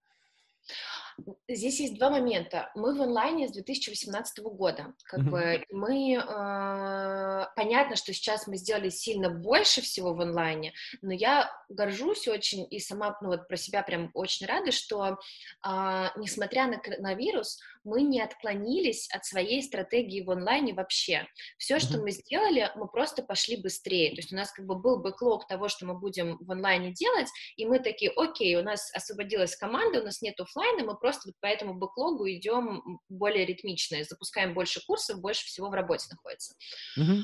Здесь 1.48 1.80
есть 1.80 1.98
два 1.98 2.10
момента. 2.10 2.72
Мы 2.76 2.96
в 2.96 3.02
онлайне 3.02 3.48
с 3.48 3.52
2018 3.52 4.44
года. 4.44 4.94
Как 5.04 5.20
mm-hmm. 5.20 5.30
бы 5.30 5.66
мы 5.72 6.14
э, 6.16 7.46
понятно, 7.56 7.96
что 7.96 8.14
сейчас 8.14 8.48
мы 8.48 8.58
сделали 8.58 8.90
сильно 8.90 9.30
больше 9.30 9.82
всего 9.82 10.14
в 10.14 10.22
онлайне, 10.22 10.74
но 11.02 11.14
я 11.14 11.52
горжусь 11.70 12.28
очень 12.28 12.68
и 12.70 12.80
сама 12.80 13.18
ну, 13.22 13.30
вот 13.30 13.48
про 13.48 13.58
себя 13.58 13.84
прям 13.84 14.12
очень 14.14 14.46
рада, 14.48 14.72
что 14.72 15.08
э, 15.08 16.08
несмотря 16.18 16.68
на 16.68 16.78
коронавирус, 16.78 17.60
мы 17.84 18.04
не 18.04 18.22
отклонились 18.22 19.10
от 19.12 19.26
своей 19.26 19.62
стратегии 19.64 20.22
в 20.22 20.32
онлайне 20.32 20.74
вообще. 20.74 21.28
Все, 21.58 21.76
mm-hmm. 21.76 21.80
что 21.80 22.00
мы 22.00 22.12
сделали, 22.12 22.72
мы 22.76 22.88
просто 22.88 23.24
пошли 23.24 23.58
быстрее. 23.58 24.12
То 24.12 24.18
есть 24.18 24.32
у 24.32 24.36
нас 24.36 24.52
как 24.52 24.66
бы 24.66 24.76
был 24.76 24.98
бэклог 24.98 25.48
того, 25.48 25.68
что 25.68 25.86
мы 25.86 25.98
будем 25.98 26.38
в 26.40 26.52
онлайне 26.52 26.92
делать, 26.92 27.28
и 27.56 27.66
мы 27.66 27.80
такие, 27.80 28.12
окей, 28.16 28.56
у 28.56 28.64
нас 28.64 28.92
освободилась 28.94 29.56
команда, 29.56 30.02
у 30.02 30.06
нас 30.06 30.22
нет 30.22 30.40
офлайна, 30.40 30.84
мы 30.84 30.96
просто 31.02 31.30
вот 31.30 31.36
по 31.42 31.48
этому 31.48 31.74
бэклогу 31.74 32.30
идем 32.30 33.00
более 33.10 33.46
ритмично, 33.46 34.04
запускаем 34.04 34.54
больше 34.54 34.82
курсов, 34.86 35.20
больше 35.20 35.46
всего 35.46 35.70
в 35.70 35.74
работе 35.74 36.08
находится. 36.10 36.56
Mm-hmm. 36.98 37.22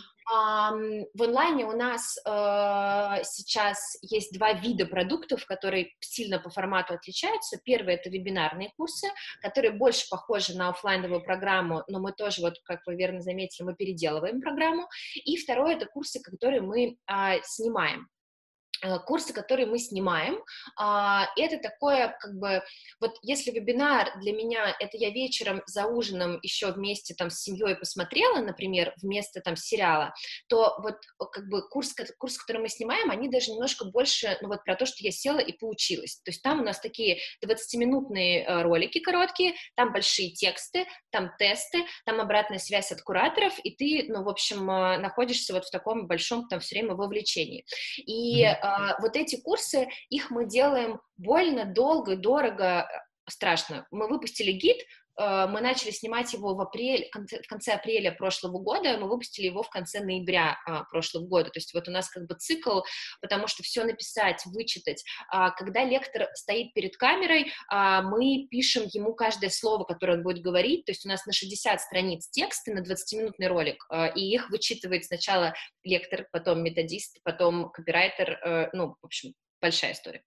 В 1.14 1.24
онлайне 1.24 1.64
у 1.66 1.72
нас 1.72 2.18
э, 2.18 3.24
сейчас 3.24 3.98
есть 4.02 4.34
два 4.34 4.52
вида 4.52 4.86
продуктов, 4.86 5.46
которые 5.46 5.94
сильно 6.02 6.38
по 6.38 6.50
формату 6.50 6.96
отличаются. 6.96 7.58
Первый— 7.64 7.94
это 7.96 8.10
вебинарные 8.10 8.74
курсы, 8.76 9.08
которые 9.42 9.72
больше 9.72 10.06
похожи 10.10 10.58
на 10.58 10.68
офлайновую 10.68 11.24
программу, 11.24 11.84
но 11.88 12.02
мы 12.02 12.12
тоже, 12.12 12.42
вот 12.42 12.56
как 12.66 12.82
вы 12.86 12.96
верно 12.96 13.22
заметили, 13.22 13.66
мы 13.66 13.76
переделываем 13.76 14.42
программу. 14.42 14.90
И 15.16 15.38
второе— 15.38 15.76
это 15.78 15.86
курсы, 15.86 16.20
которые 16.20 16.60
мы 16.60 16.98
э, 17.08 17.42
снимаем. 17.44 18.10
Э, 18.84 19.00
курсы, 19.00 19.34
которые 19.34 19.66
мы 19.66 19.80
снимаем, 19.80 20.44
а, 20.78 21.28
это 21.36 21.58
такое, 21.58 22.16
как 22.20 22.36
бы, 22.36 22.62
вот 23.00 23.18
если 23.24 23.50
вебинар 23.50 24.12
для 24.20 24.34
меня, 24.34 24.76
это 24.80 24.98
я 24.98 25.10
вечером 25.10 25.64
за 25.66 25.88
ужином 25.88 26.40
еще 26.44 26.72
вместе 26.72 27.16
там 27.16 27.32
с 27.32 27.42
семьей 27.42 27.76
посмотрела, 27.76 28.40
например, 28.40 28.94
вместо 29.02 29.42
там 29.42 29.56
сериала, 29.56 30.14
то 30.48 30.78
вот 30.84 30.98
как 31.32 31.48
бы 31.50 31.68
курс, 31.68 31.96
курс, 32.20 32.38
который 32.38 32.62
мы 32.62 32.70
снимаем, 32.70 33.10
они 33.10 33.30
даже 33.30 33.52
немножко 33.52 33.86
больше, 33.86 34.38
ну 34.42 34.50
вот 34.50 34.64
про 34.64 34.76
то, 34.76 34.86
что 34.86 35.04
я 35.04 35.12
села 35.12 35.40
и 35.40 35.54
поучилась, 35.54 36.18
то 36.18 36.30
есть 36.30 36.44
там 36.44 36.62
у 36.62 36.64
нас 36.64 36.80
такие 36.80 37.20
20-минутные 37.44 38.44
э, 38.44 38.62
ролики 38.62 39.00
короткие, 39.00 39.56
там 39.76 39.92
большие 39.92 40.32
тексты, 40.32 40.86
там 41.10 41.32
тесты, 41.40 41.84
там 42.06 42.20
обратная 42.20 42.60
связь 42.60 42.92
от 42.92 43.02
кураторов, 43.02 43.58
и 43.64 43.72
ты, 43.72 44.06
ну, 44.08 44.24
в 44.24 44.30
общем, 44.30 44.70
э, 44.70 44.98
находишься 45.00 45.54
вот 45.54 45.66
в 45.66 45.72
таком 45.72 46.06
большом 46.06 46.48
там 46.48 46.60
все 46.60 46.76
время 46.76 46.94
вовлечении. 46.94 47.66
И 47.98 48.44
mm-hmm 48.44 48.67
вот 49.00 49.16
эти 49.16 49.40
курсы, 49.40 49.88
их 50.10 50.32
мы 50.32 50.46
делаем 50.46 51.00
больно, 51.18 51.66
долго, 51.66 52.16
дорого, 52.16 52.88
страшно. 53.30 53.88
Мы 53.92 54.08
выпустили 54.08 54.52
гид, 54.52 54.78
мы 55.18 55.62
начали 55.62 55.92
снимать 55.92 56.34
его 56.34 56.54
в, 56.54 56.62
апрель, 56.62 57.10
в 57.14 57.48
конце 57.48 57.74
апреля 57.74 58.12
прошлого 58.12 58.60
года, 58.60 58.98
мы 58.98 59.10
выпустили 59.10 59.48
его 59.48 59.64
в 59.64 59.70
конце 59.70 60.00
ноября 60.00 60.58
а, 60.66 60.84
прошлого 60.86 61.26
года. 61.26 61.50
То 61.50 61.58
есть 61.58 61.74
вот 61.74 61.88
у 61.88 61.92
нас 61.92 62.10
как 62.10 62.28
бы 62.28 62.36
цикл, 62.36 62.82
потому 63.22 63.48
что 63.48 63.64
все 63.64 63.84
написать, 63.84 64.44
вычитать. 64.46 65.04
А, 65.30 65.52
когда 65.52 65.84
лектор 65.84 66.28
стоит 66.34 66.74
перед 66.74 66.98
камерой, 66.98 67.52
а, 67.70 68.02
мы 68.02 68.48
пишем 68.50 68.86
ему 68.94 69.14
каждое 69.14 69.50
слово, 69.50 69.84
которое 69.84 70.18
он 70.18 70.24
будет 70.24 70.42
говорить. 70.42 70.86
То 70.86 70.92
есть 70.92 71.06
у 71.06 71.10
нас 71.10 71.26
на 71.26 71.34
60 71.34 71.82
страниц 71.82 72.30
тексты 72.30 72.74
на 72.74 72.80
20-минутный 72.80 73.48
ролик, 73.48 73.88
и 74.16 74.34
их 74.34 74.50
вычитывает 74.50 75.06
сначала 75.06 75.54
лектор, 75.84 76.28
потом 76.32 76.64
методист, 76.64 77.20
потом 77.24 77.72
копирайтер, 77.72 78.32
э, 78.32 78.70
ну, 78.74 78.96
в 79.02 79.06
общем, 79.06 79.34
большая 79.62 79.94
история. 79.94 80.24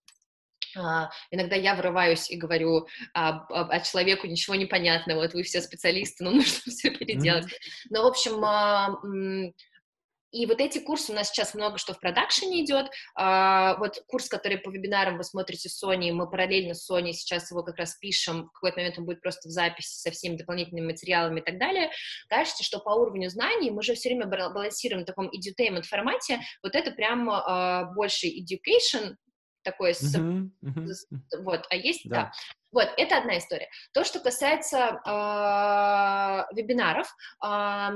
Uh, 0.76 1.08
иногда 1.30 1.56
я 1.56 1.74
врываюсь 1.74 2.30
и 2.30 2.36
говорю 2.36 2.86
а, 3.14 3.46
а, 3.50 3.68
а 3.68 3.80
человеку 3.80 4.26
ничего 4.26 4.54
не 4.54 4.66
понятно, 4.66 5.16
вот 5.16 5.34
вы 5.34 5.42
все 5.42 5.60
специалисты, 5.60 6.24
но 6.24 6.30
нужно 6.30 6.60
все 6.70 6.90
переделать. 6.90 7.46
Mm-hmm. 7.46 7.86
Но, 7.90 8.02
в 8.02 8.06
общем, 8.06 8.44
а, 8.44 9.00
и 10.32 10.46
вот 10.46 10.60
эти 10.60 10.78
курсы 10.78 11.10
у 11.12 11.14
нас 11.14 11.28
сейчас 11.28 11.54
много 11.54 11.78
что 11.78 11.92
в 11.92 12.00
продакшене 12.00 12.64
идет. 12.64 12.86
А, 13.16 13.76
вот 13.78 14.02
курс, 14.06 14.28
который 14.28 14.58
по 14.58 14.70
вебинарам 14.70 15.16
вы 15.16 15.24
смотрите 15.24 15.68
с 15.68 15.78
Соней, 15.78 16.12
мы 16.12 16.30
параллельно 16.30 16.74
с 16.74 16.84
Соней 16.84 17.14
сейчас 17.14 17.50
его 17.50 17.62
как 17.62 17.76
раз 17.76 17.96
пишем. 17.96 18.48
В 18.48 18.52
какой-то 18.52 18.78
момент 18.78 18.98
он 18.98 19.06
будет 19.06 19.20
просто 19.20 19.48
в 19.48 19.52
записи 19.52 20.00
со 20.00 20.10
всеми 20.10 20.36
дополнительными 20.36 20.86
материалами 20.86 21.40
и 21.40 21.42
так 21.42 21.58
далее. 21.58 21.90
Кажется, 22.28 22.62
что 22.62 22.78
по 22.78 22.90
уровню 22.90 23.28
знаний 23.28 23.70
мы 23.70 23.82
же 23.82 23.94
все 23.94 24.10
время 24.10 24.26
балансируем 24.26 25.02
в 25.02 25.06
таком 25.06 25.28
edutainment 25.28 25.82
формате. 25.82 26.40
Вот 26.62 26.74
это 26.74 26.92
прям 26.92 27.28
а, 27.28 27.92
больше 27.94 28.28
education, 28.28 29.16
такой, 29.62 29.92
uh-huh, 29.92 30.48
uh-huh. 30.64 31.42
вот, 31.42 31.66
а 31.70 31.76
есть, 31.76 32.08
да. 32.08 32.16
да. 32.16 32.32
Вот, 32.72 32.88
это 32.96 33.18
одна 33.18 33.38
история. 33.38 33.68
То, 33.92 34.04
что 34.04 34.20
касается 34.20 35.00
э, 35.04 36.54
вебинаров, 36.54 37.08
э, 37.44 37.90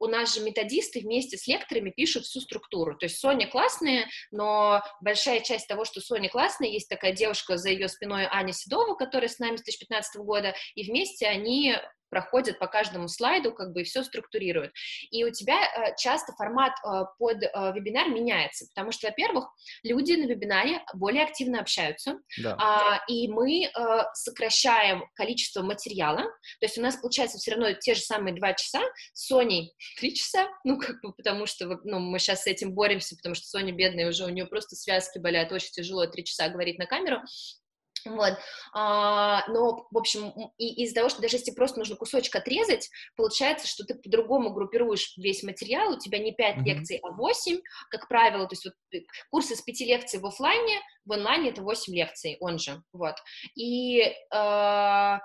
у 0.00 0.06
нас 0.06 0.34
же 0.34 0.40
методисты 0.42 1.00
вместе 1.00 1.36
с 1.36 1.46
лекторами 1.46 1.90
пишут 1.90 2.24
всю 2.24 2.40
структуру. 2.40 2.96
То 2.96 3.06
есть 3.06 3.18
Соня 3.18 3.48
классная, 3.48 4.08
но 4.30 4.82
большая 5.00 5.40
часть 5.40 5.66
того, 5.66 5.84
что 5.84 6.00
Соня 6.00 6.28
классная, 6.28 6.68
есть 6.68 6.88
такая 6.88 7.12
девушка 7.12 7.56
за 7.56 7.70
ее 7.70 7.88
спиной 7.88 8.26
Аня 8.30 8.52
Седова, 8.52 8.94
которая 8.94 9.28
с 9.28 9.38
нами 9.38 9.56
с 9.56 9.62
2015 9.62 10.22
года, 10.22 10.54
и 10.74 10.88
вместе 10.88 11.26
они 11.26 11.76
проходят 12.10 12.58
по 12.58 12.66
каждому 12.66 13.08
слайду, 13.08 13.52
как 13.52 13.72
бы 13.72 13.82
и 13.82 13.84
все 13.84 14.02
структурируют. 14.02 14.72
И 15.10 15.24
у 15.24 15.30
тебя 15.30 15.58
э, 15.58 15.94
часто 15.96 16.32
формат 16.32 16.72
э, 16.84 17.04
под 17.18 17.42
э, 17.42 17.72
вебинар 17.74 18.08
меняется, 18.08 18.66
потому 18.74 18.92
что, 18.92 19.08
во-первых, 19.08 19.48
люди 19.82 20.12
на 20.12 20.26
вебинаре 20.26 20.82
более 20.94 21.24
активно 21.24 21.60
общаются, 21.60 22.18
да. 22.38 22.56
а, 22.58 23.04
и 23.08 23.28
мы 23.28 23.64
э, 23.64 23.70
сокращаем 24.14 25.04
количество 25.14 25.62
материала, 25.62 26.22
то 26.22 26.66
есть 26.66 26.78
у 26.78 26.82
нас 26.82 26.96
получается 26.96 27.38
все 27.38 27.52
равно 27.52 27.72
те 27.72 27.94
же 27.94 28.00
самые 28.00 28.34
два 28.34 28.54
часа, 28.54 28.80
с 29.12 29.26
Соней 29.26 29.74
три 29.98 30.14
часа, 30.14 30.48
ну, 30.64 30.78
как 30.78 31.00
бы, 31.02 31.12
потому 31.12 31.46
что, 31.46 31.80
ну, 31.84 31.98
мы 31.98 32.18
сейчас 32.18 32.42
с 32.42 32.46
этим 32.46 32.72
боремся, 32.72 33.16
потому 33.16 33.34
что 33.34 33.46
Соня 33.46 33.72
бедная 33.72 34.08
уже, 34.08 34.24
у 34.24 34.30
нее 34.30 34.46
просто 34.46 34.76
связки 34.76 35.18
болят, 35.18 35.52
очень 35.52 35.70
тяжело 35.70 36.06
три 36.06 36.24
часа 36.24 36.48
говорить 36.48 36.78
на 36.78 36.86
камеру, 36.86 37.20
вот, 38.04 38.34
а, 38.74 39.46
но, 39.48 39.86
в 39.90 39.98
общем, 39.98 40.32
и 40.58 40.84
из-за 40.84 40.96
того, 40.96 41.08
что 41.08 41.22
даже 41.22 41.36
если 41.36 41.52
просто 41.52 41.78
нужно 41.78 41.96
кусочек 41.96 42.34
отрезать, 42.36 42.88
получается, 43.16 43.66
что 43.66 43.84
ты 43.84 43.94
по-другому 43.94 44.50
группируешь 44.50 45.14
весь 45.16 45.42
материал, 45.42 45.92
у 45.92 45.98
тебя 45.98 46.18
не 46.18 46.32
5 46.32 46.56
mm-hmm. 46.56 46.64
лекций, 46.64 47.00
а 47.02 47.10
8, 47.12 47.60
как 47.90 48.08
правило, 48.08 48.46
то 48.46 48.52
есть 48.52 48.64
вот 48.64 48.74
э, 48.92 49.04
курсы 49.30 49.56
с 49.56 49.62
5 49.62 49.80
лекций 49.80 50.20
в 50.20 50.26
офлайне, 50.26 50.80
в 51.04 51.12
онлайне 51.12 51.50
это 51.50 51.62
8 51.62 51.94
лекций, 51.94 52.36
он 52.40 52.58
же, 52.58 52.82
вот, 52.92 53.16
и 53.56 54.12
а, 54.30 55.20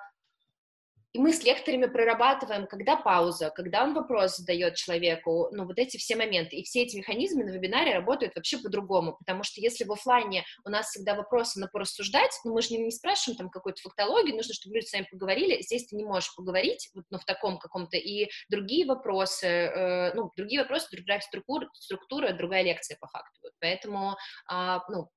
и 1.13 1.19
мы 1.19 1.31
с 1.31 1.43
лекторами 1.43 1.85
прорабатываем, 1.85 2.65
когда 2.65 2.95
пауза, 2.95 3.51
когда 3.51 3.83
он 3.83 3.93
вопрос 3.93 4.37
задает 4.37 4.75
человеку, 4.75 5.47
ну, 5.51 5.65
вот 5.65 5.77
эти 5.77 5.97
все 5.97 6.15
моменты. 6.15 6.55
И 6.55 6.63
все 6.63 6.81
эти 6.81 6.97
механизмы 6.97 7.43
на 7.43 7.51
вебинаре 7.51 7.93
работают 7.93 8.35
вообще 8.35 8.57
по-другому, 8.57 9.15
потому 9.19 9.43
что 9.43 9.61
если 9.61 9.83
в 9.83 9.91
офлайне 9.91 10.43
у 10.65 10.69
нас 10.69 10.87
всегда 10.89 11.13
вопросы 11.13 11.59
на 11.59 11.67
порассуждать, 11.67 12.31
ну, 12.43 12.53
мы 12.53 12.63
же 12.63 12.73
не, 12.73 12.79
не 12.79 12.91
спрашиваем 12.91 13.37
там 13.37 13.49
какую-то 13.51 13.81
фактологию, 13.81 14.35
нужно, 14.35 14.55
чтобы 14.55 14.75
люди 14.75 14.87
с 14.87 14.93
вами 14.93 15.07
поговорили, 15.09 15.61
здесь 15.61 15.85
ты 15.85 15.95
не 15.95 16.03
можешь 16.03 16.33
поговорить, 16.35 16.89
вот, 16.95 17.05
ну, 17.11 17.19
в 17.19 17.25
таком 17.25 17.59
каком-то, 17.59 17.97
и 17.97 18.29
другие 18.49 18.87
вопросы, 18.87 19.45
э, 19.45 20.13
ну, 20.15 20.31
другие 20.35 20.61
вопросы, 20.61 20.87
другая 20.91 21.19
структура, 21.19 21.69
структура, 21.75 22.33
другая 22.33 22.63
лекция 22.63 22.97
по 22.99 23.07
факту. 23.07 23.39
Вот, 23.43 23.51
поэтому, 23.59 24.15
э, 24.51 24.79
ну, 24.89 25.09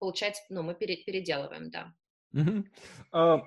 получается, 0.00 0.42
ну, 0.48 0.64
мы 0.64 0.74
пере, 0.74 0.96
переделываем, 0.96 1.70
да. 1.70 1.92
Uh-huh. 2.34 2.64
Uh, 3.14 3.40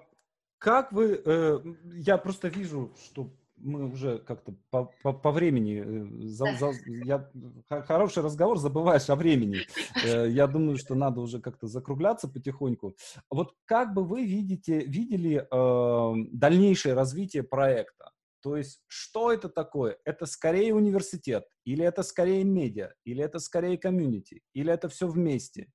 как 0.60 0.92
вы, 0.92 1.22
э, 1.24 1.60
я 1.96 2.18
просто 2.18 2.50
вижу, 2.50 2.94
что 3.04 3.32
мы 3.62 3.90
уже 3.92 4.20
как-то 4.20 4.54
по, 4.70 4.92
по, 5.04 5.14
по 5.14 5.32
времени, 5.32 5.84
э, 5.86 6.28
за, 6.28 6.54
за, 6.58 6.72
я, 6.86 7.30
хороший 7.70 8.24
разговор, 8.24 8.58
забываешь 8.58 9.10
о 9.10 9.16
времени. 9.16 9.60
Э, 10.04 10.30
я 10.30 10.48
думаю, 10.48 10.78
что 10.78 10.96
надо 10.96 11.22
уже 11.22 11.40
как-то 11.40 11.68
закругляться 11.68 12.28
потихоньку. 12.28 12.96
Вот 13.30 13.56
как 13.66 13.94
бы 13.94 14.04
вы 14.04 14.26
видите, 14.26 14.80
видели 14.80 15.48
э, 15.50 16.26
дальнейшее 16.32 16.94
развитие 16.94 17.44
проекта? 17.44 18.12
То 18.42 18.56
есть, 18.56 18.82
что 18.88 19.34
это 19.34 19.50
такое? 19.50 19.98
Это 20.06 20.26
скорее 20.26 20.74
университет, 20.74 21.46
или 21.66 21.84
это 21.84 22.04
скорее 22.04 22.44
медиа, 22.46 22.94
или 23.04 23.22
это 23.22 23.40
скорее 23.40 23.78
комьюнити, 23.78 24.42
или 24.54 24.72
это 24.72 24.88
все 24.88 25.08
вместе? 25.08 25.68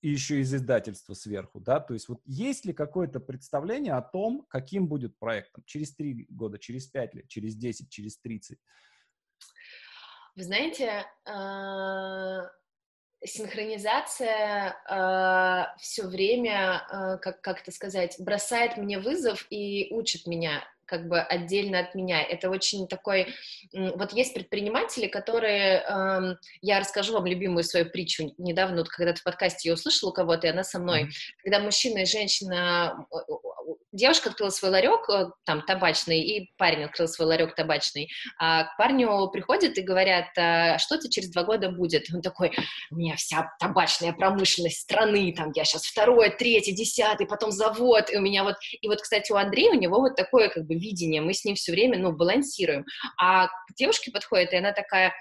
И 0.00 0.08
еще 0.08 0.40
из 0.40 0.54
издательства 0.54 1.14
сверху, 1.14 1.60
да, 1.60 1.80
то 1.80 1.94
есть 1.94 2.08
вот 2.08 2.20
есть 2.24 2.64
ли 2.64 2.72
какое-то 2.72 3.20
представление 3.20 3.94
о 3.94 4.02
том, 4.02 4.46
каким 4.48 4.88
будет 4.88 5.18
проект 5.18 5.52
там, 5.52 5.64
через 5.64 5.94
три 5.94 6.26
года, 6.28 6.58
через 6.58 6.86
пять 6.86 7.14
лет, 7.14 7.28
через 7.28 7.56
десять, 7.56 7.90
через 7.90 8.18
тридцать? 8.18 8.58
Вы 10.36 10.44
знаете, 10.44 11.06
а, 11.24 12.50
синхронизация 13.24 14.76
э, 14.88 15.78
все 15.78 16.06
время, 16.06 16.86
э, 16.90 17.18
как, 17.18 17.40
как 17.42 17.60
это 17.60 17.70
сказать, 17.70 18.16
бросает 18.18 18.76
мне 18.76 18.98
вызов 18.98 19.46
и 19.50 19.92
учит 19.92 20.26
меня 20.26 20.64
как 20.90 21.06
бы 21.06 21.20
отдельно 21.20 21.78
от 21.78 21.94
меня. 21.94 22.20
Это 22.20 22.50
очень 22.50 22.88
такой... 22.88 23.28
Вот 23.72 24.12
есть 24.12 24.34
предприниматели, 24.34 25.06
которые... 25.06 25.84
Эм, 25.88 26.38
я 26.60 26.80
расскажу 26.80 27.12
вам 27.12 27.26
любимую 27.26 27.62
свою 27.62 27.88
притчу. 27.88 28.34
Недавно, 28.38 28.78
вот, 28.78 28.88
когда-то 28.88 29.20
в 29.20 29.24
подкасте 29.24 29.68
я 29.68 29.74
услышала 29.74 30.10
у 30.10 30.12
кого-то, 30.12 30.48
и 30.48 30.50
она 30.50 30.64
со 30.64 30.80
мной. 30.80 31.10
Когда 31.44 31.60
мужчина 31.60 31.98
и 31.98 32.06
женщина 32.06 33.06
девушка 33.92 34.30
открыла 34.30 34.50
свой 34.50 34.70
ларек, 34.70 35.08
э, 35.08 35.30
там, 35.44 35.62
табачный, 35.62 36.20
и 36.20 36.50
парень 36.56 36.84
открыл 36.84 37.08
свой 37.08 37.28
ларек 37.28 37.54
табачный. 37.54 38.10
А 38.38 38.64
к 38.64 38.76
парню 38.76 39.28
приходят 39.32 39.76
и 39.78 39.82
говорят, 39.82 40.26
а 40.36 40.78
что-то 40.78 41.10
через 41.10 41.30
два 41.30 41.44
года 41.44 41.70
будет. 41.70 42.06
Он 42.14 42.22
такой, 42.22 42.52
у 42.90 42.96
меня 42.96 43.16
вся 43.16 43.50
табачная 43.58 44.12
промышленность 44.12 44.80
страны, 44.80 45.34
там, 45.36 45.52
я 45.54 45.64
сейчас 45.64 45.84
второй, 45.84 46.30
третий, 46.30 46.72
десятый, 46.72 47.26
потом 47.26 47.50
завод, 47.50 48.10
и 48.10 48.16
у 48.16 48.20
меня 48.20 48.44
вот... 48.44 48.56
И 48.80 48.88
вот, 48.88 49.00
кстати, 49.00 49.32
у 49.32 49.36
Андрея, 49.36 49.72
у 49.72 49.78
него 49.78 50.00
вот 50.00 50.16
такое, 50.16 50.48
как 50.48 50.66
бы, 50.66 50.74
видение, 50.74 51.20
мы 51.20 51.34
с 51.34 51.44
ним 51.44 51.54
все 51.54 51.72
время, 51.72 51.98
ну, 51.98 52.12
балансируем. 52.12 52.84
А 53.18 53.48
к 53.48 53.74
девушке 53.76 54.10
подходит, 54.10 54.52
и 54.52 54.56
она 54.56 54.72
такая, 54.72 55.12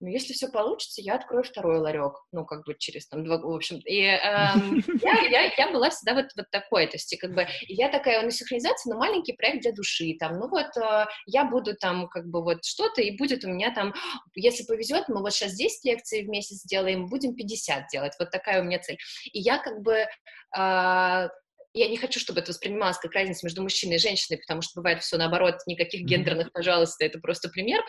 ну, 0.00 0.08
если 0.08 0.34
все 0.34 0.48
получится, 0.48 1.00
я 1.00 1.14
открою 1.14 1.42
второй 1.42 1.78
ларек, 1.78 2.12
ну, 2.30 2.44
как 2.44 2.64
бы 2.66 2.74
через 2.78 3.08
там 3.08 3.24
два, 3.24 3.38
в 3.38 3.48
общем, 3.48 3.78
и 3.78 4.00
э, 4.00 4.18
я, 5.02 5.20
я, 5.22 5.54
я 5.56 5.72
была 5.72 5.90
всегда 5.90 6.14
вот, 6.14 6.26
вот 6.36 6.50
такой, 6.50 6.86
то 6.86 6.96
есть, 6.96 7.16
как 7.18 7.34
бы, 7.34 7.46
я 7.68 7.88
такая, 7.88 8.22
ну, 8.22 8.30
синхронизация, 8.30 8.92
но 8.92 8.98
маленький 8.98 9.32
проект 9.32 9.62
для 9.62 9.72
души, 9.72 10.14
там, 10.18 10.38
ну, 10.38 10.48
вот, 10.48 10.76
э, 10.76 11.06
я 11.26 11.44
буду 11.44 11.74
там, 11.76 12.08
как 12.08 12.26
бы, 12.26 12.42
вот, 12.42 12.64
что-то, 12.64 13.00
и 13.00 13.16
будет 13.16 13.44
у 13.44 13.48
меня 13.48 13.72
там, 13.72 13.94
если 14.34 14.64
повезет, 14.64 15.08
мы 15.08 15.22
вот 15.22 15.32
сейчас 15.32 15.54
10 15.54 15.84
лекций 15.84 16.24
в 16.24 16.28
месяц 16.28 16.58
сделаем, 16.58 17.06
будем 17.06 17.34
50 17.34 17.88
делать, 17.88 18.12
вот 18.18 18.30
такая 18.30 18.60
у 18.60 18.64
меня 18.64 18.78
цель, 18.80 18.98
и 19.32 19.40
я, 19.40 19.58
как 19.58 19.80
бы, 19.80 19.94
э, 19.94 21.28
я 21.76 21.88
не 21.88 21.98
хочу, 21.98 22.18
чтобы 22.18 22.40
это 22.40 22.52
воспринималось 22.52 22.98
как 22.98 23.12
разница 23.12 23.44
между 23.44 23.62
мужчиной 23.62 23.96
и 23.96 23.98
женщиной, 23.98 24.38
потому 24.38 24.62
что 24.62 24.80
бывает 24.80 25.02
все 25.02 25.18
наоборот, 25.18 25.56
никаких 25.66 26.02
гендерных, 26.02 26.50
пожалуйста, 26.52 27.04
это 27.04 27.18
просто 27.18 27.50
пример. 27.50 27.82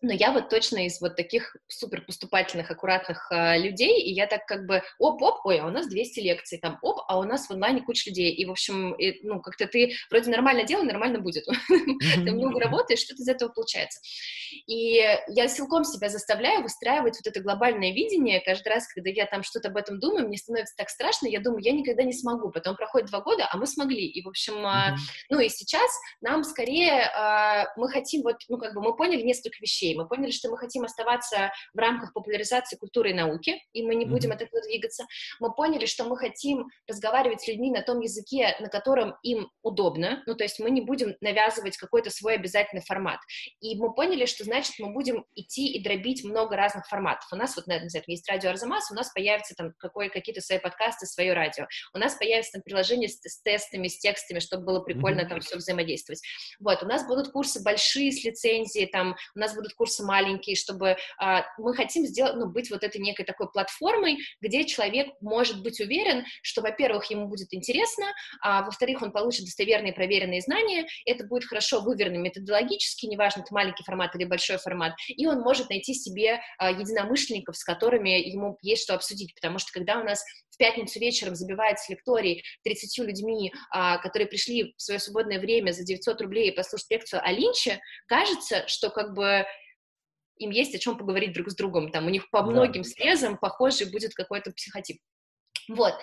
Но 0.00 0.12
я 0.12 0.32
вот 0.32 0.48
точно 0.48 0.86
из 0.86 1.00
вот 1.00 1.16
таких 1.16 1.56
супер 1.66 2.02
поступательных, 2.02 2.70
аккуратных 2.70 3.30
э, 3.32 3.58
людей, 3.58 4.00
и 4.00 4.12
я 4.12 4.28
так 4.28 4.46
как 4.46 4.66
бы, 4.66 4.82
оп-оп, 4.98 5.44
ой, 5.44 5.58
а 5.58 5.66
у 5.66 5.70
нас 5.70 5.88
200 5.88 6.20
лекций, 6.20 6.58
там, 6.58 6.78
оп, 6.82 7.00
а 7.08 7.18
у 7.18 7.24
нас 7.24 7.48
в 7.48 7.50
онлайне 7.50 7.82
куча 7.82 8.08
людей, 8.10 8.32
и, 8.32 8.44
в 8.44 8.50
общем, 8.50 8.92
и, 8.94 9.26
ну, 9.26 9.40
как-то 9.40 9.66
ты 9.66 9.92
вроде 10.10 10.30
нормально 10.30 10.64
делал, 10.64 10.84
нормально 10.84 11.18
будет. 11.18 11.44
Ты 11.68 12.32
много 12.32 12.60
работаешь, 12.60 13.00
что-то 13.00 13.22
из 13.22 13.28
этого 13.28 13.50
получается. 13.50 14.00
И 14.66 15.02
я 15.28 15.48
силком 15.48 15.84
себя 15.84 16.08
заставляю 16.08 16.62
выстраивать 16.62 17.16
вот 17.16 17.26
это 17.26 17.40
глобальное 17.40 17.92
видение, 17.92 18.40
каждый 18.40 18.68
раз, 18.68 18.86
когда 18.86 19.10
я 19.10 19.26
там 19.26 19.42
что-то 19.42 19.68
об 19.68 19.76
этом 19.76 19.98
думаю, 19.98 20.28
мне 20.28 20.36
становится 20.36 20.74
так 20.76 20.90
страшно, 20.90 21.26
я 21.26 21.40
думаю, 21.40 21.62
я 21.62 21.72
никогда 21.72 22.02
не 22.02 22.12
смогу, 22.12 22.50
потом 22.50 22.76
проходит 22.76 23.08
два 23.08 23.20
года, 23.20 23.48
а 23.50 23.56
мы 23.56 23.66
смогли, 23.66 24.06
и, 24.06 24.22
в 24.22 24.28
общем, 24.28 24.64
э, 24.66 24.96
ну, 25.30 25.40
и 25.40 25.48
сейчас 25.48 25.90
нам 26.20 26.44
скорее, 26.44 27.02
э, 27.02 27.64
мы 27.76 27.88
хотим 27.88 28.22
вот, 28.22 28.36
ну, 28.48 28.58
как 28.58 28.74
бы 28.74 28.82
мы 28.82 28.96
поняли 28.96 29.22
несколько 29.22 29.56
вещей, 29.60 29.87
вещей. 29.88 29.96
Мы 29.96 30.06
поняли, 30.08 30.30
что 30.30 30.50
мы 30.50 30.58
хотим 30.58 30.84
оставаться 30.84 31.52
в 31.74 31.78
рамках 31.78 32.12
популяризации 32.12 32.76
культуры 32.76 33.10
и 33.10 33.14
науки, 33.14 33.60
и 33.72 33.82
мы 33.82 33.94
не 33.94 34.04
будем 34.04 34.30
mm-hmm. 34.30 34.34
от 34.34 34.42
этого 34.42 34.62
двигаться. 34.62 35.06
Мы 35.40 35.54
поняли, 35.54 35.86
что 35.86 36.04
мы 36.04 36.16
хотим 36.16 36.68
разговаривать 36.86 37.42
с 37.42 37.48
людьми 37.48 37.70
на 37.70 37.82
том 37.82 38.00
языке, 38.00 38.56
на 38.60 38.68
котором 38.68 39.14
им 39.22 39.50
удобно, 39.62 40.22
ну, 40.26 40.34
то 40.34 40.44
есть 40.44 40.58
мы 40.58 40.70
не 40.70 40.80
будем 40.80 41.16
навязывать 41.20 41.76
какой-то 41.76 42.10
свой 42.10 42.34
обязательный 42.34 42.82
формат. 42.82 43.20
И 43.60 43.76
мы 43.76 43.94
поняли, 43.94 44.26
что, 44.26 44.44
значит, 44.44 44.74
мы 44.78 44.92
будем 44.92 45.24
идти 45.34 45.68
и 45.68 45.82
дробить 45.82 46.24
много 46.24 46.56
разных 46.56 46.86
форматов. 46.86 47.28
У 47.32 47.36
нас 47.36 47.56
вот, 47.56 47.64
знаю, 47.64 47.82
есть 48.06 48.28
радио 48.28 48.50
Арзамас, 48.50 48.90
у 48.90 48.94
нас 48.94 49.12
появятся 49.12 49.54
там 49.54 49.72
какой, 49.78 50.08
какие-то 50.08 50.40
свои 50.40 50.58
подкасты, 50.58 51.06
свое 51.06 51.32
радио. 51.32 51.66
У 51.94 51.98
нас 51.98 52.14
появится 52.14 52.52
там 52.52 52.62
приложение 52.62 53.08
с, 53.08 53.18
с 53.20 53.42
тестами, 53.42 53.88
с 53.88 53.98
текстами, 53.98 54.38
чтобы 54.38 54.64
было 54.64 54.80
прикольно 54.80 55.22
mm-hmm. 55.22 55.28
там 55.28 55.40
все 55.40 55.56
взаимодействовать. 55.56 56.20
Вот, 56.60 56.82
у 56.82 56.86
нас 56.86 57.06
будут 57.06 57.30
курсы 57.30 57.62
большие 57.62 58.12
с 58.12 58.24
лицензией, 58.24 58.86
там, 58.86 59.16
у 59.34 59.38
нас 59.38 59.54
будут 59.54 59.74
курсы 59.78 60.04
маленькие, 60.04 60.56
чтобы 60.56 60.96
а, 61.18 61.44
мы 61.56 61.74
хотим 61.74 62.04
сделать, 62.04 62.34
ну, 62.34 62.46
быть 62.46 62.70
вот 62.70 62.82
этой 62.82 63.00
некой 63.00 63.24
такой 63.24 63.50
платформой, 63.50 64.18
где 64.40 64.64
человек 64.64 65.08
может 65.20 65.62
быть 65.62 65.80
уверен, 65.80 66.24
что, 66.42 66.60
во-первых, 66.60 67.10
ему 67.10 67.28
будет 67.28 67.54
интересно, 67.54 68.06
а 68.42 68.64
во-вторых, 68.64 69.00
он 69.02 69.12
получит 69.12 69.44
достоверные 69.44 69.92
проверенные 69.92 70.40
знания, 70.40 70.86
это 71.06 71.24
будет 71.24 71.44
хорошо 71.44 71.80
выверено 71.80 72.18
методологически, 72.18 73.06
неважно, 73.06 73.40
это 73.42 73.54
маленький 73.54 73.84
формат 73.84 74.14
или 74.16 74.24
большой 74.24 74.58
формат, 74.58 74.94
и 75.08 75.26
он 75.26 75.40
может 75.40 75.70
найти 75.70 75.94
себе 75.94 76.40
а, 76.58 76.70
единомышленников, 76.70 77.56
с 77.56 77.64
которыми 77.64 78.10
ему 78.10 78.58
есть 78.62 78.82
что 78.82 78.94
обсудить, 78.94 79.34
потому 79.34 79.58
что 79.58 79.72
когда 79.72 80.00
у 80.00 80.04
нас 80.04 80.22
в 80.50 80.58
пятницу 80.58 80.98
вечером 80.98 81.36
забивается 81.36 81.92
лекторий 81.92 82.42
30 82.64 83.06
людьми, 83.06 83.52
а, 83.70 83.98
которые 83.98 84.26
пришли 84.26 84.74
в 84.76 84.82
свое 84.82 84.98
свободное 84.98 85.38
время 85.38 85.70
за 85.70 85.84
900 85.84 86.20
рублей 86.20 86.52
послушать 86.52 86.90
лекцию 86.90 87.22
о 87.24 87.30
Линче, 87.30 87.80
кажется, 88.06 88.66
что 88.66 88.90
как 88.90 89.14
бы 89.14 89.46
им 90.38 90.50
есть 90.50 90.74
о 90.74 90.78
чем 90.78 90.96
поговорить 90.96 91.32
друг 91.32 91.50
с 91.50 91.54
другом, 91.54 91.90
там 91.90 92.06
у 92.06 92.10
них 92.10 92.30
по 92.30 92.42
многим 92.42 92.82
да. 92.82 92.88
срезам 92.88 93.38
похожий 93.38 93.90
будет 93.90 94.14
какой-то 94.14 94.52
психотип. 94.52 94.98
Вот. 95.68 95.94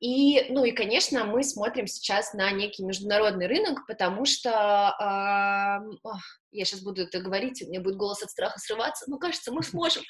И, 0.00 0.44
ну 0.50 0.64
и, 0.64 0.72
конечно, 0.72 1.24
мы 1.24 1.42
смотрим 1.42 1.86
сейчас 1.86 2.34
на 2.34 2.50
некий 2.50 2.84
международный 2.84 3.46
рынок, 3.46 3.86
потому 3.86 4.26
что 4.26 4.50
э, 4.50 6.12
я 6.52 6.64
сейчас 6.64 6.80
буду 6.80 7.02
это 7.02 7.20
говорить, 7.20 7.62
у 7.62 7.68
меня 7.68 7.80
будет 7.80 7.96
голос 7.96 8.22
от 8.22 8.30
страха 8.30 8.58
срываться, 8.58 9.06
но 9.08 9.18
кажется, 9.18 9.52
мы 9.52 9.62
сможем. 9.62 10.02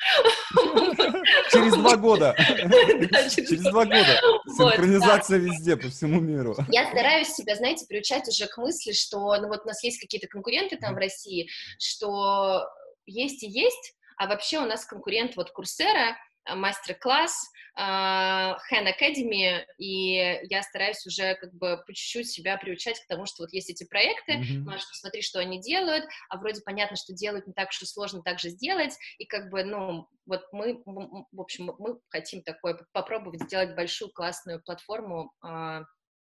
Через 1.53 1.75
два 1.75 1.97
года. 1.97 2.35
Через 2.37 3.63
два 3.63 3.85
года. 3.85 4.21
Синхронизация 4.57 5.39
везде, 5.39 5.77
по 5.77 5.89
всему 5.89 6.21
миру. 6.21 6.57
Я 6.69 6.91
стараюсь 6.91 7.29
себя, 7.29 7.55
знаете, 7.55 7.87
приучать 7.87 8.27
уже 8.29 8.47
к 8.47 8.59
мысли, 8.59 8.91
что, 8.91 9.37
ну 9.37 9.49
вот 9.49 9.63
у 9.65 9.69
нас 9.69 9.85
есть 9.85 10.01
какие-то 10.01 10.27
конкуренты 10.27 10.77
там 10.79 10.95
в 10.95 10.99
России, 10.99 11.49
что 11.79 12.67
есть 13.07 13.43
и 13.43 13.49
есть, 13.49 13.95
а 14.17 14.27
вообще 14.27 14.59
у 14.59 14.67
нас 14.67 14.85
конкурент 14.85 15.37
вот 15.37 15.51
Курсера, 15.51 16.17
э, 16.45 16.55
мастер-класс, 16.55 17.51
Хэн 17.77 18.87
uh, 18.87 18.93
Academy, 18.99 19.63
и 19.77 20.15
я 20.49 20.63
стараюсь 20.63 21.05
уже 21.07 21.35
как 21.35 21.53
бы 21.53 21.83
по 21.87 21.93
чуть-чуть 21.93 22.31
себя 22.31 22.57
приучать 22.57 22.99
к 22.99 23.07
тому, 23.07 23.27
что 23.27 23.43
вот 23.43 23.53
есть 23.53 23.69
эти 23.69 23.85
проекты, 23.85 24.33
mm-hmm. 24.33 24.61
можешь 24.61 24.89
посмотреть, 24.89 25.25
что 25.25 25.41
они 25.41 25.61
делают, 25.61 26.07
а 26.31 26.39
вроде 26.39 26.63
понятно, 26.63 26.97
что 26.97 27.13
делают 27.13 27.47
не 27.47 27.53
так 27.53 27.69
уж 27.69 27.83
и 27.83 27.85
сложно 27.85 28.23
так 28.23 28.39
же 28.39 28.49
сделать, 28.49 28.97
и 29.19 29.27
как 29.27 29.51
бы, 29.51 29.63
ну, 29.63 30.09
вот 30.25 30.45
мы, 30.53 30.83
в 30.87 31.41
общем, 31.41 31.75
мы 31.79 32.01
хотим 32.09 32.43
такое 32.43 32.81
попробовать 32.93 33.43
сделать 33.43 33.77
большую 33.77 34.11
классную 34.11 34.63
платформу 34.63 35.35
uh, 35.45 35.85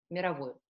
мировую. 0.09 0.61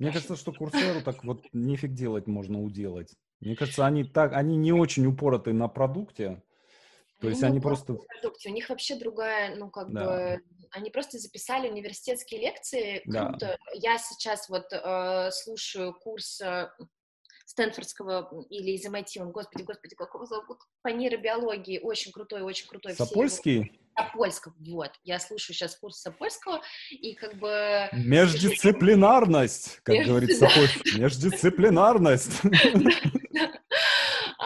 Мне 0.00 0.10
кажется, 0.10 0.34
что 0.34 0.52
Курсеру 0.52 1.00
так 1.02 1.22
вот 1.22 1.46
нефиг 1.52 1.92
делать 1.92 2.26
можно 2.26 2.60
уделать. 2.60 3.14
Мне 3.40 3.56
кажется, 3.56 3.86
они 3.86 4.04
так, 4.04 4.32
они 4.34 4.56
не 4.56 4.72
очень 4.72 5.06
упороты 5.06 5.52
на 5.52 5.68
продукте. 5.68 6.42
То 7.20 7.28
есть 7.28 7.42
ну, 7.42 7.48
они 7.48 7.60
просто... 7.60 7.94
Продукте. 7.94 8.50
У 8.50 8.52
них 8.52 8.68
вообще 8.68 8.96
другая, 8.96 9.54
ну, 9.56 9.70
как 9.70 9.92
да. 9.92 10.04
бы, 10.04 10.42
они 10.70 10.90
просто 10.90 11.18
записали 11.18 11.68
университетские 11.68 12.40
лекции. 12.40 12.98
Круто. 13.00 13.38
Да. 13.38 13.56
Я 13.74 13.98
сейчас 13.98 14.48
вот 14.48 14.72
э, 14.72 15.30
слушаю 15.32 15.94
курс 15.94 16.40
э, 16.40 16.70
Стэнфордского 17.50 18.46
или 18.48 18.70
из 18.70 18.86
MIT, 18.86 19.20
он, 19.20 19.32
господи, 19.32 19.64
господи, 19.64 19.96
как 19.96 20.14
его 20.14 20.24
зовут, 20.24 20.58
по 20.82 20.88
нейробиологии, 20.88 21.80
очень 21.80 22.12
крутой, 22.12 22.42
очень 22.42 22.68
крутой. 22.68 22.94
Сапольский? 22.94 23.80
Сапольского, 23.98 24.54
вот. 24.60 24.92
Я 25.02 25.18
слушаю 25.18 25.56
сейчас 25.56 25.76
курс 25.76 26.00
Сапольского, 26.00 26.60
и 26.90 27.14
как 27.14 27.34
бы... 27.38 27.88
Междисциплинарность, 27.92 29.80
как 29.82 30.06
говорит 30.06 30.36
Сапольский. 30.38 31.00
Междисциплинарность. 31.00 32.40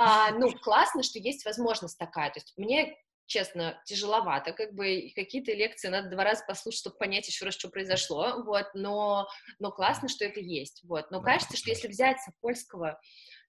А, 0.04 0.30
ну, 0.32 0.52
классно, 0.52 1.02
что 1.02 1.18
есть 1.18 1.44
возможность 1.44 1.98
такая. 1.98 2.30
То 2.30 2.38
есть 2.38 2.52
мне 2.56 2.96
честно, 3.26 3.80
тяжеловато, 3.86 4.52
как 4.52 4.74
бы 4.74 5.10
какие-то 5.14 5.52
лекции 5.52 5.88
надо 5.88 6.10
два 6.10 6.24
раза 6.24 6.44
послушать, 6.46 6.80
чтобы 6.80 6.96
понять 6.96 7.26
еще 7.26 7.46
раз, 7.46 7.54
что 7.54 7.70
произошло, 7.70 8.42
вот, 8.44 8.66
но, 8.74 9.26
но 9.58 9.72
классно, 9.72 10.08
что 10.08 10.26
это 10.26 10.40
есть, 10.40 10.82
вот, 10.84 11.10
но 11.10 11.22
кажется, 11.22 11.56
что 11.56 11.70
если 11.70 11.88
взять 11.88 12.20
Сапольского, 12.20 13.00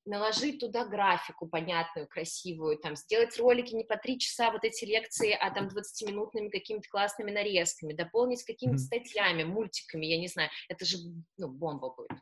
наложить 0.05 0.59
туда 0.59 0.85
графику 0.85 1.47
понятную, 1.47 2.07
красивую, 2.07 2.77
там, 2.77 2.95
сделать 2.95 3.37
ролики 3.37 3.73
не 3.73 3.83
по 3.83 3.97
три 3.97 4.19
часа 4.19 4.51
вот 4.51 4.63
эти 4.63 4.85
лекции, 4.85 5.31
а 5.31 5.51
там 5.51 5.67
20-минутными 5.67 6.49
какими-то 6.49 6.87
классными 6.89 7.31
нарезками, 7.31 7.93
дополнить 7.93 8.43
какими-то 8.43 8.77
статьями, 8.77 9.43
мультиками, 9.43 10.05
я 10.05 10.19
не 10.19 10.27
знаю, 10.27 10.49
это 10.69 10.85
же, 10.85 10.97
ну, 11.37 11.47
бомба 11.47 11.89
будет. 11.89 12.19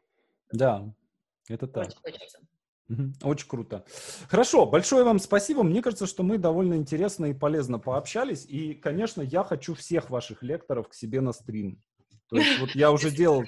Да, 0.51 0.91
это 1.49 1.67
так. 1.67 1.87
Очень 1.87 1.99
хочется. 1.99 2.39
Очень 3.21 3.47
круто. 3.47 3.85
Хорошо, 4.27 4.65
большое 4.65 5.03
вам 5.03 5.19
спасибо. 5.19 5.63
Мне 5.63 5.81
кажется, 5.81 6.05
что 6.05 6.23
мы 6.23 6.37
довольно 6.37 6.75
интересно 6.75 7.27
и 7.27 7.33
полезно 7.33 7.79
пообщались. 7.79 8.45
И, 8.45 8.73
конечно, 8.73 9.21
я 9.21 9.43
хочу 9.43 9.73
всех 9.73 10.09
ваших 10.09 10.43
лекторов 10.43 10.89
к 10.89 10.93
себе 10.93 11.21
на 11.21 11.33
стрим. 11.33 11.81
То 12.29 12.37
есть 12.37 12.59
вот 12.59 12.71
я 12.73 12.91
уже 12.91 13.11
делал, 13.11 13.43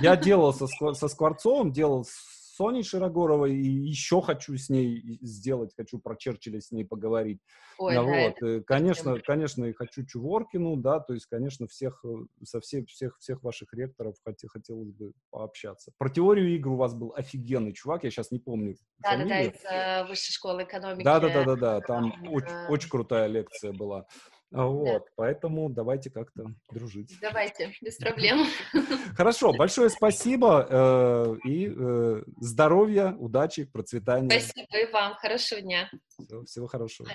я 0.00 0.16
делал 0.16 0.52
со, 0.52 0.66
со 0.66 1.08
Скворцовым, 1.08 1.72
делал 1.72 2.04
с 2.04 2.35
Соней 2.56 2.82
Широгоровой, 2.82 3.54
и 3.54 3.68
еще 3.68 4.22
хочу 4.22 4.56
с 4.56 4.70
ней 4.70 5.18
сделать, 5.20 5.72
хочу 5.76 5.98
про 5.98 6.16
Черчилля 6.16 6.60
с 6.60 6.72
ней 6.72 6.84
поговорить. 6.84 7.40
Ой, 7.78 7.94
да, 7.94 8.02
вот. 8.02 8.12
это... 8.12 8.62
Конечно, 8.62 9.20
конечно, 9.20 9.66
и 9.66 9.74
хочу 9.74 10.06
Чуворкину, 10.06 10.76
да, 10.76 11.00
то 11.00 11.12
есть, 11.12 11.26
конечно, 11.26 11.66
всех, 11.66 12.02
э, 12.04 12.44
со 12.44 12.60
всех, 12.60 12.88
всех, 12.88 13.18
всех 13.18 13.42
ваших 13.42 13.74
ректоров 13.74 14.14
хотел, 14.24 14.48
хотелось 14.48 14.90
бы 14.90 15.12
пообщаться. 15.30 15.92
Про 15.98 16.08
теорию 16.08 16.54
игр 16.54 16.70
у 16.70 16.76
вас 16.76 16.94
был 16.94 17.12
офигенный 17.14 17.74
чувак, 17.74 18.04
я 18.04 18.10
сейчас 18.10 18.30
не 18.30 18.38
помню. 18.38 18.76
Да, 19.00 19.16
да, 19.18 19.24
да, 19.26 19.40
из 19.42 19.64
э, 19.64 20.08
высшей 20.08 20.32
школы 20.32 20.62
экономики. 20.62 21.04
Да, 21.04 21.20
да, 21.20 21.28
да, 21.28 21.44
да, 21.44 21.56
да, 21.56 21.80
там 21.80 22.12
очень, 22.32 22.66
очень 22.70 22.88
крутая 22.88 23.26
лекция 23.26 23.72
была. 23.72 24.06
Вот, 24.50 25.02
да. 25.02 25.10
поэтому 25.16 25.68
давайте 25.68 26.10
как-то 26.10 26.46
дружить. 26.70 27.16
Давайте, 27.20 27.72
без 27.82 27.96
проблем. 27.96 28.46
Хорошо, 29.16 29.52
большое 29.52 29.90
спасибо 29.90 30.66
э, 30.70 31.36
и 31.48 31.72
э, 31.76 32.22
здоровья, 32.40 33.12
удачи, 33.18 33.64
процветания. 33.64 34.30
Спасибо 34.30 34.78
и 34.78 34.92
вам, 34.92 35.14
хорошего 35.14 35.60
дня. 35.60 35.90
Всего, 36.08 36.44
всего 36.44 36.66
хорошего. 36.68 37.08